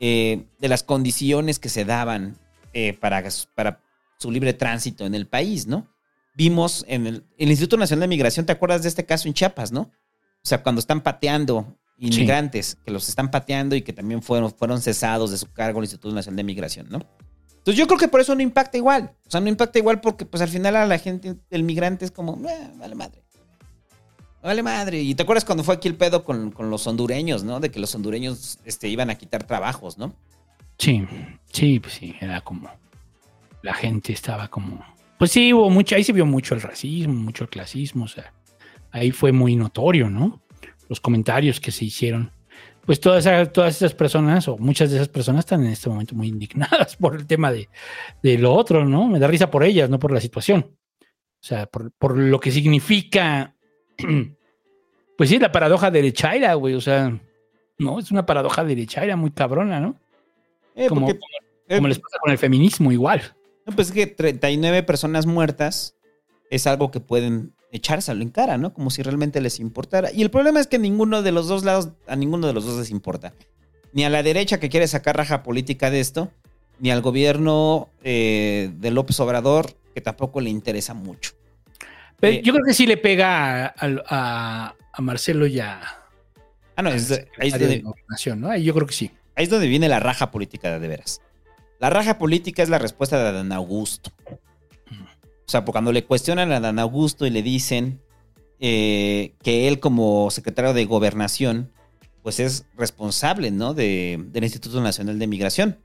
[0.00, 2.36] eh, de las condiciones que se daban
[2.72, 3.80] eh, para, para
[4.18, 5.88] su libre tránsito en el país, ¿no?
[6.34, 9.72] Vimos en el, el Instituto Nacional de Migración, ¿te acuerdas de este caso en Chiapas,
[9.72, 9.80] no?
[9.82, 14.80] O sea, cuando están pateando inmigrantes, que los están pateando y que también fueron, fueron
[14.80, 17.00] cesados de su cargo el Instituto Nacional de Migración, ¿no?
[17.56, 19.12] Entonces yo creo que por eso no impacta igual.
[19.26, 22.12] O sea, no impacta igual porque pues al final a la gente, el migrante es
[22.12, 23.24] como, "Eh, vale madre.
[24.42, 25.00] Vale madre.
[25.00, 27.60] Y te acuerdas cuando fue aquí el pedo con, con los hondureños, ¿no?
[27.60, 30.14] De que los hondureños este, iban a quitar trabajos, ¿no?
[30.78, 31.04] Sí,
[31.52, 32.70] sí, pues sí, era como.
[33.62, 34.84] La gente estaba como.
[35.18, 38.32] Pues sí, hubo mucho, ahí se vio mucho el racismo, mucho el clasismo, o sea,
[38.92, 40.40] ahí fue muy notorio, ¿no?
[40.88, 42.30] Los comentarios que se hicieron.
[42.86, 46.28] Pues todas todas esas personas, o muchas de esas personas, están en este momento muy
[46.28, 47.68] indignadas por el tema de,
[48.22, 49.08] de lo otro, ¿no?
[49.08, 50.78] Me da risa por ellas, no por la situación.
[51.00, 53.56] O sea, por, por lo que significa.
[55.16, 57.18] Pues sí, la paradoja derechaira, güey, o sea,
[57.76, 59.96] no, es una paradoja derechaira muy cabrona, ¿no?
[60.76, 61.18] Eh, como, porque-
[61.68, 63.34] como eh, les pasa con el feminismo igual.
[63.66, 65.96] No, pues es que 39 personas muertas
[66.50, 68.72] es algo que pueden echárselo en cara, ¿no?
[68.72, 70.12] Como si realmente les importara.
[70.12, 72.78] Y el problema es que ninguno de los dos lados, a ninguno de los dos
[72.78, 73.34] les importa.
[73.92, 76.30] Ni a la derecha que quiere sacar raja política de esto,
[76.78, 81.32] ni al gobierno eh, de López Obrador, que tampoco le interesa mucho.
[82.20, 83.74] Pero Eh, yo creo que sí le pega a,
[84.08, 85.80] a- a Marcelo y a,
[86.76, 88.50] Ah, no, es, ahí, es donde, Gobernación, ¿no?
[88.50, 89.10] Ahí yo creo que sí.
[89.34, 91.20] ahí es donde viene la raja política de, veras.
[91.80, 94.12] La raja política es la respuesta de Adán Augusto.
[94.90, 98.00] O sea, porque cuando le cuestionan a Adán Augusto y le dicen
[98.60, 101.72] eh, que él como secretario de gobernación,
[102.22, 103.74] pues es responsable, ¿no?
[103.74, 105.78] De, del Instituto Nacional de Migración.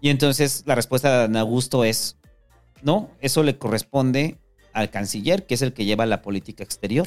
[0.00, 2.18] Y entonces la respuesta de Adán Augusto es,
[2.82, 4.36] no, eso le corresponde
[4.72, 7.06] al canciller, que es el que lleva la política exterior.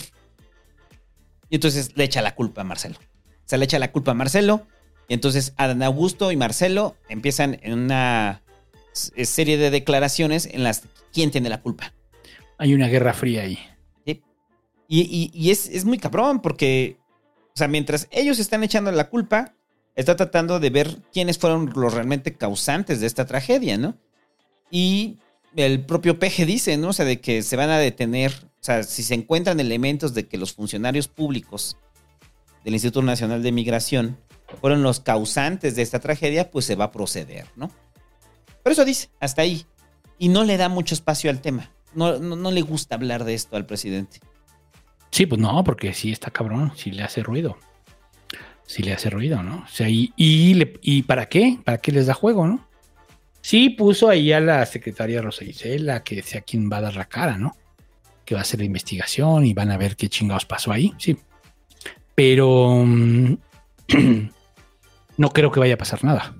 [1.49, 2.97] Y entonces le echa la culpa a Marcelo.
[3.45, 4.65] Se le echa la culpa a Marcelo.
[5.07, 8.41] Y entonces Adán Augusto y Marcelo empiezan en una
[8.93, 11.93] s- serie de declaraciones en las quién tiene la culpa.
[12.57, 13.59] Hay una guerra fría ahí.
[14.87, 16.97] Y, y- y es, es muy cabrón porque,
[17.53, 19.53] o sea, mientras ellos están echando la culpa,
[19.95, 23.97] está tratando de ver quiénes fueron los realmente causantes de esta tragedia, ¿no?
[24.69, 25.17] Y
[25.55, 26.89] el propio Peje dice, ¿no?
[26.89, 30.27] O sea, de que se van a detener, o sea, si se encuentran elementos de
[30.27, 31.77] que los funcionarios públicos
[32.63, 34.17] del Instituto Nacional de Migración
[34.59, 37.71] fueron los causantes de esta tragedia, pues se va a proceder, ¿no?
[38.63, 39.65] Pero eso dice, hasta ahí.
[40.17, 41.71] Y no le da mucho espacio al tema.
[41.93, 44.19] No, no, le gusta hablar de esto al presidente.
[45.11, 47.57] Sí, pues no, porque sí está cabrón, sí le hace ruido.
[48.65, 49.63] Sí le hace ruido, ¿no?
[49.63, 51.59] O sea, y, ¿y para qué?
[51.63, 52.67] ¿Para qué les da juego, no?
[53.45, 57.05] Sí puso ahí a la secretaria Rosa Isela que sea quien va a dar la
[57.05, 57.55] cara, ¿no?
[58.25, 61.15] Que va a hacer la investigación y van a ver qué chingados pasó ahí, sí.
[62.15, 63.37] Pero mm,
[65.17, 66.33] no creo que vaya a pasar nada.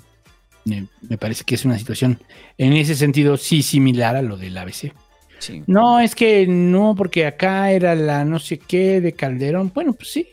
[0.63, 2.19] Me, me parece que es una situación
[2.57, 4.91] en ese sentido sí similar a lo del ABC.
[5.37, 5.61] Sí.
[5.67, 9.71] No, es que no, porque acá era la no sé qué de Calderón.
[9.75, 10.27] Bueno, pues sí,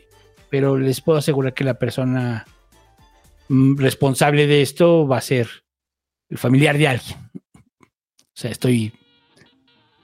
[0.49, 2.47] pero les puedo asegurar que la persona
[3.47, 5.62] mm, responsable de esto va a ser
[6.33, 7.17] el familiar de alguien.
[7.29, 8.91] O sea, estoy.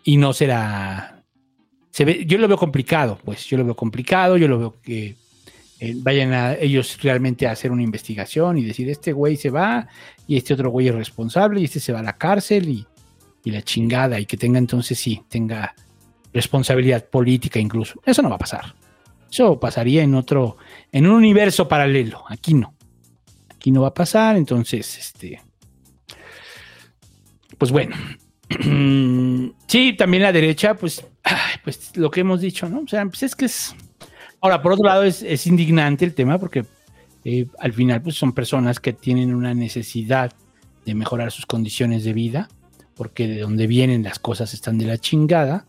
[0.03, 1.23] Y no será.
[1.89, 5.15] Se ve, yo lo veo complicado, pues yo lo veo complicado, yo lo veo que
[5.79, 9.87] eh, vayan a ellos realmente a hacer una investigación y decir, este güey se va
[10.27, 12.85] y este otro güey es responsable y este se va a la cárcel y,
[13.43, 15.73] y la chingada y que tenga entonces sí, tenga
[16.31, 17.99] responsabilidad política incluso.
[18.05, 18.75] Eso no va a pasar.
[19.31, 20.57] Eso pasaría en otro,
[20.91, 22.23] en un universo paralelo.
[22.29, 22.75] Aquí no.
[23.49, 25.41] Aquí no va a pasar, entonces, este,
[27.59, 27.95] pues bueno.
[29.67, 31.05] sí, también la derecha, pues,
[31.63, 32.79] pues lo que hemos dicho, ¿no?
[32.79, 33.75] O sea, pues es que es.
[34.41, 36.65] Ahora, por otro lado, es, es indignante el tema porque
[37.25, 40.31] eh, al final, pues son personas que tienen una necesidad
[40.85, 42.49] de mejorar sus condiciones de vida,
[42.95, 45.67] porque de donde vienen las cosas están de la chingada,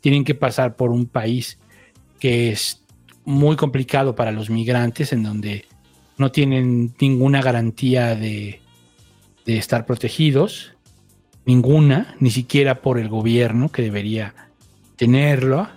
[0.00, 1.58] tienen que pasar por un país
[2.18, 2.84] que es
[3.24, 5.66] muy complicado para los migrantes, en donde
[6.18, 8.60] no tienen ninguna garantía de,
[9.44, 10.74] de estar protegidos,
[11.44, 14.34] ninguna, ni siquiera por el gobierno que debería
[14.96, 15.68] tenerlo,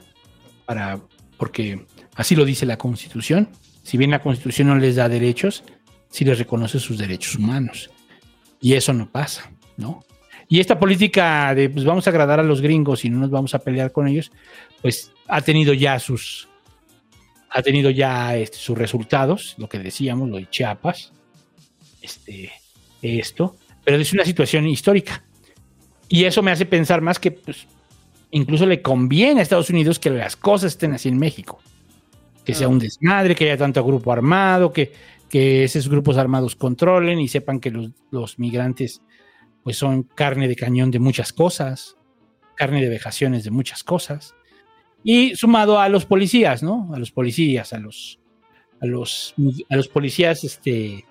[0.66, 1.00] para,
[1.38, 1.86] porque
[2.16, 3.50] así lo dice la Constitución.
[3.84, 5.64] Si bien la Constitución no les da derechos,
[6.10, 7.90] sí les reconoce sus derechos humanos.
[8.62, 10.04] Y eso no pasa, ¿no?
[10.48, 13.56] Y esta política de pues vamos a agradar a los gringos y no nos vamos
[13.56, 14.32] a pelear con ellos,
[14.82, 16.48] pues ha tenido ya sus
[17.50, 21.14] ha tenido ya este, sus resultados, lo que decíamos, lo de Chiapas,
[22.02, 22.52] este,
[23.02, 25.25] esto, pero es una situación histórica.
[26.10, 27.68] Y eso me hace pensar más que pues,
[28.32, 31.60] incluso le conviene a Estados Unidos que las cosas estén así en México.
[32.44, 34.92] Que sea un desmadre, que haya tanto grupo armado, que,
[35.30, 39.02] que esos grupos armados controlen y sepan que los, los migrantes
[39.64, 41.98] pues son carne de cañón de muchas cosas,
[42.56, 44.36] carne de vejaciones de muchas cosas.
[45.04, 46.92] Y sumado a los policías, ¿no?
[46.94, 48.20] A los policías, a los,
[48.80, 49.34] a los,
[49.70, 51.04] a los policías este,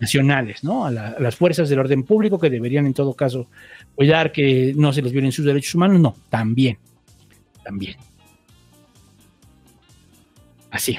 [0.00, 0.84] nacionales, ¿no?
[0.84, 3.48] A, la- a las fuerzas del orden público que deberían en todo caso
[3.98, 6.78] cuidar que no se les violen sus derechos humanos, no, también,
[7.64, 7.96] también.
[10.70, 10.96] Así.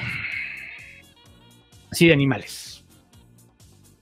[1.90, 2.84] Así de animales.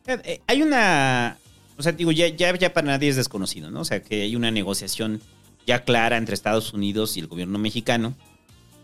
[0.05, 1.39] Eh, eh, Hay una.
[1.77, 3.83] O sea, digo, ya, ya, ya para nadie es desconocido, ¿no?
[3.83, 5.21] O sea, que hay una negociación
[5.65, 8.17] ya clara entre Estados Unidos y el gobierno mexicano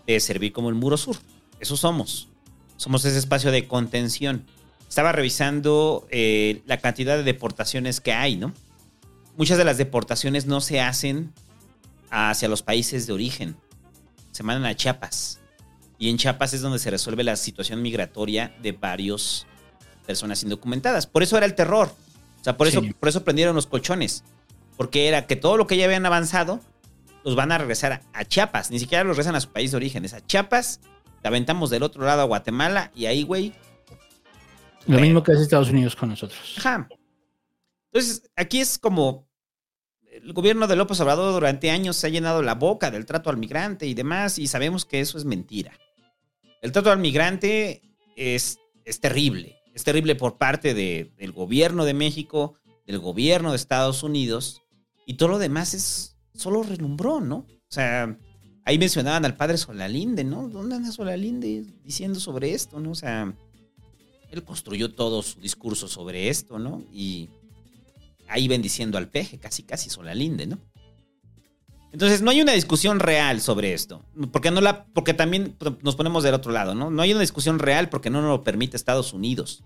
[0.06, 1.16] de servir como el muro sur.
[1.58, 2.28] Eso somos.
[2.76, 4.44] Somos ese espacio de contención.
[4.88, 8.52] Estaba revisando eh, la cantidad de deportaciones que hay, ¿no?
[9.36, 11.32] Muchas de las deportaciones no se hacen
[12.10, 13.56] hacia los países de origen.
[14.30, 15.40] Se mandan a Chiapas.
[15.98, 19.46] Y en Chiapas es donde se resuelve la situación migratoria de varios
[20.06, 21.06] personas indocumentadas.
[21.06, 21.94] Por eso era el terror.
[22.40, 24.24] O sea, por eso, por eso prendieron los colchones.
[24.76, 26.60] Porque era que todo lo que ya habían avanzado,
[27.24, 28.70] los van a regresar a, a Chiapas.
[28.70, 30.04] Ni siquiera los regresan a su país de origen.
[30.04, 30.80] Es a Chiapas,
[31.22, 33.54] te aventamos del otro lado a Guatemala y ahí, güey,
[34.86, 36.56] Lo mismo que hace Estados Unidos con nosotros.
[36.58, 36.86] Ajá.
[37.94, 39.28] Entonces, aquí es como
[40.10, 43.36] el gobierno de López Obrador durante años se ha llenado la boca del trato al
[43.36, 45.78] migrante y demás, y sabemos que eso es mentira.
[46.60, 47.82] El trato al migrante
[48.16, 49.60] es, es terrible.
[49.74, 54.62] Es terrible por parte de- del gobierno de México, del gobierno de Estados Unidos,
[55.06, 57.36] y todo lo demás es solo relumbró, ¿no?
[57.46, 58.18] O sea,
[58.64, 60.48] ahí mencionaban al padre Solalinde, ¿no?
[60.48, 62.90] ¿Dónde anda Solalinde diciendo sobre esto, no?
[62.90, 63.32] O sea,
[64.30, 66.82] él construyó todo su discurso sobre esto, ¿no?
[66.92, 67.28] Y
[68.34, 70.58] ahí bendiciendo al peje, casi casi Solalinde, ¿no?
[71.92, 74.04] Entonces, no hay una discusión real sobre esto.
[74.32, 76.90] Porque, no la, porque también nos ponemos del otro lado, ¿no?
[76.90, 79.62] No hay una discusión real porque no nos lo permite Estados Unidos.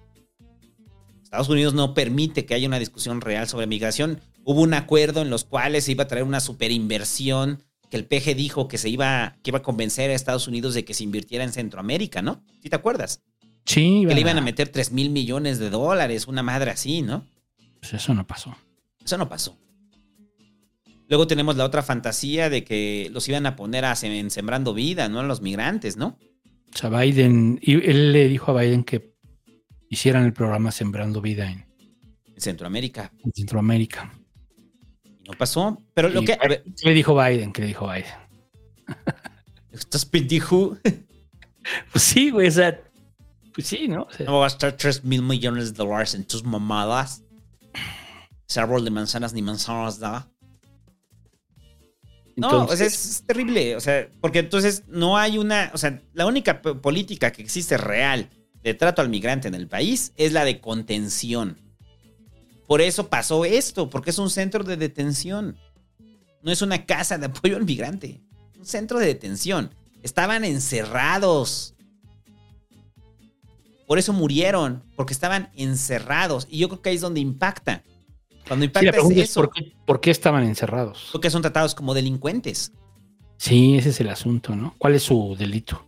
[1.22, 4.20] Estados Unidos no permite que haya una discusión real sobre migración.
[4.44, 8.36] Hubo un acuerdo en los cuales se iba a traer una superinversión que el PG
[8.36, 11.44] dijo que se iba, que iba a convencer a Estados Unidos de que se invirtiera
[11.44, 12.44] en Centroamérica, ¿no?
[12.62, 13.22] ¿Sí te acuerdas?
[13.64, 17.26] Sí, Que le iban a meter 3 mil millones de dólares, una madre así, ¿no?
[17.80, 18.56] Pues eso no pasó.
[19.04, 19.58] Eso no pasó.
[21.08, 25.08] Luego tenemos la otra fantasía de que los iban a poner a sem- Sembrando Vida,
[25.08, 25.20] ¿no?
[25.20, 26.18] A los migrantes, ¿no?
[26.74, 29.14] O sea, Biden, y él le dijo a Biden que
[29.88, 31.64] hicieran el programa Sembrando Vida en,
[32.34, 33.10] En Centroamérica.
[33.24, 34.12] en Centroamérica.
[35.02, 35.82] Y no pasó.
[35.94, 36.32] Pero lo Y- que.
[36.34, 37.52] A ver, ¿Qué le dijo Biden?
[37.54, 38.04] ¿Qué le dijo Biden?
[39.72, 40.76] ¿estás pendejo?
[41.92, 42.80] Pues sí, güey, o sea,
[43.54, 44.02] pues sí, ¿no?
[44.02, 47.22] O sea, No voy a gastar 3 mil millones de dólares en tus mamadas.
[48.48, 50.30] Ese árbol de manzanas ni manzanas da.
[52.34, 53.76] No, Entonces- o sea, es, terrible.
[53.76, 55.70] O sea, porque entonces no hay una.
[55.74, 58.30] O sea, la única política que existe real
[58.62, 61.58] de trato al migrante en el país es la de contención.
[62.66, 65.58] Por eso pasó esto, porque es un centro de detención.
[66.42, 68.22] No es una casa de apoyo al migrante.
[68.56, 69.74] Un centro de detención.
[70.02, 71.74] Estaban encerrados.
[73.86, 76.46] Por eso murieron, porque estaban encerrados.
[76.48, 77.82] Y yo creo que ahí es donde impacta.
[78.48, 79.40] Cuando sí, impacta la pregunta es es eso.
[79.42, 81.10] ¿por qué, por qué estaban encerrados.
[81.12, 82.72] Porque son tratados como delincuentes.
[83.36, 84.74] Sí, ese es el asunto, ¿no?
[84.78, 85.84] ¿Cuál es su delito?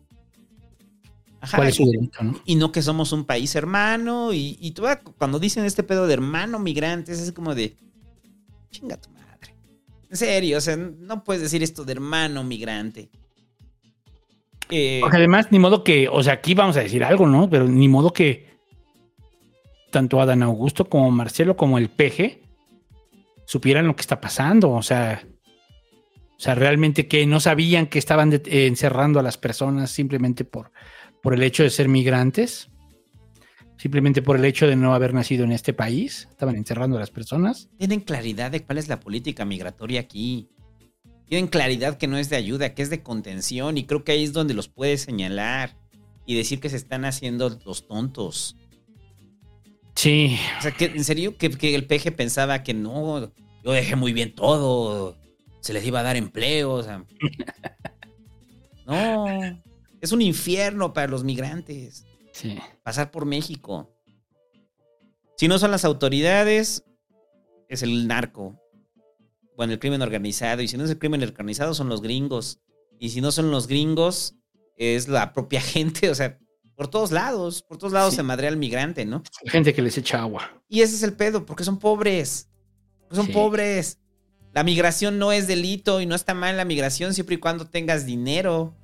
[1.41, 2.41] Ajá, ¿Cuál es su delito, no?
[2.45, 4.33] Y no que somos un país hermano.
[4.33, 4.85] Y, y tú,
[5.19, 7.77] cuando dicen este pedo de hermano migrantes, es como de.
[8.71, 9.55] Chinga tu madre.
[10.09, 13.11] En serio, o sea, no puedes decir esto de hermano migrante.
[14.69, 17.51] Eh, Porque además, ni modo que, o sea, aquí vamos a decir algo, ¿no?
[17.51, 18.51] Pero ni modo que
[19.91, 22.43] tanto Adán Augusto como Marcelo como el peje
[23.51, 24.71] supieran lo que está pasando.
[24.71, 29.91] O sea, o sea, realmente que no sabían que estaban eh, encerrando a las personas
[29.91, 30.71] simplemente por,
[31.21, 32.71] por el hecho de ser migrantes,
[33.77, 36.29] simplemente por el hecho de no haber nacido en este país.
[36.31, 37.69] Estaban encerrando a las personas.
[37.77, 40.49] tienen claridad de cuál es la política migratoria aquí.
[41.27, 43.79] Tienen claridad que no es de ayuda, que es de contención.
[43.79, 45.77] Y creo que ahí es donde los puedes señalar
[46.25, 48.57] y decir que se están haciendo los tontos.
[50.01, 50.39] Sí.
[50.59, 53.31] O sea, que en serio, que, que el peje pensaba que no,
[53.63, 55.15] yo dejé muy bien todo,
[55.61, 56.73] se les iba a dar empleo.
[56.73, 57.05] O sea.
[58.87, 59.27] No,
[60.01, 62.05] es un infierno para los migrantes.
[62.33, 62.59] Sí.
[62.83, 63.89] Pasar por México.
[65.37, 66.83] Si no son las autoridades,
[67.69, 68.61] es el narco.
[69.57, 70.61] Bueno, el crimen organizado.
[70.61, 72.59] Y si no es el crimen organizado, son los gringos.
[72.99, 74.35] Y si no son los gringos,
[74.77, 76.11] es la propia gente.
[76.11, 76.41] O sea,
[76.81, 78.17] por todos lados, por todos lados Sí.
[78.17, 79.23] se madrea al migrante, ¿no?
[79.45, 80.51] Gente que les echa agua.
[80.67, 82.49] Y ese es el pedo, porque son pobres.
[83.03, 83.33] Porque son Sí.
[83.33, 83.99] pobres.
[84.55, 88.07] La migración no es delito y no está mal la migración siempre y cuando tengas
[88.07, 88.75] dinero.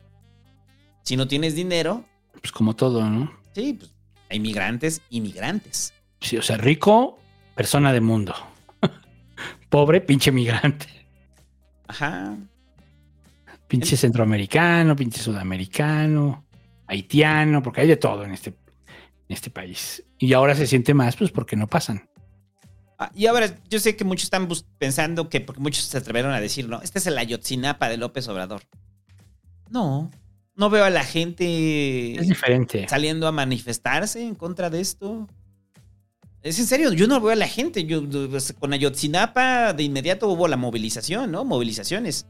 [1.04, 2.04] Si no tienes dinero,
[2.38, 3.32] Pues como todo, ¿no?
[3.54, 3.90] sí, pues
[4.28, 5.94] hay migrantes y migrantes.
[6.20, 7.18] Sí, o sea, rico,
[7.54, 8.34] persona de mundo.
[9.70, 10.86] Pobre, pinche migrante.
[11.88, 12.36] Ajá.
[13.68, 16.44] Pinche centroamericano, pinche sudamericano,
[16.86, 20.02] haitiano, porque hay de todo en este, en este país.
[20.18, 22.08] Y ahora se siente más, pues porque no pasan.
[22.98, 24.48] Ah, y ahora, yo sé que muchos están
[24.78, 28.26] pensando que, porque muchos se atrevieron a decir, no, este es el Ayotzinapa de López
[28.28, 28.62] Obrador.
[29.68, 30.10] No,
[30.54, 32.86] no veo a la gente Es diferente.
[32.88, 35.28] saliendo a manifestarse en contra de esto.
[36.42, 37.84] Es en serio, yo no veo a la gente.
[37.84, 41.44] Yo, pues, con Ayotzinapa de inmediato hubo la movilización, ¿no?
[41.44, 42.26] Movilizaciones.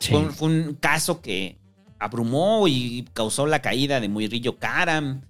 [0.00, 0.10] Sí.
[0.12, 1.58] Fue, un, fue un caso que
[2.00, 5.20] abrumó y causó la caída de Murillo Karam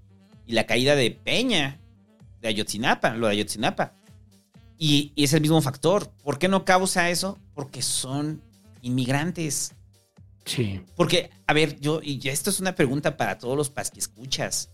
[0.46, 1.78] y la caída de Peña
[2.40, 3.92] de Ayotzinapa, lo de Ayotzinapa.
[4.78, 6.10] Y, y es el mismo factor.
[6.24, 7.38] ¿Por qué no causa eso?
[7.54, 8.40] Porque son
[8.80, 9.74] inmigrantes.
[10.46, 10.80] Sí.
[10.96, 14.70] Porque, a ver, yo, y esto es una pregunta para todos los escuchas,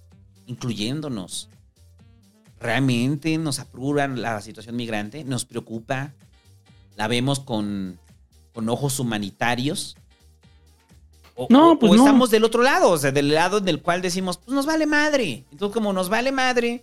[0.46, 1.48] incluyéndonos.
[2.60, 6.14] realmente nos apura la situación migrante, nos preocupa,
[6.94, 7.98] la vemos con,
[8.52, 9.96] con ojos humanitarios.
[11.36, 12.02] O, No, o- pues o no.
[12.04, 14.86] estamos del otro lado, o sea, del lado en el cual decimos, pues nos vale
[14.86, 15.44] madre.
[15.52, 16.82] Entonces, como nos vale madre,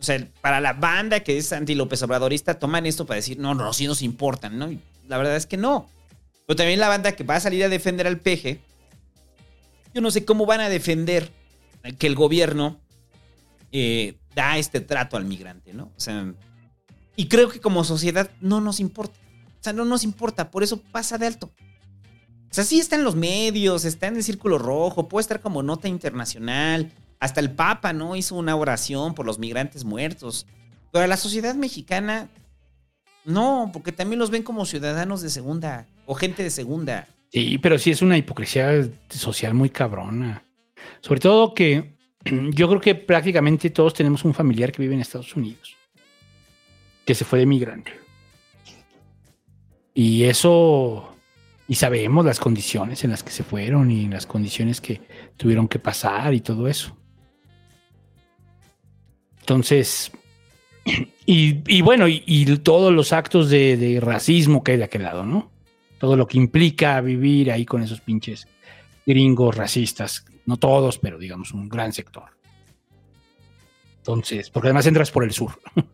[0.00, 3.72] o sea, para la banda que es anti-López Obradorista, toman esto para decir, no, no,
[3.72, 4.70] sí nos importan, ¿no?
[4.72, 5.88] Y la verdad es que no.
[6.46, 8.60] Pero también la banda que va a salir a defender al peje,
[9.94, 11.30] yo no sé cómo van a defender
[11.98, 12.80] que el gobierno
[13.72, 15.84] eh, da este trato al migrante, ¿no?
[15.96, 16.32] O sea,
[17.16, 19.18] y creo que como sociedad no nos importa.
[19.60, 21.50] O sea, no nos importa, por eso pasa de alto.
[22.54, 25.64] O sea, sí está en los medios, está en el círculo rojo, puede estar como
[25.64, 26.92] nota internacional.
[27.18, 28.14] Hasta el Papa, ¿no?
[28.14, 30.46] Hizo una oración por los migrantes muertos.
[30.92, 32.28] Pero a la sociedad mexicana,
[33.24, 37.08] no, porque también los ven como ciudadanos de segunda o gente de segunda.
[37.32, 40.44] Sí, pero sí es una hipocresía social muy cabrona.
[41.00, 41.96] Sobre todo que
[42.52, 45.74] yo creo que prácticamente todos tenemos un familiar que vive en Estados Unidos,
[47.04, 47.90] que se fue de migrante.
[49.92, 51.13] Y eso,
[51.66, 55.00] y sabemos las condiciones en las que se fueron y las condiciones que
[55.36, 56.96] tuvieron que pasar y todo eso.
[59.40, 60.12] Entonces,
[61.26, 65.02] y, y bueno, y, y todos los actos de, de racismo que hay de aquel
[65.02, 65.50] lado, ¿no?
[65.98, 68.46] Todo lo que implica vivir ahí con esos pinches
[69.06, 70.24] gringos racistas.
[70.46, 72.24] No todos, pero digamos un gran sector.
[73.98, 75.58] Entonces, porque además entras por el sur.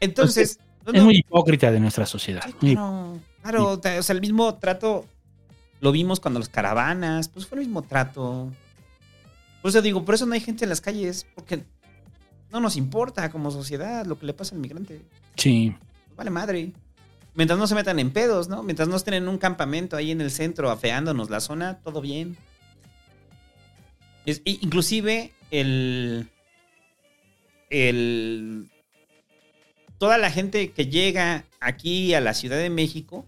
[0.00, 0.58] Entonces,
[0.98, 2.42] es muy hipócrita de nuestra sociedad.
[2.60, 5.06] Claro, claro, o sea, el mismo trato
[5.80, 8.50] lo vimos cuando las caravanas, pues fue el mismo trato.
[9.62, 11.62] Por eso digo, por eso no hay gente en las calles, porque
[12.50, 15.02] no nos importa como sociedad lo que le pasa al migrante.
[15.36, 15.74] Sí.
[16.06, 16.72] Pues vale madre.
[17.34, 18.62] Mientras no se metan en pedos, ¿no?
[18.62, 22.36] Mientras no estén en un campamento ahí en el centro afeándonos la zona, todo bien.
[24.26, 26.28] Es- inclusive el,
[27.70, 28.68] el
[30.00, 33.26] toda la gente que llega aquí a la Ciudad de México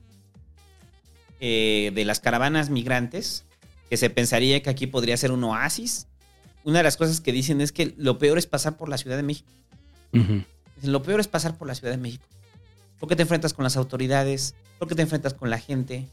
[1.41, 3.45] eh, de las caravanas migrantes,
[3.91, 6.07] que se pensaría que aquí podría ser un oasis.
[6.65, 9.17] Una de las cosas que dicen es que lo peor es pasar por la Ciudad
[9.17, 9.51] de México.
[10.13, 12.25] Dicen, Lo peor es pasar por la Ciudad de México.
[12.99, 16.07] Porque te enfrentas con las autoridades, porque te enfrentas con la gente.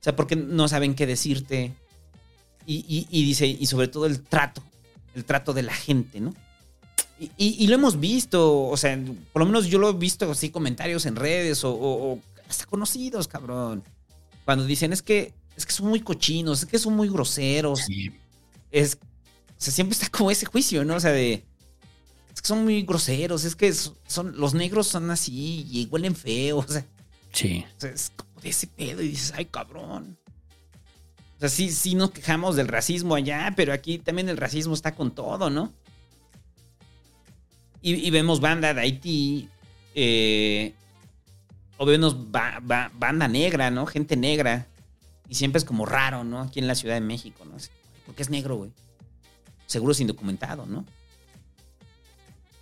[0.00, 1.74] O sea, porque no saben qué decirte.
[2.64, 4.62] Y, y- y dice, y sobre todo el trato,
[5.14, 6.32] el trato de la gente, ¿no?
[7.18, 8.98] Y, y- y lo hemos visto, o sea,
[9.32, 12.66] por lo menos yo lo he visto así comentarios en redes o, o- o hasta
[12.66, 13.82] conocidos, cabrón.
[14.44, 17.80] Cuando dicen, es que, es que son muy cochinos, es que son muy groseros.
[18.70, 20.96] Es, o sea, siempre está como ese juicio, ¿no?
[20.96, 21.44] O sea, de,
[22.34, 26.14] es que son muy groseros, es que son, son- los negros son así y huelen
[26.14, 26.84] feo, o sea,
[27.32, 27.64] Sí.
[27.76, 30.18] o sea, es como de ese pedo y dices, ay, cabrón.
[31.36, 34.94] O sea, sí, sí nos quejamos del racismo allá, pero aquí también el racismo está
[34.94, 35.72] con todo, ¿no?
[37.86, 39.48] Y, y vemos banda de Haití,
[39.94, 40.74] eh,
[41.76, 43.86] o vemos ba- ba- banda negra, ¿no?
[43.86, 44.66] Gente negra.
[45.28, 46.40] Y siempre es como raro, ¿no?
[46.40, 47.54] Aquí en la Ciudad de México, ¿no?
[47.54, 47.70] Así,
[48.04, 48.72] ¿Por qué es negro, güey?
[49.66, 50.84] Seguro es indocumentado, ¿no?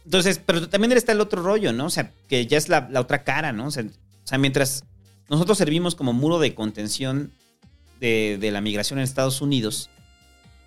[0.04, 1.86] Entonces, pero también está el otro rollo, ¿no?
[1.86, 3.68] O sea, que ya es la, otra cara, ¿no?
[3.68, 4.84] O sea, o sea, mientras
[5.30, 7.32] nosotros servimos como muro de contención
[7.98, 9.88] de la migración en Estados Unidos,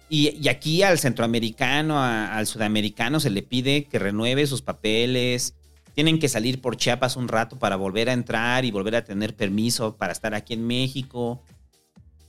[0.10, 5.54] y, y aquí al centroamericano, a- al sudamericano se le pide que renueve sus papeles,
[5.94, 9.36] tienen que salir por Chiapas un rato para volver a entrar y volver a tener
[9.36, 11.42] permiso para estar aquí en México.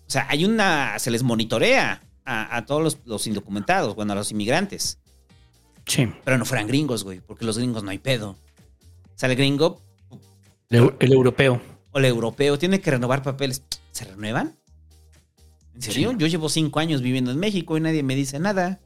[0.07, 4.17] O sea, hay una, se les monitorea a, a todos los, los indocumentados, bueno, a
[4.17, 4.99] los inmigrantes.
[5.87, 6.09] Sí.
[6.25, 8.31] Pero no fueran gringos, güey, porque los gringos no hay pedo.
[8.31, 8.37] O
[9.19, 9.83] sea, el gringo
[10.71, 11.61] El, el europeo.
[11.93, 13.63] o el europeo tiene que renovar papeles.
[13.93, 14.58] ¿Se renuevan?
[15.79, 16.13] ¿En serio?
[16.19, 18.81] Yo llevo cinco años viviendo en México y nadie me dice nada.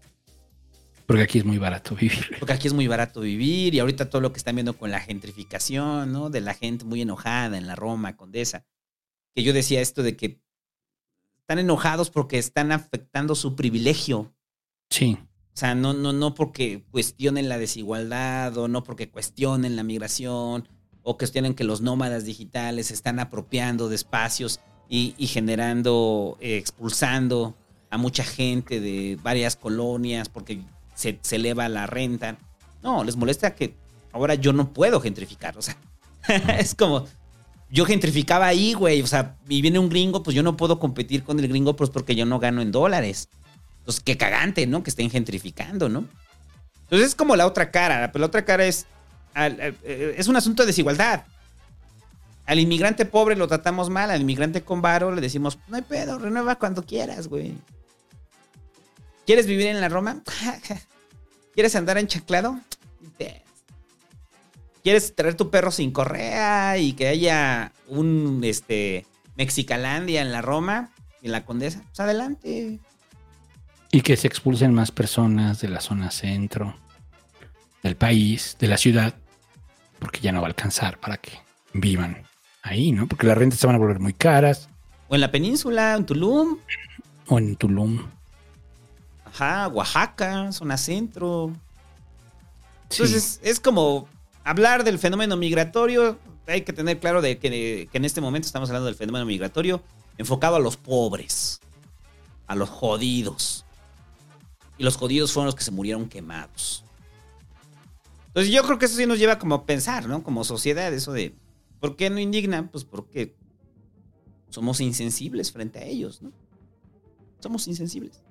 [1.06, 2.36] Porque aquí es muy barato vivir.
[2.38, 5.00] Porque aquí es muy barato vivir y ahorita todo lo que están viendo con la
[5.00, 6.28] gentrificación, ¿no?
[6.28, 8.66] De la gente muy enojada en la Roma, Condesa.
[9.34, 10.42] Que yo decía esto de que
[11.40, 14.34] están enojados porque están afectando su privilegio.
[14.90, 15.16] Sí.
[15.54, 20.68] O sea, no, no, no porque cuestionen la desigualdad o no porque cuestionen la migración
[21.02, 24.60] o cuestionen que los nómadas digitales se están apropiando de espacios
[24.94, 27.54] y, generando, eh, expulsando
[27.88, 30.60] a mucha gente de varias colonias porque
[30.94, 32.36] se, se eleva la renta.
[32.82, 33.74] No, les molesta que
[34.12, 35.56] ahora yo no puedo gentrificar.
[35.56, 35.78] O sea,
[36.58, 37.06] es como,
[37.70, 39.00] yo gentrificaba ahí, güey.
[39.00, 41.88] O sea, y viene un gringo, pues yo no puedo competir con el gringo, pues
[41.88, 43.30] porque yo no gano en dólares.
[43.78, 44.82] Entonces, qué cagante, ¿no?
[44.82, 46.06] Que estén gentrificando, ¿no?
[46.82, 48.12] Entonces es como la otra cara.
[48.12, 48.84] Pero la otra cara es,
[49.32, 51.24] al- eh, es un asunto de desigualdad.
[52.46, 56.18] Al inmigrante pobre lo tratamos mal, al inmigrante con varo le decimos, no hay pedo,
[56.18, 57.54] renueva cuando quieras, güey.
[59.26, 60.22] ¿Quieres vivir en la Roma?
[61.54, 62.58] ¿Quieres andar enchaclado?
[64.82, 69.06] ¿Quieres traer tu perro sin correa y que haya un este
[69.36, 70.90] Mexicalandia en la Roma
[71.22, 71.82] en la Condesa?
[71.84, 72.80] Pues adelante.
[73.92, 76.76] Y que se expulsen más personas de la zona centro,
[77.82, 79.14] del país, de la ciudad,
[80.00, 81.38] porque ya no va a alcanzar para que
[81.74, 82.26] vivan
[82.62, 83.06] ahí, ¿no?
[83.06, 84.68] Porque las rentas se van a volver muy caras.
[85.08, 86.58] O en la península, en Tulum.
[87.26, 88.06] O en Tulum.
[89.26, 91.52] Ajá, Oaxaca, zona centro.
[92.90, 94.08] Entonces, es como
[94.44, 96.18] hablar del fenómeno migratorio.
[96.46, 99.82] Hay que tener claro de que, que en este momento estamos hablando del fenómeno migratorio
[100.18, 101.60] enfocado a los pobres,
[102.46, 103.64] a los jodidos.
[104.78, 106.84] Y los jodidos fueron los que se murieron quemados.
[108.28, 110.22] Entonces yo creo que eso sí nos lleva como a pensar, ¿no?
[110.22, 111.34] Como sociedad, eso de,
[111.82, 112.68] ¿por qué no indignan?
[112.68, 113.34] Pues porque
[114.50, 116.32] somos insensibles frente a ellos, ¿no?
[117.40, 118.22] Somos insensibles.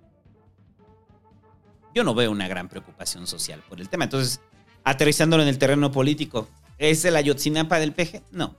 [1.93, 4.05] Yo no veo una gran preocupación social por el tema.
[4.05, 4.39] Entonces,
[4.85, 6.47] aterrizándolo en el terreno político,
[6.77, 8.23] ¿es el Ayotzinapa del PG?
[8.31, 8.55] No.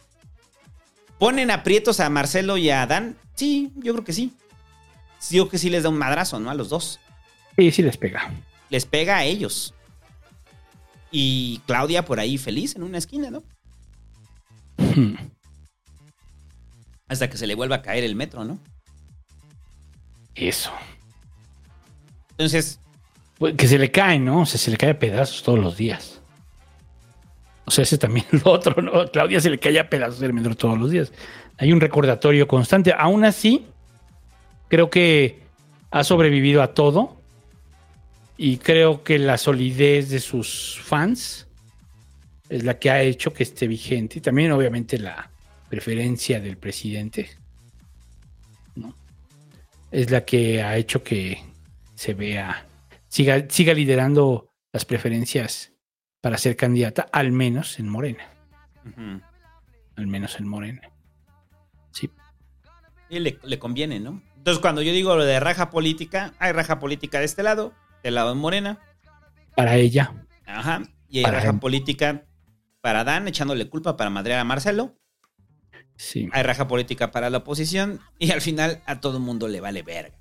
[1.18, 3.16] ¿Ponen aprietos a Marcelo y a Adán?
[3.34, 4.34] Sí, yo creo que sí.
[5.18, 6.50] Sí, Yo creo que sí les da un madrazo, ¿no?
[6.50, 7.00] A los dos.
[7.56, 8.30] Sí, sí les pega.
[8.68, 9.72] Les pega a ellos.
[11.10, 13.42] Y Claudia por ahí feliz en una esquina, ¿no?
[17.08, 18.58] Hasta que se le vuelva a caer el metro, ¿no?
[20.34, 20.72] Eso.
[22.30, 22.80] Entonces,
[23.38, 24.42] Pues, que se le cae, ¿no?
[24.42, 26.20] O sea, se le cae a pedazos todos los días.
[27.64, 29.06] O sea, ese también lo otro, ¿no?
[29.10, 31.12] Claudia se le cae a pedazos el metro todos los días.
[31.58, 32.94] Hay un recordatorio constante.
[32.96, 33.66] Aún así,
[34.68, 35.42] creo que
[35.90, 37.20] ha sobrevivido a todo.
[38.38, 41.46] Y creo que la solidez de sus fans
[42.52, 44.18] es la que ha hecho que esté vigente.
[44.18, 45.30] Y también, obviamente, la
[45.70, 47.30] preferencia del presidente.
[48.74, 48.94] ¿no?
[49.90, 51.42] Es la que ha hecho que
[51.94, 52.66] se vea
[53.08, 55.72] siga, siga liderando las preferencias
[56.20, 58.28] para ser candidata, al menos en Morena.
[59.96, 60.82] Al menos en Morena.
[61.90, 62.10] Sí.
[63.08, 64.22] Y le, le conviene, ¿no?
[64.36, 67.72] Entonces, cuando yo digo lo de raja política, hay raja política de este lado,
[68.02, 68.78] del lado de Morena.
[69.56, 70.26] Para ella.
[70.44, 70.82] Ajá.
[71.08, 71.58] Y hay raja él.
[71.58, 72.24] política
[72.82, 74.98] para Dan, echándole culpa para madrear a Marcelo.
[75.96, 76.28] Sí.
[76.32, 78.00] Hay raja política para la oposición.
[78.18, 80.18] Y al final a todo el mundo le vale verga.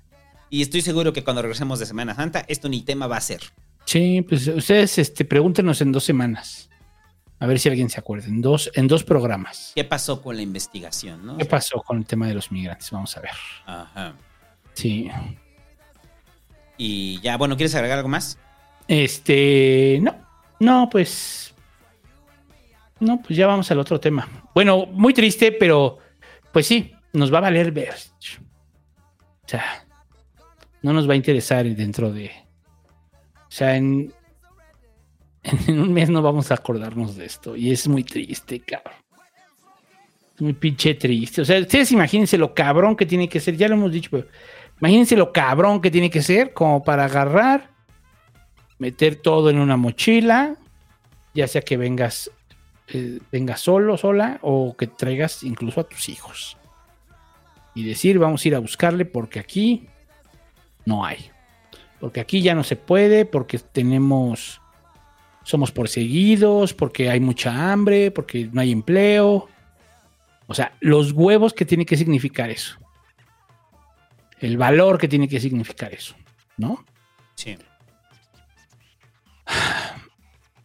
[0.48, 3.40] Y estoy seguro que cuando regresemos de Semana Santa, esto ni tema va a ser.
[3.84, 6.70] Sí, pues ustedes este, pregúntenos en dos semanas.
[7.40, 8.26] A ver si alguien se acuerda.
[8.28, 9.72] En dos, en dos programas.
[9.74, 11.38] ¿Qué pasó con la investigación, no?
[11.38, 12.90] ¿Qué pasó con el tema de los migrantes?
[12.92, 13.32] Vamos a ver.
[13.66, 14.14] Ajá.
[14.74, 15.10] Sí.
[16.76, 18.38] Y ya, bueno, ¿quieres agregar algo más?
[18.86, 20.14] Este, no,
[20.60, 21.51] no, pues,
[23.02, 24.28] no, pues ya vamos al otro tema.
[24.54, 25.98] Bueno, muy triste, pero,
[26.52, 27.94] pues sí, nos va a valer ver.
[29.44, 29.84] O sea,
[30.82, 32.30] no nos va a interesar dentro de,
[33.34, 34.12] o sea, en,
[35.42, 38.94] en un mes no vamos a acordarnos de esto y es muy triste, cabrón.
[40.34, 41.42] Es muy pinche triste.
[41.42, 44.26] O sea, ustedes imagínense lo cabrón que tiene que ser, ya lo hemos dicho, pero
[44.80, 47.70] imagínense lo cabrón que tiene que ser como para agarrar
[48.78, 50.56] meter todo en una mochila,
[51.34, 52.30] ya sea que vengas,
[52.98, 56.56] eh, vengas solo, sola, o que traigas incluso a tus hijos.
[57.74, 59.88] Y decir, vamos a ir a buscarle porque aquí
[60.84, 61.30] no hay.
[62.00, 64.60] Porque aquí ya no se puede, porque tenemos,
[65.44, 69.48] somos perseguidos, porque hay mucha hambre, porque no hay empleo.
[70.46, 72.76] O sea, los huevos que tiene que significar eso.
[74.40, 76.16] El valor que tiene que significar eso,
[76.56, 76.84] ¿no?
[77.36, 77.56] Sí.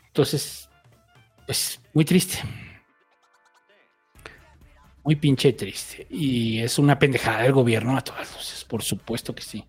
[0.07, 0.67] Entonces,
[1.45, 2.37] pues muy triste.
[5.03, 6.05] Muy pinche triste.
[6.11, 9.65] Y es una pendejada del gobierno a todas luces, por supuesto que sí.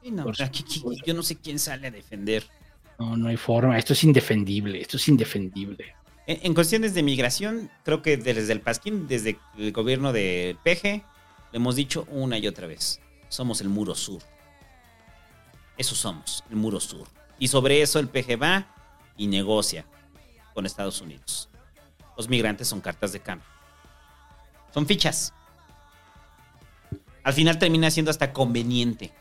[0.00, 2.44] Sí, no, Por aquí- aquí- yo no sé quién sale a defender.
[3.00, 3.76] No, no hay forma.
[3.76, 4.80] Esto es indefendible.
[4.80, 5.96] Esto es indefendible.
[6.28, 10.84] En, en cuestiones de migración, creo que desde el Pasquín, desde el gobierno de PG,
[11.50, 14.22] le hemos dicho una y otra vez, somos el muro sur.
[15.76, 17.08] Eso somos, el muro sur.
[17.40, 18.72] Y sobre eso el PG va
[19.16, 19.84] y negocia
[20.54, 21.48] con Estados Unidos.
[22.16, 23.46] Los migrantes son cartas de cambio.
[24.72, 25.32] Son fichas.
[27.22, 29.12] Al final termina siendo hasta conveniente.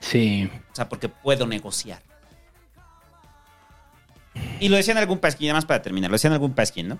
[0.00, 0.50] Sí.
[0.72, 2.02] O sea, porque puedo negociar.
[4.60, 6.98] Y lo decían algún pasquín, nada más para terminar, lo decían algún pasquín, ¿no?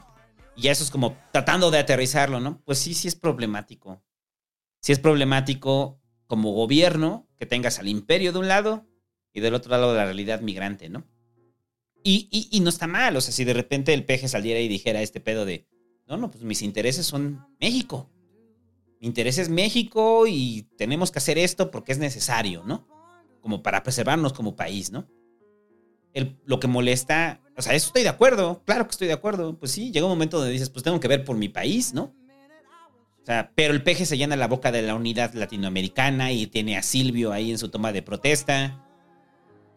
[0.57, 2.61] Y ya eso es como tratando de aterrizarlo, ¿no?
[2.65, 4.03] Pues sí, sí es problemático.
[4.81, 8.87] Sí es problemático como gobierno que tengas al imperio de un lado
[9.33, 11.05] y del otro lado la realidad migrante, ¿no?
[12.05, 14.69] Y, y- y no está mal, o sea, si de repente el peje saliera y
[14.69, 15.67] dijera este pedo de,
[16.09, 18.11] no, no, pues mis intereses son México.
[19.01, 22.87] Mi interés es México y tenemos que hacer esto porque es necesario, ¿no?
[23.41, 25.09] como para preservarnos como país, ¿no?
[26.45, 29.59] Lo que molesta, o sea, eso estoy de acuerdo, claro que estoy de acuerdo.
[29.59, 32.15] Pues sí, llega un momento donde dices, pues tengo que ver por mi país, ¿no?
[33.21, 36.77] O sea, pero el peje se llena la boca de la unidad latinoamericana y tiene
[36.77, 38.85] a Silvio ahí en su toma de protesta.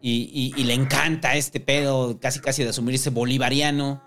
[0.08, 4.00] Y, y- y le encanta este pedo casi casi de asumirse bolivariano.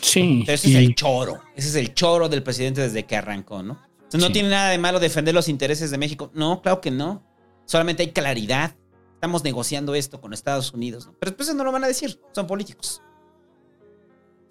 [0.00, 0.42] Sí.
[0.46, 1.42] Pero ese y- es el choro.
[1.54, 3.74] Ese es el choro del presidente desde que arrancó, ¿no?
[3.74, 4.32] O sea, no Sí.
[4.32, 6.30] tiene nada de malo defender los intereses de México.
[6.32, 7.22] No, claro que no.
[7.66, 8.74] Solamente hay claridad.
[9.16, 11.06] Estamos negociando esto con Estados Unidos.
[11.08, 11.14] ¿no?
[11.20, 12.18] Pero después no lo van a decir.
[12.32, 13.02] Son políticos.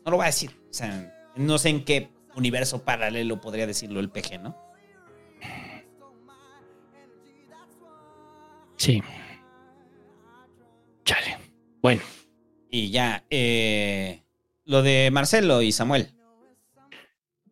[0.06, 0.52] No lo va a decir.
[0.70, 4.56] O sea, no sé en qué universo paralelo podría decirlo el PG, ¿no?
[8.76, 9.02] Sí.
[11.08, 11.38] Chale.
[11.82, 12.02] Bueno.
[12.70, 14.24] Y ya, eh,
[14.66, 16.10] lo de Marcelo y Samuel.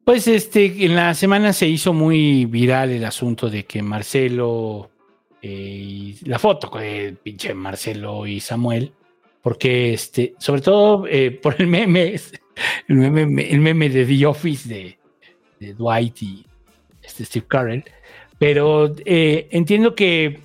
[0.03, 4.92] Pues este, en la semana se hizo muy viral el asunto de que Marcelo
[5.42, 8.92] eh, y la foto de pinche Marcelo y Samuel,
[9.42, 12.19] porque este, sobre todo eh, por el meme,
[12.90, 15.00] el meme, el meme de The Office de,
[15.61, 16.45] de Dwight y
[17.01, 17.85] este Steve Carell,
[18.38, 20.44] pero eh, entiendo que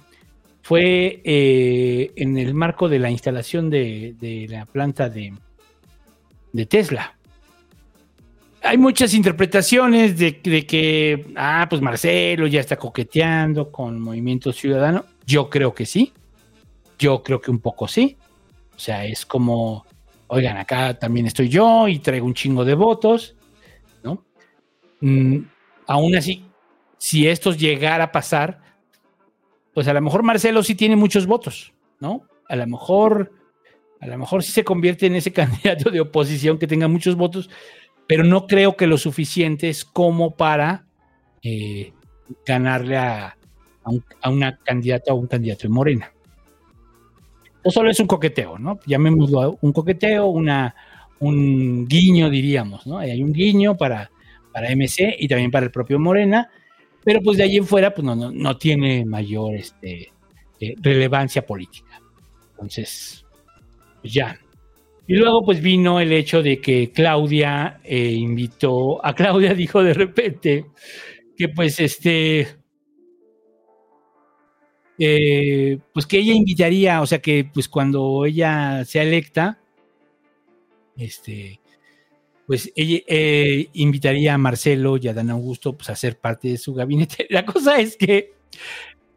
[0.70, 5.34] fue eh, en el marco de la instalación de, la planta de,
[6.68, 7.16] Tesla
[8.62, 15.06] hay muchas interpretaciones de, de que, ah, pues Marcelo ya está coqueteando con Movimiento Ciudadano.
[15.26, 16.12] Yo creo que sí.
[17.00, 18.16] Yo creo que un poco sí.
[18.76, 19.84] O sea, es como,
[20.28, 23.34] oigan, acá también estoy yo y traigo un chingo de votos,
[24.04, 24.24] ¿no?
[25.00, 25.38] Mm,
[25.88, 26.44] aún así,
[26.96, 28.69] si esto llegara a pasar,
[29.74, 32.22] pues a lo mejor Marcelo sí tiene muchos votos, ¿no?
[32.48, 33.32] A lo mejor,
[34.00, 37.50] a lo mejor sí se convierte en ese candidato de oposición que tenga muchos votos,
[38.06, 40.86] pero no creo que lo suficientes como para
[41.42, 41.92] eh,
[42.46, 43.28] ganarle a,
[43.84, 46.12] a, un- a una candidata o un candidato de Morena.
[47.64, 48.78] No solo es un coqueteo, ¿no?
[48.86, 50.74] Llamémoslo un coqueteo, una,
[51.18, 52.98] un guiño, diríamos, ¿no?
[52.98, 54.10] Hay un guiño para,
[54.52, 56.48] para MC y también para el propio Morena,
[57.04, 60.12] pero pues de ahí en fuera pues no, no, no tiene mayor este,
[60.60, 62.00] eh, relevancia política.
[62.52, 63.24] Entonces,
[64.02, 64.38] pues ya,
[65.10, 69.92] y luego pues vino el hecho de que Claudia eh, invitó, a Claudia dijo de
[69.92, 70.66] repente
[71.36, 72.46] que pues este,
[74.98, 79.58] eh, pues que ella invitaría, o sea que pues cuando ella sea electa,
[80.96, 81.59] este,
[82.50, 86.58] pues ella eh, invitaría a Marcelo y a Dan Augusto pues a ser parte de
[86.58, 87.24] su gabinete.
[87.30, 88.32] La cosa es que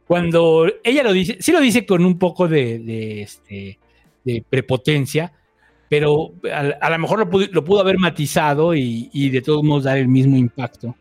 [0.05, 3.79] cuando ella lo dice, sí lo dice con un poco de, de, este,
[4.47, 5.33] prepotencia,
[5.89, 9.63] pero a, a lo mejor lo pudo, lo pudo haber matizado y, y de todos
[9.63, 10.95] modos dar el mismo impacto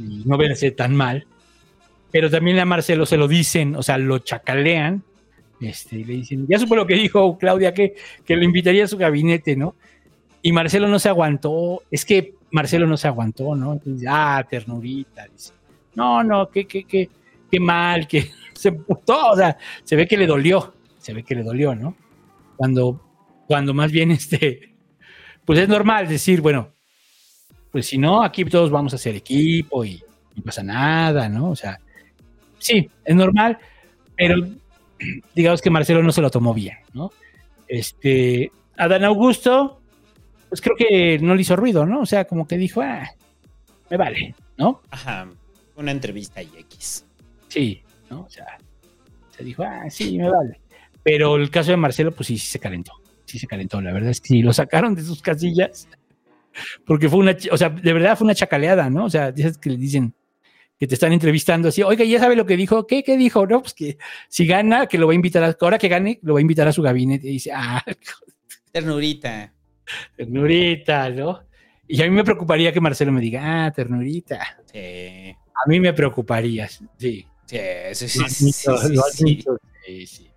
[0.00, 1.24] y no verse tan mal.
[2.10, 5.04] Pero también a Marcelo se lo dicen, o sea, lo chacalean,
[5.60, 8.88] este, y le dicen, ya supo lo que dijo Claudia, que, que lo invitaría a
[8.88, 9.76] su gabinete, ¿no?
[10.46, 13.72] Y Marcelo no se aguantó, es que Marcelo no se aguantó, ¿no?
[13.72, 15.54] Entonces, ah, ternurita, dice,
[15.94, 17.08] no, no, qué, qué, qué,
[17.50, 21.34] qué mal, que se emputó, o sea, se ve que le dolió, se ve que
[21.34, 21.96] le dolió, ¿no?
[22.58, 23.00] Cuando
[23.46, 24.74] cuando más bien este,
[25.44, 26.68] pues es normal decir, bueno,
[27.70, 30.02] pues si no, aquí todos vamos a ser equipo y
[30.36, 31.50] no pasa nada, ¿no?
[31.50, 31.80] O sea,
[32.58, 33.58] sí, es normal,
[34.14, 34.36] pero
[35.34, 37.12] digamos que Marcelo no se lo tomó bien, ¿no?
[37.66, 39.80] Este, Adán Augusto,
[40.54, 42.02] pues creo que no le hizo ruido, ¿no?
[42.02, 43.10] O sea, como que dijo, ah,
[43.90, 44.82] me vale, ¿no?
[44.88, 45.28] Ajá,
[45.74, 47.04] una entrevista y X.
[47.48, 48.20] Sí, ¿no?
[48.20, 48.56] O sea,
[49.36, 50.60] se dijo, ah, sí, me vale.
[51.02, 52.92] Pero el caso de Marcelo, pues sí, sí se calentó.
[53.24, 53.80] Sí se calentó.
[53.80, 55.88] La verdad es que sí, lo sacaron de sus casillas.
[56.86, 59.06] Porque fue una, o sea, de verdad fue una chacaleada, ¿no?
[59.06, 60.14] O sea, dices que le dicen
[60.78, 62.86] que te están entrevistando así, oiga, ¿ya sabe lo que dijo?
[62.86, 63.02] ¿Qué?
[63.02, 63.44] ¿Qué dijo?
[63.44, 66.34] No, pues que si gana, que lo va a invitar a, ahora que gane, lo
[66.34, 67.26] va a invitar a su gabinete.
[67.26, 67.84] Y dice, ah,
[68.70, 69.53] Ternurita.
[70.16, 71.40] ternurita, ¿no?
[71.86, 74.58] Y a mí me preocuparía que Marcelo me diga, ah, ternurita.
[74.72, 75.30] Sí.
[75.30, 76.86] A mí me preocuparía, sí.
[76.96, 77.26] Sí,
[77.92, 79.22] sí, sí, sí, admito, sí, lo sí.
[79.22, 80.30] admito, sí, sí.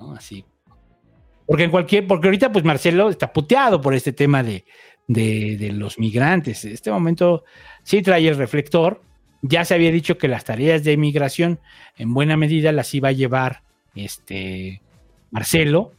[0.00, 0.12] ¿No?
[0.14, 0.44] Así.
[1.46, 4.64] Porque en cualquier, porque ahorita pues Marcelo está puteado por este tema de,
[5.06, 6.64] de, de los migrantes.
[6.64, 7.44] En este momento
[7.82, 9.02] sí trae el reflector.
[9.42, 11.60] Ya se había dicho que las tareas de migración
[11.96, 13.62] en buena medida las iba a llevar
[13.94, 14.82] este
[15.30, 15.92] Marcelo.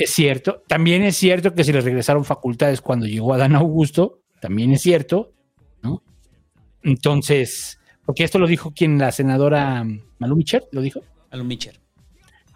[0.00, 0.64] Es cierto.
[0.66, 4.22] También es cierto que se le regresaron facultades cuando llegó Adán Augusto.
[4.40, 5.34] También es cierto.
[5.82, 6.02] ¿no?
[6.82, 9.84] Entonces, porque esto lo dijo quien la senadora
[10.18, 11.00] Malu Micher, lo dijo.
[11.30, 11.78] Malu Micher.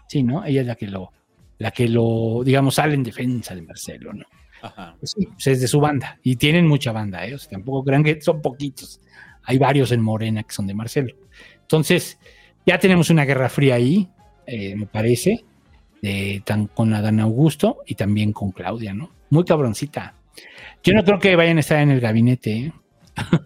[0.09, 0.43] Sí, ¿no?
[0.43, 1.13] Ella es la que lo,
[1.59, 4.25] la que lo, digamos, sale en defensa de Marcelo, ¿no?
[4.63, 4.97] Ajá.
[4.99, 6.19] Pues sí, pues es de su banda.
[6.23, 7.35] Y tienen mucha banda, ¿eh?
[7.35, 9.03] O sea, tampoco crean que son poquitos.
[9.43, 11.15] Hay varios en Morena que son de Marcelo.
[11.61, 12.19] Entonces,
[12.65, 14.09] Ya tenemos una guerra fría ahí,
[14.47, 15.45] eh, me parece,
[16.05, 19.11] de, tan, con Adán Augusto y también con Claudia, ¿no?
[19.31, 20.13] Muy cabroncita.
[20.83, 22.53] Yo no creo que vayan a estar en el gabinete.
[22.53, 22.73] ¿eh?
[23.33, 23.39] o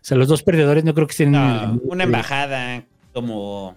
[0.00, 1.86] sea, los dos perdedores no creo que estén en el gabinete.
[1.86, 3.76] una embajada como,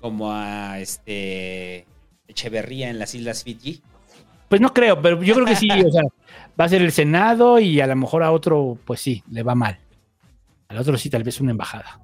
[0.00, 1.86] como a este
[2.28, 3.82] Echeverría en las Islas Fiji.
[4.48, 6.02] Pues no creo, pero yo creo que sí, o sea,
[6.58, 9.56] va a ser el Senado y a lo mejor a otro, pues sí, le va
[9.56, 9.80] mal.
[10.68, 12.00] Al otro sí, tal vez una embajada.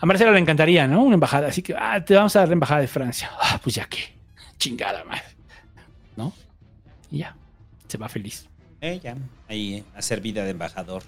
[0.00, 1.02] A Marcelo le encantaría, ¿no?
[1.02, 3.30] Una embajada, así que, ah, te vamos a dar la embajada de Francia.
[3.38, 3.98] Ah, pues ya que,
[4.58, 5.22] chingada madre.
[6.16, 6.32] ¿No?
[7.10, 7.36] Y ya,
[7.86, 8.46] se va feliz.
[8.80, 9.14] Eh, ya,
[9.46, 11.02] ahí eh, hacer vida de embajador.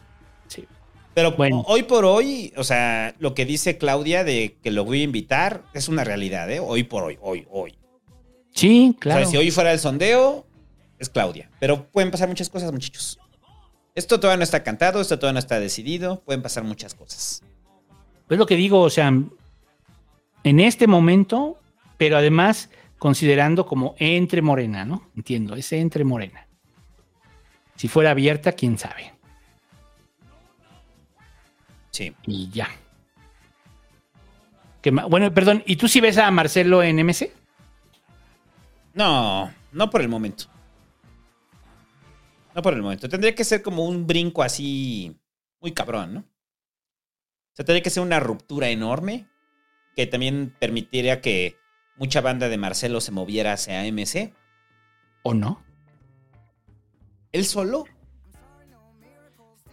[0.46, 0.66] Sí.
[1.14, 1.34] Pero
[1.66, 5.62] hoy por hoy, o sea, lo que dice Claudia de que lo voy a invitar
[5.72, 6.60] es una realidad, ¿eh?
[6.60, 7.74] Hoy por hoy, hoy, hoy.
[8.54, 9.20] Sí, O claro.
[9.22, 10.46] sea, si hoy fuera el sondeo,
[10.98, 11.50] es Claudia.
[11.60, 13.18] Pero pueden pasar muchas cosas, muchachos.
[13.94, 17.42] Esto todavía no está cantado, esto todavía no está decidido, pueden pasar muchas cosas.
[18.32, 19.08] Es lo que digo, o sea,
[20.44, 21.58] en este momento,
[21.98, 25.10] pero además considerando como entre morena, ¿no?
[25.16, 26.46] Entiendo, es entre morena.
[27.76, 29.12] Si fuera abierta, quién sabe.
[31.90, 32.14] Sí.
[32.26, 32.68] Y ya.
[34.80, 37.32] ¿Qué ma- bueno, perdón, ¿y tú sí ves a Marcelo en MC?
[38.94, 40.44] No, no por el momento.
[42.54, 43.08] No por el momento.
[43.08, 45.16] Tendría que ser como un brinco así
[45.60, 46.24] muy cabrón, ¿no?
[47.52, 49.26] O sea, tendría que ser una ruptura enorme
[49.94, 51.56] que también permitiría que
[51.96, 54.32] mucha banda de Marcelo se moviera hacia MC.
[55.22, 55.62] ¿O no?
[57.32, 57.84] ¿Él solo?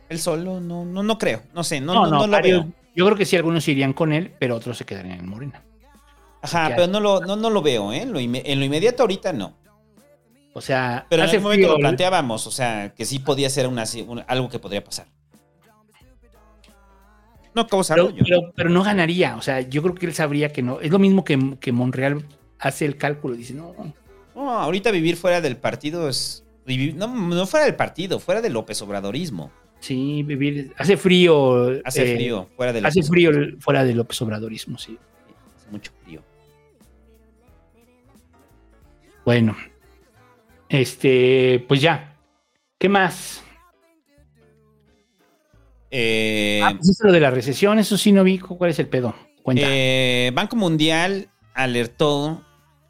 [0.10, 0.60] ¿Él solo?
[0.60, 1.44] No, no, no creo.
[1.54, 2.74] No sé, no, No, no, lo varios- veo.
[2.96, 5.64] Yo creo que sí, algunos irían con él, pero otros se quedarían en Morena.
[6.42, 8.02] Ajá, pero no lo, no, no lo veo, ¿eh?
[8.02, 9.58] En lo, inme- en lo inmediato ahorita no.
[10.54, 13.68] O sea, Pero en algún momento frío, lo planteábamos, o sea, que sí podía ser
[13.68, 15.08] una, un- algo que podría pasar.
[17.56, 19.36] No causa pero, pero- pero no ganaría.
[19.36, 20.80] O sea, yo creo que él sabría que no.
[20.82, 22.26] Es lo mismo que, que Monreal
[22.60, 23.36] hace el cálculo.
[23.36, 23.74] Dice, no,
[24.36, 26.46] No, ahorita vivir fuera del partido es.
[26.66, 29.52] vivir- no, no fuera del partido, fuera del López Obradorismo.
[29.80, 30.74] sí, vivir.
[30.78, 31.82] Hace frío.
[31.84, 34.98] Hace eh, frío, fuera del Hace frío fuera del López Obradorismo, sí.
[35.58, 36.22] Hace mucho frío.
[39.26, 39.56] Bueno.
[40.70, 42.16] Este, pues ya.
[42.78, 43.44] ¿Qué más?
[45.92, 48.38] Eh, Ah, pues esto lo de la recesión, eso sí no vi.
[48.40, 49.16] ¿Cuál es el pedo?
[49.42, 49.64] Cuenta.
[49.66, 52.44] eh, Banco Mundial alertó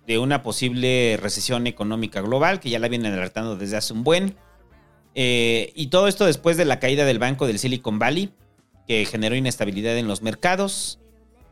[0.07, 4.35] de una posible recesión económica global, que ya la vienen alertando desde hace un buen.
[5.15, 8.31] Eh, y todo esto después de la caída del banco del Silicon Valley,
[8.87, 10.99] que generó inestabilidad en los mercados,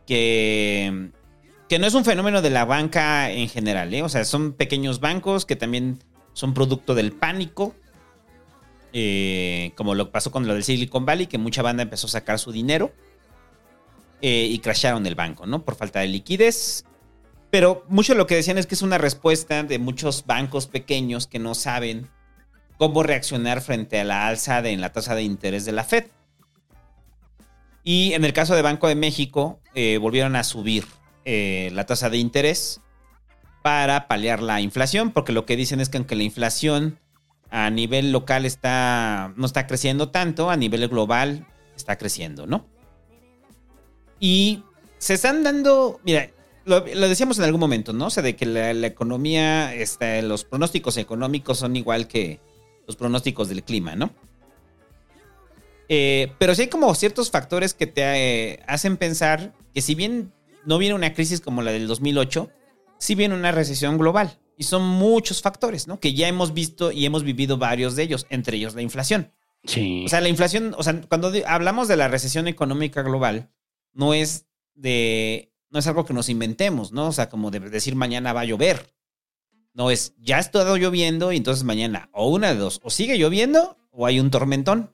[0.08, 1.12] que,
[1.70, 4.02] que no es un fenómeno de la banca en general, ¿eh?
[4.02, 6.00] o sea, son pequeños bancos que también
[6.34, 7.76] son producto del pánico,
[9.00, 12.40] eh, como lo pasó con lo del Silicon Valley, que mucha banda empezó a sacar
[12.40, 12.92] su dinero
[14.24, 15.64] eh, y crasharon el banco, ¿no?
[15.64, 16.84] Por falta de liquidez.
[17.52, 21.28] Pero mucho de lo que decían es que es una respuesta de muchos bancos pequeños
[21.28, 22.10] que no saben
[22.80, 26.06] cómo reaccionar frente a la alza de, en la tasa de interés de la Fed.
[27.84, 30.86] Y en el caso de Banco de México, eh, volvieron a subir
[31.24, 32.82] la tasa de interés
[33.62, 37.00] para paliar la inflación, porque lo que dicen es que aunque la inflación
[37.50, 41.46] a nivel local está, no está creciendo tanto, a nivel global
[41.76, 42.66] está creciendo, ¿no?
[44.20, 44.64] Y
[44.98, 46.32] se están dando, mira,
[46.66, 48.08] lo, decíamos en algún momento, ¿no?
[48.08, 52.40] O sea, de que la, la economía, este, los pronósticos económicos son igual que
[52.86, 54.12] los pronósticos del clima, ¿no?
[55.90, 60.34] Eh, pero sí hay como ciertos factores que te eh, hacen pensar que si bien
[60.66, 62.50] no viene una crisis como la del 2008,
[62.98, 64.38] sí viene una recesión global.
[64.58, 66.00] Y son muchos factores, ¿no?
[66.00, 69.32] Que ya hemos visto y hemos vivido varios de ellos, entre ellos la inflación.
[69.64, 70.04] Sí.
[70.06, 73.52] O sea, la inflación, o sea, cuando hablamos de la recesión económica global,
[73.94, 77.08] no es de, no es algo que nos inventemos, ¿no?
[77.08, 78.94] O sea, como de decir mañana va a llover.
[79.74, 83.18] No es, ya ha estado lloviendo y entonces mañana o una de dos, o sigue
[83.18, 84.92] lloviendo o hay un tormentón.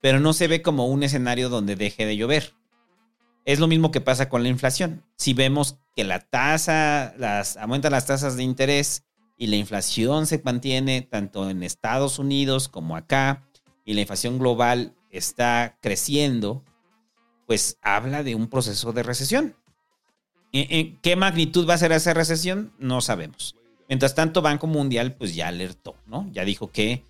[0.00, 2.54] Pero no se ve como un escenario donde deje de llover.
[3.44, 5.04] Es lo mismo que pasa con la inflación.
[5.16, 9.04] Si vemos que la tasa, las, aumentan las tasas de interés
[9.36, 13.44] y la inflación se mantiene tanto en Estados Unidos como acá,
[13.84, 16.64] y la inflación global está creciendo,
[17.46, 19.56] pues habla de un proceso de recesión.
[20.52, 22.72] ¿En, en qué magnitud va a ser esa recesión?
[22.78, 23.56] No sabemos.
[23.88, 26.28] Mientras tanto, Banco Mundial pues ya alertó, ¿no?
[26.32, 27.04] Ya dijo que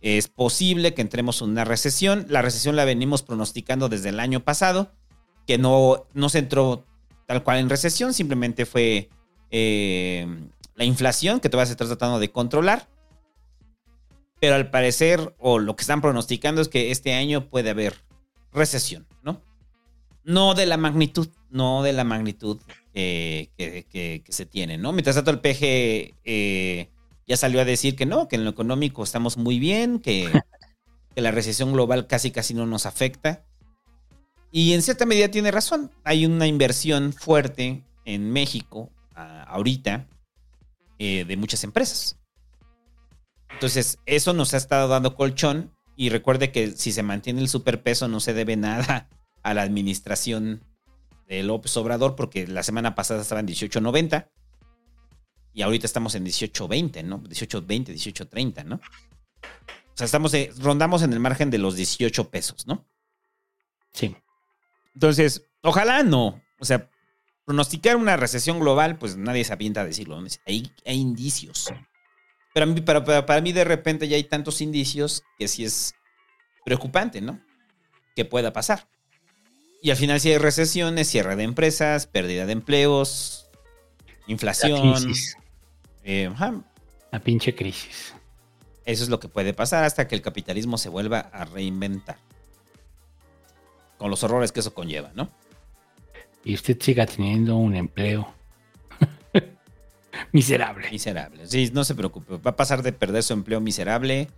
[0.00, 2.26] es posible que entremos en una recesión.
[2.28, 4.92] La recesión la venimos pronosticando desde el año pasado,
[5.46, 6.84] que no, no se entró
[7.28, 9.10] tal cual en recesión, simplemente fue
[9.50, 10.26] eh,
[10.74, 12.88] la inflación que todavía se está tratando de controlar.
[14.40, 17.94] Pero al parecer, o lo que están pronosticando es que este año puede haber
[18.52, 19.42] recesión, ¿no?
[20.24, 22.58] no de la magnitud, no de la magnitud
[22.94, 24.92] eh, que, que- que se tiene, ¿no?
[24.92, 26.88] Mientras tanto, el PG eh,
[27.26, 30.30] ya salió a decir que no, que en lo económico estamos muy bien, que,
[31.14, 33.44] que la recesión global casi casi no nos afecta.
[34.50, 35.90] Y en cierta medida tiene razón.
[36.04, 40.06] Hay una inversión fuerte en México ahorita
[40.98, 42.18] eh, de muchas empresas.
[43.50, 45.74] Entonces, eso nos ha estado dando colchón.
[45.96, 49.08] Y recuerde que si se mantiene el superpeso, no se debe nada
[49.42, 50.62] a la administración
[51.26, 54.28] de López Obrador, porque la semana pasada estaba en 18.90
[55.52, 57.20] y ahorita estamos en 18.20, ¿no?
[57.24, 58.76] 18.20, 18.30, ¿no?
[58.76, 58.80] O
[59.94, 62.86] sea, estamos de- rondamos en el margen de los 18 pesos, ¿no?
[63.92, 64.16] Sí.
[64.98, 66.42] Entonces, ojalá no.
[66.58, 66.90] O sea,
[67.44, 70.20] pronosticar una recesión global, pues nadie se avienta a decirlo.
[70.20, 70.26] ¿no?
[70.44, 71.72] Hay, hay indicios.
[72.52, 75.94] Pero, a mí- pero para mí de repente ya hay tantos indicios que sí es
[76.64, 77.40] preocupante, ¿no?
[78.16, 78.88] Que pueda pasar.
[79.80, 83.48] Y al final si hay recesiones, cierre de empresas, pérdida de empleos,
[84.26, 84.94] inflación.
[85.04, 85.36] crisis.
[86.02, 86.60] eh, ajá.
[87.12, 88.14] La pinche crisis.
[88.84, 92.18] Eso es lo que puede pasar hasta que el capitalismo se vuelva a reinventar.
[93.98, 95.28] Con los horrores que eso conlleva, ¿no?
[96.44, 98.32] Y usted siga teniendo un empleo
[100.32, 100.90] miserable.
[100.90, 101.46] Miserable.
[101.46, 102.38] Sí, no se preocupe.
[102.38, 104.28] Va a pasar de perder su empleo miserable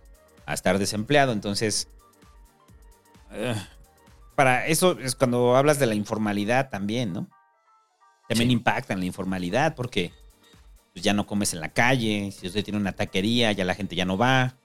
[0.45, 1.31] a estar desempleado.
[1.31, 1.87] Entonces,
[3.31, 3.55] eh,
[4.35, 7.27] para eso es cuando hablas de la informalidad también, ¿no?
[8.27, 10.13] También impacta en la informalidad porque
[10.93, 12.31] pues, ya no comes en la calle.
[12.31, 14.55] Si usted tiene una taquería, ya la gente ya no va.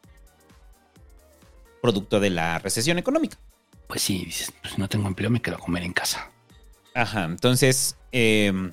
[1.82, 3.38] Producto de la recesión económica.
[3.86, 6.30] Pues sí, dices, pues no tengo empleo, me quedo a comer en casa.
[6.94, 8.72] Ajá, entonces, eh,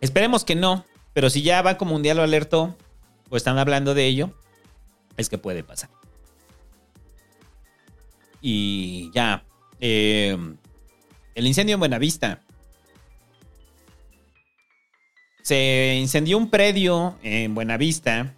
[0.00, 2.76] esperemos que no, pero si ya Banco Mundial lo alertó,
[3.28, 4.32] o están hablando de ello,
[5.16, 5.90] es que puede pasar.
[8.40, 9.44] Y ya,
[9.80, 10.36] eh,
[11.34, 12.40] el incendio en Buenavista.
[15.42, 18.34] Se incendió un predio en Buenavista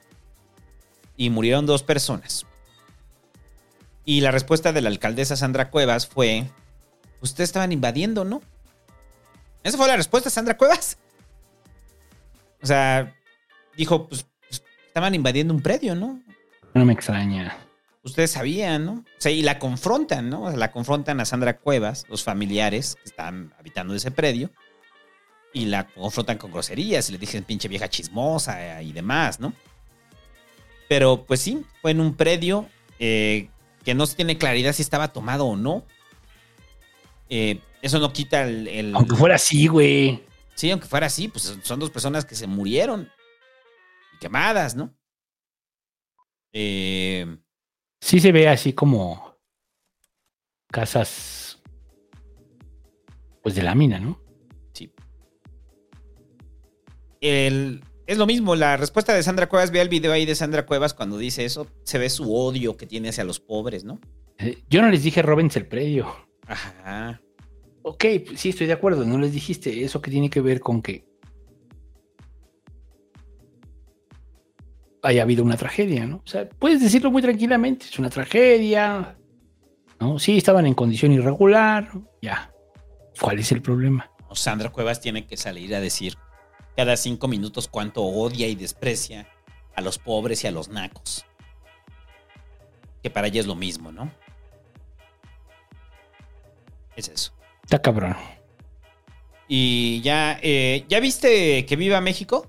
[1.17, 2.45] y murieron dos personas.
[4.09, 6.47] Y la respuesta de la alcaldesa Sandra Cuevas fue,
[7.21, 8.41] ustedes estaban invadiendo, ¿no?
[9.63, 10.97] Esa fue la respuesta, Sandra Cuevas.
[12.63, 13.15] O sea,
[13.77, 16.23] dijo, pues, pues, estaban invadiendo un predio, ¿no?
[16.73, 17.55] No me extraña.
[18.03, 18.93] Ustedes sabían, ¿no?
[18.93, 20.45] O sea, y la confrontan, ¿no?
[20.45, 24.49] O sea, la confrontan a Sandra Cuevas, los familiares que están habitando ese predio,
[25.53, 29.53] y la confrontan con groserías y le dicen pinche vieja chismosa eh, y demás, ¿no?
[30.89, 33.51] Pero pues sí, fue en un predio eh,
[33.89, 35.87] que no se tiene claridad si estaba tomado o no.
[37.31, 40.23] Eh, eso no quita el, el- Aunque fuera así, güey.
[40.57, 43.09] Sí, aunque fuera así, pues son dos personas que se murieron
[44.15, 44.95] y quemadas, ¿no?
[46.53, 47.39] Eh,
[48.03, 49.39] Sí se ve así como
[50.71, 51.59] casas,
[53.43, 54.21] pues de lámina, ¿no?
[54.75, 54.93] Sí.
[57.23, 60.65] el- es lo mismo, la respuesta de Sandra Cuevas, ve el video ahí de Sandra
[60.65, 64.01] Cuevas cuando dice eso, se ve su odio que tiene hacia los pobres, ¿no?
[64.39, 66.07] Eh, Yo no les dije róbense el predio.
[66.47, 67.21] Ajá.
[67.83, 68.05] Ok,
[68.35, 69.05] sí, estoy de acuerdo.
[69.05, 71.05] No les dijiste eso que tiene que ver con que
[75.03, 76.17] haya habido una tragedia, ¿no?
[76.17, 77.85] O sea, puedes decirlo muy tranquilamente.
[77.85, 79.19] Es una tragedia.
[80.01, 80.19] ¿No?
[80.19, 81.91] Sí, estaban en condición irregular.
[82.23, 82.51] Ya.
[83.21, 84.11] ¿Cuál es el problema?
[84.33, 86.15] Sandra Cuevas tiene que salir a decir
[86.79, 89.29] cada cinco minutos cuánto odia y desprecia
[89.75, 91.27] a los pobres y a los nacos.
[93.03, 94.13] Que para ella es lo mismo, ¿no?
[96.95, 97.33] Es eso.
[97.65, 98.15] Está cabrón.
[99.49, 102.47] Y ya, eh, ¿ya viste que viva México?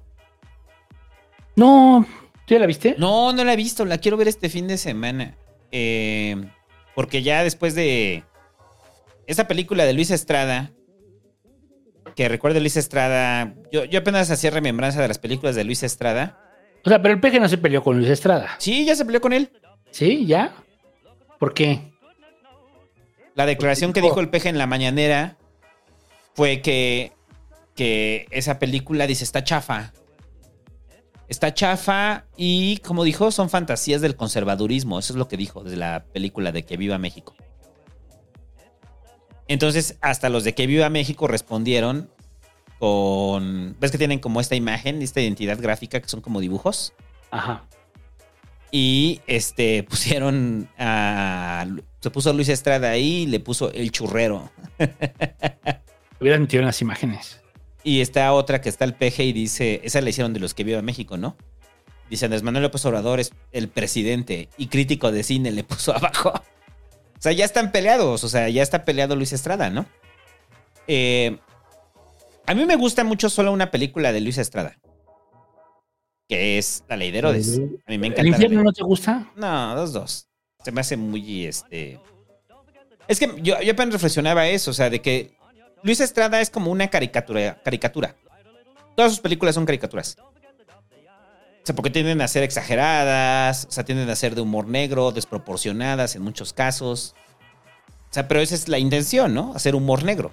[1.55, 2.05] No,
[2.45, 2.93] ¿tú ya la viste?
[2.99, 5.37] No, no la he visto, la quiero ver este fin de semana.
[5.71, 6.35] Eh,
[6.93, 8.23] porque ya después de
[9.25, 10.71] esa película de Luis Estrada,
[12.15, 16.39] que recuerde Luis Estrada, yo, yo apenas hacía remembranza de las películas de Luis Estrada.
[16.83, 18.55] O sea, pero el peje no se peleó con Luis Estrada.
[18.57, 19.51] Sí, ya se peleó con él.
[19.91, 20.25] ¿Sí?
[20.25, 20.53] ¿Ya?
[21.37, 21.91] ¿Por qué?
[23.35, 25.37] La declaración que dijo el peje en la mañanera
[26.33, 27.13] fue que,
[27.75, 29.93] que esa película dice está chafa.
[31.27, 34.99] Está chafa y, como dijo, son fantasías del conservadurismo.
[34.99, 37.35] Eso es lo que dijo desde la película de Que Viva México.
[39.49, 42.09] Entonces, hasta los de Que Viva México respondieron
[42.77, 43.75] con...
[43.79, 46.93] ¿Ves que tienen como esta imagen, esta identidad gráfica que son como dibujos?
[47.31, 47.65] Ajá.
[48.71, 51.65] Y este pusieron a.
[51.99, 54.51] Se puso Luis Estrada ahí y le puso el churrero.
[56.21, 57.41] Hubieran metido en las imágenes.
[57.83, 59.81] Y está otra que está el peje y dice.
[59.83, 61.35] Esa le hicieron de los que viva México, ¿no?
[62.09, 66.33] Dice Andrés Manuel López Obrador es el presidente y crítico de cine le puso abajo.
[67.19, 68.23] O sea, ya están peleados.
[68.23, 69.85] O sea, ya está peleado Luis Estrada, ¿no?
[70.87, 71.37] Eh,
[72.45, 74.79] a mí me gusta mucho solo una película de Luis Estrada.
[76.27, 77.59] Que es La Ley de Herodes.
[77.85, 78.21] A mí me encanta.
[78.21, 79.31] ¿El infierno no te gusta?
[79.35, 80.27] No, dos, dos.
[80.63, 81.99] Se me hace muy, este...
[83.07, 85.35] Es que yo, yo apenas reflexionaba eso, o sea, de que
[85.83, 87.61] Luis Estrada es como una caricatura.
[87.63, 88.15] caricatura.
[88.95, 90.17] Todas sus películas son caricaturas.
[91.69, 96.15] Sea, porque tienden a ser exageradas, o sea, tienden a ser de humor negro, desproporcionadas
[96.15, 97.13] en muchos casos.
[98.09, 99.53] O sea, pero esa es la intención, ¿no?
[99.53, 100.31] Hacer humor negro.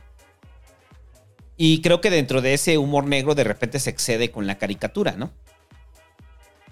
[1.58, 5.12] Y creo que dentro de ese humor negro de repente se excede con la caricatura,
[5.12, 5.30] ¿no?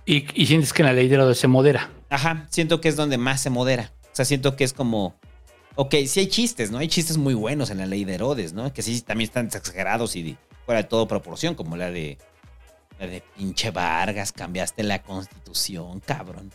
[0.06, 1.90] Y, y sientes que en la ley de Herodes se modera.
[2.08, 3.92] Ajá, siento que es donde más se modera.
[4.04, 5.14] O sea, siento que es como.
[5.74, 6.78] Ok, sí hay chistes, ¿no?
[6.78, 8.72] Hay chistes muy buenos en la ley de Herodes, ¿no?
[8.72, 12.16] Que sí también están exagerados y fuera de todo proporción, como la de.
[12.98, 16.50] De pinche Vargas, cambiaste la constitución, cabrón.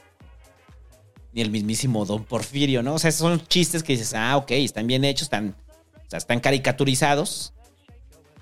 [1.34, 2.96] Ni el mismísimo Don Porfirio, ¿no?
[2.96, 5.56] O sea, son chistes que dices, ah, ok, están bien hechos, están,
[5.96, 7.54] o sea, están caricaturizados,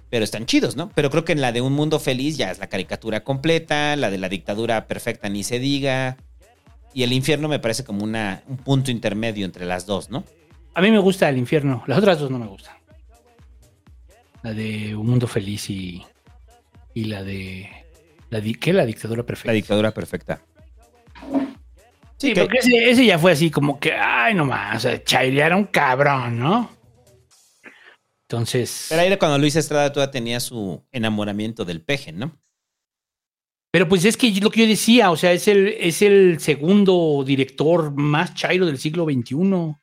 [0.09, 0.89] pero están chidos, ¿no?
[0.95, 4.09] Pero creo que en la de Un Mundo Feliz ya es la caricatura completa, la
[4.09, 6.17] de la dictadura perfecta ni se diga,
[6.93, 10.23] y el infierno me parece como una, un punto intermedio entre las dos, ¿no?
[10.73, 11.83] A mí me gusta el infierno.
[11.87, 12.75] Las otras dos no me gustan.
[14.43, 16.03] La de Un Mundo Feliz y,
[16.93, 17.76] y la de...
[18.29, 18.73] La di- ¿Qué?
[18.73, 19.49] La dictadura perfecta.
[19.51, 20.41] La dictadura perfecta.
[22.17, 25.03] Sí, que- porque ese, ese ya fue así como que, ay, no más, o sea,
[25.03, 26.71] chairear a un cabrón, ¿no?
[28.29, 28.87] Entonces...
[28.89, 32.37] Pero ahí era cuando Luis Estrada todavía tenía su enamoramiento del peje, ¿no?
[33.71, 37.23] Pero pues es que lo que yo decía, o sea, es el, es el segundo
[37.25, 39.35] director más chairo del siglo XXI.
[39.53, 39.77] O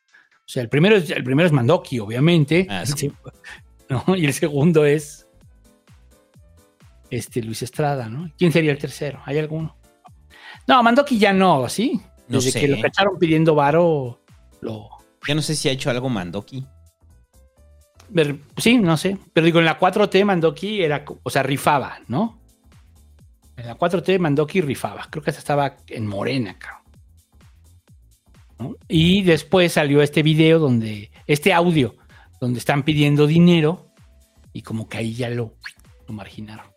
[0.46, 2.66] sea, el primero es, el primero es Mandoki, obviamente.
[2.68, 3.12] Ah, Sí,
[3.88, 4.04] ¿no?
[4.16, 5.23] Y el segundo es
[7.16, 8.30] este Luis Estrada, ¿no?
[8.36, 9.20] ¿Quién sería el tercero?
[9.24, 9.76] ¿Hay alguno?
[10.66, 12.00] No, Mandoki ya no, ¿sí?
[12.28, 12.60] No Desde sé.
[12.60, 14.20] que lo cacharon pidiendo varo,
[14.60, 14.88] lo...
[15.26, 16.66] Yo no sé si ha hecho algo Mandoki.
[18.58, 19.18] Sí, no sé.
[19.32, 22.40] Pero digo, en la 4T Mandoki era, o sea, rifaba, ¿no?
[23.56, 25.06] En la 4T Mandoki rifaba.
[25.10, 26.82] Creo que hasta estaba en Morena, cabrón.
[28.58, 28.76] ¿No?
[28.88, 31.96] Y después salió este video donde, este audio,
[32.40, 33.90] donde están pidiendo dinero
[34.52, 35.54] y como que ahí ya lo,
[36.06, 36.73] lo marginaron.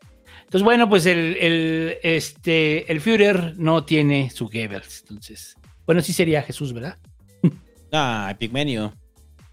[0.47, 5.01] Entonces, bueno, pues el, el, este, el Führer no tiene su Goebbels.
[5.01, 6.97] Entonces, bueno, sí sería Jesús, ¿verdad?
[7.91, 8.93] Ah, Pigmenio.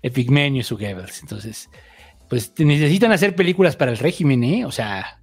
[0.02, 1.20] El Pigmenio es su Goebbels.
[1.23, 1.68] Entonces,
[2.28, 4.64] pues necesitan hacer películas para el régimen, ¿eh?
[4.64, 5.20] O sea,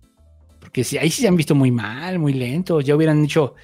[0.59, 2.83] porque si, ahí sí se han visto muy mal, muy lentos.
[2.83, 3.55] Ya hubieran dicho,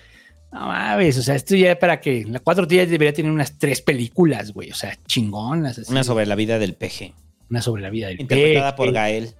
[0.53, 3.82] no mames, o sea, esto ya para que la cuatro días debería tener unas tres
[3.82, 4.72] películas, güey.
[4.72, 5.77] O sea, chingonas.
[5.77, 5.92] así.
[5.92, 7.14] Una sobre la vida del peje.
[7.50, 8.77] Una sobre la vida del Interpretada peje.
[8.77, 9.34] por Gael.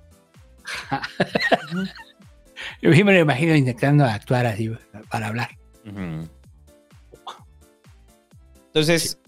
[2.81, 4.72] Yo me lo imagino intentando actuar así
[5.09, 5.57] para hablar.
[8.67, 9.19] Entonces,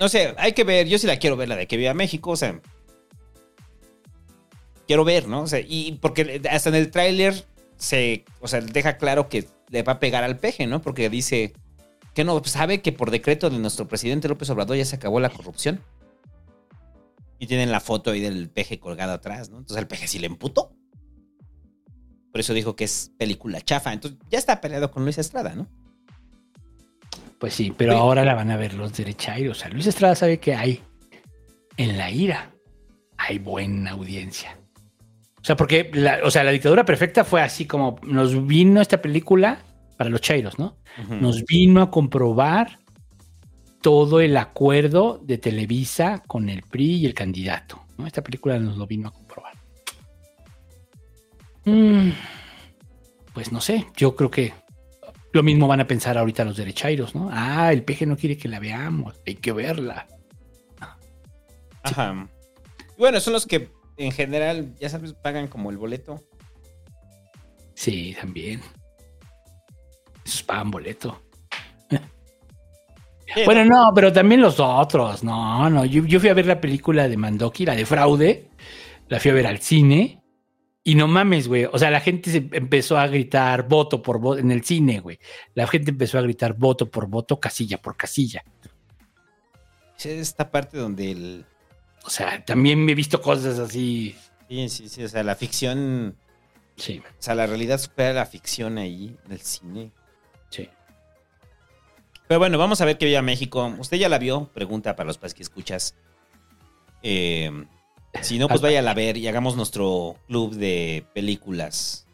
[0.00, 0.86] no sé, hay que ver.
[0.86, 2.30] Yo sí la quiero ver, la de que viva México.
[2.30, 2.60] O sea,
[4.86, 5.42] quiero ver, ¿no?
[5.42, 7.44] O sea, y porque hasta en el tráiler
[7.76, 10.80] se, o sea, deja claro que le va a pegar al peje, ¿no?
[10.80, 11.52] Porque dice
[12.14, 15.30] que no sabe que por decreto de nuestro presidente López Obrador ya se acabó la
[15.30, 15.80] corrupción.
[17.38, 19.58] Y tienen la foto ahí del peje colgado atrás, ¿no?
[19.58, 20.72] Entonces el peje sí le emputó.
[22.38, 23.92] Por eso dijo que es película chafa.
[23.92, 25.66] Entonces ya está peleado con Luis Estrada, ¿no?
[27.40, 29.58] Pues sí, pero ahora la van a ver los derechairos.
[29.58, 30.80] O sea, Luis Estrada sabe que hay
[31.78, 32.52] en la ira,
[33.16, 34.56] hay buena audiencia.
[35.40, 39.02] O sea, porque la, o sea, la dictadura perfecta fue así como nos vino esta
[39.02, 39.58] película
[39.96, 40.76] para los chairos, ¿no?
[41.08, 42.78] Nos vino a comprobar
[43.82, 47.84] todo el acuerdo de Televisa con el PRI y el candidato.
[47.96, 48.06] ¿no?
[48.06, 49.27] Esta película nos lo vino a comprobar.
[51.68, 52.12] Mm,
[53.34, 54.54] pues no sé, yo creo que
[55.32, 57.28] lo mismo van a pensar ahorita los derechairos, ¿no?
[57.30, 60.06] Ah, el peje no quiere que la veamos, hay que verla.
[61.82, 62.28] Ajá.
[62.96, 66.24] Bueno, son los que en general, ya sabes, pagan como el boleto.
[67.74, 68.60] Sí, también.
[70.24, 71.22] Esos pagan boleto.
[73.44, 75.22] Bueno, no, pero también los otros.
[75.22, 75.84] No, no.
[75.84, 78.48] Yo, yo fui a ver la película de Mandoki, la de fraude.
[79.08, 80.17] La fui a ver al cine.
[80.88, 81.66] Y no mames, güey.
[81.66, 85.18] O sea, la gente se empezó a gritar voto por voto en el cine, güey.
[85.52, 88.42] La gente empezó a gritar voto por voto, casilla por casilla.
[89.98, 91.44] Es esta parte donde el.
[92.04, 94.16] O sea, también me he visto cosas así.
[94.48, 95.04] Sí, sí, sí.
[95.04, 96.16] O sea, la ficción.
[96.76, 97.02] Sí.
[97.06, 99.90] O sea, la realidad supera la ficción ahí en el cine.
[100.48, 100.70] Sí.
[102.28, 103.74] Pero bueno, vamos a ver qué viva México.
[103.78, 104.48] ¿Usted ya la vio?
[104.54, 105.94] Pregunta para los padres que escuchas.
[107.02, 107.66] Eh,
[108.20, 112.06] si no, pues vaya a la ver y hagamos nuestro club de películas.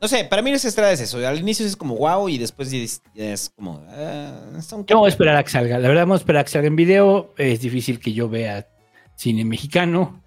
[0.00, 1.26] No sé, para mí esa estrada es eso.
[1.26, 3.84] Al inicio es como wow y después es, es como.
[3.88, 5.78] ah, está un Yo voy a esperar a que salga.
[5.78, 7.34] La verdad, vamos a esperar a que salga en video.
[7.36, 8.68] Es difícil que yo vea
[9.16, 10.22] cine mexicano.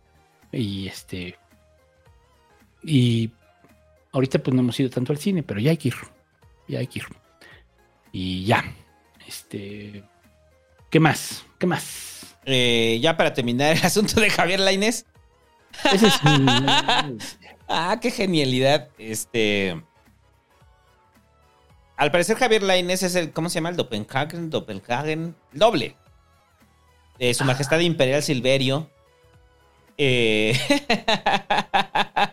[0.52, 1.38] Y este.
[2.84, 3.32] Y
[4.12, 5.96] ahorita pues no hemos ido tanto al cine, pero ya hay que ir.
[6.68, 7.06] Ya hay que ir.
[8.12, 8.66] Y ya.
[9.26, 10.04] Este.
[10.90, 11.46] ¿Qué más?
[11.58, 12.11] ¿Qué más?
[12.46, 15.06] Eh, ya para terminar el asunto de Javier Lainez.
[15.92, 17.20] Ese es un-
[17.68, 18.90] ah, qué genialidad.
[18.98, 19.82] Este.
[21.96, 23.32] Al parecer, Javier Lainez es el.
[23.32, 23.70] ¿Cómo se llama?
[23.70, 23.78] El.
[23.78, 25.36] Doppelhagen.
[25.54, 25.96] el Doble.
[27.20, 28.90] De su majestad imperial Silverio.
[29.98, 30.58] Eh,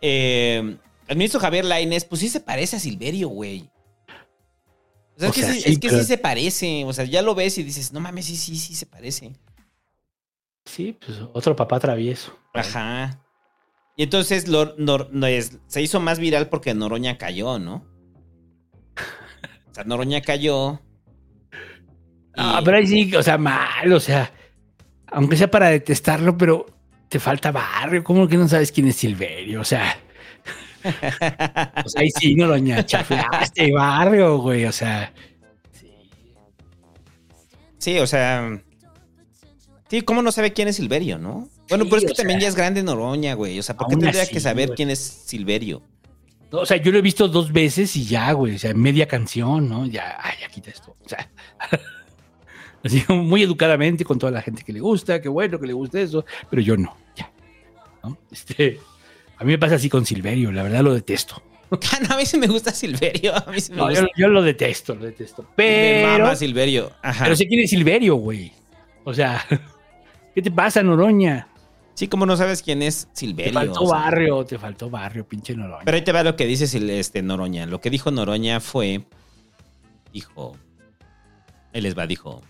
[0.00, 0.76] eh,
[1.08, 3.68] el ministro Javier Lainez, pues sí se parece a Silverio, güey.
[5.22, 6.84] O sea, O es, que, sí, sí, es que pero- sí se parece.
[6.84, 9.32] O sea, ya lo ves y dices, no mames, sí, sí, sí se parece.
[10.64, 12.36] Sí, pues otro papá travieso.
[12.54, 13.18] Ajá.
[13.96, 17.84] Y entonces lo- Nor- no es- se hizo más viral porque Noroña cayó, ¿no?
[19.70, 20.80] O sea, Noroña cayó.
[22.36, 24.32] Ah, pero ahí sí, o sea, mal, o sea,
[25.06, 26.66] aunque sea para detestarlo, pero
[27.08, 28.02] te falta barrio.
[28.04, 29.60] ¿Cómo que no sabes quién es Silverio?
[29.60, 29.96] O sea,
[31.84, 34.64] o sea ahí sí no lo ñachaflaste, barrio, güey.
[34.64, 35.12] O sea,
[37.82, 38.62] Sí, o sea.
[39.90, 41.48] Sí, ¿cómo no sabe quién es Silverio, no?
[41.68, 43.58] Bueno, Sí, pero es que también sea, ya es grande Noroña, güey.
[43.58, 44.76] O sea, ¿por qué tendría así, que saber güey.
[44.76, 45.82] quién es Silverio?
[46.52, 48.54] no, o sea, yo lo he visto dos veces y ya, güey.
[48.54, 49.84] O sea, media canción, ¿no?
[49.86, 50.94] Ya, ay, ya quita esto.
[51.04, 51.28] O sea,
[52.84, 56.02] así muy educadamente con toda la gente que le gusta, que bueno que le guste
[56.02, 57.32] eso, pero yo no, ya.
[58.04, 58.16] ¿no?
[58.30, 58.78] Este,
[59.42, 61.42] a mí me pasa así con Silverio, la verdad lo detesto.
[62.10, 63.34] A mí sí me gusta Silverio.
[63.34, 64.02] A mí sí me No, gusta.
[64.02, 65.42] yo, yo lo detesto, lo detesto.
[65.42, 66.92] Me Pero, mama Silverio.
[67.02, 67.24] Ajá.
[67.24, 68.52] pero sé quién es Silverio, güey.
[69.04, 69.44] O sea,
[70.34, 71.48] ¿qué te pasa, Noroña?
[71.94, 73.52] Sí, como no sabes quién es Te Silverio.
[73.54, 73.98] faltó o sea.
[73.98, 75.82] barrio, te faltó barrio, pinche Noroña.
[75.84, 76.66] Pero ahí te va lo que dice
[76.98, 77.66] este Noroña.
[77.66, 79.04] Lo que dijo Noroña fue.
[80.12, 80.56] Dijo.
[81.72, 82.42] Él les va, dijo.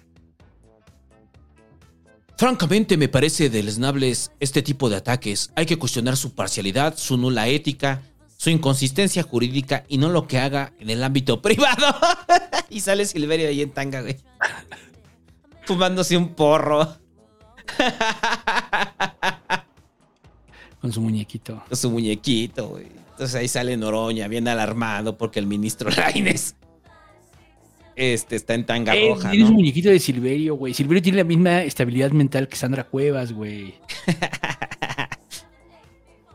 [2.42, 5.52] Francamente me parece deleznables este tipo de ataques.
[5.54, 8.02] Hay que cuestionar su parcialidad, su nula ética,
[8.36, 11.86] su inconsistencia jurídica y no lo que haga en el ámbito privado.
[12.68, 14.16] y sale Silverio ahí en tanga, güey.
[15.66, 16.96] Fumándose un porro.
[20.80, 21.62] Con su muñequito.
[21.68, 22.88] Con su muñequito, güey.
[23.12, 26.56] Entonces ahí sale Noroña, bien alarmado porque el ministro Laines
[27.96, 29.54] este, está en tanga Eh, roja, tienes ¿no?
[29.54, 30.74] un muñequito de Silverio, güey.
[30.74, 33.74] Silverio tiene la misma estabilidad mental que Sandra Cuevas, güey.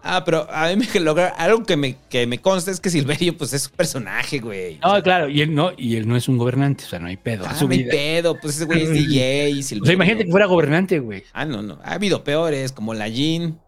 [0.10, 3.36] Ah, pero a mí me logra algo que me, que me consta es que Silverio,
[3.36, 4.80] pues es un personaje, güey.
[4.82, 7.18] No, claro, y él no, y él no es un gobernante, o sea, no hay
[7.18, 7.44] pedo.
[7.46, 9.84] Ah, no hay pedo, pues ese güey es DJ y Silverio.
[9.84, 11.24] O sea, imagínate que fuera gobernante, güey.
[11.34, 11.80] Ah, no, no.
[11.84, 13.60] Ha habido peores, como la Jean.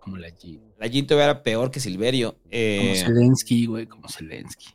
[0.00, 0.58] Como la Jean.
[0.80, 2.32] La Jean todavía era peor que Silverio.
[2.32, 4.66] Como Eh, Zelensky, güey, como Zelensky.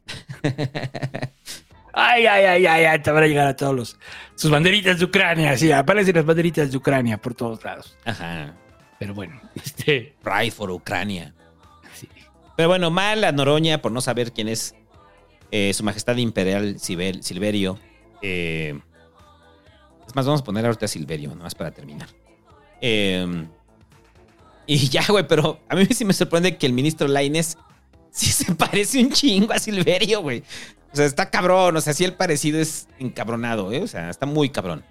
[1.94, 4.00] Ay, ay, ay, ay, ay, te van a llegar a todos los.
[4.36, 7.98] Sus banderitas de Ucrania, sí, aparecen las banderitas de Ucrania por todos lados.
[8.06, 8.54] Ajá.
[9.00, 10.16] Pero bueno, este.
[10.24, 11.34] Pride for Ucrania.
[12.56, 14.76] Pero bueno, mal a Noroña por no saber quién es
[15.52, 17.80] eh, su majestad imperial Sibel- Silverio.
[18.22, 18.80] Eh,
[20.08, 22.10] es más, vamos a poner ahorita a Silverio, nomás para terminar.
[22.80, 23.48] Eh,
[24.68, 27.58] y ya, güey, pero a mí sí me sorprende que el ministro Laines
[28.14, 30.44] sí se parece un chingo a Silverio, güey.
[30.94, 33.82] O sea, está cabrón, o sea, sí el parecido es encabronado, ¿eh?
[33.82, 34.86] O sea, está muy cabrón.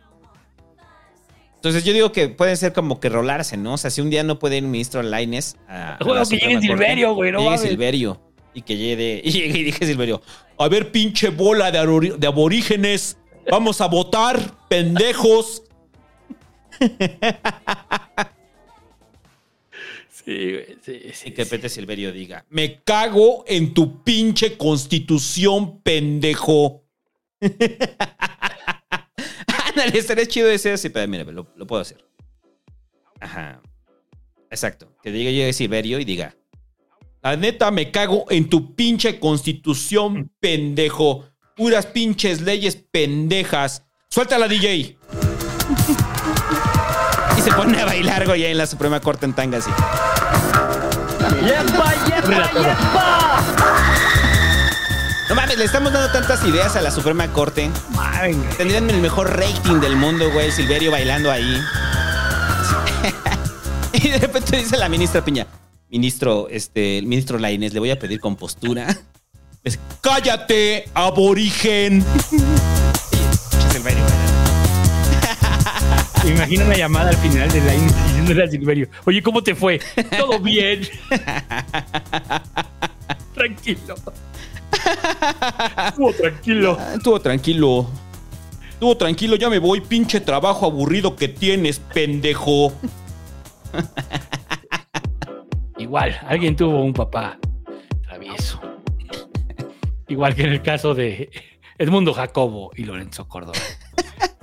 [1.55, 3.75] Entonces yo digo que pueden ser como que rolarse, ¿no?
[3.75, 6.21] O sea, si un día no puede ir el ministro Laines a, a Bueno, la
[6.21, 7.59] que Suprema llegue Corte, Silverio, güey, no llegue.
[7.59, 8.21] Silverio.
[8.53, 10.21] Y que llegue, y llegue y dije Silverio,
[10.59, 13.17] a ver, pinche bola de, de aborígenes,
[13.49, 15.63] vamos a votar, pendejos.
[20.25, 21.29] Sí, sí, sí.
[21.29, 26.85] Y que repente Silverio diga, me cago en tu pinche constitución, pendejo.
[29.67, 32.05] Ándale, estaría chido ese así, pero mira, lo, lo puedo hacer.
[33.21, 33.61] Ajá.
[34.51, 34.95] Exacto.
[35.03, 36.37] Que diga llegue Silverio y diga,
[37.23, 41.25] la neta me cago en tu pinche constitución, pendejo.
[41.57, 43.85] Puras pinches leyes pendejas.
[44.09, 44.99] Suéltala, DJ.
[47.43, 49.71] Se pone a bailar, güey, en la Suprema Corte en tanga así.
[51.45, 53.43] ¡Yepa, yepa, yepa!
[55.29, 57.71] No mames, le estamos dando tantas ideas a la Suprema Corte.
[58.57, 60.53] Tendrían el mejor rating del mundo, güey.
[60.53, 61.61] Silverio bailando ahí.
[63.93, 65.47] y de repente dice la ministra Piña.
[65.89, 68.97] Ministro, este, el ministro Lainez, le voy a pedir compostura.
[69.65, 72.05] Es, ¡Cállate, aborigen!
[76.23, 76.35] Güey.
[76.35, 79.81] Imagina una llamada al final de la diciéndole a Silverio, oye, ¿cómo te fue?
[80.19, 80.87] Todo bien.
[83.35, 83.95] Tranquilo.
[85.87, 86.79] Estuvo tranquilo.
[86.95, 87.91] Estuvo tranquilo.
[88.73, 92.73] Estuvo tranquilo, ya me voy, pinche trabajo aburrido que tienes, pendejo.
[95.79, 97.39] Igual, alguien tuvo un papá
[98.03, 98.61] travieso.
[100.09, 101.31] Igual que en el caso de
[101.79, 103.59] Edmundo Jacobo y Lorenzo Córdoba.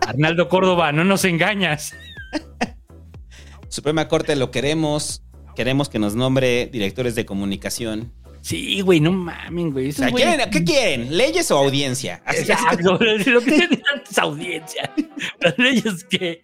[0.09, 1.93] Arnaldo Córdoba, no nos engañas.
[3.69, 5.23] Suprema Corte lo queremos.
[5.55, 8.13] Queremos que nos nombre directores de comunicación.
[8.41, 9.87] Sí, güey, no mamen, güey.
[9.87, 11.17] O Esos sea, güeyes- ¿quieren- ¿Qué quieren?
[11.17, 12.21] ¿Leyes o audiencia?
[12.25, 12.93] Así- así- Exacto,
[13.31, 14.91] lo que tienen es audiencia.
[15.41, 16.41] Las leyes que.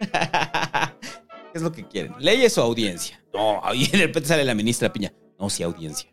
[0.00, 0.08] ¿Qué
[1.54, 2.14] es lo que quieren?
[2.18, 3.22] ¿Leyes o audiencia?
[3.34, 5.12] No, y de repente sale la ministra Piña.
[5.38, 6.10] No, sí, audiencia.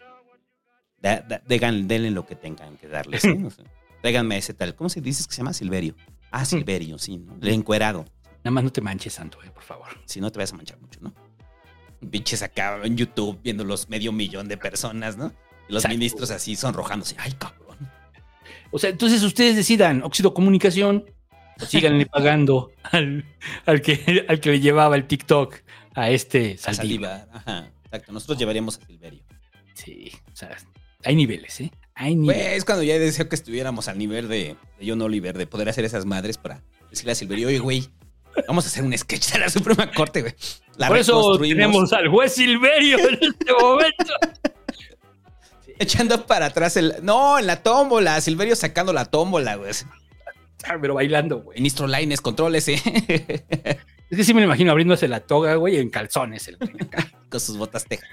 [1.00, 3.22] Da- da- degan- denle lo que tengan que darles.
[3.22, 3.30] ¿sí?
[3.30, 3.64] O sea,
[4.02, 4.76] tráiganme ese tal.
[4.76, 5.54] ¿Cómo se dice que se llama?
[5.54, 5.96] Silverio.
[6.38, 7.38] Ah, Silverio, sí, ¿no?
[7.42, 8.04] El encuerado.
[8.44, 9.88] Nada más no te manches, Santo, eh, por favor.
[10.04, 11.14] Si no te vas a manchar mucho, ¿no?
[12.12, 15.32] Pinches acá en YouTube viendo los medio millón de personas, ¿no?
[15.70, 15.98] Y los Exacto.
[15.98, 17.16] ministros así sonrojándose.
[17.20, 17.90] Ay, cabrón.
[18.70, 21.06] O sea, entonces ustedes decidan, Óxido Comunicación,
[21.62, 23.24] o síganle pagando al,
[23.66, 25.56] al que, al que le llevaba el TikTok
[25.94, 26.58] a este.
[26.58, 27.30] Saldívar.
[27.32, 27.72] Ajá.
[27.86, 28.12] Exacto.
[28.12, 29.24] Nosotros llevaríamos a Silverio.
[29.74, 30.58] Sí, o sea,
[31.06, 31.72] hay niveles, ¿eh?
[32.00, 32.24] Niveles.
[32.24, 35.70] Güey, es cuando ya deseo que estuviéramos al nivel de, de John Oliver, de poder
[35.70, 37.90] hacer esas madres para decirle a Silverio, oye, güey,
[38.48, 40.34] vamos a hacer un sketch de la Suprema Corte, güey.
[40.78, 44.14] La Por eso tenemos al juez Silverio en este momento.
[45.80, 46.96] Echando para atrás el...
[47.02, 48.20] No, en la tómbola.
[48.22, 49.72] Silverio sacando la tómbola, güey.
[50.64, 51.58] Ah, Pero bailando, güey.
[51.58, 52.76] Ministro Laines, contrólese.
[54.10, 56.48] Es que sí me lo imagino abriéndose la toga, güey, en calzones.
[56.48, 56.58] el.
[57.30, 58.08] Con sus botas tejas.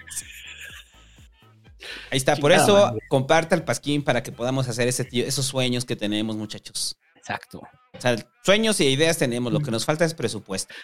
[2.11, 2.37] Ahí está.
[2.37, 3.01] Por eso, madre.
[3.09, 6.97] comparta el pasquín para que podamos hacer ese tío- esos sueños que tenemos, muchachos.
[7.17, 7.61] Exacto.
[7.93, 9.53] O sea, sueños y ideas tenemos.
[9.53, 10.75] Lo que nos falta es presupuesto.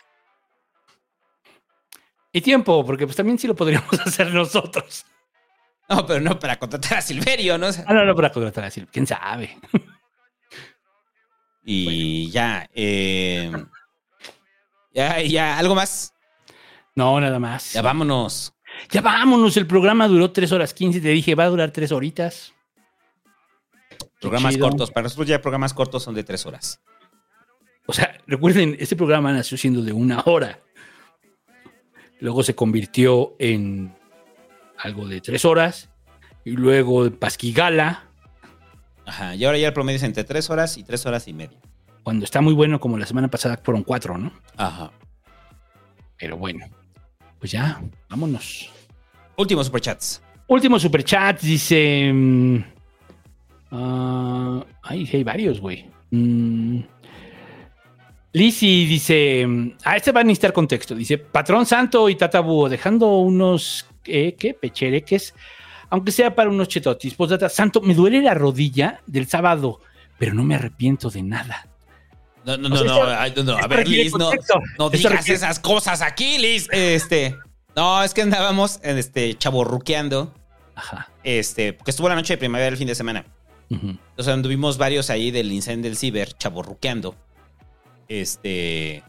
[2.32, 5.04] Y tiempo, porque pues también sí lo podríamos hacer nosotros.
[5.88, 7.68] No, pero no para contratar a Silverio, ¿no?
[7.68, 8.92] O sea, Ah, no, no, para contratar a Silverio.
[8.92, 9.58] ¿Quién sabe?
[11.64, 13.50] Y ya, eh,
[14.94, 16.14] ya, ya, ¿algo más?
[16.94, 17.72] No, nada más.
[17.72, 18.54] Ya vámonos.
[18.90, 21.00] Ya vámonos, el programa duró 3 horas 15.
[21.00, 22.54] Te dije, va a durar 3 horitas.
[24.20, 24.90] Programas cortos.
[24.90, 26.80] Para nosotros ya programas cortos son de tres horas.
[27.86, 30.60] O sea, recuerden, este programa nació siendo de una hora.
[32.20, 33.94] Luego se convirtió en
[34.76, 35.88] algo de 3 horas.
[36.44, 38.08] Y luego Pasquigala,
[39.08, 41.58] Ajá, y ahora ya el promedio es entre tres horas y tres horas y media.
[42.02, 44.32] cuando está muy bueno, como la semana pasada fueron 4, ¿no?
[44.56, 44.90] Ajá.
[46.18, 46.66] Pero bueno,
[47.38, 48.70] pues ya, vámonos.
[49.36, 50.22] Últimos superchats.
[50.48, 52.10] Último superchat, dice.
[52.12, 52.56] mm,
[53.72, 55.88] ah, ay, hay varios, güey.
[56.10, 56.80] Mm,
[58.32, 59.46] Lizzy dice.
[59.46, 60.94] mm, Ah, este va a necesitar contexto.
[60.94, 63.86] Dice: Patrón Santo y Tatabúo, dejando unos.
[64.04, 64.54] eh, ¿Qué?
[64.54, 65.34] Pechereques.
[65.90, 67.14] Aunque sea para unos chetotis.
[67.14, 69.80] Postdata, Santo, me duele la rodilla del sábado,
[70.18, 71.66] pero no me arrepiento de nada.
[72.56, 74.30] No, no, O no, sea, no, no, no, A ver, Liz, no,
[74.78, 76.66] no digas esas cosas aquí, Liz.
[76.72, 77.36] Este,
[77.76, 80.32] no, es que andábamos este chaborruqueando.
[80.74, 81.10] Ajá.
[81.22, 83.26] Este, porque estuvo la noche de primavera el fin de semana.
[83.68, 83.88] Ujú.
[83.88, 87.16] Entonces anduvimos varios ahí del incendio del ciber, chaborruqueando.
[88.08, 89.02] Este.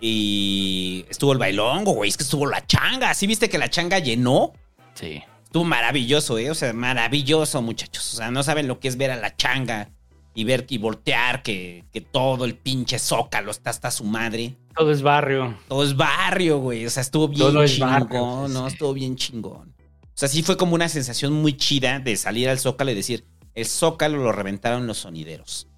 [0.00, 2.10] Y estuvo el bailongo, güey.
[2.10, 3.14] Es que estuvo la changa.
[3.14, 4.54] ¿Sí viste que la changa llenó?
[4.94, 5.22] Sí.
[5.44, 6.50] Estuvo maravilloso, ¿eh?
[6.50, 8.12] O sea, maravilloso, muchachos.
[8.14, 9.90] O sea, no saben lo que es ver a la changa
[10.36, 14.54] y ver y voltear que, que todo el pinche zócalo está hasta su madre.
[14.76, 15.56] Todo es barrio.
[15.66, 16.84] Todo es barrio, güey.
[16.84, 18.68] O sea, estuvo bien Todo es chingón, barrio, ¿no?
[18.68, 18.74] sí.
[18.74, 19.74] Estuvo bien chingón.
[19.78, 23.24] O sea, sí fue como una sensación muy chida de salir al zócalo y decir,
[23.54, 25.68] el zócalo lo reventaron los sonideros.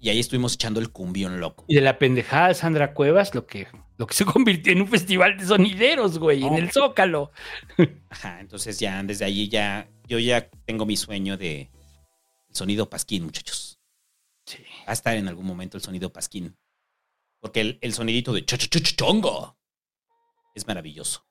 [0.00, 1.66] Y ahí estuvimos echando el cumbión loco.
[1.68, 4.88] Y de la pendejada de Sandra Cuevas, lo que, lo que se convirtió en un
[4.88, 7.30] festival de sonideros, güey, en el Zócalo.
[8.08, 11.70] Ajá, entonces ya desde allí ya, yo ya tengo mi sueño de
[12.52, 13.71] sonido pasquín, muchachos.
[14.86, 16.56] Va a estar en algún momento el sonido pasquín.
[17.40, 19.58] Porque el, el sonidito de cho, cho, cho, cho, chongo
[20.54, 21.26] es maravilloso.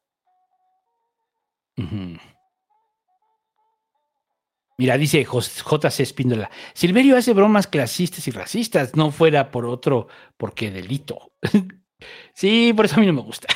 [4.77, 10.07] Mira, dice JC Espíndola, Silverio hace bromas clasistas y racistas, no fuera por otro,
[10.37, 11.33] porque delito.
[12.33, 13.47] sí, por eso a mí no me gusta.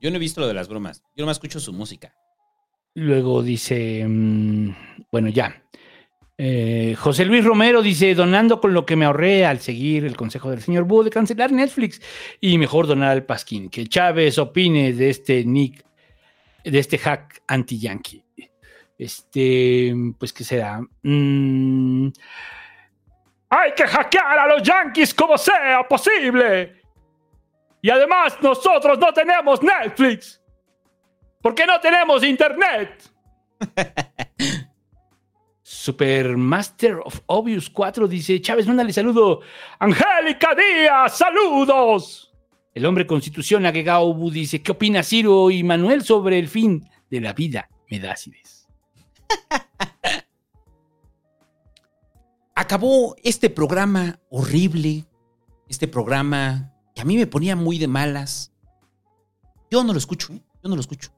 [0.00, 1.02] Yo no he visto lo de las bromas.
[1.14, 2.14] Yo nomás escucho su música.
[2.94, 4.70] Luego dice, mm,
[5.12, 5.62] bueno, ya.
[6.38, 10.50] Eh, José Luis Romero dice, donando con lo que me ahorré al seguir el consejo
[10.50, 12.00] del señor Búho de cancelar Netflix
[12.40, 13.70] y mejor donar al Pasquín.
[13.70, 15.84] Que Chávez opine de este Nick,
[16.64, 18.22] de este hack anti-yankee.
[18.98, 20.80] Este, pues, ¿qué será?
[21.02, 22.08] Mm,
[23.48, 26.82] hay que hackear a los yankees como sea posible.
[27.80, 30.40] Y además nosotros no tenemos Netflix.
[31.40, 33.02] Porque no tenemos internet.
[35.86, 39.40] Supermaster of Obvious 4 dice, Chávez, mándale saludo.
[39.78, 42.32] Angélica Díaz, saludos.
[42.74, 47.20] El hombre constitución agregado Ubu dice, ¿qué opina Ciro y Manuel sobre el fin de
[47.20, 47.68] la vida?
[47.88, 48.66] Medácides.
[52.56, 55.04] Acabó este programa horrible,
[55.68, 58.52] este programa que a mí me ponía muy de malas.
[59.70, 60.42] Yo no lo escucho, ¿eh?
[60.64, 61.12] Yo no lo escucho.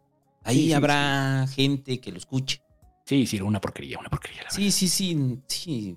[0.45, 2.63] Ahí Sí, sí, habrá gente que lo escuche.
[3.09, 4.43] Sí, sí, una porquería, una porquería.
[4.43, 5.97] la Sí, sí, sí, sí.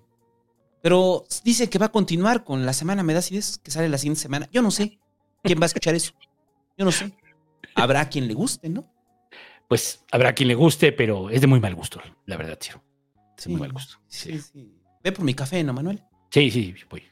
[0.82, 3.98] Pero dice que va a continuar con la semana Me das ideas, que sale la
[3.98, 4.48] siguiente semana.
[4.54, 4.98] Yo no sé
[5.44, 6.14] quién va a escuchar eso.
[6.78, 7.12] Yo no sé.
[7.76, 8.90] Habrá quien le guste, ¿no?
[9.68, 12.82] Pues habrá quien le guste, pero es de muy mal gusto, la verdad, Ciro.
[13.38, 13.98] Es de muy mal gusto.
[14.08, 14.74] Sí, sí.
[15.04, 16.02] Ve por mi café, ¿no, Manuel?
[16.30, 17.04] Sí, sí, voy.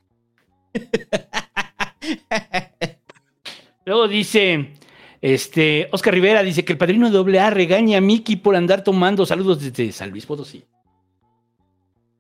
[3.86, 4.76] Luego dice,
[5.22, 9.26] este, Oscar Rivera dice que el padrino doble A regaña a Miki por andar tomando
[9.26, 10.64] saludos desde San Luis Potosí.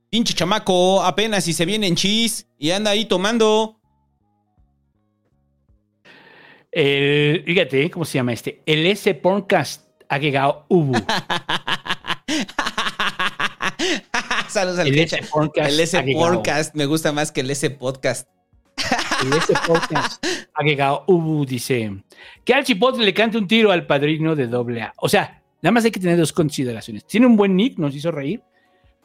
[0.09, 3.79] Pinche chamaco, apenas si se viene en chis y anda ahí tomando.
[6.71, 8.61] El, fíjate, ¿cómo se llama este?
[8.65, 10.93] El S Porncast ha llegado Ubu.
[14.49, 14.99] Saludos al El.
[14.99, 16.03] S Podcast El S.
[16.13, 18.27] Podcast me gusta más que el S Podcast.
[19.23, 20.25] El S Podcast
[20.59, 22.03] ha llegado Ubu, dice
[22.43, 24.93] que al chipotle le cante un tiro al padrino de doble A.
[24.97, 27.05] O sea, nada más hay que tener dos consideraciones.
[27.05, 28.41] Tiene un buen nick, nos hizo reír,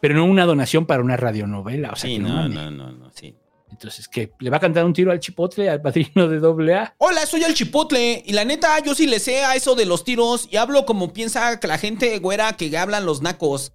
[0.00, 1.90] pero no una donación para una radionovela.
[1.92, 3.34] O sea, Sí, que no, no, no, no, sí.
[3.70, 4.32] Entonces, ¿qué?
[4.38, 6.94] ¿Le va a cantar un tiro al chipotle al padrino de doble A?
[6.98, 10.04] Hola, soy el Chipotle y la neta yo sí le sé a eso de los
[10.04, 13.72] tiros y hablo como piensa que la gente güera que hablan los nacos.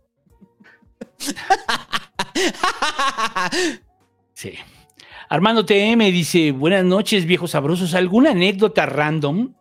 [4.33, 4.53] Sí.
[5.29, 7.93] Armando TM dice, buenas noches, viejos sabrosos.
[7.93, 9.53] ¿Alguna anécdota random?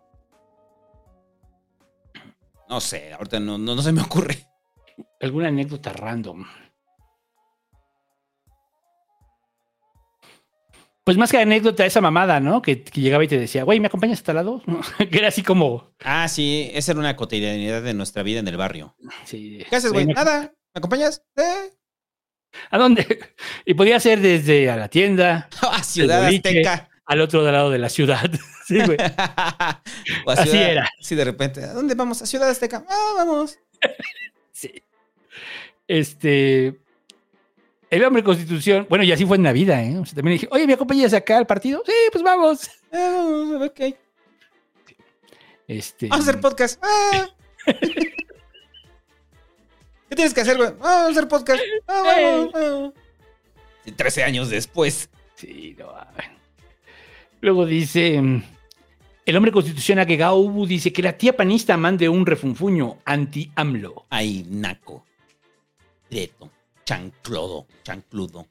[2.69, 4.47] No sé, ahorita no, no, no se me ocurre.
[5.21, 6.45] ¿Alguna anécdota random?
[11.05, 12.61] Pues más que anécdota, esa mamada, ¿no?
[12.61, 14.63] Que, que llegaba y te decía, güey, ¿me acompañas hasta el lado?
[15.11, 15.95] que era así como...
[16.01, 18.95] Ah, sí, esa era una cotidianidad de nuestra vida en el barrio.
[19.25, 19.65] Sí.
[19.71, 20.07] ¿Qué haces, güey?
[20.07, 20.53] me- Nada.
[20.75, 21.23] ¿Me acompañas?
[21.37, 21.71] ¿Eh?
[22.71, 23.07] ¿A dónde?
[23.65, 26.89] Y podía ser desde a la tienda, A Ciudad boliche, Azteca.
[27.07, 28.31] al otro lado de la ciudad.
[28.67, 28.99] sí, güey.
[30.27, 30.91] O a Así Ciudad- era.
[31.01, 31.63] Sí, de repente.
[31.65, 32.23] ¿A dónde vamos?
[32.23, 32.85] A Ciudad Azteca.
[32.89, 33.59] Ah, vamos.
[34.53, 34.83] Sí.
[35.87, 36.79] Este.
[37.91, 38.87] El hombre constitución.
[38.91, 39.97] Bueno, y así fue en la vida, ¿eh?
[39.97, 41.83] O sea, también dije, oye, ¿me acompañas acá al partido?
[41.87, 42.69] Sí, pues vamos.
[42.93, 43.81] Vamos, ok.
[45.67, 46.09] Este.
[46.09, 46.83] Vamos a hacer podcast.
[46.83, 47.29] Ah.
[50.09, 50.71] ¿Qué tienes que hacer, güey?
[50.71, 51.61] Ah, Vamos a hacer podcast.
[51.87, 52.95] Ah, vamos, vamos.
[53.85, 55.09] Sí, 13 años después.
[55.35, 55.93] Sí, no.
[55.93, 56.27] mames.
[57.41, 58.21] Luego dice.
[59.27, 64.07] El hombre constitución agregado Ubu dice que la tía panista mande un refunfuño anti-AMLO.
[64.09, 65.05] Ay, naco.
[66.09, 66.51] Preto.
[66.87, 67.67] Chanclodo.
[67.83, 68.47] Chancludo.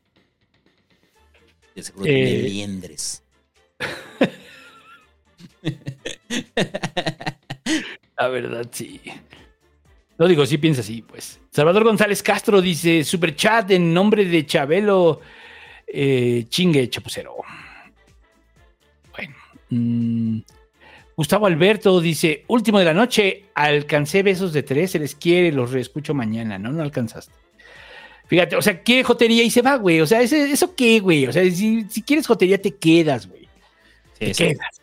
[1.75, 2.13] De seguro Eh.
[2.13, 3.23] tiene liendres.
[8.17, 9.01] La verdad, sí.
[10.17, 11.39] Lo digo, sí piensa así, pues.
[11.51, 15.21] Salvador González Castro dice, super chat en nombre de Chabelo,
[15.87, 17.35] eh, chingue chapucero.
[19.15, 19.35] Bueno.
[19.69, 20.39] mm,
[21.15, 25.71] Gustavo Alberto dice, último de la noche, alcancé besos de tres, se les quiere, los
[25.71, 26.71] reescucho mañana, ¿no?
[26.71, 27.33] No alcanzaste.
[28.27, 30.01] Fíjate, o sea, quiere jotería y se va, güey.
[30.01, 31.25] O sea, ¿eso qué, güey?
[31.27, 33.47] O sea, si, si quieres jotería, te quedas, güey.
[34.19, 34.47] te sí.
[34.47, 34.81] quedas.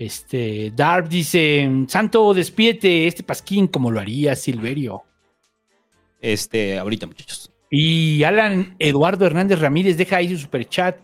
[0.00, 5.02] Este, Darb dice, Santo, despídete este pasquín como lo haría Silverio.
[6.22, 7.52] Este, ahorita, muchachos.
[7.68, 10.96] Y Alan Eduardo Hernández Ramírez deja ahí su superchat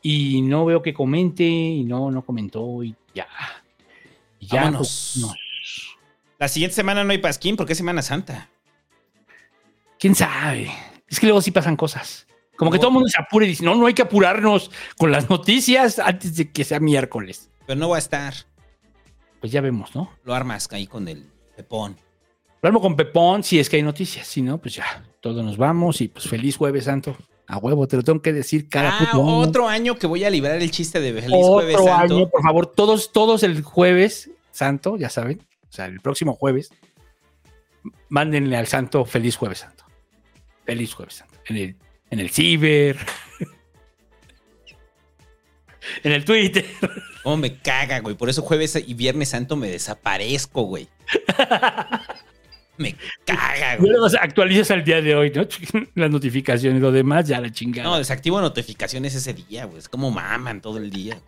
[0.00, 3.26] y no veo que comente y no, no comentó y ya.
[4.38, 5.14] Y ya, Vámonos.
[5.14, 5.34] pues, no.
[6.38, 8.48] La siguiente semana no hay Pasquín porque es Semana Santa.
[9.98, 10.70] ¿Quién sabe?
[11.08, 12.28] Es que luego sí pasan cosas.
[12.56, 15.10] Como que todo el mundo se apura y dice, no, no hay que apurarnos con
[15.10, 17.50] las noticias antes de que sea miércoles.
[17.66, 18.34] Pero no va a estar.
[19.40, 20.10] Pues ya vemos, ¿no?
[20.24, 21.96] Lo armas ahí con el pepón.
[22.62, 24.26] Lo armo con Pepón si es que hay noticias.
[24.26, 27.16] Si no, pues ya, todos nos vamos y pues feliz jueves santo.
[27.48, 29.36] A huevo, te lo tengo que decir cada Ah, puto año.
[29.38, 32.14] otro año que voy a librar el chiste de Feliz Otro Jueves Santo.
[32.16, 35.46] año, por favor, todos, todos el jueves santo, ya saben.
[35.68, 36.70] O sea, el próximo jueves,
[38.08, 39.84] mándenle al santo feliz jueves santo.
[40.64, 41.34] Feliz jueves santo.
[41.46, 41.76] En el,
[42.10, 42.96] en el ciber.
[46.02, 46.64] En el Twitter.
[47.22, 48.16] Cómo me caga, güey.
[48.16, 50.88] Por eso jueves y viernes santo me desaparezco, güey.
[52.78, 53.90] me caga, güey.
[53.90, 55.46] Luego actualizas al día de hoy, ¿no?
[55.94, 57.88] Las notificaciones, lo demás, ya la chingada.
[57.88, 59.78] No, desactivo notificaciones ese día, güey.
[59.78, 61.20] Es como maman todo el día.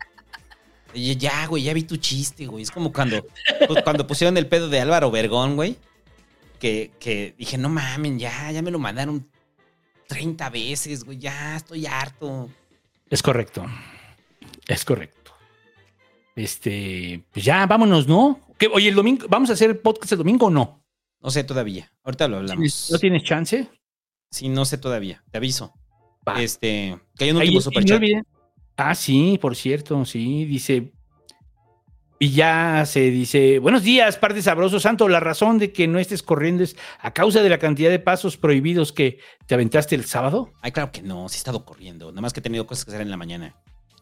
[0.93, 2.63] Y ya, güey, ya vi tu chiste, güey.
[2.63, 3.25] Es como cuando,
[3.67, 5.77] pues, cuando pusieron el pedo de Álvaro Vergón, güey.
[6.59, 9.29] Que, que dije, no mamen, ya, ya me lo mandaron
[10.07, 11.17] 30 veces, güey.
[11.17, 12.49] Ya, estoy harto.
[13.09, 13.65] Es correcto.
[14.69, 15.31] Es correcto.
[16.35, 18.39] Este, pues ya, vámonos, ¿no?
[18.57, 20.85] ¿Qué- oye, el domingo, ¿vamos a hacer podcast el domingo o no?
[21.21, 21.91] No sé todavía.
[22.03, 22.89] Ahorita lo hablamos.
[22.91, 23.67] ¿No tienes chance?
[24.31, 25.23] Sí, no sé todavía.
[25.31, 25.73] Te aviso.
[26.37, 28.01] Este, que hay un último superchat.
[28.77, 30.93] Ah, sí, por cierto, sí, dice.
[32.19, 36.21] Y ya se dice, buenos días, parte sabroso santo, la razón de que no estés
[36.21, 40.51] corriendo es a causa de la cantidad de pasos prohibidos que te aventaste el sábado.
[40.61, 42.11] Ay, claro que no, sí he estado corriendo.
[42.11, 43.55] Nada más que he tenido cosas que hacer en la mañana.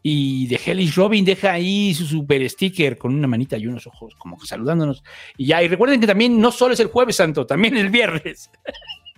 [0.03, 4.13] Y de Hellish Robin deja ahí su super sticker con una manita y unos ojos
[4.17, 5.03] como saludándonos.
[5.37, 8.49] Y ya, y recuerden que también no solo es el jueves santo, también el viernes.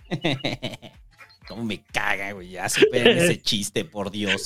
[1.48, 2.50] Cómo me caga, güey.
[2.50, 4.44] Ya superen ese chiste, por Dios.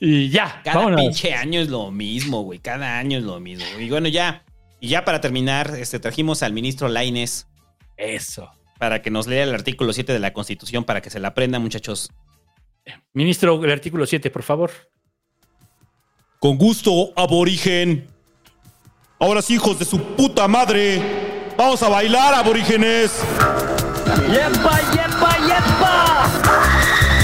[0.00, 1.00] Y ya, Cada vámonos.
[1.02, 2.58] pinche año es lo mismo, güey.
[2.58, 3.66] Cada año es lo mismo.
[3.78, 4.44] Y bueno, ya.
[4.80, 7.46] Y ya para terminar, este, trajimos al ministro Laines.
[7.96, 8.50] Eso.
[8.78, 11.62] Para que nos lea el artículo 7 de la Constitución, para que se la aprendan,
[11.62, 12.10] muchachos.
[13.12, 14.70] Ministro, el artículo 7, por favor.
[16.38, 18.08] Con gusto, aborigen.
[19.18, 21.52] Ahora sí, hijos de su puta madre.
[21.56, 23.12] Vamos a bailar, aborígenes.
[24.30, 26.24] ¡Yepa, yepa, yepa!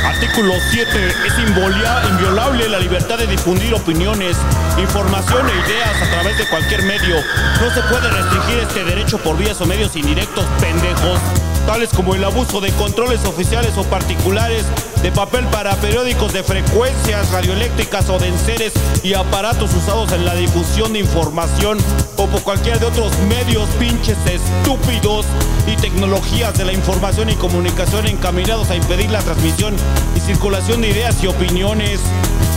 [0.09, 1.09] Artículo 7.
[1.27, 4.37] Es involia- inviolable la libertad de difundir opiniones,
[4.79, 7.15] información e ideas a través de cualquier medio.
[7.61, 11.21] No se puede restringir este derecho por vías o medios indirectos, pendejos,
[11.67, 14.65] tales como el abuso de controles oficiales o particulares,
[15.03, 20.35] de papel para periódicos de frecuencias radioeléctricas o de enseres y aparatos usados en la
[20.35, 21.79] difusión de información
[22.17, 25.27] o por cualquier de otros medios pinches estúpidos
[25.67, 29.75] y tecnologías de la información y comunicación encaminados a impedir la transmisión
[30.17, 32.01] y circulación de ideas y opiniones.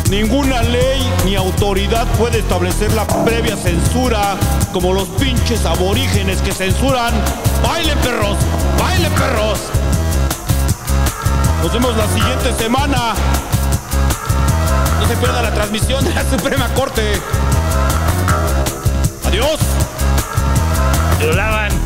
[0.09, 4.37] Ninguna ley ni autoridad puede establecer la previa censura
[4.71, 7.13] como los pinches aborígenes que censuran.
[7.61, 8.37] ¡Bailen perros!
[8.97, 9.59] ¡Bailen perros!
[11.61, 13.13] Nos vemos la siguiente semana.
[14.99, 17.21] No se pierda la transmisión de la Suprema Corte.
[19.27, 19.59] Adiós.
[21.19, 21.76] Se lo.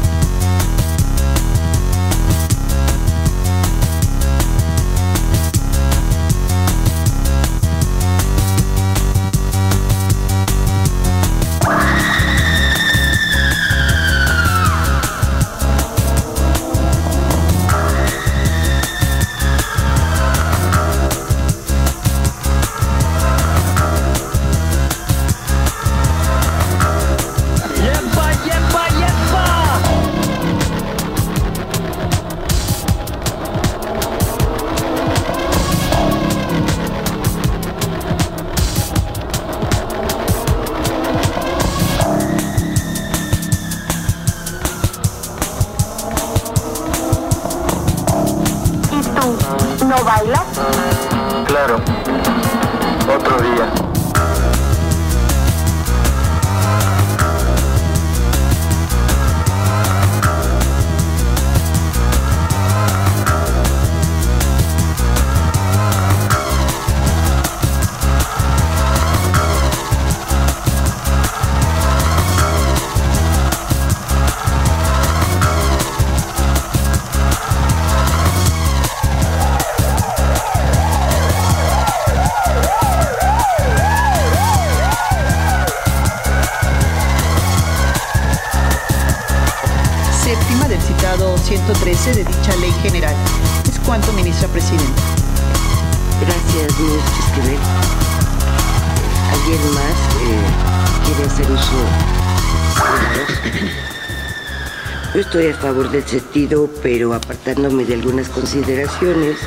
[105.71, 109.37] Favor del sentido, pero apartándome de algunas consideraciones,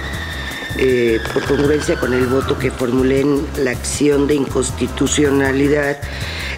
[0.79, 5.99] eh, por congruencia con el voto que formulé en la acción de inconstitucionalidad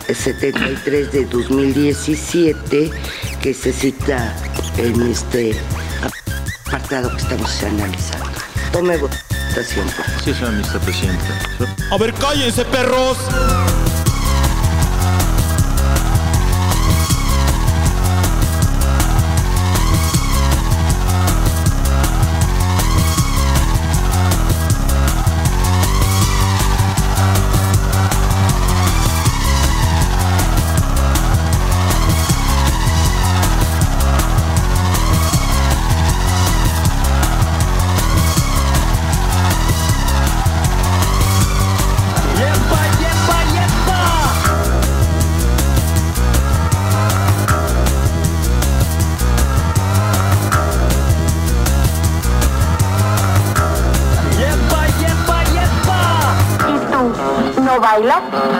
[0.06, 2.92] 73 de 2017,
[3.42, 4.36] que se cita
[4.78, 5.56] en este
[6.64, 8.30] apartado que estamos analizando.
[8.70, 10.22] Tome votación, por favor.
[10.22, 11.40] Sí, señora ministra presidenta.
[11.90, 13.18] A ver, cállense, perros.
[57.98, 58.55] ¿No